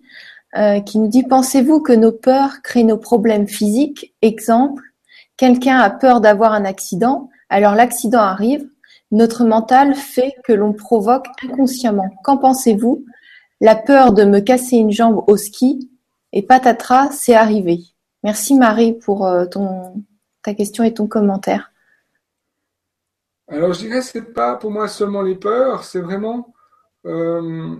euh, 0.56 0.80
qui 0.80 0.98
nous 0.98 1.08
dit 1.08 1.22
pensez-vous 1.22 1.80
que 1.80 1.92
nos 1.92 2.12
peurs 2.12 2.62
créent 2.62 2.84
nos 2.84 2.98
problèmes 2.98 3.48
physiques? 3.48 4.14
Exemple, 4.22 4.82
quelqu'un 5.36 5.78
a 5.78 5.90
peur 5.90 6.20
d'avoir 6.20 6.52
un 6.52 6.64
accident, 6.64 7.30
alors 7.48 7.74
l'accident 7.74 8.20
arrive. 8.20 8.66
Notre 9.10 9.44
mental 9.44 9.94
fait 9.94 10.34
que 10.44 10.54
l'on 10.54 10.72
provoque 10.72 11.26
inconsciemment. 11.44 12.10
Qu'en 12.24 12.38
pensez-vous? 12.38 13.04
La 13.60 13.76
peur 13.76 14.12
de 14.12 14.24
me 14.24 14.40
casser 14.40 14.76
une 14.76 14.90
jambe 14.90 15.22
au 15.26 15.36
ski 15.36 15.90
et 16.32 16.42
patatras, 16.42 17.10
c'est 17.12 17.34
arrivé. 17.34 17.80
Merci 18.24 18.54
Marie 18.54 18.94
pour 18.94 19.30
ton 19.50 20.02
ta 20.42 20.54
question 20.54 20.84
et 20.84 20.92
ton 20.92 21.06
commentaire. 21.06 21.71
Alors 23.52 23.74
je 23.74 23.80
dirais 23.80 23.98
que 23.98 24.06
ce 24.06 24.16
n'est 24.16 24.24
pas 24.24 24.56
pour 24.56 24.70
moi 24.70 24.88
seulement 24.88 25.20
les 25.20 25.34
peurs, 25.34 25.84
c'est 25.84 26.00
vraiment 26.00 26.54
euh, 27.04 27.76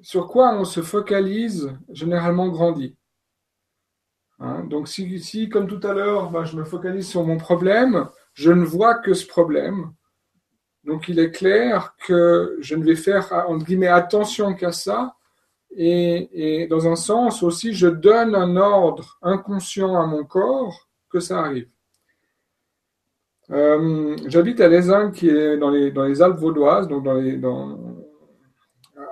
sur 0.00 0.26
quoi 0.26 0.54
on 0.54 0.64
se 0.64 0.80
focalise 0.80 1.70
généralement 1.90 2.48
grandit. 2.48 2.96
Hein, 4.38 4.64
donc 4.64 4.88
si, 4.88 5.50
comme 5.50 5.66
tout 5.66 5.86
à 5.86 5.92
l'heure, 5.92 6.30
ben, 6.30 6.44
je 6.44 6.56
me 6.56 6.64
focalise 6.64 7.06
sur 7.06 7.24
mon 7.24 7.36
problème, 7.36 8.08
je 8.32 8.52
ne 8.52 8.64
vois 8.64 8.94
que 8.94 9.12
ce 9.12 9.26
problème. 9.26 9.92
Donc 10.84 11.08
il 11.08 11.18
est 11.18 11.30
clair 11.30 11.94
que 12.06 12.56
je 12.60 12.74
ne 12.74 12.82
vais 12.82 12.96
faire 12.96 13.30
entre 13.48 13.66
guillemets 13.66 13.88
attention 13.88 14.54
qu'à 14.54 14.72
ça. 14.72 15.16
Et, 15.76 16.66
dans 16.70 16.88
un 16.88 16.96
sens 16.96 17.42
aussi, 17.42 17.74
je 17.74 17.86
donne 17.86 18.34
un 18.34 18.56
ordre 18.56 19.18
inconscient 19.20 19.94
à 19.94 20.06
mon 20.06 20.24
corps 20.24 20.88
que 21.10 21.20
ça 21.20 21.40
arrive. 21.40 21.68
Euh, 23.52 24.16
j'habite 24.26 24.60
à 24.60 24.68
Lézin, 24.68 25.10
qui 25.10 25.28
est 25.28 25.58
dans 25.58 25.70
les, 25.70 26.22
Alpes 26.22 26.38
vaudoises, 26.38 26.88
donc 26.88 27.06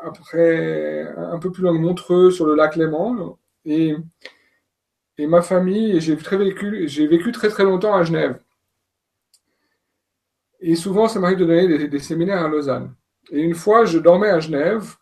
après 0.02 1.14
un 1.16 1.38
peu 1.38 1.52
plus 1.52 1.62
loin 1.62 1.74
de 1.74 1.78
Montreux, 1.78 2.30
sur 2.30 2.46
le 2.46 2.54
lac 2.54 2.76
Léman. 2.76 3.38
Et, 3.66 3.94
et 5.18 5.26
ma 5.26 5.42
famille, 5.42 6.00
j'ai 6.00 6.14
vécu, 6.14 6.86
vécu 7.06 7.32
très 7.32 7.48
très 7.48 7.64
longtemps 7.64 7.94
à 7.94 8.02
Genève. 8.02 8.40
Et 10.60 10.74
souvent, 10.76 11.08
ça 11.08 11.20
m'arrive 11.20 11.38
de 11.38 11.44
donner 11.44 11.88
des, 11.88 11.98
séminaires 11.98 12.44
à 12.44 12.48
Lausanne. 12.48 12.94
Et 13.30 13.40
une 13.40 13.54
fois, 13.54 13.84
je 13.84 13.98
dormais 13.98 14.28
à 14.28 14.40
Genève, 14.40 14.96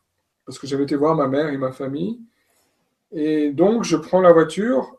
parce 0.47 0.59
que 0.59 0.66
j'avais 0.66 0.85
été 0.85 0.97
voir 0.97 1.15
ma 1.15 1.27
mère 1.27 1.48
et 1.48 1.56
ma 1.56 1.73
famille. 1.73 2.20
Et 3.12 3.51
donc, 3.51 3.85
je 3.85 3.97
prends 3.97 4.20
la 4.20 4.32
voiture. 4.32 4.97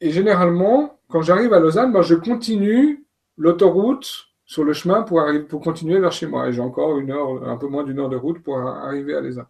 Et 0.00 0.10
généralement, 0.10 0.98
quand 1.08 1.22
j'arrive 1.22 1.52
à 1.52 1.60
Lausanne, 1.60 1.92
moi, 1.92 2.02
je 2.02 2.14
continue 2.14 3.06
l'autoroute 3.38 4.26
sur 4.44 4.64
le 4.64 4.72
chemin 4.72 5.02
pour, 5.02 5.20
arriver, 5.20 5.44
pour 5.44 5.62
continuer 5.62 5.98
vers 5.98 6.12
chez 6.12 6.26
moi. 6.26 6.48
Et 6.48 6.52
j'ai 6.52 6.60
encore 6.60 6.98
une 6.98 7.10
heure, 7.10 7.48
un 7.48 7.56
peu 7.56 7.68
moins 7.68 7.84
d'une 7.84 7.98
heure 8.00 8.08
de 8.08 8.16
route 8.16 8.42
pour 8.42 8.58
arriver 8.58 9.14
à 9.14 9.20
Lausanne. 9.20 9.46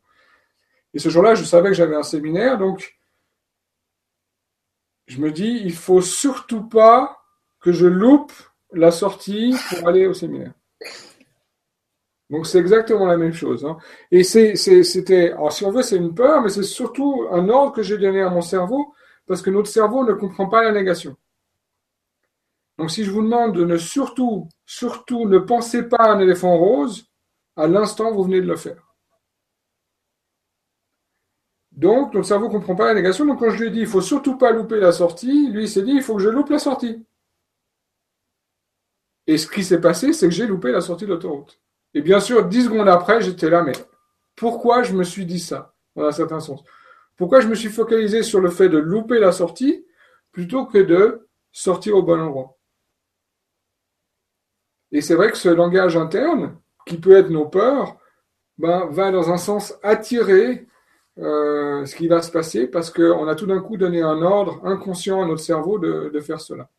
Et 0.95 0.99
ce 0.99 1.09
jour-là, 1.09 1.35
je 1.35 1.45
savais 1.45 1.69
que 1.69 1.75
j'avais 1.75 1.97
un 1.97 2.03
séminaire, 2.03 2.59
donc 2.59 2.99
je 5.07 5.21
me 5.21 5.31
dis, 5.31 5.61
il 5.65 5.73
faut 5.73 6.01
surtout 6.01 6.69
pas 6.69 7.19
que 7.61 7.73
je 7.73 7.87
loupe 7.87 8.33
la 8.73 8.91
sortie 8.91 9.55
pour 9.71 9.89
aller 9.89 10.07
au 10.07 10.15
séminaire. 10.15 10.53
Donc 12.31 12.47
c'est 12.47 12.59
exactement 12.59 13.07
la 13.07 13.17
même 13.17 13.33
chose. 13.33 13.65
Hein. 13.65 13.79
Et 14.11 14.23
c'était, 14.23 15.33
alors 15.33 15.53
si 15.53 15.65
on 15.65 15.71
veut, 15.71 15.83
c'est 15.83 15.97
une 15.97 16.15
peur, 16.15 16.43
mais 16.43 16.51
c'est 16.51 16.63
surtout 16.63 17.27
un 17.31 17.49
ordre 17.49 17.73
que 17.73 17.83
j'ai 17.83 17.97
donné 17.97 18.21
à 18.21 18.29
mon 18.29 18.43
cerveau, 18.43 18.95
parce 19.27 19.41
que 19.41 19.51
notre 19.51 19.69
cerveau 19.69 20.05
ne 20.05 20.13
comprend 20.13 20.47
pas 20.49 20.63
la 20.63 20.73
négation. 20.73 21.17
Donc 22.79 22.91
si 22.93 23.05
je 23.05 23.11
vous 23.11 23.23
demande 23.23 23.57
de 23.57 23.65
ne 23.65 23.77
surtout, 23.77 24.49
surtout 24.65 25.29
ne 25.29 25.39
pensez 25.39 25.89
pas 25.89 25.97
à 25.99 26.13
un 26.13 26.21
éléphant 26.21 26.57
rose, 26.57 27.07
à 27.57 27.67
l'instant 27.67 28.13
vous 28.13 28.23
venez 28.23 28.41
de 28.41 28.47
le 28.47 28.57
faire. 28.57 28.95
Donc 31.73 32.15
notre 32.15 32.27
cerveau 32.27 32.47
ne 32.47 32.53
comprend 32.53 32.77
pas 32.77 32.87
la 32.87 32.95
négation. 32.95 33.25
Donc 33.27 33.41
quand 33.41 33.51
je 33.51 33.59
lui 33.59 33.69
ai 33.69 33.71
dit 33.71 33.81
il 33.81 33.87
faut 33.87 34.01
surtout 34.01 34.37
pas 34.37 34.53
louper 34.53 34.81
la 34.81 34.93
sortie, 34.93 35.51
lui 35.51 35.65
il 35.65 35.69
s'est 35.69 35.83
dit 35.83 35.93
il 35.93 36.03
faut 36.03 36.17
que 36.17 36.23
je 36.23 36.29
loupe 36.29 36.51
la 36.51 36.59
sortie. 36.59 37.05
Et 39.27 39.39
ce 39.39 39.47
qui 39.47 39.63
s'est 39.63 39.81
passé, 39.81 40.13
c'est 40.13 40.27
que 40.29 40.35
j'ai 40.35 40.47
loupé 40.47 40.73
la 40.73 40.81
sortie 40.81 41.05
de 41.05 41.11
l'autoroute. 41.11 41.61
Et 41.95 42.01
bien 42.01 42.19
sûr, 42.19 42.47
dix 42.47 42.65
secondes 42.65 42.89
après, 42.89 43.21
j'étais 43.21 43.51
là, 43.51 43.63
mais 43.63 43.75
pourquoi 44.37 44.83
je 44.83 44.95
me 44.95 45.05
suis 45.05 45.27
dit 45.27 45.39
ça, 45.39 45.75
dans 45.95 46.05
un 46.05 46.13
certain 46.13 46.41
sens 46.41 46.63
Pourquoi 47.17 47.41
je 47.41 47.49
me 47.49 47.55
suis 47.55 47.69
focalisé 47.69 48.23
sur 48.23 48.41
le 48.41 48.51
fait 48.51 48.69
de 48.69 48.79
louper 48.79 49.19
la 49.19 49.33
sortie 49.33 49.87
plutôt 50.33 50.67
que 50.67 50.79
de 50.79 51.29
sortir 51.53 51.97
au 51.97 52.03
bon 52.03 52.21
endroit? 52.21 52.58
Et 54.93 55.01
c'est 55.01 55.15
vrai 55.15 55.31
que 55.31 55.37
ce 55.37 55.49
langage 55.49 55.97
interne, 55.97 56.57
qui 56.87 56.99
peut 56.99 57.17
être 57.17 57.31
nos 57.31 57.47
peurs, 57.47 57.97
ben, 58.57 58.87
va 58.91 59.11
dans 59.11 59.31
un 59.31 59.37
sens 59.37 59.75
attirer 59.83 60.67
euh, 61.19 61.85
ce 61.85 61.95
qui 61.95 62.09
va 62.09 62.23
se 62.23 62.31
passer 62.31 62.67
parce 62.67 62.91
qu'on 62.91 63.29
a 63.29 63.35
tout 63.35 63.47
d'un 63.47 63.61
coup 63.61 63.77
donné 63.77 64.03
un 64.03 64.23
ordre 64.23 64.61
inconscient 64.65 65.23
à 65.23 65.27
notre 65.27 65.43
cerveau 65.43 65.79
de 65.79 66.21
faire 66.21 66.41
cela. 66.41 66.71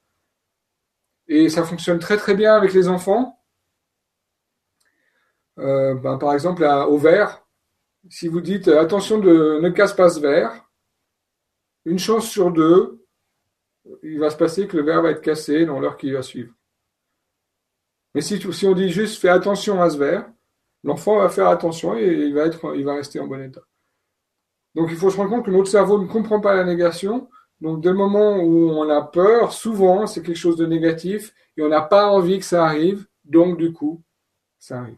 Et 1.29 1.47
ça 1.47 1.63
fonctionne 1.63 1.99
très 1.99 2.17
très 2.17 2.33
bien 2.33 2.55
avec 2.55 2.73
les 2.73 2.89
enfants. 2.89 3.39
Euh, 5.59 5.93
ben, 5.93 6.17
par 6.17 6.33
exemple, 6.33 6.63
au 6.63 6.97
verre, 6.97 7.45
si 8.09 8.27
vous 8.27 8.41
dites 8.41 8.67
attention 8.67 9.19
de 9.19 9.59
ne 9.61 9.69
casse 9.69 9.93
pas 9.93 10.09
ce 10.09 10.19
verre, 10.19 10.67
une 11.85 11.99
chance 11.99 12.27
sur 12.27 12.51
deux, 12.51 13.05
il 14.03 14.19
va 14.19 14.31
se 14.31 14.37
passer 14.37 14.67
que 14.67 14.77
le 14.77 14.83
verre 14.83 15.03
va 15.03 15.11
être 15.11 15.21
cassé 15.21 15.65
dans 15.65 15.79
l'heure 15.79 15.97
qui 15.97 16.11
va 16.11 16.23
suivre. 16.23 16.53
Mais 18.15 18.21
si, 18.21 18.39
si 18.51 18.65
on 18.65 18.73
dit 18.73 18.89
juste 18.89 19.19
fais 19.19 19.29
attention 19.29 19.81
à 19.81 19.89
ce 19.89 19.97
verre, 19.97 20.29
l'enfant 20.83 21.17
va 21.17 21.29
faire 21.29 21.47
attention 21.47 21.97
et 21.97 22.07
il 22.07 22.33
va, 22.33 22.45
être, 22.45 22.75
il 22.75 22.85
va 22.85 22.95
rester 22.95 23.19
en 23.19 23.27
bon 23.27 23.41
état. 23.41 23.61
Donc 24.75 24.89
il 24.91 24.97
faut 24.97 25.09
se 25.09 25.17
rendre 25.17 25.29
compte 25.29 25.45
que 25.45 25.51
notre 25.51 25.69
cerveau 25.69 26.01
ne 26.01 26.07
comprend 26.07 26.39
pas 26.39 26.55
la 26.55 26.63
négation, 26.63 27.27
donc, 27.61 27.81
dès 27.81 27.89
le 27.89 27.95
moment 27.95 28.37
où 28.37 28.69
on 28.69 28.89
a 28.89 29.01
peur, 29.01 29.51
souvent, 29.51 30.07
c'est 30.07 30.21
quelque 30.21 30.37
chose 30.37 30.55
de 30.55 30.65
négatif 30.65 31.33
et 31.57 31.61
on 31.61 31.67
n'a 31.67 31.81
pas 31.81 32.07
envie 32.07 32.39
que 32.39 32.45
ça 32.45 32.65
arrive. 32.65 33.05
Donc, 33.25 33.57
du 33.57 33.73
coup, 33.73 34.01
ça 34.59 34.79
arrive. 34.79 34.95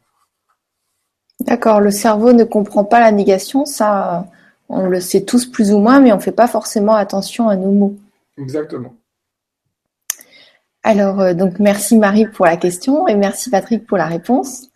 D'accord. 1.39 1.81
Le 1.81 1.89
cerveau 1.89 2.33
ne 2.33 2.43
comprend 2.43 2.83
pas 2.83 2.99
la 2.99 3.11
négation. 3.11 3.65
Ça, 3.65 4.27
on 4.69 4.87
le 4.87 4.99
sait 4.99 5.23
tous 5.23 5.47
plus 5.47 5.73
ou 5.73 5.79
moins, 5.79 5.99
mais 5.99 6.11
on 6.11 6.17
ne 6.17 6.21
fait 6.21 6.31
pas 6.31 6.47
forcément 6.47 6.93
attention 6.93 7.49
à 7.49 7.55
nos 7.55 7.71
mots. 7.71 7.95
Exactement. 8.37 8.93
Alors, 10.83 11.21
euh, 11.21 11.33
donc, 11.33 11.59
merci 11.59 11.97
Marie 11.97 12.25
pour 12.25 12.45
la 12.45 12.57
question 12.57 13.07
et 13.07 13.15
merci 13.15 13.49
Patrick 13.49 13.85
pour 13.85 13.97
la 13.97 14.07
réponse. 14.07 14.67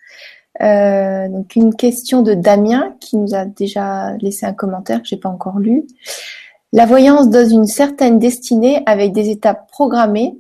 Euh, 0.62 1.28
donc, 1.28 1.56
une 1.56 1.76
question 1.76 2.22
de 2.22 2.34
Damien 2.34 2.96
qui 3.00 3.18
nous 3.18 3.34
a 3.34 3.46
déjà 3.46 4.16
laissé 4.18 4.46
un 4.46 4.54
commentaire 4.54 5.02
que 5.02 5.08
j'ai 5.08 5.18
pas 5.18 5.30
encore 5.30 5.60
lu. 5.60 5.86
La 6.72 6.86
voyance 6.86 7.30
donne 7.30 7.52
une 7.52 7.68
certaine 7.68 8.20
destinée 8.20 8.84
avec 8.86 9.14
des 9.14 9.30
étapes 9.30 9.70
programmées 9.72 10.38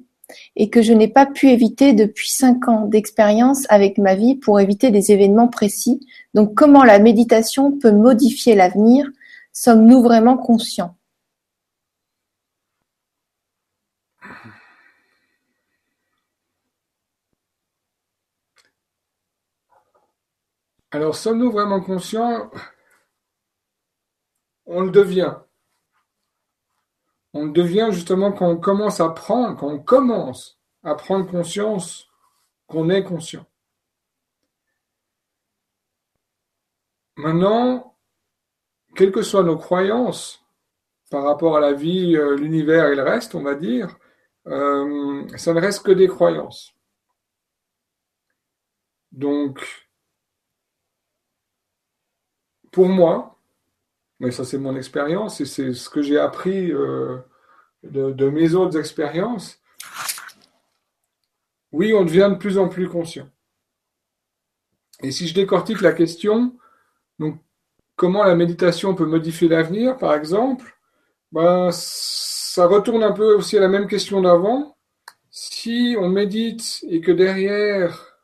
et 0.56 0.70
que 0.70 0.82
je 0.82 0.94
n'ai 0.94 1.08
pas 1.08 1.26
pu 1.26 1.50
éviter 1.50 1.94
depuis 1.94 2.30
cinq 2.30 2.68
ans 2.68 2.86
d'expérience 2.86 3.66
avec 3.70 3.98
ma 3.98 4.16
vie 4.16 4.36
pour 4.36 4.60
éviter 4.60 4.92
des 4.92 5.12
événements 5.12 5.48
précis. 5.48 6.06
Donc 6.34 6.54
comment 6.54 6.84
la 6.84 7.00
méditation 7.00 7.72
peut 7.72 7.92
modifier 7.92 8.56
l'avenir? 8.56 9.08
Sommes-nous 9.54 10.02
vraiment 10.02 10.38
conscients? 10.38 10.96
Alors, 20.96 21.14
sommes-nous 21.14 21.52
vraiment 21.52 21.82
conscients? 21.82 22.50
On 24.66 24.82
le 24.82 24.92
devient 24.92 25.36
on 27.34 27.48
devient 27.48 27.90
justement 27.92 28.32
quand 28.32 28.50
on 28.50 28.56
commence 28.56 29.02
à 29.02 29.10
prendre, 29.10 29.58
quand 29.58 29.68
on 29.68 29.80
commence 29.80 30.58
à 30.84 30.96
prendre 30.96 31.30
conscience 31.30 32.08
qu'on 32.66 32.90
est 32.90 33.04
conscient. 33.04 33.46
Maintenant, 37.18 37.98
quelles 38.96 39.12
que 39.12 39.22
soient 39.22 39.44
nos 39.44 39.58
croyances 39.58 40.46
par 41.12 41.26
rapport 41.26 41.58
à 41.58 41.60
la 41.60 41.74
vie, 41.74 42.16
euh, 42.16 42.38
l'univers 42.38 42.88
et 42.88 42.96
le 42.96 43.04
reste, 43.04 43.36
on 43.36 43.44
va 43.44 43.56
dire, 43.56 43.98
euh, 44.48 45.28
ça 45.38 45.54
ne 45.54 45.60
reste 45.60 45.86
que 45.86 45.92
des 45.92 46.08
croyances. 46.08 46.74
Donc, 49.12 49.85
pour 52.76 52.90
moi, 52.90 53.40
mais 54.20 54.32
ça 54.32 54.44
c'est 54.44 54.58
mon 54.58 54.76
expérience 54.76 55.40
et 55.40 55.46
c'est 55.46 55.74
ce 55.74 55.90
que 55.90 56.02
j'ai 56.02 56.20
appris 56.20 56.74
euh, 56.74 57.20
de, 57.84 58.30
mes 58.30 58.54
autres 58.54 58.78
expériences. 58.78 59.62
Oui, 61.72 61.94
on 61.94 62.04
devient 62.04 62.30
de 62.30 62.38
plus 62.38 62.58
en 62.58 62.68
plus 62.68 62.90
conscient. 62.90 63.30
Et 65.02 65.12
si 65.12 65.26
je 65.26 65.34
décortique 65.34 65.80
la 65.80 65.94
question, 65.94 66.58
donc 67.18 67.40
comment 67.96 68.26
la 68.26 68.36
méditation 68.36 68.94
peut 68.94 69.06
modifier 69.06 69.48
l'avenir, 69.48 69.96
par 69.96 70.14
exemple, 70.14 70.78
ben, 71.32 71.70
ça 71.72 72.68
retourne 72.68 73.04
un 73.04 73.14
peu 73.14 73.36
aussi 73.36 73.58
à 73.58 73.62
la 73.62 73.70
même 73.70 73.88
question 73.88 74.20
d'avant. 74.20 74.76
Si 75.32 75.96
on 75.98 76.10
médite 76.10 76.84
et 76.90 77.00
que 77.00 77.14
derrière 77.14 78.20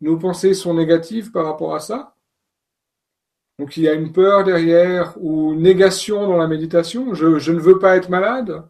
nos 0.00 0.18
pensées 0.18 0.54
sont 0.54 0.74
négatives 0.74 1.30
par 1.30 1.44
rapport 1.44 1.72
à 1.72 1.78
ça, 1.78 2.15
donc 3.58 3.76
il 3.76 3.84
y 3.84 3.88
a 3.88 3.94
une 3.94 4.12
peur 4.12 4.44
derrière 4.44 5.14
ou 5.18 5.52
une 5.54 5.62
négation 5.62 6.26
dans 6.26 6.36
la 6.36 6.46
méditation. 6.46 7.14
Je, 7.14 7.50
ne 7.50 7.58
veux 7.58 7.78
pas 7.78 7.96
être 7.96 8.10
malade 8.10 8.62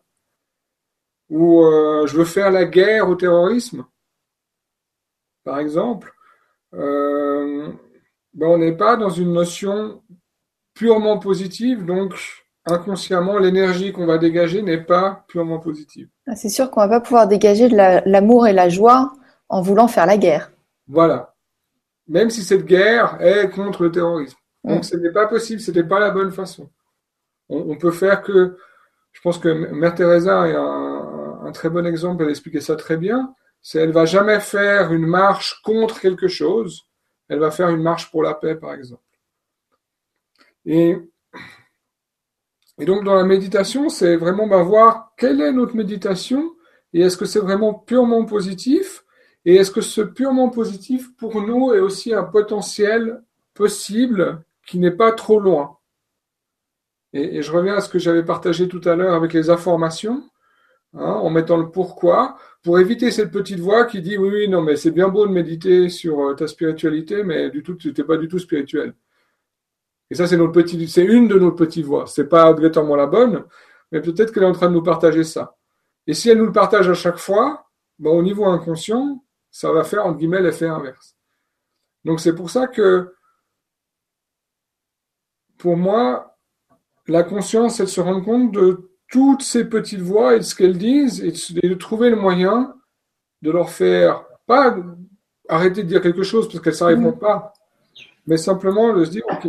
ou 1.28 1.60
euh, 1.64 2.06
je 2.06 2.16
veux 2.16 2.24
faire 2.24 2.52
la 2.52 2.64
guerre 2.64 3.08
au 3.08 3.16
terrorisme, 3.16 3.84
par 5.44 5.58
exemple. 5.58 6.12
Euh, 6.74 7.72
ben 8.34 8.46
on 8.46 8.58
n'est 8.58 8.76
pas 8.76 8.96
dans 8.96 9.10
une 9.10 9.32
notion 9.32 10.02
purement 10.74 11.18
positive, 11.18 11.84
donc 11.84 12.14
inconsciemment 12.64 13.38
l'énergie 13.38 13.92
qu'on 13.92 14.06
va 14.06 14.18
dégager 14.18 14.62
n'est 14.62 14.82
pas 14.82 15.24
purement 15.26 15.58
positive. 15.58 16.08
Ah, 16.26 16.36
c'est 16.36 16.48
sûr 16.48 16.70
qu'on 16.70 16.80
va 16.80 16.88
pas 16.88 17.00
pouvoir 17.00 17.26
dégager 17.26 17.68
de 17.68 17.76
l'amour 17.76 18.46
et 18.46 18.52
la 18.52 18.68
joie 18.68 19.12
en 19.48 19.62
voulant 19.62 19.88
faire 19.88 20.06
la 20.06 20.18
guerre. 20.18 20.52
Voilà. 20.86 21.34
Même 22.08 22.30
si 22.30 22.42
cette 22.42 22.66
guerre 22.66 23.20
est 23.20 23.50
contre 23.50 23.82
le 23.84 23.90
terrorisme. 23.90 24.38
Donc, 24.66 24.84
ce 24.84 24.96
n'est 24.96 25.12
pas 25.12 25.26
possible, 25.26 25.60
ce 25.60 25.70
n'était 25.70 25.86
pas 25.86 26.00
la 26.00 26.10
bonne 26.10 26.32
façon. 26.32 26.68
On, 27.48 27.76
peut 27.76 27.92
faire 27.92 28.22
que, 28.22 28.56
je 29.12 29.20
pense 29.20 29.38
que 29.38 29.48
Mère 29.48 29.94
Teresa 29.94 30.48
est 30.48 30.56
un, 30.56 31.52
très 31.54 31.70
bon 31.70 31.86
exemple, 31.86 32.24
elle 32.24 32.30
expliquait 32.30 32.60
ça 32.60 32.74
très 32.74 32.96
bien, 32.96 33.32
c'est 33.62 33.78
elle 33.78 33.92
va 33.92 34.04
jamais 34.04 34.40
faire 34.40 34.92
une 34.92 35.06
marche 35.06 35.62
contre 35.62 36.00
quelque 36.00 36.26
chose, 36.26 36.88
elle 37.28 37.38
va 37.38 37.52
faire 37.52 37.68
une 37.68 37.82
marche 37.82 38.10
pour 38.10 38.24
la 38.24 38.34
paix, 38.34 38.56
par 38.56 38.74
exemple. 38.74 39.02
Et, 40.64 40.96
et 42.80 42.84
donc, 42.84 43.04
dans 43.04 43.14
la 43.14 43.22
méditation, 43.22 43.88
c'est 43.88 44.16
vraiment 44.16 44.48
bah, 44.48 44.62
voir 44.62 45.12
quelle 45.16 45.40
est 45.40 45.52
notre 45.52 45.76
méditation 45.76 46.56
et 46.92 47.02
est-ce 47.02 47.16
que 47.16 47.24
c'est 47.24 47.38
vraiment 47.38 47.72
purement 47.72 48.24
positif 48.24 49.04
et 49.44 49.54
est-ce 49.54 49.70
que 49.70 49.80
ce 49.80 50.00
purement 50.00 50.50
positif, 50.50 51.14
pour 51.16 51.40
nous, 51.40 51.72
est 51.72 51.78
aussi 51.78 52.12
un 52.12 52.24
potentiel 52.24 53.22
possible 53.54 54.44
qui 54.66 54.78
n'est 54.78 54.90
pas 54.90 55.12
trop 55.12 55.40
loin. 55.40 55.78
Et, 57.12 57.42
je 57.42 57.52
reviens 57.52 57.76
à 57.76 57.80
ce 57.80 57.88
que 57.88 57.98
j'avais 57.98 58.24
partagé 58.24 58.68
tout 58.68 58.80
à 58.84 58.96
l'heure 58.96 59.14
avec 59.14 59.32
les 59.32 59.48
informations, 59.48 60.28
hein, 60.94 61.04
en 61.04 61.30
mettant 61.30 61.56
le 61.56 61.70
pourquoi, 61.70 62.36
pour 62.62 62.78
éviter 62.78 63.10
cette 63.10 63.30
petite 63.30 63.60
voix 63.60 63.84
qui 63.84 64.02
dit 64.02 64.18
oui, 64.18 64.28
oui, 64.30 64.48
non, 64.48 64.60
mais 64.62 64.76
c'est 64.76 64.90
bien 64.90 65.08
beau 65.08 65.26
de 65.26 65.32
méditer 65.32 65.88
sur 65.88 66.20
euh, 66.20 66.34
ta 66.34 66.46
spiritualité, 66.46 67.22
mais 67.22 67.50
du 67.50 67.62
tout, 67.62 67.74
tu 67.74 67.94
n'es 67.96 68.04
pas 68.04 68.16
du 68.16 68.28
tout 68.28 68.38
spirituel. 68.38 68.94
Et 70.10 70.14
ça, 70.14 70.26
c'est 70.26 70.36
notre 70.36 70.52
petit, 70.52 70.88
c'est 70.88 71.04
une 71.04 71.28
de 71.28 71.38
nos 71.38 71.52
petites 71.52 71.86
voix. 71.86 72.06
C'est 72.06 72.28
pas 72.28 72.50
obligatoirement 72.50 72.96
la 72.96 73.06
bonne, 73.06 73.44
mais 73.92 74.00
peut-être 74.00 74.32
qu'elle 74.32 74.44
est 74.44 74.46
en 74.46 74.52
train 74.52 74.68
de 74.68 74.74
nous 74.74 74.82
partager 74.82 75.24
ça. 75.24 75.56
Et 76.06 76.14
si 76.14 76.30
elle 76.30 76.38
nous 76.38 76.46
le 76.46 76.52
partage 76.52 76.88
à 76.88 76.94
chaque 76.94 77.18
fois, 77.18 77.66
ben, 77.98 78.10
au 78.10 78.22
niveau 78.22 78.44
inconscient, 78.46 79.24
ça 79.50 79.72
va 79.72 79.84
faire, 79.84 80.06
entre 80.06 80.18
guillemets, 80.18 80.42
l'effet 80.42 80.66
inverse. 80.66 81.16
Donc 82.04 82.20
c'est 82.20 82.34
pour 82.34 82.50
ça 82.50 82.68
que, 82.68 83.15
pour 85.58 85.76
moi, 85.76 86.36
la 87.06 87.22
conscience, 87.22 87.76
c'est 87.76 87.84
de 87.84 87.88
se 87.88 88.00
rendre 88.00 88.24
compte 88.24 88.52
de 88.52 88.90
toutes 89.08 89.42
ces 89.42 89.64
petites 89.64 90.00
voix 90.00 90.34
et 90.34 90.38
de 90.38 90.44
ce 90.44 90.54
qu'elles 90.54 90.78
disent 90.78 91.22
et 91.22 91.30
de, 91.68 91.74
trouver 91.74 92.10
le 92.10 92.16
moyen 92.16 92.74
de 93.42 93.50
leur 93.50 93.70
faire, 93.70 94.24
pas 94.46 94.76
arrêter 95.48 95.82
de 95.82 95.88
dire 95.88 96.02
quelque 96.02 96.22
chose 96.22 96.48
parce 96.48 96.60
qu'elles 96.60 96.72
ne 96.72 96.78
s'arriveront 96.78 97.16
mm. 97.16 97.18
pas, 97.18 97.52
mais 98.26 98.36
simplement 98.36 98.92
de 98.92 99.04
se 99.04 99.10
dire, 99.10 99.24
OK, 99.30 99.48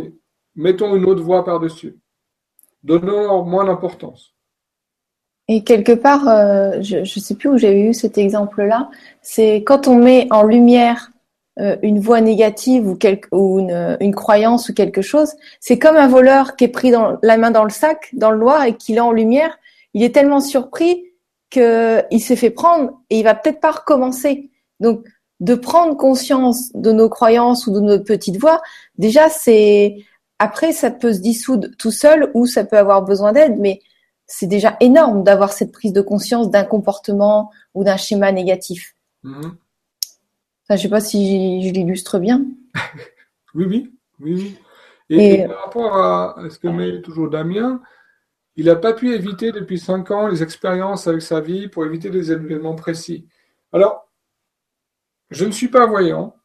mettons 0.54 0.94
une 0.94 1.04
autre 1.06 1.22
voix 1.22 1.44
par-dessus. 1.44 1.98
Donnons-leur 2.84 3.44
moins 3.44 3.64
d'importance. 3.64 4.34
Et 5.48 5.64
quelque 5.64 5.92
part, 5.92 6.28
euh, 6.28 6.82
je 6.82 6.98
ne 6.98 7.04
sais 7.04 7.34
plus 7.34 7.48
où 7.48 7.56
j'ai 7.56 7.80
eu 7.80 7.94
cet 7.94 8.18
exemple-là, 8.18 8.90
c'est 9.22 9.64
quand 9.64 9.88
on 9.88 9.96
met 9.96 10.28
en 10.30 10.42
lumière 10.42 11.10
une 11.82 11.98
voix 11.98 12.20
négative 12.20 12.86
ou, 12.86 12.96
ou 13.32 13.58
une, 13.58 13.96
une, 14.00 14.14
croyance 14.14 14.68
ou 14.68 14.74
quelque 14.74 15.02
chose, 15.02 15.32
c'est 15.60 15.78
comme 15.78 15.96
un 15.96 16.08
voleur 16.08 16.56
qui 16.56 16.64
est 16.64 16.68
pris 16.68 16.90
dans, 16.90 17.18
la 17.22 17.36
main 17.36 17.50
dans 17.50 17.64
le 17.64 17.70
sac, 17.70 18.10
dans 18.12 18.30
le 18.30 18.38
noir 18.38 18.64
et 18.64 18.76
qui 18.76 18.94
l'a 18.94 19.04
en 19.04 19.12
lumière. 19.12 19.58
Il 19.94 20.02
est 20.02 20.14
tellement 20.14 20.40
surpris 20.40 21.04
qu'il 21.50 22.20
s'est 22.20 22.36
fait 22.36 22.50
prendre 22.50 22.92
et 23.10 23.18
il 23.18 23.24
va 23.24 23.34
peut-être 23.34 23.60
pas 23.60 23.72
recommencer. 23.72 24.50
Donc, 24.80 25.04
de 25.40 25.54
prendre 25.54 25.96
conscience 25.96 26.72
de 26.74 26.92
nos 26.92 27.08
croyances 27.08 27.66
ou 27.66 27.72
de 27.72 27.80
notre 27.80 28.04
petite 28.04 28.38
voix, 28.38 28.60
déjà, 28.96 29.28
c'est 29.28 29.96
après, 30.38 30.72
ça 30.72 30.90
peut 30.90 31.12
se 31.12 31.20
dissoudre 31.20 31.68
tout 31.78 31.90
seul 31.90 32.30
ou 32.34 32.46
ça 32.46 32.64
peut 32.64 32.78
avoir 32.78 33.02
besoin 33.02 33.32
d'aide, 33.32 33.56
mais 33.58 33.80
c'est 34.26 34.46
déjà 34.46 34.76
énorme 34.80 35.24
d'avoir 35.24 35.52
cette 35.52 35.72
prise 35.72 35.92
de 35.92 36.00
conscience 36.00 36.50
d'un 36.50 36.64
comportement 36.64 37.50
ou 37.74 37.82
d'un 37.82 37.96
schéma 37.96 38.30
négatif. 38.30 38.94
Mhm. 39.24 39.56
Enfin, 40.68 40.76
je 40.76 40.80
ne 40.80 40.82
sais 40.82 40.88
pas 40.90 41.00
si 41.00 41.66
je 41.66 41.72
l'illustre 41.72 42.18
bien. 42.18 42.44
oui, 43.54 43.64
oui, 43.64 43.90
oui, 44.20 44.58
Et, 45.08 45.46
par 45.46 45.64
rapport 45.64 45.96
à 45.96 46.50
ce 46.50 46.58
que 46.58 46.68
met 46.68 47.00
toujours 47.00 47.30
Damien, 47.30 47.80
il 48.56 48.66
n'a 48.66 48.76
pas 48.76 48.92
pu 48.92 49.14
éviter 49.14 49.50
depuis 49.50 49.78
cinq 49.78 50.10
ans 50.10 50.26
les 50.26 50.42
expériences 50.42 51.06
avec 51.06 51.22
sa 51.22 51.40
vie 51.40 51.68
pour 51.68 51.86
éviter 51.86 52.10
des 52.10 52.32
événements 52.32 52.74
précis. 52.74 53.26
Alors, 53.72 54.10
je 55.30 55.46
ne 55.46 55.52
suis 55.52 55.68
pas 55.68 55.86
voyant, 55.86 56.36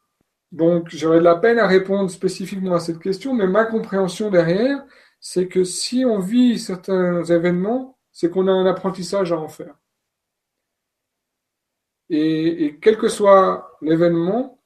donc 0.54 0.88
j'aurais 0.90 1.20
de 1.20 1.24
la 1.24 1.36
peine 1.36 1.60
à 1.60 1.68
répondre 1.68 2.10
spécifiquement 2.10 2.76
à 2.76 2.80
cette 2.80 3.00
question, 3.00 3.34
mais 3.34 3.48
ma 3.48 3.66
compréhension 3.66 4.30
derrière, 4.30 4.86
c'est 5.20 5.50
que 5.50 5.66
si 5.66 6.06
on 6.06 6.20
vit 6.20 6.60
certains 6.60 7.24
événements, 7.26 7.98
c'est 8.14 8.30
qu'on 8.30 8.48
a 8.48 8.52
un 8.52 8.68
apprentissage 8.68 9.34
à 9.34 9.38
en 9.38 9.50
faire. 9.50 9.76
Et, 12.10 12.78
quel 12.82 12.98
que 12.98 13.08
soit 13.08 13.78
l'événement, 13.82 14.60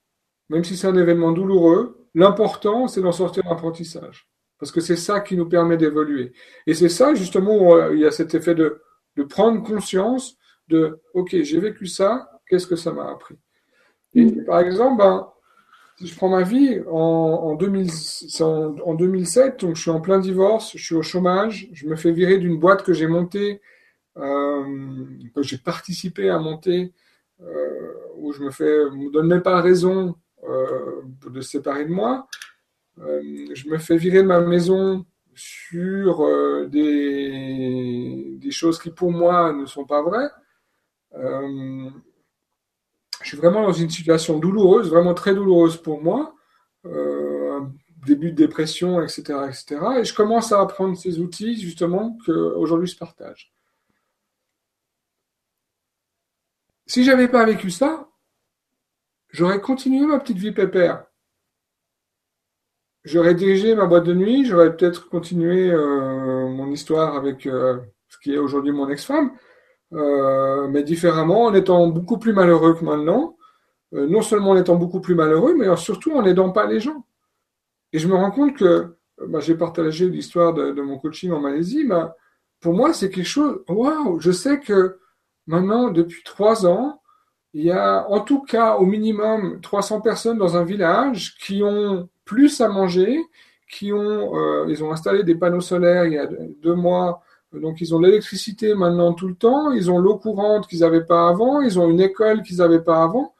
même 0.49 0.63
si 0.63 0.75
c'est 0.75 0.87
un 0.87 0.97
événement 0.97 1.31
douloureux, 1.31 2.07
l'important, 2.15 2.87
c'est 2.87 3.01
d'en 3.01 3.11
sortir 3.11 3.45
un 3.47 3.51
apprentissage. 3.51 4.27
Parce 4.59 4.71
que 4.71 4.81
c'est 4.81 4.95
ça 4.95 5.19
qui 5.19 5.37
nous 5.37 5.47
permet 5.47 5.77
d'évoluer. 5.77 6.33
Et 6.65 6.73
c'est 6.73 6.89
ça, 6.89 7.13
justement, 7.13 7.55
où 7.55 7.75
euh, 7.75 7.93
il 7.93 7.99
y 7.99 8.05
a 8.05 8.11
cet 8.11 8.33
effet 8.33 8.55
de, 8.55 8.81
prendre 9.29 9.63
conscience 9.63 10.37
de, 10.67 10.99
OK, 11.13 11.35
j'ai 11.41 11.59
vécu 11.59 11.87
ça, 11.87 12.29
qu'est-ce 12.47 12.67
que 12.67 12.75
ça 12.75 12.91
m'a 12.91 13.09
appris? 13.09 13.35
Et 14.13 14.25
par 14.43 14.59
exemple, 14.59 14.97
ben, 14.97 15.27
si 15.97 16.07
je 16.07 16.15
prends 16.15 16.29
ma 16.29 16.43
vie, 16.43 16.81
en, 16.89 17.55
2007, 17.55 19.59
donc 19.61 19.75
je 19.75 19.81
suis 19.81 19.91
en 19.91 20.01
plein 20.01 20.19
divorce, 20.19 20.73
je 20.75 20.83
suis 20.83 20.95
au 20.95 21.01
chômage, 21.01 21.69
je 21.73 21.87
me 21.87 21.95
fais 21.95 22.11
virer 22.11 22.37
d'une 22.37 22.59
boîte 22.59 22.83
que 22.83 22.93
j'ai 22.93 23.07
montée, 23.07 23.61
euh, 24.17 25.05
que 25.35 25.41
j'ai 25.41 25.57
participé 25.57 26.29
à 26.29 26.37
monter, 26.37 26.93
où 28.15 28.31
je 28.33 28.43
me 28.43 28.51
fais, 28.51 28.89
me 28.89 29.11
donne 29.11 29.27
même 29.27 29.43
pas 29.43 29.61
raison 29.61 30.15
euh, 30.43 31.01
de 31.29 31.41
se 31.41 31.51
séparer 31.51 31.85
de 31.85 31.91
moi. 31.91 32.27
je 32.97 33.69
me 33.69 33.77
fais 33.77 33.97
virer 33.97 34.23
de 34.23 34.27
ma 34.27 34.39
maison 34.39 35.05
sur 35.35 36.27
des, 36.69 38.39
choses 38.49 38.79
qui 38.79 38.89
pour 38.89 39.11
moi 39.11 39.53
ne 39.53 39.65
sont 39.65 39.85
pas 39.85 40.01
vraies 40.01 40.31
je 43.27 43.31
suis 43.31 43.37
vraiment 43.37 43.63
dans 43.63 43.73
une 43.73 43.89
situation 43.89 44.39
douloureuse, 44.39 44.89
vraiment 44.89 45.13
très 45.13 45.33
douloureuse 45.33 45.75
pour 45.77 46.01
moi, 46.01 46.33
euh, 46.85 47.59
début 48.05 48.31
de 48.31 48.37
dépression, 48.37 49.01
etc., 49.01 49.21
etc. 49.47 49.77
Et 49.99 50.03
je 50.05 50.13
commence 50.13 50.51
à 50.51 50.61
apprendre 50.61 50.95
ces 50.95 51.19
outils 51.19 51.59
justement 51.59 52.17
qu'aujourd'hui 52.25 52.87
se 52.87 52.95
partagent. 52.95 53.51
Si 56.87 57.03
j'avais 57.03 57.27
pas 57.27 57.45
vécu 57.45 57.69
ça, 57.69 58.07
j'aurais 59.29 59.59
continué 59.59 60.05
ma 60.05 60.19
petite 60.19 60.37
vie 60.37 60.53
pépère. 60.53 61.05
J'aurais 63.03 63.35
dirigé 63.35 63.75
ma 63.75 63.85
boîte 63.87 64.05
de 64.05 64.13
nuit, 64.13 64.45
j'aurais 64.45 64.75
peut-être 64.75 65.09
continué 65.09 65.69
euh, 65.69 66.47
mon 66.47 66.71
histoire 66.71 67.15
avec 67.17 67.45
euh, 67.45 67.77
ce 68.07 68.17
qui 68.19 68.33
est 68.33 68.37
aujourd'hui 68.37 68.71
mon 68.71 68.89
ex-femme, 68.89 69.31
euh, 69.93 70.69
mais 70.69 70.81
différemment, 70.83 71.43
en 71.43 71.53
étant 71.53 71.87
beaucoup 71.87 72.17
plus 72.19 72.31
malheureux 72.31 72.73
que 72.73 72.85
maintenant, 72.85 73.37
non 73.91 74.21
seulement 74.21 74.51
en 74.51 74.57
étant 74.57 74.75
beaucoup 74.75 75.01
plus 75.01 75.15
malheureux, 75.15 75.55
mais 75.55 75.73
surtout 75.75 76.13
en 76.13 76.21
n'aidant 76.21 76.51
pas 76.51 76.67
les 76.67 76.79
gens. 76.79 77.05
Et 77.91 77.99
je 77.99 78.07
me 78.07 78.15
rends 78.15 78.31
compte 78.31 78.55
que, 78.55 78.97
bah, 79.27 79.39
j'ai 79.39 79.55
partagé 79.55 80.09
l'histoire 80.09 80.53
de, 80.53 80.81
mon 80.81 80.99
coaching 80.99 81.31
en 81.31 81.39
Malaisie, 81.41 81.85
bah, 81.85 82.15
pour 82.61 82.73
moi, 82.73 82.93
c'est 82.93 83.09
quelque 83.09 83.25
chose, 83.25 83.61
waouh, 83.67 84.19
je 84.19 84.31
sais 84.31 84.59
que 84.59 84.99
maintenant, 85.47 85.89
depuis 85.89 86.23
trois 86.23 86.67
ans, 86.67 87.01
il 87.53 87.63
y 87.63 87.71
a 87.71 88.07
en 88.09 88.21
tout 88.21 88.43
cas 88.43 88.75
au 88.75 88.85
minimum 88.85 89.59
300 89.61 90.01
personnes 90.01 90.37
dans 90.37 90.57
un 90.57 90.63
village 90.63 91.37
qui 91.39 91.63
ont 91.63 92.09
plus 92.25 92.61
à 92.61 92.67
manger, 92.69 93.19
qui 93.69 93.91
ont, 93.93 94.67
ils 94.67 94.83
ont 94.83 94.91
installé 94.91 95.23
des 95.23 95.35
panneaux 95.35 95.61
solaires 95.61 96.05
il 96.05 96.13
y 96.13 96.17
a 96.17 96.27
deux 96.61 96.75
mois 96.75 97.23
donc 97.53 97.81
ils 97.81 97.95
ont 97.95 97.99
l'électricité 97.99 98.75
maintenant 98.75 99.13
tout 99.13 99.27
le 99.27 99.35
temps, 99.35 99.71
ils 99.71 99.89
ont 99.89 99.99
l'eau 99.99 100.17
courante 100.17 100.67
qu'ils 100.67 100.79
n'avaient 100.79 101.05
pas 101.05 101.29
avant, 101.29 101.61
ils 101.61 101.79
ont 101.79 101.89
une 101.89 102.01
école 102.01 102.43
qu'ils 102.43 102.57
n'avaient 102.57 102.83
pas 102.83 103.03
avant. 103.03 103.35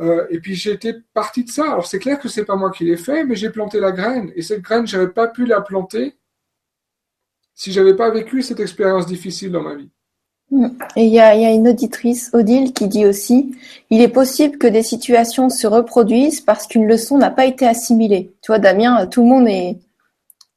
Euh, 0.00 0.26
et 0.30 0.40
puis 0.40 0.54
j'étais 0.54 0.94
parti 1.12 1.44
de 1.44 1.50
ça. 1.50 1.72
Alors 1.72 1.86
c'est 1.86 1.98
clair 1.98 2.18
que 2.18 2.28
c'est 2.28 2.44
pas 2.44 2.56
moi 2.56 2.70
qui 2.70 2.84
l'ai 2.84 2.96
fait, 2.96 3.24
mais 3.24 3.36
j'ai 3.36 3.50
planté 3.50 3.80
la 3.80 3.92
graine. 3.92 4.32
Et 4.36 4.42
cette 4.42 4.62
graine, 4.62 4.86
j'avais 4.86 5.08
pas 5.08 5.28
pu 5.28 5.44
la 5.44 5.60
planter 5.60 6.16
si 7.54 7.72
j'avais 7.72 7.94
pas 7.94 8.10
vécu 8.10 8.42
cette 8.42 8.60
expérience 8.60 9.06
difficile 9.06 9.50
dans 9.52 9.62
ma 9.62 9.74
vie. 9.74 9.90
Et 10.50 11.04
il 11.04 11.12
y 11.12 11.20
a, 11.20 11.52
une 11.52 11.68
auditrice, 11.68 12.30
Odile, 12.32 12.72
qui 12.72 12.88
dit 12.88 13.04
aussi, 13.04 13.54
il 13.90 14.00
est 14.00 14.08
possible 14.08 14.56
que 14.56 14.66
des 14.66 14.82
situations 14.82 15.50
se 15.50 15.66
reproduisent 15.66 16.40
parce 16.40 16.66
qu'une 16.66 16.86
leçon 16.86 17.18
n'a 17.18 17.30
pas 17.30 17.44
été 17.44 17.66
assimilée. 17.66 18.32
Tu 18.40 18.50
vois, 18.50 18.58
Damien, 18.58 19.06
tout 19.06 19.22
le 19.22 19.28
monde 19.28 19.78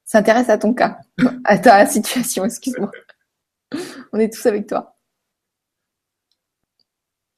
s'intéresse 0.05 0.49
à 0.49 0.57
ton 0.57 0.73
cas, 0.73 0.99
à 1.43 1.57
ta 1.57 1.85
situation, 1.85 2.45
excuse-moi. 2.45 2.89
On 4.13 4.19
est 4.19 4.31
tous 4.33 4.45
avec 4.45 4.67
toi. 4.67 4.95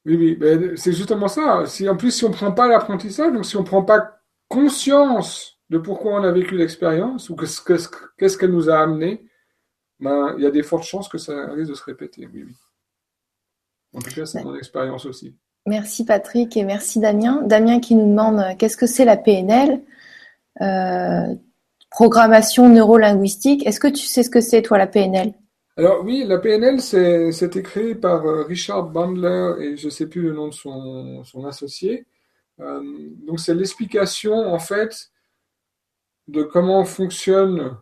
Oui, 0.06 0.38
oui, 0.38 0.72
c'est 0.76 0.92
justement 0.92 1.28
ça. 1.28 1.64
Si, 1.66 1.88
en 1.88 1.96
plus, 1.96 2.10
si 2.10 2.24
on 2.24 2.28
ne 2.28 2.34
prend 2.34 2.52
pas 2.52 2.68
l'apprentissage, 2.68 3.32
donc 3.32 3.46
si 3.46 3.56
on 3.56 3.62
ne 3.62 3.66
prend 3.66 3.82
pas 3.82 4.20
conscience 4.48 5.58
de 5.70 5.78
pourquoi 5.78 6.20
on 6.20 6.24
a 6.24 6.30
vécu 6.30 6.56
l'expérience 6.56 7.30
ou 7.30 7.36
qu'est-ce 7.36 8.38
qu'elle 8.38 8.52
nous 8.52 8.70
a 8.70 8.78
amené, 8.78 9.24
ben, 10.04 10.34
il 10.36 10.44
y 10.44 10.46
a 10.46 10.50
des 10.50 10.62
fortes 10.62 10.84
chances 10.84 11.08
que 11.08 11.18
ça 11.18 11.50
risque 11.52 11.70
de 11.70 11.74
se 11.74 11.84
répéter. 11.84 12.28
Oui, 12.32 12.44
oui. 12.44 12.54
En 13.94 14.00
tout 14.00 14.10
cas, 14.10 14.26
c'est 14.26 14.44
mon 14.44 14.54
expérience 14.54 15.06
aussi. 15.06 15.34
Merci 15.66 16.04
Patrick 16.04 16.56
et 16.56 16.64
merci 16.64 17.00
Damien. 17.00 17.42
Damien 17.42 17.80
qui 17.80 17.94
nous 17.94 18.08
demande 18.08 18.38
euh, 18.38 18.54
qu'est-ce 18.58 18.76
que 18.76 18.86
c'est 18.86 19.06
la 19.06 19.16
PNL. 19.16 19.80
Euh, 20.60 21.34
programmation 21.90 22.68
neurolinguistique. 22.68 23.64
Est-ce 23.66 23.80
que 23.80 23.88
tu 23.88 24.04
sais 24.04 24.24
ce 24.24 24.30
que 24.30 24.40
c'est, 24.40 24.62
toi, 24.62 24.78
la 24.78 24.88
PNL 24.88 25.32
Alors 25.76 26.04
oui, 26.04 26.24
la 26.26 26.38
PNL, 26.38 26.80
c'est 26.80 27.56
écrit 27.56 27.94
par 27.94 28.26
euh, 28.26 28.42
Richard 28.42 28.90
Bandler 28.90 29.54
et 29.60 29.76
je 29.76 29.86
ne 29.86 29.90
sais 29.90 30.08
plus 30.08 30.22
le 30.22 30.32
nom 30.32 30.48
de 30.48 30.52
son, 30.52 31.22
associé. 31.46 32.04
Euh, 32.60 32.82
donc 33.26 33.40
c'est 33.40 33.54
l'explication, 33.54 34.34
en 34.34 34.58
fait, 34.58 35.10
de 36.28 36.42
comment 36.42 36.84
fonctionne 36.84 37.76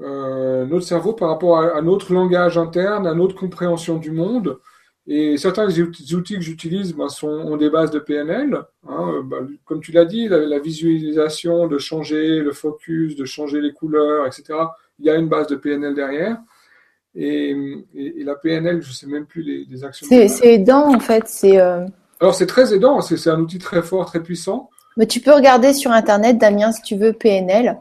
euh, 0.00 0.64
notre 0.66 0.86
cerveau 0.86 1.12
par 1.12 1.28
rapport 1.28 1.58
à, 1.58 1.82
notre 1.82 2.12
langage 2.12 2.56
interne, 2.56 3.06
à 3.06 3.14
notre 3.14 3.34
compréhension 3.34 3.96
du 3.96 4.10
monde. 4.10 4.58
Et 5.06 5.38
certains 5.38 5.68
outils 5.68 6.34
que 6.34 6.42
j'utilise 6.42 6.94
ben, 6.94 7.08
sont, 7.08 7.28
ont 7.28 7.56
des 7.56 7.70
bases 7.70 7.90
de 7.90 7.98
PNL. 7.98 8.62
Hein, 8.86 9.22
ben, 9.24 9.48
comme 9.64 9.80
tu 9.80 9.90
l'as 9.90 10.04
dit, 10.04 10.28
la, 10.28 10.58
visualisation, 10.58 11.66
de 11.66 11.78
changer 11.78 12.40
le 12.40 12.52
focus, 12.52 13.16
de 13.16 13.24
changer 13.24 13.60
les 13.60 13.72
couleurs, 13.72 14.26
etc. 14.26 14.44
Il 14.98 15.06
y 15.06 15.10
a 15.10 15.14
une 15.14 15.28
base 15.28 15.46
de 15.46 15.56
PNL 15.56 15.94
derrière. 15.94 16.36
Et, 17.14 17.56
la 18.18 18.34
PNL, 18.34 18.82
je 18.82 18.90
ne 18.90 18.94
sais 18.94 19.06
même 19.06 19.26
plus 19.26 19.42
les, 19.42 19.84
actions. 19.84 20.06
C'est 20.08 20.54
aidant 20.54 20.94
en 20.94 21.00
fait. 21.00 21.24
C'est 21.26 21.58
euh, 21.58 21.86
Alors 22.20 22.34
c'est 22.34 22.46
très 22.46 22.74
aidant. 22.74 23.00
C'est 23.00 23.30
un 23.30 23.40
outil 23.40 23.58
très 23.58 23.82
fort, 23.82 24.04
très 24.04 24.22
puissant. 24.22 24.68
Mais 24.96 25.06
tu 25.06 25.20
peux 25.20 25.32
regarder 25.32 25.72
sur 25.72 25.90
internet, 25.90 26.38
Damien, 26.38 26.70
si 26.70 26.82
tu 26.82 26.96
veux 26.96 27.12
PNL. 27.12 27.78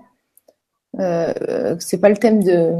Euh, 0.99 1.75
c'est 1.79 1.99
pas 1.99 2.09
le 2.09 2.17
thème 2.17 2.43
de, 2.43 2.75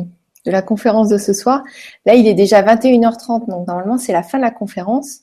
de 0.46 0.52
la 0.52 0.62
conférence 0.62 1.10
de 1.10 1.18
ce 1.18 1.34
soir. 1.34 1.64
Là, 2.06 2.16
il 2.16 2.28
est 2.28 2.34
déjà 2.34 2.62
21h30, 2.64 3.50
donc 3.50 3.68
normalement, 3.68 3.98
c'est 3.98 4.14
la 4.14 4.24
fin 4.24 4.38
de 4.38 4.44
la 4.44 4.52
conférence. 4.52 5.20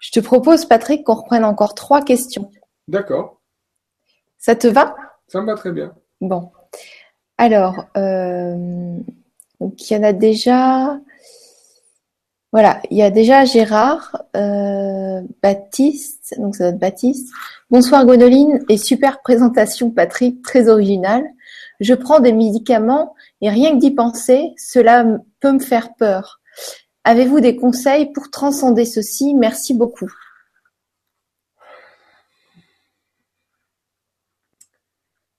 Je 0.00 0.10
te 0.10 0.20
propose, 0.20 0.64
Patrick, 0.64 1.04
qu'on 1.04 1.14
reprenne 1.14 1.44
encore 1.44 1.74
trois 1.74 2.02
questions. 2.02 2.50
D'accord. 2.86 3.40
Ça 4.38 4.54
te 4.54 4.66
va? 4.66 4.94
Ça 5.26 5.40
me 5.40 5.46
va 5.46 5.54
très 5.54 5.72
bien. 5.72 5.92
Bon. 6.20 6.50
Alors, 7.36 7.84
euh, 7.96 8.96
il 9.60 9.92
y 9.92 9.96
en 9.96 10.02
a 10.02 10.12
déjà. 10.12 10.98
Voilà, 12.50 12.80
il 12.90 12.96
y 12.96 13.02
a 13.02 13.10
déjà 13.10 13.44
Gérard, 13.44 14.24
euh, 14.34 15.20
Baptiste, 15.42 16.34
donc 16.38 16.56
ça 16.56 16.64
doit 16.64 16.72
être 16.72 16.78
Baptiste. 16.78 17.30
Bonsoir 17.70 18.06
Gonoline 18.06 18.64
et 18.70 18.78
super 18.78 19.20
présentation 19.20 19.90
Patrick, 19.90 20.40
très 20.42 20.70
originale. 20.70 21.24
Je 21.80 21.94
prends 21.94 22.20
des 22.20 22.32
médicaments 22.32 23.14
et 23.40 23.50
rien 23.50 23.72
que 23.72 23.80
d'y 23.80 23.92
penser, 23.92 24.52
cela 24.56 25.04
peut 25.40 25.52
me 25.52 25.60
faire 25.60 25.94
peur. 25.94 26.40
Avez-vous 27.04 27.40
des 27.40 27.56
conseils 27.56 28.12
pour 28.12 28.30
transcender 28.30 28.84
ceci? 28.84 29.34
Merci 29.34 29.74
beaucoup. 29.74 30.12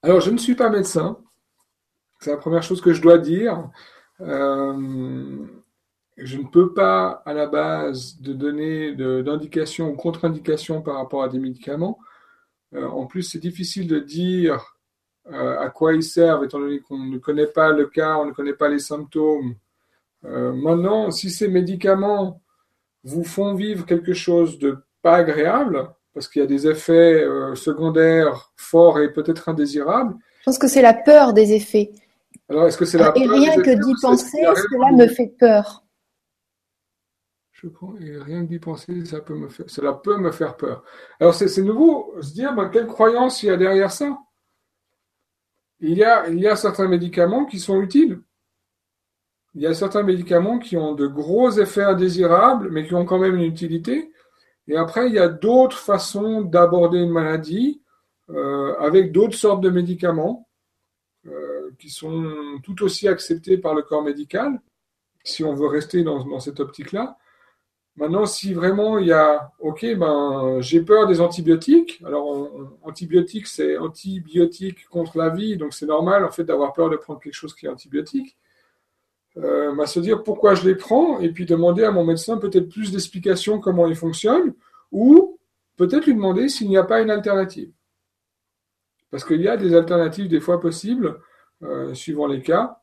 Alors, 0.02 0.22
je 0.22 0.32
ne 0.32 0.38
suis 0.38 0.56
pas 0.56 0.70
médecin. 0.70 1.20
C'est 2.22 2.32
la 2.32 2.38
première 2.38 2.64
chose 2.64 2.82
que 2.82 2.94
je 2.94 3.02
dois 3.02 3.18
dire. 3.18 3.70
Euh, 4.22 5.46
je 6.18 6.38
ne 6.38 6.48
peux 6.48 6.74
pas, 6.74 7.22
à 7.26 7.34
la 7.34 7.48
base, 7.48 8.18
donner 8.20 8.94
d'indications 8.96 9.90
ou 9.90 9.96
contre-indications 9.96 10.82
par 10.82 10.96
rapport 10.96 11.24
à 11.24 11.30
des 11.30 11.40
médicaments. 11.40 12.00
Euh, 12.74 12.88
en 12.88 13.08
plus, 13.08 13.24
c'est 13.24 13.40
difficile 13.40 13.88
de 13.88 14.00
dire 14.00 14.79
euh, 15.32 15.60
à 15.60 15.70
quoi 15.70 15.94
ils 15.94 16.04
servent, 16.04 16.44
étant 16.44 16.60
donné 16.60 16.80
qu'on 16.80 16.98
ne 16.98 17.18
connaît 17.18 17.48
pas 17.48 17.70
le 17.72 17.88
cas, 17.88 18.18
on 18.18 18.26
ne 18.26 18.32
connaît 18.32 18.54
pas 18.54 18.70
les 18.70 18.80
symptômes. 18.80 19.56
Euh, 20.26 20.54
maintenant, 20.54 21.12
si 21.12 21.30
ces 21.30 21.48
médicaments 21.48 22.42
vous 23.04 23.24
font 23.24 23.54
vivre 23.54 23.86
quelque 23.86 24.14
chose 24.14 24.60
de 24.60 24.78
pas 25.02 25.16
agréable, 25.16 25.90
parce 26.14 26.28
qu'il 26.28 26.42
y 26.42 26.46
a 26.46 26.48
des 26.48 26.68
effets 26.68 27.24
euh, 27.24 27.56
secondaires 27.56 28.52
forts 28.58 29.00
et 29.00 29.14
peut-être 29.14 29.48
indésirables. 29.48 30.16
Je 30.40 30.46
pense 30.46 30.58
que 30.58 30.68
c'est 30.68 30.82
la 30.82 30.94
peur 30.94 31.34
des 31.34 31.54
effets. 31.54 31.92
Alors, 32.50 32.68
est-ce 32.68 32.78
que 32.78 32.86
c'est 32.86 32.98
la 32.98 33.14
et 33.16 33.28
rien 33.28 33.56
que 33.62 33.70
d'y 33.70 33.94
penser, 34.02 34.40
cela 34.42 34.92
me 34.92 35.08
fait 35.08 35.34
peur. 35.40 35.86
Je 37.52 37.68
prends, 37.68 37.94
et 38.02 38.18
rien 38.18 38.44
que 38.44 38.50
d'y 38.50 38.60
penser, 38.60 39.06
ça 39.06 39.20
peut 39.20 39.36
me 39.36 39.50
faire, 39.50 39.66
cela 39.70 39.94
peut 39.94 40.18
me 40.18 40.32
faire 40.32 40.58
peur. 40.58 40.84
Alors, 41.20 41.34
c'est 41.36 41.62
nouveau, 41.62 42.16
se 42.22 42.34
dire, 42.34 42.54
ben, 42.56 42.70
quelle 42.70 42.88
croyance 42.88 43.44
il 43.44 43.48
y 43.48 43.50
a 43.50 43.58
derrière 43.58 43.92
ça? 43.92 44.18
Il 45.82 45.98
y, 45.98 46.04
a, 46.04 46.56
certains 46.56 46.88
médicaments 46.88 47.46
qui 47.46 47.60
sont 47.60 47.82
utiles. 47.82 48.22
Il 49.56 49.62
y 49.62 49.68
a 49.68 49.74
certains 49.74 50.04
médicaments 50.04 50.60
qui 50.60 50.78
ont 50.78 50.94
de 50.94 51.08
gros 51.08 51.52
effets 51.52 51.84
indésirables, 51.84 52.70
mais 52.70 52.86
qui 52.86 52.94
ont 52.96 53.06
quand 53.06 53.20
même 53.20 53.36
une 53.36 53.44
utilité. 53.44 54.12
Et 54.68 54.76
après, 54.76 55.08
il 55.08 55.14
y 55.14 55.20
a 55.20 55.30
d'autres 55.30 55.78
façons 55.78 56.42
d'aborder 56.42 57.00
une 57.00 57.12
maladie 57.12 57.82
euh, 58.30 58.76
avec 58.80 59.12
d'autres 59.12 59.38
sortes 59.38 59.62
de 59.62 59.70
médicaments 59.70 60.48
euh, 61.26 61.72
qui 61.80 61.90
sont 61.90 62.60
tout 62.64 62.84
aussi 62.84 63.08
acceptés 63.08 63.58
par 63.58 63.74
le 63.74 63.82
corps 63.82 64.04
médical, 64.04 64.62
si 65.24 65.44
on 65.44 65.54
veut 65.54 65.68
rester 65.68 66.04
dans, 66.04 66.24
dans 66.26 66.40
cette 66.40 66.60
optique-là. 66.60 67.18
Maintenant, 68.00 68.26
si 68.26 68.54
vraiment 68.54 68.98
il 68.98 69.08
y 69.08 69.12
a, 69.12 69.52
ok, 69.60 69.86
ben, 69.98 70.62
j'ai 70.62 70.80
peur 70.80 71.06
des 71.06 71.20
antibiotiques. 71.20 72.02
Alors, 72.06 72.50
antibiotiques, 72.82 73.46
c'est 73.46 73.78
antibiotique 73.78 74.88
contre 74.88 75.18
la 75.18 75.30
vie, 75.30 75.58
donc 75.58 75.74
c'est 75.74 75.86
normal 75.86 76.24
en 76.24 76.32
fait 76.32 76.46
d'avoir 76.46 76.72
peur 76.72 76.90
de 76.90 76.96
prendre 76.96 77.20
quelque 77.20 77.34
chose 77.34 77.54
qui 77.54 77.66
est 77.66 77.70
antibiotique. 77.70 78.38
Euh, 79.36 79.76
ben, 79.76 79.86
se 79.86 80.00
dire 80.00 80.24
pourquoi 80.24 80.56
je 80.56 80.66
les 80.66 80.76
prends 80.76 81.20
et 81.20 81.30
puis 81.30 81.46
demander 81.46 81.84
à 81.84 81.92
mon 81.92 82.06
médecin 82.06 82.38
peut-être 82.38 82.70
plus 82.70 82.94
d'explications 82.94 83.60
comment 83.60 83.86
ils 83.86 83.98
fonctionnent 83.98 84.54
ou 84.94 85.38
peut-être 85.76 86.06
lui 86.06 86.16
demander 86.16 86.48
s'il 86.48 86.70
n'y 86.70 86.78
a 86.78 86.86
pas 86.86 87.02
une 87.02 87.12
alternative. 87.12 87.70
Parce 89.12 89.26
qu'il 89.26 89.42
y 89.42 89.50
a 89.50 89.58
des 89.58 89.76
alternatives 89.76 90.30
des 90.30 90.40
fois 90.40 90.62
possibles, 90.62 91.20
euh, 91.64 91.94
suivant 91.94 92.28
les 92.28 92.42
cas. 92.42 92.82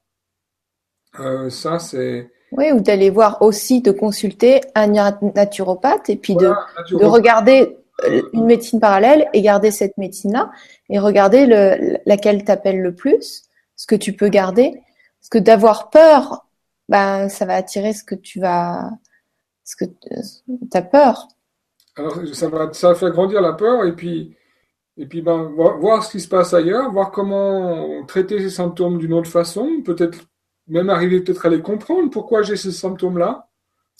Euh, 1.20 1.48
ça, 1.48 1.78
c'est 1.78 2.30
oui, 2.52 2.72
ou 2.72 2.80
d'aller 2.80 3.10
voir 3.10 3.42
aussi, 3.42 3.82
de 3.82 3.90
consulter 3.90 4.60
un 4.74 4.86
naturopathe 4.86 6.08
et 6.10 6.16
puis 6.16 6.34
de, 6.36 6.52
de, 6.90 7.04
regarder 7.04 7.76
euh, 8.04 8.22
une 8.32 8.44
médecine 8.44 8.78
parallèle 8.78 9.28
et 9.32 9.42
garder 9.42 9.70
cette 9.70 9.96
médecine-là 9.98 10.50
et 10.88 10.98
regarder 10.98 11.46
le, 11.46 11.98
laquelle 12.06 12.44
t'appelle 12.44 12.80
le 12.80 12.94
plus, 12.94 13.44
ce 13.74 13.86
que 13.86 13.96
tu 13.96 14.12
peux 14.12 14.28
garder. 14.28 14.80
Parce 15.20 15.28
que 15.30 15.38
d'avoir 15.38 15.90
peur, 15.90 16.46
ben, 16.88 17.28
ça 17.28 17.46
va 17.46 17.54
attirer 17.54 17.92
ce 17.92 18.04
que 18.04 18.14
tu 18.14 18.38
vas, 18.38 18.90
ce 19.64 19.74
que 19.76 19.84
tu 19.84 20.76
as 20.76 20.82
peur. 20.82 21.28
Alors, 21.96 22.18
ça 22.32 22.48
va, 22.48 22.72
ça 22.72 22.88
va 22.88 22.94
faire 22.94 23.10
grandir 23.10 23.40
la 23.40 23.54
peur 23.54 23.84
et 23.86 23.92
puis, 23.92 24.36
et 24.98 25.06
puis 25.06 25.20
ben, 25.20 25.52
voir 25.56 26.04
ce 26.04 26.12
qui 26.12 26.20
se 26.20 26.28
passe 26.28 26.54
ailleurs, 26.54 26.92
voir 26.92 27.10
comment 27.10 28.04
traiter 28.06 28.38
ces 28.38 28.50
symptômes 28.50 28.98
d'une 28.98 29.14
autre 29.14 29.30
façon, 29.30 29.82
peut-être 29.84 30.18
même 30.68 30.90
arriver 30.90 31.20
peut-être 31.20 31.46
à 31.46 31.48
les 31.48 31.60
comprendre, 31.60 32.10
pourquoi 32.10 32.42
j'ai 32.42 32.56
ces 32.56 32.72
symptômes-là. 32.72 33.48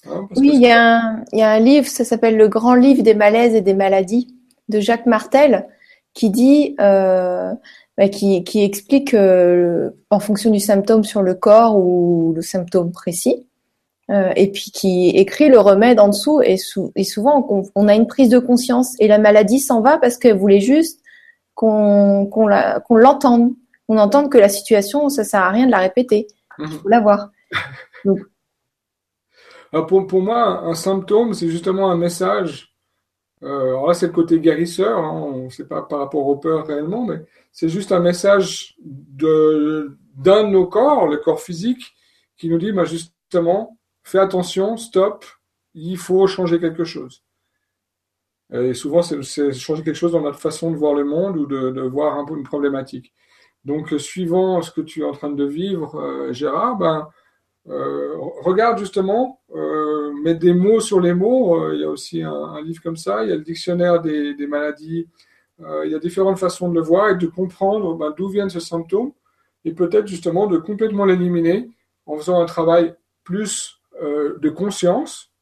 Hein, 0.09 0.29
oui, 0.37 0.51
il 0.55 0.61
y, 0.61 0.71
a 0.71 0.99
un, 0.99 1.25
il 1.33 1.39
y, 1.39 1.43
a 1.43 1.51
un 1.51 1.59
livre, 1.59 1.87
ça 1.87 2.05
s'appelle 2.05 2.37
Le 2.37 2.49
Grand 2.49 2.75
Livre 2.75 3.03
des 3.03 3.15
malaises 3.15 3.55
et 3.55 3.61
des 3.61 3.75
maladies 3.75 4.35
de 4.69 4.81
Jacques 4.81 5.07
Martel, 5.07 5.67
qui 6.15 6.31
dit, 6.31 6.75
euh, 6.81 7.53
bah, 7.97 8.09
qui, 8.09 8.45
qui, 8.45 8.63
explique 8.63 9.15
euh, 9.15 9.91
en 10.11 10.19
fonction 10.19 10.51
du 10.51 10.61
symptôme 10.61 11.05
sur 11.05 11.23
le 11.23 11.35
corps 11.35 11.77
ou 11.77 12.33
le 12.35 12.43
symptôme 12.43 12.93
précis, 12.93 13.47
euh, 14.11 14.33
et 14.37 14.51
puis 14.51 14.71
qui 14.71 15.11
écrit 15.11 15.49
le 15.49 15.59
remède 15.59 15.99
en 15.99 16.09
dessous. 16.09 16.41
Et, 16.43 16.57
et 16.95 17.05
souvent, 17.05 17.47
on, 17.49 17.63
on, 17.75 17.89
a 17.89 17.95
une 17.95 18.07
prise 18.07 18.29
de 18.29 18.39
conscience 18.39 18.95
et 19.01 19.09
la 19.09 19.19
maladie 19.19 19.59
s'en 19.59 19.81
va 19.81 19.99
parce 19.99 20.17
qu'elle 20.17 20.37
voulait 20.37 20.61
juste 20.61 21.01
qu'on 21.55 22.27
qu'on 22.27 22.97
l'entende, 22.97 23.53
qu'on 23.89 23.99
entende 23.99 24.31
que 24.31 24.39
la 24.39 24.49
situation, 24.49 25.09
ça 25.09 25.25
sert 25.25 25.41
à 25.41 25.51
rien 25.51 25.67
de 25.67 25.71
la 25.71 25.79
répéter. 25.79 26.29
Il 26.59 26.69
faut 26.69 26.89
l'avoir. 26.89 27.31
pour, 29.87 30.07
pour, 30.07 30.23
moi, 30.23 30.65
un 30.65 30.75
symptôme, 30.75 31.35
c'est 31.35 31.49
justement 31.49 31.91
un 31.91 31.97
message. 31.97 32.75
Euh, 33.43 33.69
alors 33.69 33.89
là, 33.89 33.95
c'est 33.95 34.07
le 34.07 34.13
côté 34.13 34.41
guérisseur, 34.41 34.99
hein, 34.99 35.13
on 35.13 35.45
ne 35.45 35.51
sait 35.51 35.67
pas 35.67 35.83
par 35.83 35.99
rapport 35.99 36.27
aux 36.27 36.37
peurs 36.37 36.67
réellement, 36.67 37.05
mais 37.05 37.23
c'est 37.53 37.69
juste 37.69 37.93
un 37.93 38.01
message 38.01 38.77
d'un 38.81 40.45
de, 40.45 40.49
nos 40.49 40.67
corps, 40.67 41.07
le 41.07 41.19
corps 41.19 41.41
physique, 41.41 41.95
qui 42.39 42.49
nous 42.49 42.59
dit 42.59 42.73
bah, 42.73 42.85
justement, 42.85 43.79
fais 44.03 44.19
attention, 44.19 44.77
stop, 44.77 45.25
il 45.75 45.99
faut 45.99 46.27
changer 46.27 46.59
quelque 46.59 46.85
chose. 46.85 47.23
Et 48.53 48.75
souvent, 48.75 49.03
c'est 49.03 49.53
changer 49.53 49.83
quelque 49.83 49.97
chose 49.97 50.13
dans 50.13 50.21
notre 50.21 50.39
façon 50.39 50.71
de 50.71 50.77
voir 50.77 50.95
le 50.95 51.05
monde 51.05 51.37
ou 51.37 51.47
de, 51.47 51.71
de 51.71 51.81
voir 51.83 52.17
un 52.17 52.25
peu 52.25 52.37
une 52.37 52.45
problématique. 52.45 53.13
Donc, 53.67 53.91
suivant 53.99 54.63
ce 54.63 54.71
que 54.71 54.81
tu 54.81 55.01
es 55.01 55.05
en 55.05 55.11
train 55.11 55.31
de 55.31 55.45
vivre, 55.45 55.97
euh, 55.97 56.33
Gérard, 56.33 56.77
ben, 56.77 57.09
euh, 57.69 58.15
regarde 58.45 58.79
justement, 58.79 59.41
euh, 59.57 60.13
mets 60.23 60.37
des 60.37 60.55
mots 60.55 60.79
sur 60.79 61.01
les 61.01 61.13
mots. 61.13 61.73
il 61.73 61.81
y 61.81 61.85
a 61.85 61.91
aussi 61.91 62.23
un, 62.23 62.63
livre 62.63 62.81
comme 62.81 62.97
ça, 62.97 63.25
il 63.25 63.31
y 63.31 63.33
a 63.33 63.35
le 63.35 63.43
dictionnaire 63.43 64.01
des, 64.01 64.47
maladies. 64.47 65.09
il 65.59 65.91
y 65.91 65.97
a 65.97 65.99
différentes 65.99 66.39
façons 66.39 66.69
de 66.69 66.75
le 66.77 66.81
voir 66.81 67.11
et 67.11 67.17
de 67.17 67.27
comprendre 67.27 67.97
ben, 67.97 68.15
d'où 68.17 68.29
viennent 68.29 68.51
ces 68.51 68.61
symptômes 68.61 69.13
et 69.65 69.73
peut-être 69.73 70.07
justement 70.07 70.47
de 70.47 70.59
complètement 70.59 71.05
l'éliminer 71.05 71.69
en 72.07 72.17
faisant 72.19 72.41
un 72.41 72.47
travail 72.47 72.95
plus 73.25 73.81
de 74.01 74.49
conscience 74.49 75.33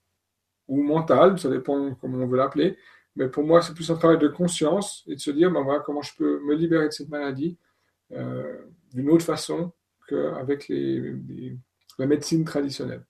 ou 0.66 0.82
mental, 0.82 1.38
ça 1.38 1.50
dépend 1.50 1.94
comment 2.00 2.24
on 2.24 2.26
veut 2.26 2.38
l'appeler. 2.38 2.78
Mais 3.16 3.28
pour 3.28 3.44
moi, 3.44 3.60
c'est 3.60 3.74
plus 3.74 3.90
un 3.90 3.96
travail 3.96 4.18
de 4.18 4.28
conscience 4.28 5.04
et 5.08 5.14
de 5.14 5.20
se 5.20 5.30
dire, 5.30 5.50
ben 5.50 5.62
voilà, 5.62 5.80
comment 5.80 6.00
je 6.00 6.16
peux 6.16 6.40
me 6.40 6.54
libérer 6.54 6.86
de 6.86 6.92
cette 6.92 7.10
maladie 7.10 7.58
euh, 7.58 7.73
d'une 8.10 9.10
autre 9.10 9.24
façon 9.24 9.72
qu'avec 10.08 10.68
les, 10.68 11.56
la 11.98 12.06
médecine 12.06 12.44
traditionnelle. 12.44 13.04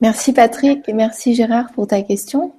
Merci 0.00 0.32
Patrick 0.32 0.88
et 0.88 0.92
merci 0.92 1.34
Gérard 1.34 1.72
pour 1.72 1.86
ta 1.86 2.02
question. 2.02 2.54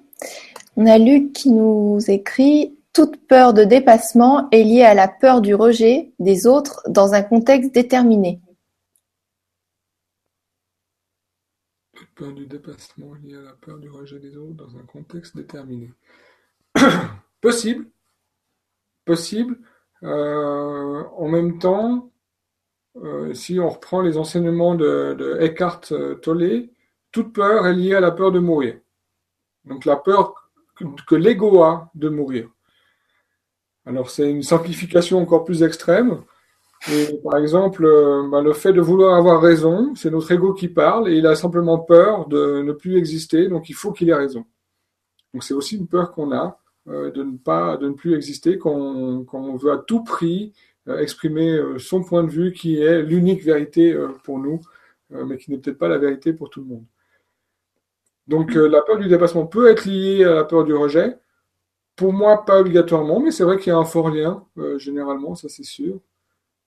On 0.76 0.86
a 0.86 0.98
Luc 0.98 1.34
qui 1.34 1.52
nous 1.52 2.00
écrit 2.08 2.78
Toute 2.94 3.28
peur 3.28 3.54
de 3.54 3.64
dépassement 3.64 4.50
est 4.52 4.64
liée 4.64 4.84
à 4.84 4.96
la 4.96 5.08
peur 5.08 5.42
du 5.42 5.54
rejet 5.54 6.14
des 6.20 6.48
autres 6.48 6.82
dans 6.88 7.14
un 7.14 7.22
contexte 7.22 7.74
déterminé. 7.74 8.42
peur 12.18 12.34
du 12.34 12.48
dépassement 12.48 13.14
liée 13.14 13.36
à 13.36 13.42
la 13.42 13.54
peur 13.54 13.78
du 13.78 13.90
rejet 13.90 14.20
des 14.20 14.36
autres 14.38 14.56
dans 14.56 14.76
un 14.76 14.84
contexte 14.84 15.38
déterminé. 15.38 15.94
possible, 17.42 17.88
possible. 19.06 19.60
Euh, 20.04 21.04
en 21.16 21.28
même 21.28 21.60
temps, 21.60 22.12
euh, 23.04 23.34
si 23.34 23.60
on 23.60 23.70
reprend 23.70 24.02
les 24.02 24.18
enseignements 24.18 24.76
de, 24.76 25.38
Eckhart 25.40 25.82
Tolle, 26.22 26.70
toute 27.12 27.34
peur 27.34 27.68
est 27.68 27.74
liée 27.74 27.96
à 27.96 28.00
la 28.00 28.12
peur 28.12 28.32
de 28.32 28.40
mourir. 28.40 28.80
Donc 29.66 29.86
la 29.86 29.96
peur 29.96 30.50
que 31.08 31.16
l'ego 31.16 31.64
a 31.64 31.90
de 31.96 32.10
mourir. 32.10 32.50
Alors 33.86 34.10
c'est 34.10 34.30
une 34.30 34.44
simplification 34.44 35.20
encore 35.20 35.46
plus 35.46 35.64
extrême. 35.64 36.22
par 37.24 37.40
exemple, 37.40 37.86
euh, 37.86 38.28
bah, 38.30 38.42
le 38.42 38.54
fait 38.54 38.74
de 38.74 38.82
vouloir 38.82 39.16
avoir 39.16 39.42
raison, 39.42 39.96
c'est 39.96 40.12
notre 40.12 40.32
ego 40.32 40.54
qui 40.54 40.68
parle 40.68 41.10
et 41.10 41.16
il 41.16 41.26
a 41.26 41.36
simplement 41.36 41.80
peur 41.80 42.28
de 42.28 42.62
ne 42.62 42.74
plus 42.74 42.98
exister, 42.98 43.48
donc 43.48 43.70
il 43.70 43.74
faut 43.74 43.94
qu'il 43.94 44.10
ait 44.10 44.16
raison. 44.16 44.46
Donc 45.34 45.44
c'est 45.44 45.54
aussi 45.54 45.78
une 45.78 45.88
peur 45.88 46.12
qu'on 46.12 46.32
a 46.32 46.46
euh, 46.46 46.67
de 46.88 47.24
ne 47.24 47.38
pas, 47.38 47.78
de 47.78 47.90
ne 47.90 47.94
plus 47.94 48.16
exister 48.16 48.58
quand 48.58 48.74
on, 48.74 49.56
veut 49.58 49.72
à 49.72 49.78
tout 49.78 50.04
prix 50.04 50.54
euh, 50.88 51.00
exprimer 51.00 51.60
son 51.80 52.02
point 52.02 52.24
de 52.24 52.30
vue 52.30 52.54
qui 52.54 52.82
est 52.82 53.02
l'unique 53.02 53.44
vérité 53.44 53.96
pour 54.24 54.40
nous, 54.40 54.62
mais 55.10 55.38
qui 55.38 55.52
n'est 55.52 55.58
peut-être 55.58 55.78
pas 55.78 55.90
la 55.90 55.98
vérité 55.98 56.34
pour 56.34 56.50
tout 56.50 56.62
le 56.62 56.68
monde. 56.68 56.86
Donc 58.28 58.56
la 58.56 58.82
peur 58.82 58.98
du 58.98 59.08
dépassement 59.08 59.46
peut 59.46 59.70
être 59.70 59.86
liée 59.86 60.24
à 60.24 60.34
la 60.34 60.44
peur 60.44 60.64
du 60.64 60.74
rejet, 60.74 61.18
pour 61.98 62.14
moi, 62.14 62.46
pas 62.46 62.60
obligatoirement, 62.60 63.20
mais 63.20 63.32
c'est 63.32 63.44
vrai 63.44 63.58
qu'il 63.58 63.74
y 63.74 63.76
a 63.76 63.78
un 63.78 63.84
fort 63.84 64.10
lien, 64.12 64.46
euh, 64.60 64.78
généralement, 64.78 65.34
ça 65.34 65.50
c'est 65.50 65.64
sûr. 65.64 66.00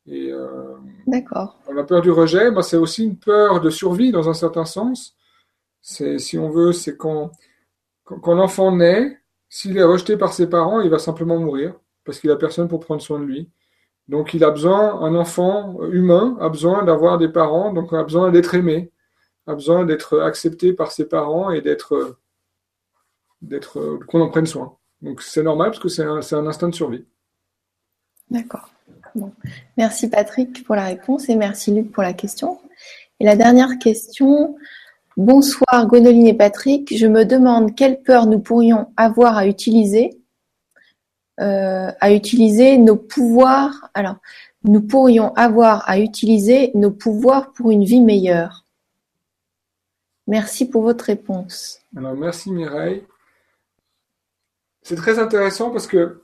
Et 0.06 0.30
euh, 0.32 0.74
D'accord. 1.06 1.56
La 1.72 1.84
peur 1.84 2.02
du 2.02 2.10
rejet, 2.10 2.51
bah, 2.51 2.62
c'est 2.62 2.76
aussi 2.76 3.05
une 3.05 3.16
peur 3.16 3.60
de 3.60 3.70
survie 3.70 4.10
dans 4.10 4.28
un 4.28 4.34
certain 4.34 4.64
sens. 4.64 5.14
C'est, 5.80 6.18
si 6.18 6.36
on 6.36 6.51
veut, 6.51 6.72
c'est 6.72 6.97
quand, 6.97 7.30
quand, 8.05 8.34
l'enfant 8.34 8.74
naît, 8.74 9.19
s'il 9.51 9.77
est 9.77 9.82
rejeté 9.82 10.16
par 10.16 10.32
ses 10.32 10.48
parents, 10.48 10.81
il 10.81 10.89
va 10.89 11.01
simplement 11.01 11.39
mourir 11.39 11.74
parce 12.05 12.20
qu'il 12.20 12.31
a 12.31 12.36
personne 12.36 12.68
pour 12.68 12.81
prendre 12.81 13.02
soin 13.02 13.18
de 13.18 13.24
lui. 13.24 13.51
Donc 14.09 14.32
il 14.32 14.44
a 14.44 14.51
besoin, 14.51 15.01
un 15.02 15.14
enfant 15.16 15.82
humain 15.90 16.39
a 16.40 16.48
besoin 16.48 16.85
d'avoir 16.85 17.18
des 17.18 17.28
parents, 17.28 17.72
donc 17.72 17.93
a 17.93 18.02
besoin 18.05 18.31
d'être 18.31 18.55
aimé, 18.55 18.93
a 19.47 19.55
besoin 19.55 19.85
d'être 19.85 20.20
accepté 20.20 20.72
par 20.72 20.93
ses 20.93 21.09
parents 21.09 21.51
et 21.51 21.60
d'être, 21.60 22.18
d'être 23.43 23.98
qu'on 24.06 24.20
en 24.20 24.28
prenne 24.28 24.47
soin. 24.47 24.77
Donc 25.02 25.20
c'est 25.20 25.43
normal 25.43 25.70
parce 25.70 25.82
que 25.82 25.89
c'est 25.89 26.05
un, 26.05 26.47
instinct 26.47 26.68
de 26.68 26.74
survie. 26.74 27.05
D'accord. 28.31 28.70
Merci 29.77 30.09
Patrick 30.09 30.64
pour 30.64 30.77
la 30.77 30.85
réponse 30.85 31.28
et 31.28 31.35
merci 31.35 31.74
Luc 31.74 31.90
pour 31.90 32.05
la 32.05 32.12
question. 32.12 32.60
Et 33.18 33.24
la 33.24 33.35
dernière 33.35 33.78
question. 33.78 34.56
Bonsoir 35.16 35.89
Gwénoline 35.89 36.28
et 36.28 36.35
Patrick. 36.35 36.97
Je 36.97 37.07
me 37.07 37.24
demande 37.24 37.74
quelle 37.74 38.01
peur 38.01 38.27
nous 38.27 38.39
pourrions 38.39 38.93
avoir 38.97 39.37
à 39.37 39.47
utiliser, 39.49 40.20
euh, 41.41 41.91
à 42.01 42.12
utiliser 42.12 42.78
nos 42.78 42.97
pouvoirs. 42.97 43.91
Alors, 43.95 44.16
nous 44.62 44.81
pourrions 44.81 45.35
avoir 45.35 45.89
à 45.89 45.99
utiliser 45.99 46.70
nos 46.74 46.93
pouvoirs 46.93 47.53
pour 47.53 47.73
une 47.73 47.85
vie 47.85 48.01
meilleure. 48.01 48.65
Merci 50.28 50.69
pour 50.69 50.82
votre 50.82 51.07
réponse. 51.07 51.81
Merci 51.93 52.53
Mireille. 52.53 53.05
C'est 54.82 54.97
très 54.97 55.19
intéressant 55.19 55.70
parce 55.70 55.89
que 55.89 56.23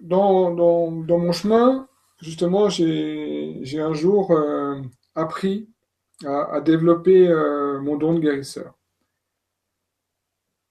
dans 0.00 0.50
mon 0.52 1.32
chemin, 1.32 1.88
justement, 2.20 2.68
j'ai 2.68 3.80
un 3.80 3.94
jour 3.94 4.30
euh, 4.30 4.80
appris 5.16 5.68
à, 6.26 6.60
développer 6.60 7.28
euh, 7.28 7.80
mon 7.80 7.96
don 7.96 8.14
de 8.14 8.20
guérisseur. 8.20 8.74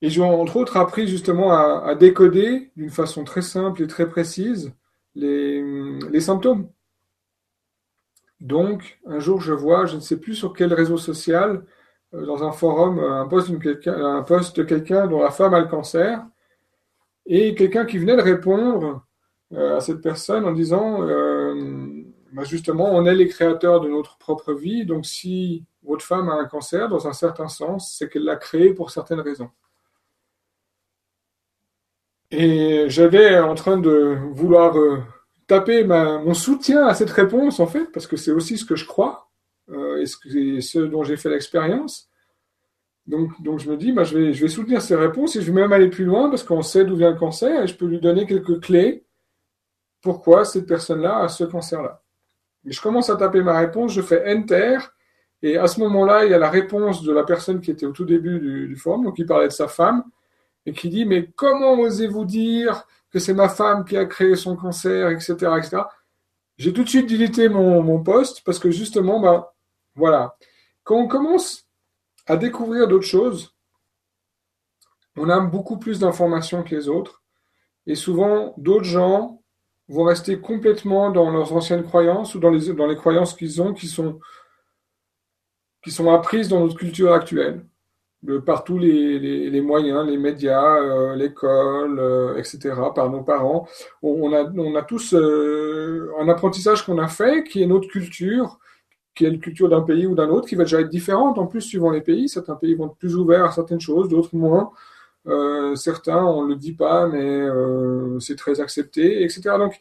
Et 0.02 0.10
j'ai 0.10 0.22
entre 0.22 0.58
autres 0.58 0.78
appris 0.78 1.08
justement 1.08 1.52
à, 1.52 1.94
décoder 1.96 2.72
d'une 2.76 2.90
façon 2.90 3.24
très 3.24 3.42
simple 3.42 3.84
et 3.84 3.88
très 3.88 4.10
précise 4.10 4.74
les, 5.16 5.62
les, 6.10 6.22
symptômes. 6.22 6.70
Donc, 8.40 9.00
un 9.06 9.20
jour, 9.20 9.42
je 9.42 9.54
vois, 9.54 9.86
je 9.86 9.96
ne 9.96 10.02
sais 10.02 10.18
plus 10.18 10.34
sur 10.34 10.54
quel 10.54 10.74
réseau 10.74 10.98
social, 10.98 11.64
euh, 12.14 12.26
dans 12.26 12.44
un 12.44 12.52
forum, 12.52 13.00
un 13.00 13.28
poste, 13.28 13.52
un 13.88 14.24
poste 14.24 14.58
de 14.58 14.64
quelqu'un 14.64 15.08
dont 15.08 15.22
la 15.22 15.32
femme 15.32 15.54
a 15.54 15.60
le 15.60 15.68
cancer, 15.68 16.26
et 17.26 17.56
quelqu'un 17.56 17.86
qui 17.86 17.98
venait 17.98 18.16
de 18.16 18.22
répondre 18.22 19.06
euh, 19.54 19.78
à 19.78 19.82
cette 19.82 20.02
personne 20.02 20.46
en 20.46 20.54
disant 20.54 21.02
euh, 21.02 21.31
bah, 22.32 22.44
justement, 22.44 22.90
on 22.92 23.06
est 23.06 23.16
les 23.16 23.28
créateurs 23.28 23.82
de 23.82 23.90
notre 23.90 24.18
propre 24.18 24.54
vie, 24.54 24.86
donc 24.86 25.06
si 25.06 25.66
votre 25.84 26.04
femme 26.06 26.30
a 26.30 26.34
un 26.34 26.46
cancer, 26.46 26.90
dans 26.90 27.08
un 27.08 27.14
certain 27.14 27.48
sens, 27.48 27.96
c'est 27.98 28.10
qu'elle 28.10 28.24
l'a 28.24 28.36
créé 28.36 28.74
pour 28.74 28.92
certaines 28.92 29.20
raisons. 29.20 29.50
Et 32.32 32.86
j'avais 32.88 33.40
en 33.40 33.56
train 33.56 33.78
de 33.78 34.18
vouloir 34.32 34.78
euh, 34.78 35.00
taper 35.48 35.84
mon 35.84 36.34
soutien 36.34 36.88
à 36.88 36.94
cette 36.94 37.10
réponse, 37.10 37.60
en 37.60 37.68
fait, 37.68 37.92
parce 37.92 38.08
que 38.08 38.16
c'est 38.16 38.32
aussi 38.32 38.58
ce 38.58 38.66
que 38.66 38.76
je 38.76 38.86
crois, 38.86 39.30
et 39.70 40.06
ce 40.06 40.80
dont 40.80 41.04
j'ai 41.04 41.18
fait 41.18 41.30
l'expérience. 41.30 42.10
Donc, 43.08 43.60
je 43.60 43.70
me 43.70 43.78
dis, 43.78 43.92
bah, 43.92 44.04
je, 44.04 44.18
vais, 44.18 44.34
je 44.34 44.42
vais 44.42 44.50
soutenir 44.50 44.82
ses 44.82 44.96
réponses 44.96 45.36
et 45.36 45.42
je 45.42 45.52
vais 45.52 45.62
même 45.62 45.74
aller 45.74 45.90
plus 45.90 46.06
loin 46.06 46.30
parce 46.30 46.44
qu'on 46.44 46.62
sait 46.62 46.86
d'où 46.86 46.96
vient 46.96 47.12
le 47.12 47.18
cancer 47.18 47.64
et 47.64 47.68
je 47.68 47.76
peux 47.76 47.86
lui 47.86 48.00
donner 48.00 48.26
quelques 48.26 48.62
clés 48.62 49.06
pourquoi 50.02 50.46
cette 50.46 50.66
personne-là 50.66 51.20
a 51.20 51.28
ce 51.28 51.44
cancer-là. 51.44 52.02
Je 52.66 52.80
commence 52.82 53.10
à 53.10 53.16
taper 53.16 53.42
ma 53.42 53.58
réponse, 53.58 53.94
je 53.94 54.02
fais 54.02 54.24
Enter, 54.34 54.78
et 55.42 55.58
à 55.58 55.68
ce 55.68 55.80
moment-là, 55.80 56.26
il 56.26 56.32
y 56.32 56.34
a 56.34 56.38
la 56.38 56.50
réponse 56.50 57.04
de 57.04 57.12
la 57.12 57.24
personne 57.24 57.62
qui 57.62 57.72
était 57.72 57.86
au 57.86 57.92
tout 57.92 58.06
début 58.06 58.40
du, 58.40 58.76
forum, 58.76 59.06
donc 59.06 59.16
qui 59.16 59.26
parlait 59.26 59.48
de 59.48 59.54
sa 59.54 59.68
femme, 59.68 60.04
et 60.66 60.74
qui 60.74 60.90
dit, 60.90 61.06
mais 61.06 61.30
comment 61.36 61.74
osez-vous 61.80 62.26
dire 62.26 62.86
que 63.10 63.20
c'est 63.20 63.34
ma 63.34 63.50
femme 63.50 63.84
qui 63.84 63.98
a 63.98 64.06
créé 64.06 64.36
son 64.36 64.56
cancer, 64.56 65.10
etc., 65.10 65.34
etc. 65.58 65.78
J'ai 66.58 66.72
tout 66.72 66.84
de 66.84 66.90
suite 66.90 67.10
délité 67.10 67.50
mon, 67.50 67.82
mon 67.82 68.04
poste 68.04 68.44
parce 68.46 68.60
que 68.60 68.70
justement, 68.70 69.20
bah, 69.20 69.54
voilà. 69.96 70.38
Quand 70.84 70.98
on 70.98 71.08
commence 71.08 71.68
à 72.28 72.38
découvrir 72.38 72.88
d'autres 72.88 73.06
choses. 73.06 73.56
On 75.18 75.30
a 75.30 75.40
beaucoup 75.40 75.78
plus 75.78 76.00
d'informations 76.00 76.64
que 76.64 76.76
les 76.76 76.88
autres. 76.88 77.24
Et 77.88 77.96
souvent, 77.96 78.54
d'autres 78.58 78.86
gens 78.86 79.41
vont 79.92 80.04
rester 80.04 80.40
complètement 80.40 81.12
dans 81.12 81.30
leurs 81.32 81.54
anciennes 81.54 81.84
croyances 81.84 82.36
ou 82.36 82.40
dans 82.40 82.50
les, 82.50 82.74
dans 82.74 82.88
les 82.88 82.96
croyances 82.96 83.34
qu'ils 83.34 83.62
ont 83.62 83.74
qui 83.74 83.88
sont, 83.88 84.20
qui 85.84 85.92
sont 85.92 86.12
apprises 86.12 86.48
dans 86.48 86.60
notre 86.62 86.78
culture 86.78 87.14
actuelle. 87.14 87.66
De 88.24 88.38
par 88.38 88.64
tous 88.64 88.78
les, 88.78 89.18
les, 89.50 89.62
moyens, 89.62 90.06
les 90.08 90.18
médias, 90.18 90.78
euh, 90.78 91.16
l'école, 91.16 91.98
euh, 92.00 92.38
etc., 92.38 92.76
par 92.94 93.10
nos 93.10 93.24
parents. 93.24 93.68
On, 94.04 94.32
a, 94.32 94.44
on 94.44 94.76
a 94.76 94.84
tous 94.84 95.16
euh, 95.16 96.12
un 96.20 96.30
apprentissage 96.30 96.86
qu'on 96.86 97.00
a 97.00 97.08
fait 97.08 97.44
qui 97.44 97.64
est 97.64 97.66
notre 97.66 97.88
culture, 97.88 98.60
qui 99.16 99.26
est 99.26 99.30
une 99.30 99.40
culture 99.40 99.70
d'un 99.70 99.82
pays 99.82 100.06
ou 100.06 100.14
d'un 100.14 100.30
autre, 100.30 100.48
qui 100.48 100.54
va 100.54 100.66
déjà 100.66 100.82
être 100.82 100.90
différente 100.90 101.40
en 101.40 101.48
plus 101.48 101.62
suivant 101.62 101.90
les 101.90 102.02
pays. 102.02 102.30
Certains 102.30 102.56
pays 102.56 102.76
vont 102.76 102.86
être 102.86 102.98
plus 102.98 103.16
ouverts 103.16 103.46
à 103.46 103.52
certaines 103.52 103.82
choses, 103.82 104.08
d'autres 104.08 104.36
moins. 104.36 104.72
Euh, 105.28 105.76
certains, 105.76 106.24
on 106.24 106.44
ne 106.44 106.50
le 106.50 106.56
dit 106.56 106.74
pas, 106.74 107.08
mais 107.08 107.24
euh, 107.24 108.20
c'est 108.20 108.36
très 108.36 108.60
accepté, 108.60 109.24
etc. 109.24 109.58
Donc, 109.58 109.80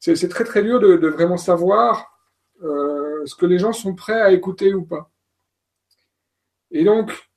c'est 0.00 0.28
très 0.28 0.44
très 0.44 0.62
dur 0.62 0.80
de, 0.80 1.08
vraiment 1.08 1.36
savoir 1.36 2.16
euh, 2.62 3.24
ce 3.26 3.34
que 3.34 3.46
les 3.46 3.58
gens 3.58 3.72
sont 3.72 3.94
prêts 3.94 4.20
à 4.20 4.32
écouter 4.32 4.74
ou 4.74 4.84
pas. 4.84 5.10
Et 6.70 6.84
donc, 6.84 7.28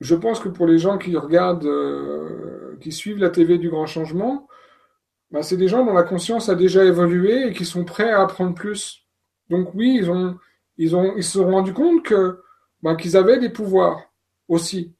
je 0.00 0.14
pense 0.14 0.40
que 0.40 0.48
pour 0.48 0.66
les 0.66 0.78
gens 0.78 0.98
qui 0.98 1.16
regardent, 1.16 1.64
euh, 1.66 2.76
qui 2.80 2.92
suivent 2.92 3.18
la 3.18 3.30
TV 3.30 3.58
du 3.58 3.70
grand 3.70 3.86
changement, 3.86 4.48
bah, 5.30 5.42
c'est 5.42 5.56
des 5.56 5.68
gens 5.68 5.84
dont 5.84 5.94
la 5.94 6.02
conscience 6.04 6.48
a 6.48 6.54
déjà 6.54 6.84
évolué 6.84 7.48
et 7.48 7.52
qui 7.52 7.64
sont 7.64 7.84
prêts 7.84 8.10
à 8.10 8.22
apprendre 8.22 8.54
plus. 8.54 9.06
Donc 9.50 9.74
oui, 9.74 9.96
ils 10.00 10.10
ont, 10.10 10.38
ils 10.78 10.96
ont, 10.96 11.14
ils 11.16 11.24
se 11.24 11.38
sont 11.38 11.50
rendus 11.50 11.74
compte 11.74 12.04
que 12.04 12.40
bah, 12.82 12.96
qu'ils 12.96 13.16
avaient 13.16 13.38
des 13.38 13.50
pouvoirs 13.50 14.07
aussi. 14.48 14.94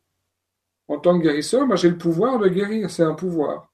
En 0.87 0.99
tant 0.99 1.19
que 1.19 1.25
guérisseur, 1.25 1.67
bah, 1.67 1.77
j'ai 1.77 1.91
le 1.91 1.99
pouvoir 1.99 2.39
de 2.39 2.49
guérir, 2.49 2.91
c'est 2.91 3.03
un 3.03 3.15
pouvoir. 3.15 3.73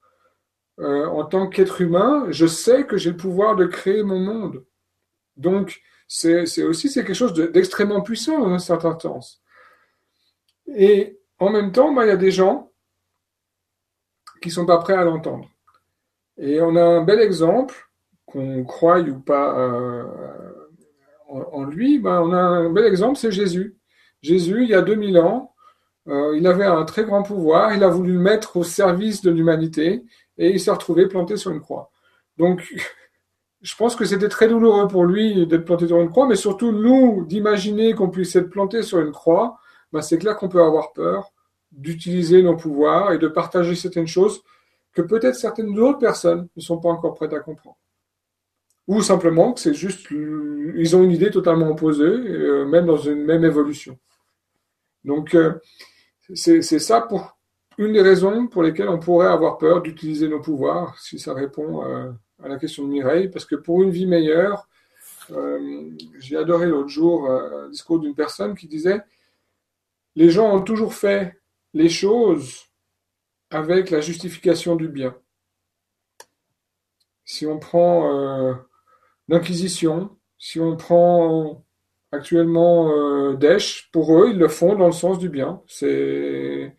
Euh, 0.80 1.06
en 1.06 1.24
tant 1.24 1.48
qu'être 1.48 1.80
humain, 1.80 2.26
je 2.30 2.46
sais 2.46 2.84
que 2.84 2.96
j'ai 2.96 3.10
le 3.10 3.16
pouvoir 3.16 3.54
de 3.54 3.66
créer 3.66 4.02
mon 4.02 4.18
monde. 4.18 4.64
Donc 5.36 5.80
c'est 6.08 6.62
aussi 6.62 6.92
quelque 6.92 7.14
chose 7.14 7.32
d'extrêmement 7.32 8.00
puissant 8.00 8.40
dans 8.40 8.50
un 8.50 8.58
certain 8.58 8.98
sens. 8.98 9.42
Et 10.66 11.18
en 11.38 11.50
même 11.50 11.72
temps, 11.72 12.00
il 12.00 12.08
y 12.08 12.10
a 12.10 12.16
des 12.16 12.30
gens 12.30 12.72
qui 14.42 14.50
sont 14.50 14.66
pas 14.66 14.78
prêts 14.78 14.94
à 14.94 15.04
l'entendre. 15.04 15.48
Et 16.36 16.60
on 16.60 16.76
a 16.76 16.82
un 16.82 17.02
bel 17.02 17.20
exemple, 17.20 17.88
qu'on 18.26 18.64
croie 18.64 19.00
ou 19.00 19.20
pas 19.20 19.58
euh, 19.58 20.04
en, 21.28 21.64
lui, 21.64 21.98
ben 21.98 22.20
on 22.20 22.32
a 22.32 22.38
un 22.38 22.70
bel 22.70 22.84
exemple, 22.84 23.18
c'est 23.18 23.32
Jésus. 23.32 23.76
Jésus, 24.22 24.64
il 24.64 24.70
y 24.70 24.74
a 24.74 24.82
2000 24.82 25.18
ans, 25.18 25.53
euh, 26.08 26.36
il 26.36 26.46
avait 26.46 26.64
un 26.64 26.84
très 26.84 27.04
grand 27.04 27.22
pouvoir, 27.22 27.74
il 27.74 27.82
a 27.82 27.88
voulu 27.88 28.12
le 28.12 28.18
mettre 28.18 28.56
au 28.56 28.64
service 28.64 29.22
de 29.22 29.30
l'humanité 29.30 30.04
et 30.36 30.50
il 30.50 30.60
s'est 30.60 30.70
retrouvé 30.70 31.06
planté 31.06 31.36
sur 31.36 31.50
une 31.50 31.60
croix. 31.60 31.90
Donc, 32.36 32.74
je 33.62 33.74
pense 33.76 33.96
que 33.96 34.04
c'était 34.04 34.28
très 34.28 34.48
douloureux 34.48 34.88
pour 34.88 35.04
lui 35.04 35.46
d'être 35.46 35.64
planté 35.64 35.86
sur 35.86 36.00
une 36.00 36.10
croix, 36.10 36.26
mais 36.26 36.36
surtout 36.36 36.72
nous, 36.72 37.24
d'imaginer 37.24 37.94
qu'on 37.94 38.10
puisse 38.10 38.36
être 38.36 38.50
planté 38.50 38.82
sur 38.82 39.00
une 39.00 39.12
croix, 39.12 39.58
ben 39.92 40.02
c'est 40.02 40.18
clair 40.18 40.36
qu'on 40.36 40.48
peut 40.48 40.62
avoir 40.62 40.92
peur 40.92 41.32
d'utiliser 41.72 42.42
nos 42.42 42.56
pouvoirs 42.56 43.12
et 43.12 43.18
de 43.18 43.28
partager 43.28 43.74
certaines 43.74 44.06
choses 44.06 44.42
que 44.92 45.02
peut-être 45.02 45.34
certaines 45.34 45.78
autres 45.78 45.98
personnes 45.98 46.48
ne 46.56 46.60
sont 46.60 46.78
pas 46.78 46.88
encore 46.88 47.14
prêtes 47.14 47.32
à 47.32 47.40
comprendre. 47.40 47.76
Ou 48.86 49.02
simplement 49.02 49.52
que 49.52 49.60
c'est 49.60 49.74
juste, 49.74 50.08
ils 50.10 50.94
ont 50.94 51.02
une 51.02 51.10
idée 51.10 51.30
totalement 51.30 51.68
opposée, 51.70 52.04
euh, 52.04 52.66
même 52.66 52.86
dans 52.86 52.98
une 52.98 53.24
même 53.24 53.44
évolution. 53.44 53.98
Donc, 55.04 55.34
euh, 55.34 55.54
c'est 56.32 56.78
ça 56.78 57.00
pour 57.00 57.36
une 57.76 57.92
des 57.92 58.02
raisons 58.02 58.46
pour 58.46 58.62
lesquelles 58.62 58.88
on 58.88 58.98
pourrait 58.98 59.28
avoir 59.28 59.58
peur 59.58 59.82
d'utiliser 59.82 60.28
nos 60.28 60.40
pouvoirs, 60.40 60.98
si 61.00 61.18
ça 61.18 61.34
répond 61.34 61.84
euh, 61.84 62.12
à 62.42 62.48
la 62.48 62.58
question 62.58 62.84
de 62.84 62.88
Mireille, 62.88 63.28
parce 63.28 63.44
que 63.44 63.56
pour 63.56 63.82
une 63.82 63.90
vie 63.90 64.06
meilleure, 64.06 64.68
j'ai 66.18 66.36
adoré 66.36 66.66
l'autre 66.66 66.88
jour 66.88 67.30
un 67.30 67.70
discours 67.70 67.98
d'une 67.98 68.14
personne 68.14 68.54
qui 68.54 68.68
disait 68.68 69.00
les 70.16 70.30
gens 70.30 70.54
ont 70.54 70.62
toujours 70.62 70.94
fait 70.94 71.40
les 71.72 71.88
choses 71.88 72.66
avec 73.50 73.90
la 73.90 74.00
justification 74.00 74.76
du 74.76 74.88
bien. 74.88 75.16
Si 77.24 77.46
on 77.46 77.58
prend 77.58 78.58
l'inquisition, 79.28 80.16
si 80.38 80.60
on 80.60 80.76
prend 80.76 81.64
actuellement 82.14 82.90
euh, 82.90 83.34
Daesh, 83.34 83.90
pour 83.92 84.16
eux, 84.18 84.30
ils 84.30 84.38
le 84.38 84.48
font 84.48 84.74
dans 84.76 84.86
le 84.86 84.92
sens 84.92 85.18
du 85.18 85.28
bien. 85.28 85.62
C'est 85.66 86.74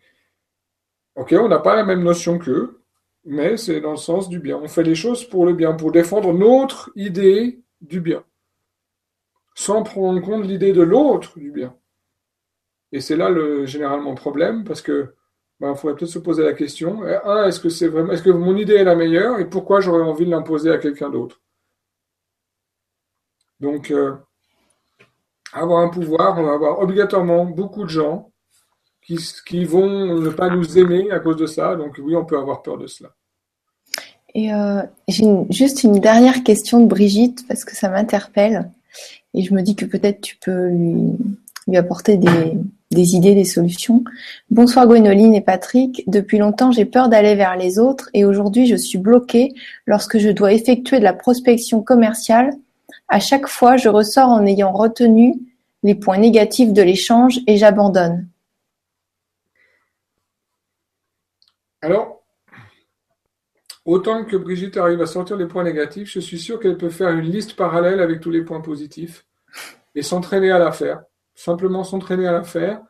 ok, 1.16 1.34
on 1.38 1.48
n'a 1.48 1.58
pas 1.58 1.76
la 1.76 1.84
même 1.84 2.02
notion 2.02 2.38
qu'eux, 2.38 2.80
mais 3.24 3.56
c'est 3.56 3.80
dans 3.80 3.92
le 3.92 3.96
sens 3.96 4.28
du 4.28 4.38
bien. 4.38 4.58
On 4.58 4.68
fait 4.68 4.82
les 4.82 4.94
choses 4.94 5.24
pour 5.24 5.46
le 5.46 5.54
bien, 5.54 5.74
pour 5.74 5.92
défendre 5.92 6.32
notre 6.32 6.90
idée 6.96 7.60
du 7.80 8.00
bien, 8.00 8.24
sans 9.54 9.82
prendre 9.82 10.18
en 10.18 10.22
compte 10.22 10.44
l'idée 10.44 10.72
de 10.72 10.82
l'autre 10.82 11.38
du 11.38 11.50
bien. 11.50 11.76
Et 12.92 13.00
c'est 13.00 13.16
là 13.16 13.30
le 13.30 13.66
généralement 13.66 14.10
le 14.10 14.16
problème, 14.16 14.64
parce 14.64 14.82
que 14.82 15.14
ben, 15.60 15.74
faudrait 15.74 15.96
peut-être 15.96 16.10
se 16.10 16.18
poser 16.18 16.44
la 16.44 16.52
question 16.52 17.02
un, 17.02 17.46
est-ce 17.46 17.60
que 17.60 17.68
c'est 17.70 17.88
vraiment, 17.88 18.12
est-ce 18.12 18.22
que 18.22 18.30
mon 18.30 18.56
idée 18.56 18.74
est 18.74 18.84
la 18.84 18.94
meilleure, 18.94 19.38
et 19.40 19.48
pourquoi 19.48 19.80
j'aurais 19.80 20.02
envie 20.02 20.26
de 20.26 20.30
l'imposer 20.30 20.70
à 20.70 20.78
quelqu'un 20.78 21.10
d'autre? 21.10 21.40
Donc, 23.60 23.90
euh, 23.90 24.14
avoir 25.52 25.80
un 25.80 25.88
pouvoir, 25.88 26.38
on 26.38 26.44
va 26.44 26.52
avoir 26.52 26.80
obligatoirement 26.80 27.44
beaucoup 27.44 27.84
de 27.84 27.90
gens 27.90 28.30
qui, 29.46 29.64
vont 29.64 30.20
ne 30.20 30.30
pas 30.30 30.50
nous 30.50 30.78
aimer 30.78 31.10
à 31.10 31.20
cause 31.20 31.36
de 31.36 31.46
ça. 31.46 31.76
Donc, 31.76 32.00
oui, 32.02 32.16
on 32.16 32.24
peut 32.24 32.38
avoir 32.38 32.62
peur 32.62 32.78
de 32.78 32.86
cela. 32.86 33.10
Et 34.34 34.52
euh, 34.52 34.82
j'ai 35.08 35.24
juste 35.50 35.84
une 35.84 36.00
dernière 36.00 36.42
question 36.42 36.80
de 36.80 36.86
Brigitte 36.86 37.46
parce 37.48 37.64
que 37.64 37.74
ça 37.74 37.88
m'interpelle. 37.88 38.70
Et 39.32 39.42
je 39.42 39.54
me 39.54 39.62
dis 39.62 39.76
que 39.76 39.84
peut-être 39.84 40.20
tu 40.20 40.36
peux 40.36 40.68
lui, 40.68 41.12
lui 41.68 41.76
apporter 41.76 42.16
des, 42.16 42.52
des, 42.90 43.14
idées, 43.14 43.34
des 43.34 43.44
solutions. 43.44 44.02
Bonsoir 44.50 44.86
Gwénoline 44.86 45.34
et 45.34 45.40
Patrick. 45.40 46.02
Depuis 46.06 46.38
longtemps, 46.38 46.72
j'ai 46.72 46.84
peur 46.84 47.08
d'aller 47.08 47.34
vers 47.34 47.56
les 47.56 47.78
autres 47.78 48.10
et 48.12 48.24
aujourd'hui, 48.24 48.66
je 48.66 48.76
suis 48.76 48.98
bloquée 48.98 49.54
lorsque 49.86 50.18
je 50.18 50.28
dois 50.28 50.52
effectuer 50.52 50.98
de 50.98 51.04
la 51.04 51.14
prospection 51.14 51.82
commerciale 51.82 52.52
à 53.08 53.20
chaque 53.20 53.46
fois, 53.46 53.76
je 53.76 53.88
ressors 53.88 54.28
en 54.28 54.46
ayant 54.46 54.72
retenu 54.72 55.34
les 55.82 55.94
points 55.94 56.18
négatifs 56.18 56.72
de 56.72 56.82
l'échange 56.82 57.40
et 57.46 57.56
j'abandonne. 57.56 58.28
Alors, 61.82 62.22
autant 63.84 64.24
que 64.24 64.36
Brigitte 64.36 64.76
arrive 64.76 65.00
à 65.00 65.06
sortir 65.06 65.36
les 65.36 65.46
points 65.46 65.64
négatifs, 65.64 66.10
je 66.10 66.20
suis 66.20 66.38
sûr 66.38 66.58
qu'elle 66.58 66.76
peut 66.76 66.90
faire 66.90 67.10
une 67.10 67.30
liste 67.30 67.54
parallèle 67.54 68.00
avec 68.00 68.20
tous 68.20 68.30
les 68.30 68.42
points 68.42 68.60
positifs 68.60 69.24
et 69.94 70.02
s'entraîner 70.02 70.50
à 70.50 70.58
la 70.58 70.72
faire. 70.72 71.02
Simplement 71.34 71.84
s'entraîner 71.84 72.26
à 72.26 72.32
la 72.32 72.42
faire 72.42 72.80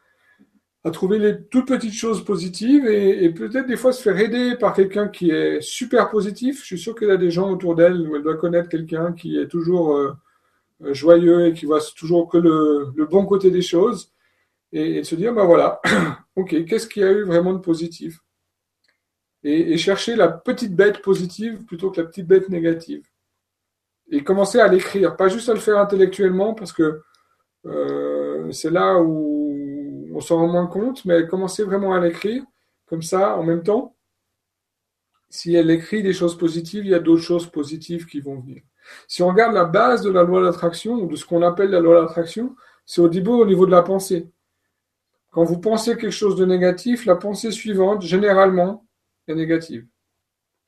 à 0.86 0.90
trouver 0.92 1.18
les 1.18 1.42
toutes 1.42 1.66
petites 1.66 1.94
choses 1.94 2.24
positives 2.24 2.86
et, 2.86 3.28
peut-être 3.30 3.66
des 3.66 3.76
fois 3.76 3.92
se 3.92 4.00
faire 4.00 4.16
aider 4.20 4.54
par 4.54 4.72
quelqu'un 4.72 5.08
qui 5.08 5.32
est 5.32 5.60
super 5.60 6.08
positif. 6.10 6.60
Je 6.60 6.64
suis 6.64 6.78
sûr 6.78 6.94
qu'il 6.94 7.08
y 7.08 7.10
a 7.10 7.16
des 7.16 7.32
gens 7.32 7.50
autour 7.50 7.74
d'elle 7.74 8.08
où 8.08 8.14
elle 8.14 8.22
doit 8.22 8.36
connaître 8.36 8.68
quelqu'un 8.68 9.12
qui 9.12 9.36
est 9.36 9.48
toujours 9.48 9.96
euh, 9.96 10.12
joyeux 10.92 11.46
et 11.46 11.54
qui 11.54 11.66
voit 11.66 11.80
toujours 11.96 12.28
que 12.28 12.38
le, 12.38 13.04
bon 13.06 13.26
côté 13.26 13.50
des 13.50 13.62
choses 13.62 14.12
et, 14.70 15.02
se 15.02 15.16
dire, 15.16 15.34
ben 15.34 15.44
voilà, 15.44 15.80
ok, 16.36 16.64
qu'est-ce 16.66 16.86
qu'il 16.86 17.02
y 17.02 17.04
a 17.04 17.10
eu 17.10 17.24
vraiment 17.24 17.54
de 17.54 17.58
positif? 17.58 18.20
Et, 19.42 19.76
chercher 19.78 20.14
la 20.14 20.28
petite 20.28 20.76
bête 20.76 21.02
positive 21.02 21.64
plutôt 21.64 21.90
que 21.90 22.00
la 22.00 22.06
petite 22.06 22.28
bête 22.28 22.48
négative. 22.48 23.04
Et 24.12 24.22
commencer 24.22 24.60
à 24.60 24.68
l'écrire, 24.68 25.16
pas 25.16 25.26
juste 25.26 25.48
à 25.48 25.54
le 25.54 25.58
faire 25.58 25.78
intellectuellement 25.78 26.54
parce 26.54 26.72
que 26.72 27.00
euh, 27.66 28.52
c'est 28.52 28.70
là 28.70 29.00
où 29.00 29.35
on 30.16 30.20
s'en 30.20 30.36
rend 30.38 30.48
moins 30.48 30.66
compte, 30.66 31.04
mais 31.04 31.26
commencer 31.26 31.62
vraiment 31.62 31.92
à 31.92 32.00
l'écrire, 32.00 32.42
comme 32.86 33.02
ça, 33.02 33.36
en 33.36 33.42
même 33.42 33.62
temps, 33.62 33.94
si 35.28 35.54
elle 35.54 35.70
écrit 35.70 36.02
des 36.02 36.14
choses 36.14 36.38
positives, 36.38 36.86
il 36.86 36.92
y 36.92 36.94
a 36.94 37.00
d'autres 37.00 37.22
choses 37.22 37.46
positives 37.46 38.06
qui 38.06 38.20
vont 38.20 38.40
venir. 38.40 38.62
Si 39.08 39.22
on 39.22 39.28
regarde 39.28 39.52
la 39.52 39.66
base 39.66 40.00
de 40.00 40.10
la 40.10 40.22
loi 40.22 40.42
d'attraction, 40.42 40.94
ou 40.94 41.06
de 41.06 41.16
ce 41.16 41.26
qu'on 41.26 41.42
appelle 41.42 41.68
la 41.68 41.80
loi 41.80 42.00
d'attraction, 42.00 42.56
c'est 42.86 43.02
au 43.02 43.10
au 43.10 43.46
niveau 43.46 43.66
de 43.66 43.70
la 43.70 43.82
pensée. 43.82 44.30
Quand 45.32 45.44
vous 45.44 45.58
pensez 45.58 45.98
quelque 45.98 46.10
chose 46.10 46.36
de 46.36 46.46
négatif, 46.46 47.04
la 47.04 47.16
pensée 47.16 47.50
suivante, 47.50 48.00
généralement, 48.00 48.86
est 49.28 49.34
négative. 49.34 49.86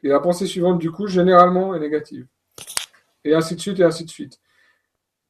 Et 0.03 0.09
la 0.09 0.21
pensée 0.21 0.47
suivante, 0.47 0.79
du 0.79 0.91
coup, 0.91 1.07
généralement, 1.07 1.75
est 1.75 1.81
négative. 1.81 2.27
Et 3.25 3.35
ainsi 3.35 3.55
de 3.55 3.61
suite, 3.61 3.81
et 3.81 3.85
ainsi 3.85 4.05
de 4.05 4.11
suite. 4.11 4.41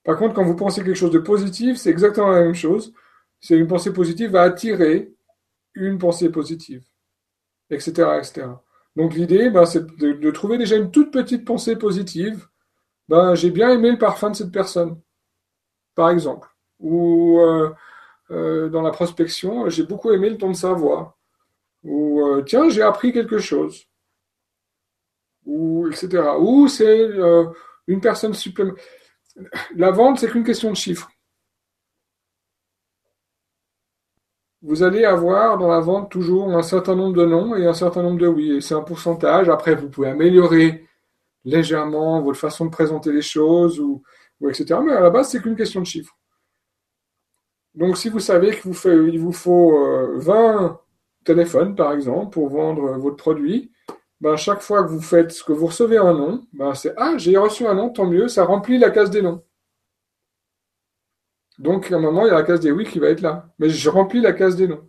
Par 0.02 0.16
contre, 0.16 0.34
quand 0.34 0.44
vous 0.44 0.56
pensez 0.56 0.82
quelque 0.82 0.96
chose 0.96 1.12
de 1.12 1.20
positif, 1.20 1.76
c'est 1.76 1.90
exactement 1.90 2.30
la 2.30 2.40
même 2.40 2.54
chose 2.54 2.92
c'est 3.40 3.56
une 3.56 3.66
pensée 3.66 3.92
positive 3.92 4.30
va 4.30 4.42
attirer 4.42 5.12
une 5.74 5.98
pensée 5.98 6.30
positive, 6.30 6.84
etc. 7.70 8.18
etc. 8.18 8.46
Donc 8.96 9.14
l'idée, 9.14 9.50
ben, 9.50 9.64
c'est 9.64 9.86
de, 9.96 10.30
trouver 10.30 10.58
déjà 10.58 10.76
une 10.76 10.90
toute 10.90 11.12
petite 11.12 11.44
pensée 11.44 11.76
positive. 11.76 12.48
Ben, 13.08 13.34
j'ai 13.34 13.50
bien 13.50 13.70
aimé 13.70 13.92
le 13.92 13.98
parfum 13.98 14.30
de 14.30 14.36
cette 14.36 14.52
personne, 14.52 15.00
par 15.94 16.10
exemple. 16.10 16.48
Ou 16.80 17.38
euh, 17.38 17.72
euh, 18.30 18.68
dans 18.68 18.82
la 18.82 18.90
prospection, 18.90 19.68
j'ai 19.68 19.84
beaucoup 19.84 20.10
aimé 20.10 20.30
le 20.30 20.36
ton 20.36 20.50
de 20.50 20.56
sa 20.56 20.72
voix. 20.72 21.16
Ou 21.84 22.22
euh, 22.26 22.42
tiens, 22.42 22.68
j'ai 22.68 22.82
appris 22.82 23.12
quelque 23.12 23.38
chose. 23.38 23.84
Ou 25.46 25.88
etc. 25.88 26.24
Ou 26.40 26.68
c'est 26.68 27.08
une 27.86 28.00
personne 28.00 28.34
supplémentaire. 28.34 28.82
La 29.76 29.92
vente, 29.92 30.18
c'est 30.18 30.28
qu'une 30.28 30.44
question 30.44 30.70
de 30.70 30.76
chiffres. 30.76 31.08
Vous 34.62 34.82
allez 34.82 35.04
avoir 35.04 35.58
dans 35.58 35.68
la 35.68 35.80
vente 35.80 36.10
toujours 36.10 36.48
un 36.56 36.62
certain 36.62 36.96
nombre 36.96 37.16
de 37.16 37.24
noms 37.24 37.54
et 37.54 37.66
un 37.66 37.74
certain 37.74 38.02
nombre 38.02 38.18
de 38.18 38.26
oui. 38.26 38.52
Et 38.52 38.60
c'est 38.60 38.74
un 38.74 38.82
pourcentage. 38.82 39.48
Après, 39.48 39.74
vous 39.74 39.88
pouvez 39.88 40.08
améliorer 40.08 40.84
légèrement 41.44 42.20
votre 42.20 42.38
façon 42.38 42.66
de 42.66 42.70
présenter 42.70 43.12
les 43.12 43.22
choses, 43.22 43.78
ou, 43.80 44.02
etc. 44.48 44.80
Mais 44.84 44.92
à 44.92 45.00
la 45.00 45.10
base, 45.10 45.30
c'est 45.30 45.40
qu'une 45.40 45.56
question 45.56 45.80
de 45.80 45.86
chiffres. 45.86 46.16
Donc, 47.74 47.96
si 47.96 48.08
vous 48.08 48.18
savez 48.18 48.50
qu'il 48.50 48.72
vous, 48.72 49.18
vous 49.18 49.32
faut 49.32 49.78
20 50.16 50.64
euh, 50.64 50.68
téléphones, 51.24 51.76
par 51.76 51.92
exemple, 51.92 52.30
pour 52.30 52.48
vendre 52.48 52.98
votre 52.98 53.16
produit, 53.16 53.70
ben, 54.20 54.36
chaque 54.36 54.62
fois 54.62 54.82
que 54.82 54.88
vous 54.88 55.00
faites 55.00 55.30
ce 55.30 55.44
que 55.44 55.52
vous 55.52 55.66
recevez 55.66 55.98
un 55.98 56.12
nom, 56.12 56.44
ben, 56.52 56.74
c'est 56.74 56.92
Ah, 56.96 57.14
j'ai 57.16 57.36
reçu 57.36 57.66
un 57.66 57.74
nom, 57.74 57.90
tant 57.90 58.06
mieux, 58.06 58.26
ça 58.26 58.44
remplit 58.44 58.78
la 58.78 58.90
case 58.90 59.10
des 59.10 59.22
noms. 59.22 59.42
Donc, 61.58 61.90
à 61.90 61.96
un 61.96 62.00
moment, 62.00 62.24
il 62.24 62.28
y 62.28 62.30
a 62.30 62.34
la 62.34 62.44
case 62.44 62.60
des 62.60 62.70
oui 62.70 62.84
qui 62.84 62.98
va 62.98 63.08
être 63.08 63.20
là. 63.20 63.48
Mais 63.58 63.68
je 63.68 63.90
remplis 63.90 64.20
la 64.20 64.32
case 64.32 64.56
des 64.56 64.68
non. 64.68 64.88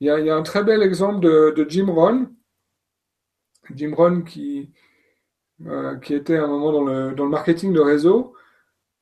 Il 0.00 0.06
y 0.06 0.10
a, 0.30 0.36
un 0.36 0.42
très 0.42 0.64
bel 0.64 0.82
exemple 0.82 1.20
de, 1.20 1.66
Jim 1.68 1.90
Rohn. 1.90 2.30
Jim 3.74 3.92
Rohn 3.94 4.24
qui, 4.24 4.70
euh, 5.66 5.96
qui 5.96 6.14
était 6.14 6.36
à 6.36 6.44
un 6.44 6.48
moment 6.48 6.72
dans 6.72 6.84
le, 6.84 7.12
dans 7.12 7.24
le 7.24 7.30
marketing 7.30 7.72
de 7.72 7.80
réseau. 7.80 8.34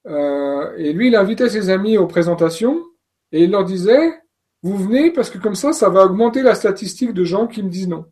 Euh, 0.07 0.75
et 0.77 0.93
lui, 0.93 1.09
il 1.09 1.17
invitait 1.17 1.49
ses 1.49 1.71
amis 1.71 1.99
aux 1.99 2.07
présentations 2.07 2.85
et 3.33 3.45
il 3.45 3.51
leur 3.51 3.65
disait 3.65 4.21
Vous 4.63 4.77
venez 4.77 5.13
parce 5.13 5.31
que 5.31 5.39
comme 5.39 5.55
ça, 5.55 5.73
ça 5.73 5.89
va 5.89 6.05
augmenter 6.05 6.43
la 6.43 6.55
statistique 6.55 7.13
de 7.13 7.25
gens 7.25 7.47
qui 7.47 7.63
me 7.63 7.69
disent 7.71 7.89
non. 7.89 8.07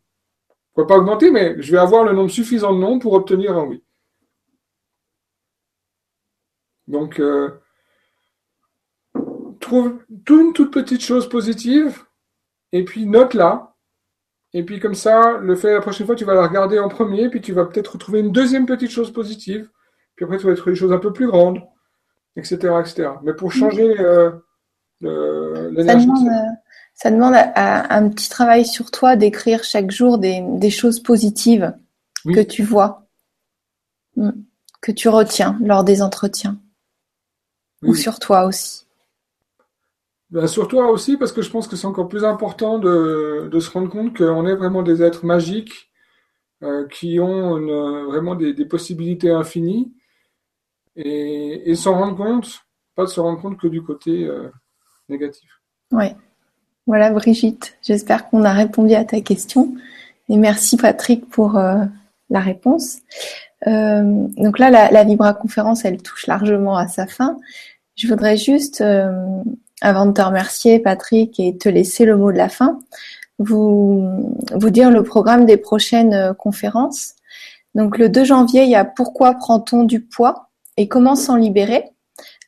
Pourquoi 0.74 0.86
pas 0.94 1.00
augmenter, 1.00 1.30
mais 1.30 1.60
je 1.60 1.72
vais 1.72 1.78
avoir 1.78 2.04
le 2.04 2.12
nombre 2.12 2.30
suffisant 2.30 2.72
de 2.72 2.78
non 2.78 2.98
pour 2.98 3.14
obtenir 3.14 3.56
un 3.56 3.64
oui. 3.64 3.82
Donc, 6.86 7.18
euh, 7.18 7.50
trouve 9.66 9.98
une 10.30 10.52
toute 10.52 10.72
petite 10.72 11.02
chose 11.02 11.28
positive 11.28 12.04
et 12.72 12.84
puis 12.84 13.06
note-la. 13.06 13.74
Et 14.52 14.64
puis 14.64 14.80
comme 14.80 14.94
ça, 14.94 15.38
le 15.38 15.54
fait 15.56 15.74
la 15.74 15.80
prochaine 15.80 16.06
fois, 16.06 16.14
tu 16.14 16.24
vas 16.24 16.34
la 16.34 16.46
regarder 16.46 16.78
en 16.78 16.88
premier, 16.88 17.28
puis 17.28 17.40
tu 17.40 17.52
vas 17.52 17.66
peut-être 17.66 17.92
retrouver 17.94 18.20
une 18.20 18.32
deuxième 18.32 18.64
petite 18.64 18.90
chose 18.90 19.12
positive. 19.12 19.68
Puis 20.14 20.24
après, 20.24 20.38
tu 20.38 20.46
vas 20.46 20.54
trouver 20.54 20.72
des 20.72 20.78
choses 20.78 20.92
un 20.92 20.98
peu 20.98 21.12
plus 21.12 21.26
grandes, 21.26 21.60
etc. 22.36 22.56
etc. 22.80 23.10
Mais 23.22 23.34
pour 23.34 23.52
changer 23.52 24.00
euh, 24.00 24.30
l'énergie. 25.02 26.08
Ça 26.94 27.10
demande, 27.10 27.34
un 27.34 28.08
petit 28.08 28.30
travail 28.30 28.64
sur 28.64 28.90
toi 28.90 29.16
d'écrire 29.16 29.64
chaque 29.64 29.90
jour 29.90 30.16
des, 30.16 30.70
choses 30.70 31.02
positives 31.02 31.74
que 32.24 32.40
tu 32.40 32.62
vois. 32.62 33.02
Mm. 34.16 34.30
que 34.80 34.92
tu 34.92 35.10
retiens 35.10 35.58
lors 35.60 35.84
des 35.84 36.00
entretiens 36.00 36.58
Ou 37.82 37.94
sur 37.94 38.18
toi 38.18 38.46
aussi 38.46 38.85
ben, 40.30 40.46
Sur 40.46 40.68
toi 40.68 40.90
aussi, 40.90 41.16
parce 41.16 41.32
que 41.32 41.42
je 41.42 41.50
pense 41.50 41.68
que 41.68 41.76
c'est 41.76 41.86
encore 41.86 42.08
plus 42.08 42.24
important 42.24 42.78
de, 42.78 43.58
se 43.58 43.70
rendre 43.70 43.88
compte 43.88 44.16
qu'on 44.16 44.46
est 44.46 44.54
vraiment 44.54 44.82
des 44.82 45.02
êtres 45.02 45.24
magiques 45.24 45.90
euh, 46.62 46.86
qui 46.88 47.20
ont 47.20 48.06
vraiment 48.06 48.34
des, 48.34 48.64
possibilités 48.64 49.30
infinies 49.30 49.92
et, 50.96 51.74
s'en 51.76 51.94
rendre 51.94 52.16
compte, 52.16 52.60
pas 52.94 53.04
de 53.04 53.10
se 53.10 53.20
rendre 53.20 53.40
compte 53.40 53.58
que 53.58 53.68
du 53.68 53.82
côté 53.82 54.24
euh, 54.24 54.50
négatif. 55.08 55.48
Oui. 55.92 56.06
Voilà 56.86 57.10
Brigitte, 57.10 57.76
j'espère 57.82 58.28
qu'on 58.28 58.44
a 58.44 58.52
répondu 58.52 58.94
à 58.94 59.04
ta 59.04 59.20
question. 59.20 59.74
Et 60.28 60.36
merci 60.36 60.76
Patrick 60.76 61.28
pour 61.28 61.56
euh, 61.56 61.84
la 62.30 62.40
réponse. 62.40 62.98
Donc 63.66 64.58
là, 64.58 64.70
la, 64.70 64.90
la 64.90 65.02
Vibra 65.02 65.34
conférence, 65.34 65.84
elle 65.84 66.00
touche 66.00 66.28
largement 66.28 66.76
à 66.76 66.86
sa 66.86 67.06
fin. 67.06 67.36
Je 67.96 68.06
voudrais 68.06 68.36
juste, 68.36 68.82
avant 69.82 70.06
de 70.06 70.12
te 70.12 70.22
remercier 70.22 70.78
Patrick 70.78 71.38
et 71.38 71.56
te 71.56 71.68
laisser 71.68 72.04
le 72.04 72.16
mot 72.16 72.32
de 72.32 72.36
la 72.36 72.48
fin, 72.48 72.78
vous, 73.38 74.34
vous 74.54 74.70
dire 74.70 74.90
le 74.90 75.02
programme 75.02 75.44
des 75.44 75.56
prochaines 75.56 76.34
conférences. 76.38 77.14
Donc 77.74 77.98
le 77.98 78.08
2 78.08 78.24
janvier, 78.24 78.62
il 78.62 78.70
y 78.70 78.74
a 78.74 78.84
Pourquoi 78.84 79.34
prend-on 79.34 79.84
du 79.84 80.00
poids 80.00 80.48
et 80.76 80.88
comment 80.88 81.14
s'en 81.14 81.36
libérer 81.36 81.84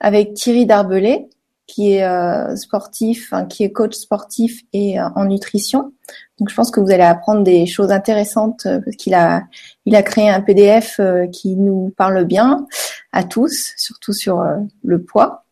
avec 0.00 0.34
Thierry 0.34 0.64
Darbelé 0.64 1.28
qui 1.68 1.92
est 1.92 2.04
euh, 2.04 2.56
sportif, 2.56 3.32
qui 3.50 3.62
est 3.62 3.70
coach 3.70 3.94
sportif 3.94 4.62
et 4.72 4.98
euh, 4.98 5.04
en 5.14 5.26
nutrition. 5.26 5.92
Donc 6.38 6.48
je 6.48 6.54
pense 6.54 6.70
que 6.70 6.80
vous 6.80 6.90
allez 6.90 7.04
apprendre 7.04 7.44
des 7.44 7.66
choses 7.66 7.92
intéressantes 7.92 8.64
euh, 8.66 8.80
parce 8.80 8.96
qu'il 8.96 9.14
a 9.14 9.42
il 9.84 9.94
a 9.94 10.02
créé 10.02 10.30
un 10.30 10.40
PDF 10.40 11.00
qui 11.32 11.56
nous 11.56 11.92
parle 11.96 12.24
bien 12.24 12.66
à 13.12 13.22
tous, 13.22 13.72
surtout 13.76 14.12
sur 14.12 14.44
le 14.82 15.02
poids 15.02 15.44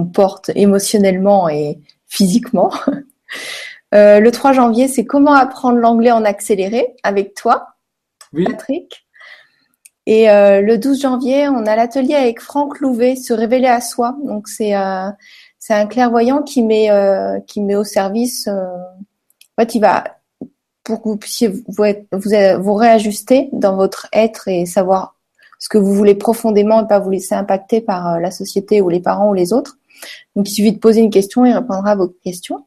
qu'on 0.00 0.06
porte 0.06 0.50
émotionnellement 0.54 1.48
et 1.48 1.78
physiquement. 2.06 2.72
le 3.92 4.30
3 4.30 4.52
janvier, 4.52 4.88
c'est 4.88 5.04
comment 5.04 5.34
apprendre 5.34 5.78
l'anglais 5.78 6.12
en 6.12 6.24
accéléré 6.24 6.94
avec 7.02 7.34
toi, 7.34 7.76
Patrick. 8.44 9.06
Et 10.06 10.26
le 10.26 10.76
12 10.76 11.02
janvier, 11.02 11.48
on 11.48 11.66
a 11.66 11.76
l'atelier 11.76 12.14
avec 12.14 12.40
Franck 12.40 12.80
Louvet, 12.80 13.16
se 13.16 13.32
révéler 13.32 13.68
à 13.68 13.80
soi. 13.80 14.16
Donc 14.24 14.48
c'est 14.48 14.74
c'est 15.60 15.74
un 15.74 15.86
clairvoyant 15.86 16.42
qui 16.42 16.62
met 16.62 16.90
euh, 16.90 17.38
qui 17.46 17.60
met 17.60 17.76
au 17.76 17.84
service. 17.84 18.48
Euh, 18.48 18.64
en 18.64 19.62
fait, 19.62 19.74
il 19.74 19.80
va 19.80 20.04
pour 20.82 21.02
que 21.02 21.08
vous 21.10 21.16
puissiez 21.18 21.48
vous, 21.48 21.84
vous, 22.12 22.30
vous 22.58 22.74
réajuster 22.74 23.50
dans 23.52 23.76
votre 23.76 24.08
être 24.12 24.48
et 24.48 24.64
savoir 24.64 25.16
ce 25.58 25.68
que 25.68 25.76
vous 25.76 25.92
voulez 25.92 26.14
profondément 26.14 26.82
et 26.82 26.88
pas 26.88 26.98
vous 26.98 27.10
laisser 27.10 27.34
impacter 27.34 27.82
par 27.82 28.14
euh, 28.14 28.18
la 28.18 28.30
société 28.30 28.80
ou 28.80 28.88
les 28.88 29.00
parents 29.00 29.30
ou 29.30 29.34
les 29.34 29.52
autres. 29.52 29.76
Donc 30.36 30.48
il 30.48 30.52
suffit 30.52 30.72
de 30.72 30.78
poser 30.78 31.00
une 31.00 31.10
question 31.10 31.44
il 31.44 31.52
répondra 31.52 31.90
à 31.90 31.94
vos 31.96 32.08
questions. 32.08 32.64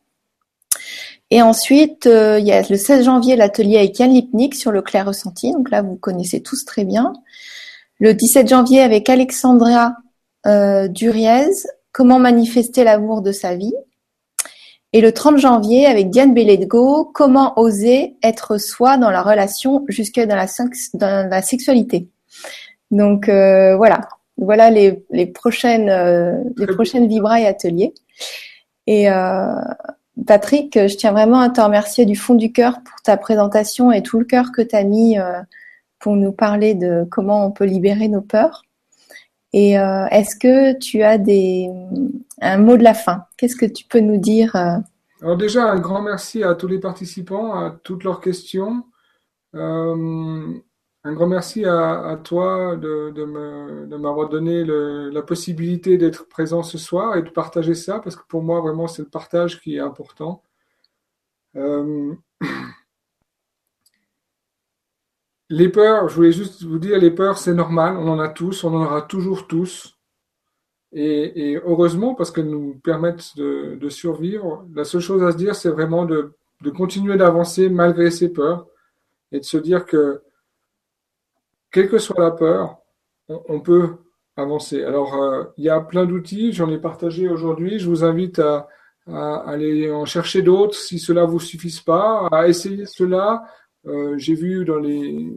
Et 1.29 1.41
ensuite, 1.41 2.05
a 2.05 2.39
le 2.39 2.75
16 2.75 3.05
janvier 3.05 3.35
l'atelier 3.35 3.77
avec 3.77 3.97
Yann 3.97 4.11
Lipnik 4.11 4.53
sur 4.53 4.71
le 4.71 4.81
clair 4.81 5.07
ressenti. 5.07 5.51
Donc 5.51 5.71
là, 5.71 5.81
vous 5.81 5.95
connaissez 5.95 6.41
tous 6.41 6.63
très 6.63 6.83
bien. 6.83 7.13
Le 7.99 8.13
17 8.13 8.47
janvier 8.47 8.81
avec 8.81 9.09
Alexandra 9.09 9.95
euh, 10.45 10.87
Duriez 10.87 11.47
Comment 11.91 12.19
manifester 12.19 12.83
l'amour 12.83 13.21
de 13.21 13.31
sa 13.31 13.55
vie. 13.55 13.73
Et 14.93 15.01
le 15.01 15.11
30 15.11 15.37
janvier, 15.37 15.85
avec 15.85 16.09
Diane 16.09 16.33
Belledgo, 16.33 17.05
comment 17.13 17.57
oser 17.59 18.15
être 18.23 18.59
soi 18.59 18.97
dans 18.97 19.09
la 19.09 19.21
relation 19.21 19.85
jusque 19.87 20.19
dans 20.19 20.35
la, 20.35 20.47
dans 20.93 21.29
la 21.29 21.41
sexualité. 21.41 22.09
Donc 22.91 23.29
euh, 23.29 23.75
voilà, 23.75 24.01
voilà 24.37 24.69
les, 24.69 25.05
les 25.11 25.25
prochaines 25.25 25.89
euh, 25.89 26.43
les 26.57 26.67
prochaines 26.67 27.07
vibra 27.07 27.39
et 27.39 27.45
ateliers. 27.45 27.93
Et 28.87 29.09
euh, 29.09 29.55
Patrick, 30.27 30.73
je 30.75 30.95
tiens 30.95 31.11
vraiment 31.11 31.39
à 31.39 31.49
te 31.49 31.61
remercier 31.61 32.05
du 32.05 32.15
fond 32.15 32.35
du 32.35 32.51
cœur 32.51 32.81
pour 32.83 33.01
ta 33.01 33.17
présentation 33.17 33.91
et 33.91 34.03
tout 34.03 34.19
le 34.19 34.25
cœur 34.25 34.51
que 34.51 34.61
tu 34.61 34.75
as 34.75 34.83
mis 34.83 35.17
pour 35.99 36.15
nous 36.15 36.33
parler 36.33 36.75
de 36.75 37.05
comment 37.09 37.45
on 37.45 37.51
peut 37.51 37.65
libérer 37.65 38.09
nos 38.09 38.21
peurs. 38.21 38.63
Et 39.53 39.79
euh, 39.79 40.05
est-ce 40.07 40.35
que 40.35 40.77
tu 40.77 41.03
as 41.03 41.17
des, 41.17 41.69
un 42.41 42.57
mot 42.57 42.75
de 42.75 42.83
la 42.83 42.93
fin? 42.93 43.25
Qu'est-ce 43.37 43.55
que 43.55 43.67
tu 43.67 43.85
peux 43.85 43.99
nous 43.99 44.17
dire 44.17 44.55
euh? 44.55 44.77
Alors 45.21 45.37
déjà, 45.37 45.63
un 45.63 45.79
grand 45.79 46.01
merci 46.01 46.43
à 46.43 46.55
tous 46.55 46.67
les 46.67 46.79
participants, 46.79 47.53
à 47.53 47.73
toutes 47.83 48.03
leurs 48.03 48.19
questions. 48.19 48.83
Un 51.05 51.13
grand 51.13 51.27
merci 51.27 51.65
à, 51.65 52.17
toi 52.23 52.77
de, 52.77 53.11
de 53.11 53.97
m'avoir 53.97 54.29
donné 54.29 54.63
le, 54.63 55.09
la 55.09 55.21
possibilité 55.21 55.97
d'être 55.97 56.27
présent 56.29 56.63
ce 56.63 56.77
soir 56.77 57.17
et 57.17 57.21
de 57.23 57.29
partager 57.29 57.75
ça, 57.75 57.99
parce 57.99 58.15
que 58.15 58.25
pour 58.27 58.41
moi, 58.41 58.61
vraiment, 58.61 58.87
c'est 58.87 59.01
le 59.01 59.09
partage 59.09 59.59
qui 59.61 59.75
est 59.75 59.79
important. 59.79 60.43
Euh, 61.55 62.15
Les 65.55 65.69
peurs, 65.69 66.09
je 66.09 66.15
voulais 66.15 66.31
juste 66.31 66.63
vous 66.63 66.79
dire, 66.79 66.97
les 66.97 67.11
peurs, 67.11 67.37
c'est 67.37 67.53
normal, 67.53 67.95
on 67.97 68.07
en 68.07 68.19
a 68.19 68.27
tous, 68.27 68.63
on 68.63 68.73
en 68.73 68.85
aura 68.85 69.03
toujours 69.03 69.45
tous. 69.45 69.99
Et, 70.91 71.59
heureusement, 71.63 72.15
parce 72.15 72.31
qu'elles 72.31 72.49
nous 72.49 72.79
permettent 72.83 73.35
de, 73.37 73.89
survivre, 73.89 74.65
la 74.73 74.83
seule 74.83 75.01
chose 75.01 75.21
à 75.23 75.31
se 75.31 75.37
dire, 75.37 75.55
c'est 75.55 75.69
vraiment 75.69 76.05
de, 76.05 76.33
continuer 76.75 77.17
d'avancer 77.17 77.69
malgré 77.69 78.09
ces 78.09 78.33
peurs 78.33 78.67
et 79.31 79.39
de 79.39 79.45
se 79.45 79.57
dire 79.57 79.85
que, 79.85 80.23
quelle 81.73 81.89
que 81.89 81.97
soit 81.97 82.21
la 82.21 82.31
peur, 82.31 82.77
on, 83.27 83.59
peut 83.59 83.97
avancer. 84.37 84.83
Alors, 84.83 85.15
euh, 85.15 85.43
il 85.57 85.65
y 85.65 85.69
a 85.69 85.81
plein 85.81 86.05
d'outils, 86.05 86.53
j'en 86.53 86.69
ai 86.69 86.77
partagé 86.77 87.27
aujourd'hui, 87.27 87.79
je 87.79 87.89
vous 87.89 88.03
invite 88.03 88.39
à, 88.39 88.67
à 89.07 89.43
aller 89.47 89.91
en 89.91 90.05
chercher 90.05 90.41
d'autres 90.41 90.75
si 90.75 90.99
cela 90.99 91.25
vous 91.25 91.39
suffise 91.39 91.81
pas, 91.81 92.27
à 92.31 92.47
essayer 92.47 92.85
cela, 92.85 93.43
euh, 93.85 94.17
j'ai 94.17 94.35
vu 94.35 94.65
dans 94.65 94.79
les 94.79 95.29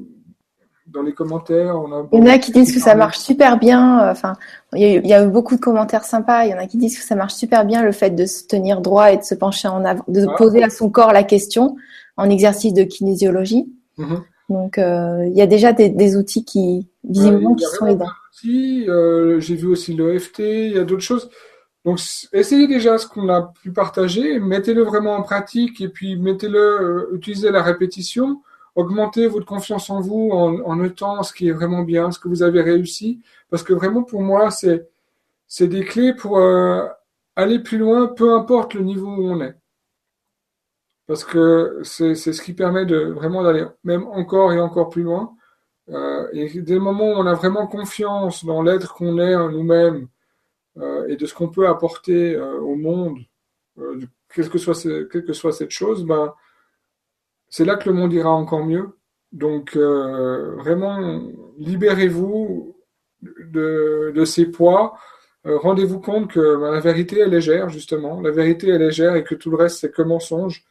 dans 0.87 1.03
les 1.03 1.13
commentaires, 1.13 1.75
on 1.77 1.91
a. 1.93 2.07
Il 2.13 2.21
y 2.21 2.23
en 2.23 2.27
a 2.27 2.39
qui 2.39 2.53
disent 2.53 2.73
que 2.73 2.79
ça 2.79 2.95
marche 2.95 3.19
super 3.19 3.59
bien. 3.59 4.03
Euh, 4.03 4.13
enfin, 4.13 4.35
il 4.73 5.05
y, 5.05 5.13
a, 5.13 5.25
eu 5.25 5.29
beaucoup 5.29 5.57
de 5.57 5.61
commentaires 5.61 6.05
sympas. 6.05 6.45
Il 6.45 6.53
y 6.53 6.55
en 6.55 6.59
a 6.59 6.67
qui 6.69 6.77
disent 6.77 6.97
que 6.97 7.05
ça 7.05 7.17
marche 7.17 7.35
super 7.35 7.65
bien 7.65 7.83
le 7.83 7.91
fait 7.91 8.11
de 8.11 8.25
se 8.25 8.47
tenir 8.47 8.81
droit 8.81 9.11
et 9.11 9.17
de 9.17 9.25
se 9.25 9.35
pencher 9.35 9.67
en 9.67 9.85
avant, 9.85 10.05
de 10.07 10.27
ah. 10.29 10.35
poser 10.37 10.63
à 10.63 10.71
son 10.71 10.89
corps 10.89 11.13
la 11.13 11.25
question 11.25 11.77
en 12.17 12.31
exercice 12.31 12.73
de 12.73 12.85
kinésiologie. 12.85 13.67
Mhm. 13.99 14.23
Donc, 14.49 14.79
euh, 14.79 15.25
il 15.27 15.37
y 15.37 15.43
a 15.43 15.47
déjà 15.47 15.73
des, 15.73 16.17
outils 16.17 16.45
qui 16.45 16.89
visiblement 17.05 17.55
qui 17.55 17.65
sont 17.65 17.87
aidants. 17.87 18.11
J'ai 18.43 19.55
vu 19.55 19.67
aussi 19.67 19.95
l'EFT. 19.95 20.39
Il 20.39 20.73
y 20.73 20.79
a 20.79 20.85
d'autres 20.85 21.03
choses. 21.03 21.31
Donc, 21.87 22.01
essayez 22.33 22.67
déjà 22.67 22.99
ce 22.99 23.07
qu'on 23.07 23.29
a 23.29 23.53
pu 23.63 23.71
partager, 23.71 24.41
mettez-le 24.41 24.83
vraiment 24.83 25.15
en 25.15 25.23
pratique 25.23 25.81
et 25.81 25.89
puis 25.89 26.17
mettez-le, 26.17 26.59
euh, 26.59 27.15
utilisez 27.15 27.53
la 27.53 27.63
répétition, 27.63 28.43
augmentez 28.75 29.29
votre 29.29 29.47
confiance 29.47 29.89
en 29.89 30.01
vous 30.01 30.31
en, 30.33 30.75
notant 30.75 31.23
ce 31.23 31.33
qui 31.33 31.47
est 31.47 31.53
vraiment 31.53 31.83
bien, 31.83 32.11
ce 32.11 32.19
que 32.19 32.27
vous 32.27 32.43
avez 32.43 32.61
réussi, 32.61 33.21
parce 33.51 33.63
que 33.63 33.73
vraiment 33.73 34.03
pour 34.03 34.21
moi, 34.21 34.51
c'est 34.51 34.89
c'est 35.47 35.69
des 35.69 35.85
clés 35.85 36.13
pour 36.13 36.39
euh, 36.39 36.85
aller 37.37 37.61
plus 37.61 37.79
loin, 37.79 38.09
peu 38.09 38.35
importe 38.35 38.75
le 38.75 38.83
niveau 38.83 39.07
où 39.07 39.29
on 39.31 39.41
est. 39.41 39.55
Parce 41.07 41.25
que 41.25 41.81
c'est 41.85 42.15
ce 42.15 42.43
qui 42.43 42.53
permet 42.53 42.85
de 42.85 42.97
vraiment 42.97 43.43
d'aller 43.45 43.65
même 43.85 44.07
encore 44.09 44.53
et 44.53 44.61
encore 44.61 44.89
plus 44.89 45.03
loin. 45.03 45.35
Euh, 45.89 46.27
et 46.33 46.49
dès 46.63 46.75
le 46.75 46.81
moment 46.81 47.05
où 47.05 47.15
on 47.15 47.27
a 47.27 47.35
vraiment 47.35 47.67
confiance 47.69 48.45
dans 48.45 48.63
l'être 48.63 48.95
qu'on 48.95 49.19
est 49.19 49.37
en 49.37 49.51
nous-mêmes, 49.51 50.09
euh, 50.79 51.07
et 51.09 51.17
de 51.17 51.27
ce 51.27 51.35
qu'on 51.35 51.49
peut 51.49 51.69
apporter 51.69 52.35
euh, 52.35 52.61
au 52.61 52.75
monde, 52.77 53.19
euh, 53.79 54.01
quelle, 54.35 54.51
que 54.51 54.59
soit 54.59 54.75
quelle 55.11 55.25
que 55.25 55.33
soit 55.33 55.53
cette 55.53 55.71
chose, 55.71 56.05
ben, 56.05 56.35
c'est 57.49 57.65
là 57.65 57.77
que 57.77 57.89
le 57.89 57.95
monde 57.95 58.13
ira 58.13 58.31
encore 58.31 58.65
mieux. 58.65 58.91
Donc 59.33 59.77
vraiment, 59.77 61.31
libérez-vous 61.59 62.77
de, 63.23 64.13
de, 64.15 64.25
ces 64.25 64.47
poids. 64.47 64.97
Rendez-vous 65.45 66.01
compte 66.01 66.31
que 66.31 66.57
ben, 66.57 66.73
la 66.73 66.81
vérité 66.81 67.21
est 67.21 67.29
légère, 67.29 67.69
justement. 67.69 68.21
La 68.21 68.31
vérité 68.31 68.69
est 68.69 68.79
légère 68.79 69.15
et 69.17 69.25
que 69.25 69.35
tout 69.35 69.51
le 69.51 69.57
reste, 69.57 69.81
c'est 69.81 69.91
que 69.91 70.03
mensonge. 70.03 70.65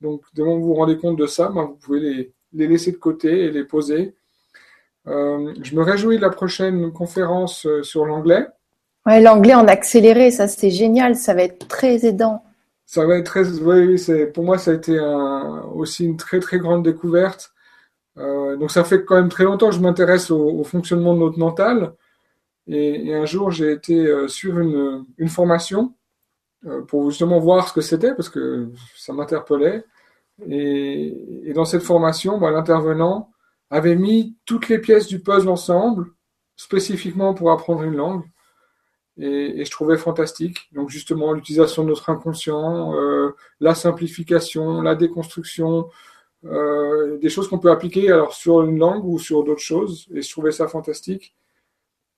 Donc, 0.00 0.22
dès 0.34 0.42
que 0.42 0.48
vous 0.48 0.62
vous 0.62 0.74
rendez 0.74 0.96
compte 0.96 1.16
de 1.16 1.26
ça, 1.26 1.48
ben, 1.48 1.64
vous 1.64 1.76
pouvez 1.76 2.00
les, 2.00 2.32
les, 2.52 2.66
laisser 2.66 2.92
de 2.92 2.96
côté 2.96 3.44
et 3.44 3.50
les 3.50 3.64
poser. 3.64 4.14
je 5.06 5.74
me 5.74 5.82
réjouis 5.82 6.16
de 6.16 6.22
la 6.22 6.30
prochaine 6.30 6.92
conférence 6.92 7.66
sur 7.82 8.06
l'anglais. 8.06 8.46
Ouais, 9.06 9.20
l'anglais 9.20 9.54
en 9.54 9.66
accéléré, 9.66 10.30
ça 10.30 10.46
c'est 10.46 10.70
génial, 10.70 11.16
ça 11.16 11.34
va 11.34 11.42
être 11.42 11.66
très 11.68 12.04
aidant. 12.04 12.44
Ça 12.84 13.06
va 13.06 13.16
être 13.16 13.26
très, 13.26 13.48
oui, 13.60 13.98
c'est 13.98 14.26
pour 14.26 14.44
moi 14.44 14.58
ça 14.58 14.72
a 14.72 14.74
été 14.74 14.98
un, 14.98 15.62
aussi 15.74 16.04
une 16.04 16.16
très 16.16 16.40
très 16.40 16.58
grande 16.58 16.84
découverte. 16.84 17.52
Euh, 18.18 18.56
donc 18.56 18.70
ça 18.70 18.84
fait 18.84 19.04
quand 19.04 19.14
même 19.14 19.28
très 19.30 19.44
longtemps 19.44 19.70
que 19.70 19.76
je 19.76 19.80
m'intéresse 19.80 20.30
au, 20.30 20.64
fonctionnement 20.64 21.14
de 21.14 21.20
notre 21.20 21.38
mental. 21.38 21.94
Et, 22.66 23.14
un 23.14 23.26
jour 23.26 23.50
j'ai 23.50 23.72
été 23.72 24.06
euh, 24.06 24.28
sur 24.28 24.58
une, 24.58 25.06
une 25.18 25.28
formation 25.28 25.94
euh, 25.94 25.99
pour 26.88 27.10
justement 27.10 27.38
voir 27.38 27.68
ce 27.68 27.72
que 27.72 27.80
c'était 27.80 28.14
parce 28.14 28.28
que 28.28 28.70
ça 28.96 29.12
m'interpellait. 29.12 29.84
Et, 30.48 31.48
et, 31.48 31.52
dans 31.52 31.64
cette 31.64 31.82
formation, 31.82 32.38
bah, 32.38 32.50
l'intervenant 32.50 33.30
avait 33.70 33.96
mis 33.96 34.36
toutes 34.46 34.68
les 34.68 34.78
pièces 34.78 35.06
du 35.06 35.20
puzzle 35.20 35.48
ensemble 35.48 36.06
spécifiquement 36.56 37.32
pour 37.34 37.50
apprendre 37.50 37.82
une 37.82 37.96
langue. 37.96 38.24
Et, 39.18 39.64
je 39.64 39.70
trouvais 39.70 39.96
fantastique. 39.96 40.68
Donc 40.72 40.90
justement, 40.90 41.32
l'utilisation 41.32 41.84
de 41.84 41.88
notre 41.88 42.10
inconscient, 42.10 42.94
euh, 42.94 43.34
la 43.60 43.74
simplification, 43.74 44.82
la 44.82 44.94
déconstruction, 44.94 45.88
euh, 46.44 47.18
des 47.18 47.28
choses 47.28 47.48
qu'on 47.48 47.58
peut 47.58 47.70
appliquer 47.70 48.10
alors 48.10 48.34
sur 48.34 48.62
une 48.62 48.78
langue 48.78 49.04
ou 49.04 49.18
sur 49.18 49.44
d'autres 49.44 49.60
choses. 49.60 50.06
Et 50.14 50.22
je 50.22 50.30
trouvais 50.30 50.52
ça 50.52 50.68
fantastique. 50.68 51.34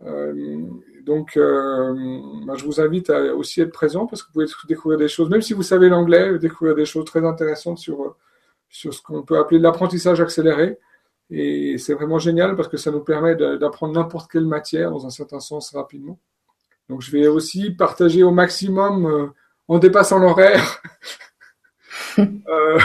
Euh, 0.04 0.64
donc, 1.04 1.32
bah, 1.36 2.54
je 2.56 2.64
vous 2.64 2.80
invite 2.80 3.10
à 3.10 3.34
aussi 3.34 3.60
être 3.60 3.72
présent 3.72 4.06
parce 4.06 4.22
que 4.22 4.28
vous 4.28 4.32
pouvez 4.32 4.46
découvrir 4.68 4.98
des 4.98 5.08
choses, 5.08 5.28
même 5.28 5.42
si 5.42 5.52
vous 5.52 5.62
savez 5.62 5.88
l'anglais, 5.88 6.38
découvrir 6.38 6.74
des 6.74 6.84
choses 6.84 7.04
très 7.04 7.24
intéressantes 7.24 7.78
sur, 7.78 8.16
sur 8.68 8.92
ce 8.94 9.02
qu'on 9.02 9.22
peut 9.22 9.38
appeler 9.38 9.60
l'apprentissage 9.60 10.20
accéléré. 10.20 10.78
Et 11.30 11.78
c'est 11.78 11.94
vraiment 11.94 12.18
génial 12.18 12.56
parce 12.56 12.68
que 12.68 12.76
ça 12.76 12.90
nous 12.90 13.00
permet 13.00 13.36
d'apprendre 13.36 13.94
n'importe 13.94 14.30
quelle 14.30 14.46
matière 14.46 14.90
dans 14.90 15.06
un 15.06 15.10
certain 15.10 15.40
sens 15.40 15.74
rapidement. 15.74 16.18
Donc 16.88 17.00
je 17.00 17.10
vais 17.10 17.26
aussi 17.26 17.70
partager 17.70 18.22
au 18.22 18.32
maximum, 18.32 19.06
euh, 19.06 19.26
en 19.68 19.78
dépassant 19.78 20.18
l'horaire, 20.18 20.82
euh, 22.18 22.78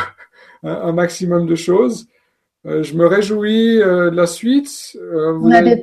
un, 0.63 0.93
maximum 0.93 1.45
de 1.45 1.55
choses. 1.55 2.07
Euh, 2.65 2.83
je 2.83 2.95
me 2.95 3.05
réjouis 3.05 3.79
de 3.79 4.15
la 4.15 4.27
suite. 4.27 4.97
vous 5.01 5.51
avez 5.51 5.81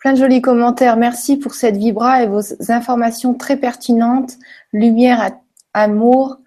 plein, 0.00 0.12
de 0.12 0.18
jolis 0.18 0.42
commentaires. 0.42 0.96
Merci 0.96 1.36
pour 1.36 1.54
cette 1.54 1.76
vibra 1.76 2.22
et 2.22 2.26
vos 2.26 2.40
informations 2.70 3.34
très 3.34 3.56
pertinentes. 3.56 4.32
Lumière, 4.72 5.30
amour 5.74 6.38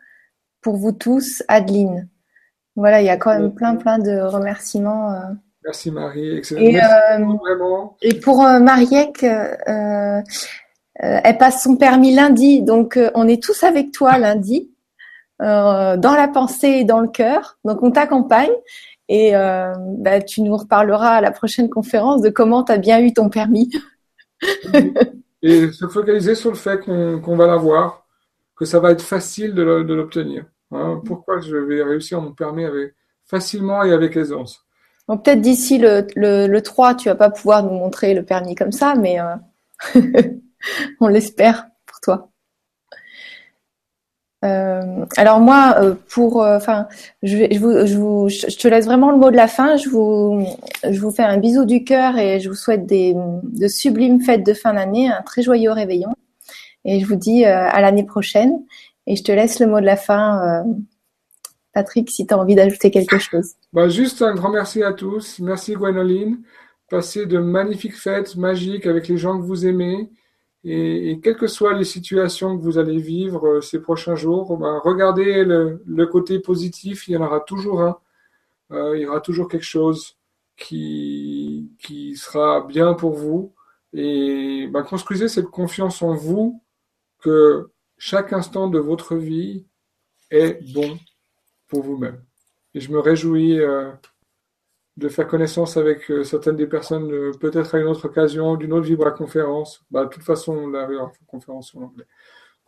pour 0.61 0.77
vous 0.77 0.91
tous, 0.91 1.43
Adeline. 1.47 2.09
Voilà, 2.75 3.01
il 3.01 3.05
y 3.05 3.09
a 3.09 3.17
quand 3.17 3.37
même 3.37 3.53
plein, 3.53 3.75
plein 3.75 3.99
de 3.99 4.19
remerciements. 4.19 5.11
Euh. 5.11 5.19
Merci 5.63 5.91
Marie, 5.91 6.37
excellent. 6.37 6.61
Et, 6.61 6.73
Merci 6.73 6.93
euh, 6.93 7.25
vraiment. 7.39 7.97
et 8.01 8.19
pour 8.19 8.43
euh, 8.45 8.59
euh, 8.59 10.21
elle 10.97 11.37
passe 11.37 11.63
son 11.63 11.77
permis 11.77 12.13
lundi, 12.13 12.61
donc 12.61 12.99
on 13.15 13.27
est 13.27 13.41
tous 13.41 13.63
avec 13.63 13.91
toi 13.91 14.17
lundi, 14.17 14.71
dans 15.39 16.15
la 16.15 16.27
pensée 16.27 16.69
et 16.69 16.83
dans 16.83 16.99
le 16.99 17.07
cœur. 17.07 17.57
Donc 17.65 17.81
on 17.81 17.91
t'accompagne 17.91 18.51
et 19.15 19.33
bah, 19.99 20.21
tu 20.21 20.41
nous 20.41 20.57
reparleras 20.57 21.17
à 21.17 21.21
la 21.21 21.29
prochaine 21.29 21.69
conférence 21.69 22.21
de 22.21 22.29
comment 22.29 22.63
tu 22.63 22.71
as 22.71 22.79
bien 22.79 22.99
eu 22.99 23.13
ton 23.13 23.29
permis. 23.29 23.69
et 25.43 25.71
se 25.71 25.87
focaliser 25.87 26.33
sur 26.33 26.49
le 26.49 26.57
fait 26.57 26.79
qu'on 26.79 27.35
va 27.35 27.45
l'avoir, 27.45 28.07
que 28.55 28.65
ça 28.65 28.79
va 28.79 28.91
être 28.91 29.03
facile 29.03 29.53
de 29.53 29.61
l'obtenir. 29.61 30.45
Hein, 30.71 30.99
pourquoi 31.05 31.39
je 31.39 31.55
vais 31.55 31.83
réussir 31.83 32.19
mon 32.19 32.31
permis 32.31 32.65
avec, 32.65 32.95
facilement 33.25 33.83
et 33.83 33.91
avec 33.91 34.17
aisance 34.17 34.65
Donc 35.07 35.23
peut-être 35.23 35.41
d'ici 35.41 35.77
le, 35.77 36.07
le, 36.15 36.61
3, 36.61 36.95
tu 36.95 37.09
vas 37.09 37.15
pas 37.15 37.29
pouvoir 37.29 37.63
nous 37.63 37.77
montrer 37.77 38.15
le 38.15 38.25
permis 38.25 38.55
comme 38.55 38.71
ça, 38.71 38.95
mais 38.95 39.19
euh, 39.19 39.35
on 40.99 41.07
l'espère 41.07 41.67
pour 41.85 41.99
toi. 41.99 42.32
Euh, 44.43 45.05
alors 45.15 45.39
moi, 45.39 45.75
euh, 45.79 45.95
pour, 46.09 46.37
enfin, 46.37 46.87
je, 47.21 47.47
je, 47.49 48.47
je, 48.49 48.57
te 48.57 48.67
laisse 48.67 48.85
vraiment 48.85 49.11
le 49.11 49.17
mot 49.17 49.31
de 49.31 49.35
la 49.35 49.47
fin. 49.47 49.77
Je 49.77 49.89
vous, 49.89 50.45
je 50.83 50.99
vous 50.99 51.11
fais 51.11 51.23
un 51.23 51.37
bisou 51.37 51.65
du 51.65 51.83
cœur 51.83 52.17
et 52.17 52.39
je 52.39 52.49
vous 52.49 52.55
souhaite 52.55 52.85
des, 52.85 53.15
de 53.43 53.67
sublimes 53.67 54.21
fêtes 54.21 54.45
de 54.45 54.53
fin 54.53 54.73
d'année, 54.73 55.07
un 55.07 55.21
très 55.21 55.41
joyeux 55.41 55.71
réveillon. 55.71 56.13
Et 56.85 56.99
je 56.99 57.05
vous 57.05 57.15
dis 57.15 57.45
à 57.45 57.79
l'année 57.79 58.03
prochaine. 58.05 58.59
Et 59.07 59.15
je 59.15 59.23
te 59.23 59.31
laisse 59.31 59.59
le 59.59 59.67
mot 59.67 59.79
de 59.79 59.85
la 59.85 59.97
fin, 59.97 60.63
euh, 60.63 60.73
Patrick, 61.73 62.09
si 62.09 62.25
tu 62.25 62.33
as 62.33 62.37
envie 62.37 62.55
d'ajouter 62.55 62.91
quelque 62.91 63.17
chose. 63.17 63.53
Bah, 63.73 63.89
juste 63.89 64.21
un 64.21 64.33
grand 64.33 64.49
merci 64.49 64.83
à 64.83 64.93
tous. 64.93 65.39
Merci 65.39 65.73
Gwenoline. 65.73 66.39
Passez 66.89 67.25
de 67.25 67.39
magnifiques 67.39 67.97
fêtes 67.97 68.35
magiques 68.35 68.85
avec 68.85 69.07
les 69.07 69.17
gens 69.17 69.37
que 69.37 69.43
vous 69.43 69.65
aimez. 69.65 70.09
Et, 70.65 71.19
quelles 71.21 71.35
que 71.35 71.47
soient 71.47 71.73
les 71.73 71.83
situations 71.83 72.57
que 72.57 72.63
vous 72.63 72.77
allez 72.77 72.97
vivre 72.97 73.47
euh, 73.47 73.61
ces 73.61 73.81
prochains 73.81 74.15
jours, 74.15 74.57
bah, 74.57 74.79
regardez 74.83 75.43
le, 75.43 76.05
côté 76.05 76.39
positif, 76.39 77.07
il 77.07 77.13
y 77.13 77.17
en 77.17 77.25
aura 77.25 77.41
toujours 77.41 77.81
un. 77.81 77.97
Euh, 78.71 78.97
il 78.97 79.01
y 79.01 79.05
aura 79.05 79.21
toujours 79.21 79.47
quelque 79.49 79.65
chose 79.65 80.17
qui, 80.55 81.71
qui 81.79 82.15
sera 82.15 82.61
bien 82.61 82.93
pour 82.93 83.13
vous. 83.13 83.53
Et 83.93 84.67
bah, 84.71 84.83
construisez 84.83 85.27
cette 85.27 85.47
confiance 85.47 86.01
en 86.01 86.15
vous 86.15 86.61
que 87.19 87.71
chaque 87.97 88.33
instant 88.33 88.67
de 88.67 88.79
votre 88.79 89.15
vie 89.15 89.65
est 90.31 90.59
bon 90.73 90.97
pour 91.67 91.83
vous-même. 91.83 92.23
Et 92.73 92.79
je 92.79 92.91
me 92.91 92.99
réjouis 92.99 93.59
euh, 93.59 93.91
de 94.97 95.09
faire 95.09 95.27
connaissance 95.27 95.77
avec 95.77 96.09
euh, 96.11 96.23
certaines 96.23 96.55
des 96.55 96.67
personnes, 96.67 97.11
euh, 97.11 97.31
peut-être 97.39 97.75
à 97.75 97.79
une 97.79 97.87
autre 97.87 98.05
occasion, 98.05 98.55
d'une 98.55 98.73
autre 98.73 98.85
Vibra 98.85 99.11
conférence. 99.11 99.83
Bah, 99.89 100.05
de 100.05 100.09
toute 100.09 100.23
façon, 100.23 100.67
la 100.67 100.87
conférence 101.27 101.73
en 101.75 101.83
anglais. 101.83 102.05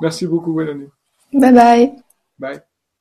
Merci 0.01 0.27
beaucoup, 0.27 0.53
Wélanie. 0.53 0.89
Bye 1.33 1.53
bye. 1.53 1.95
Bye. 2.39 2.74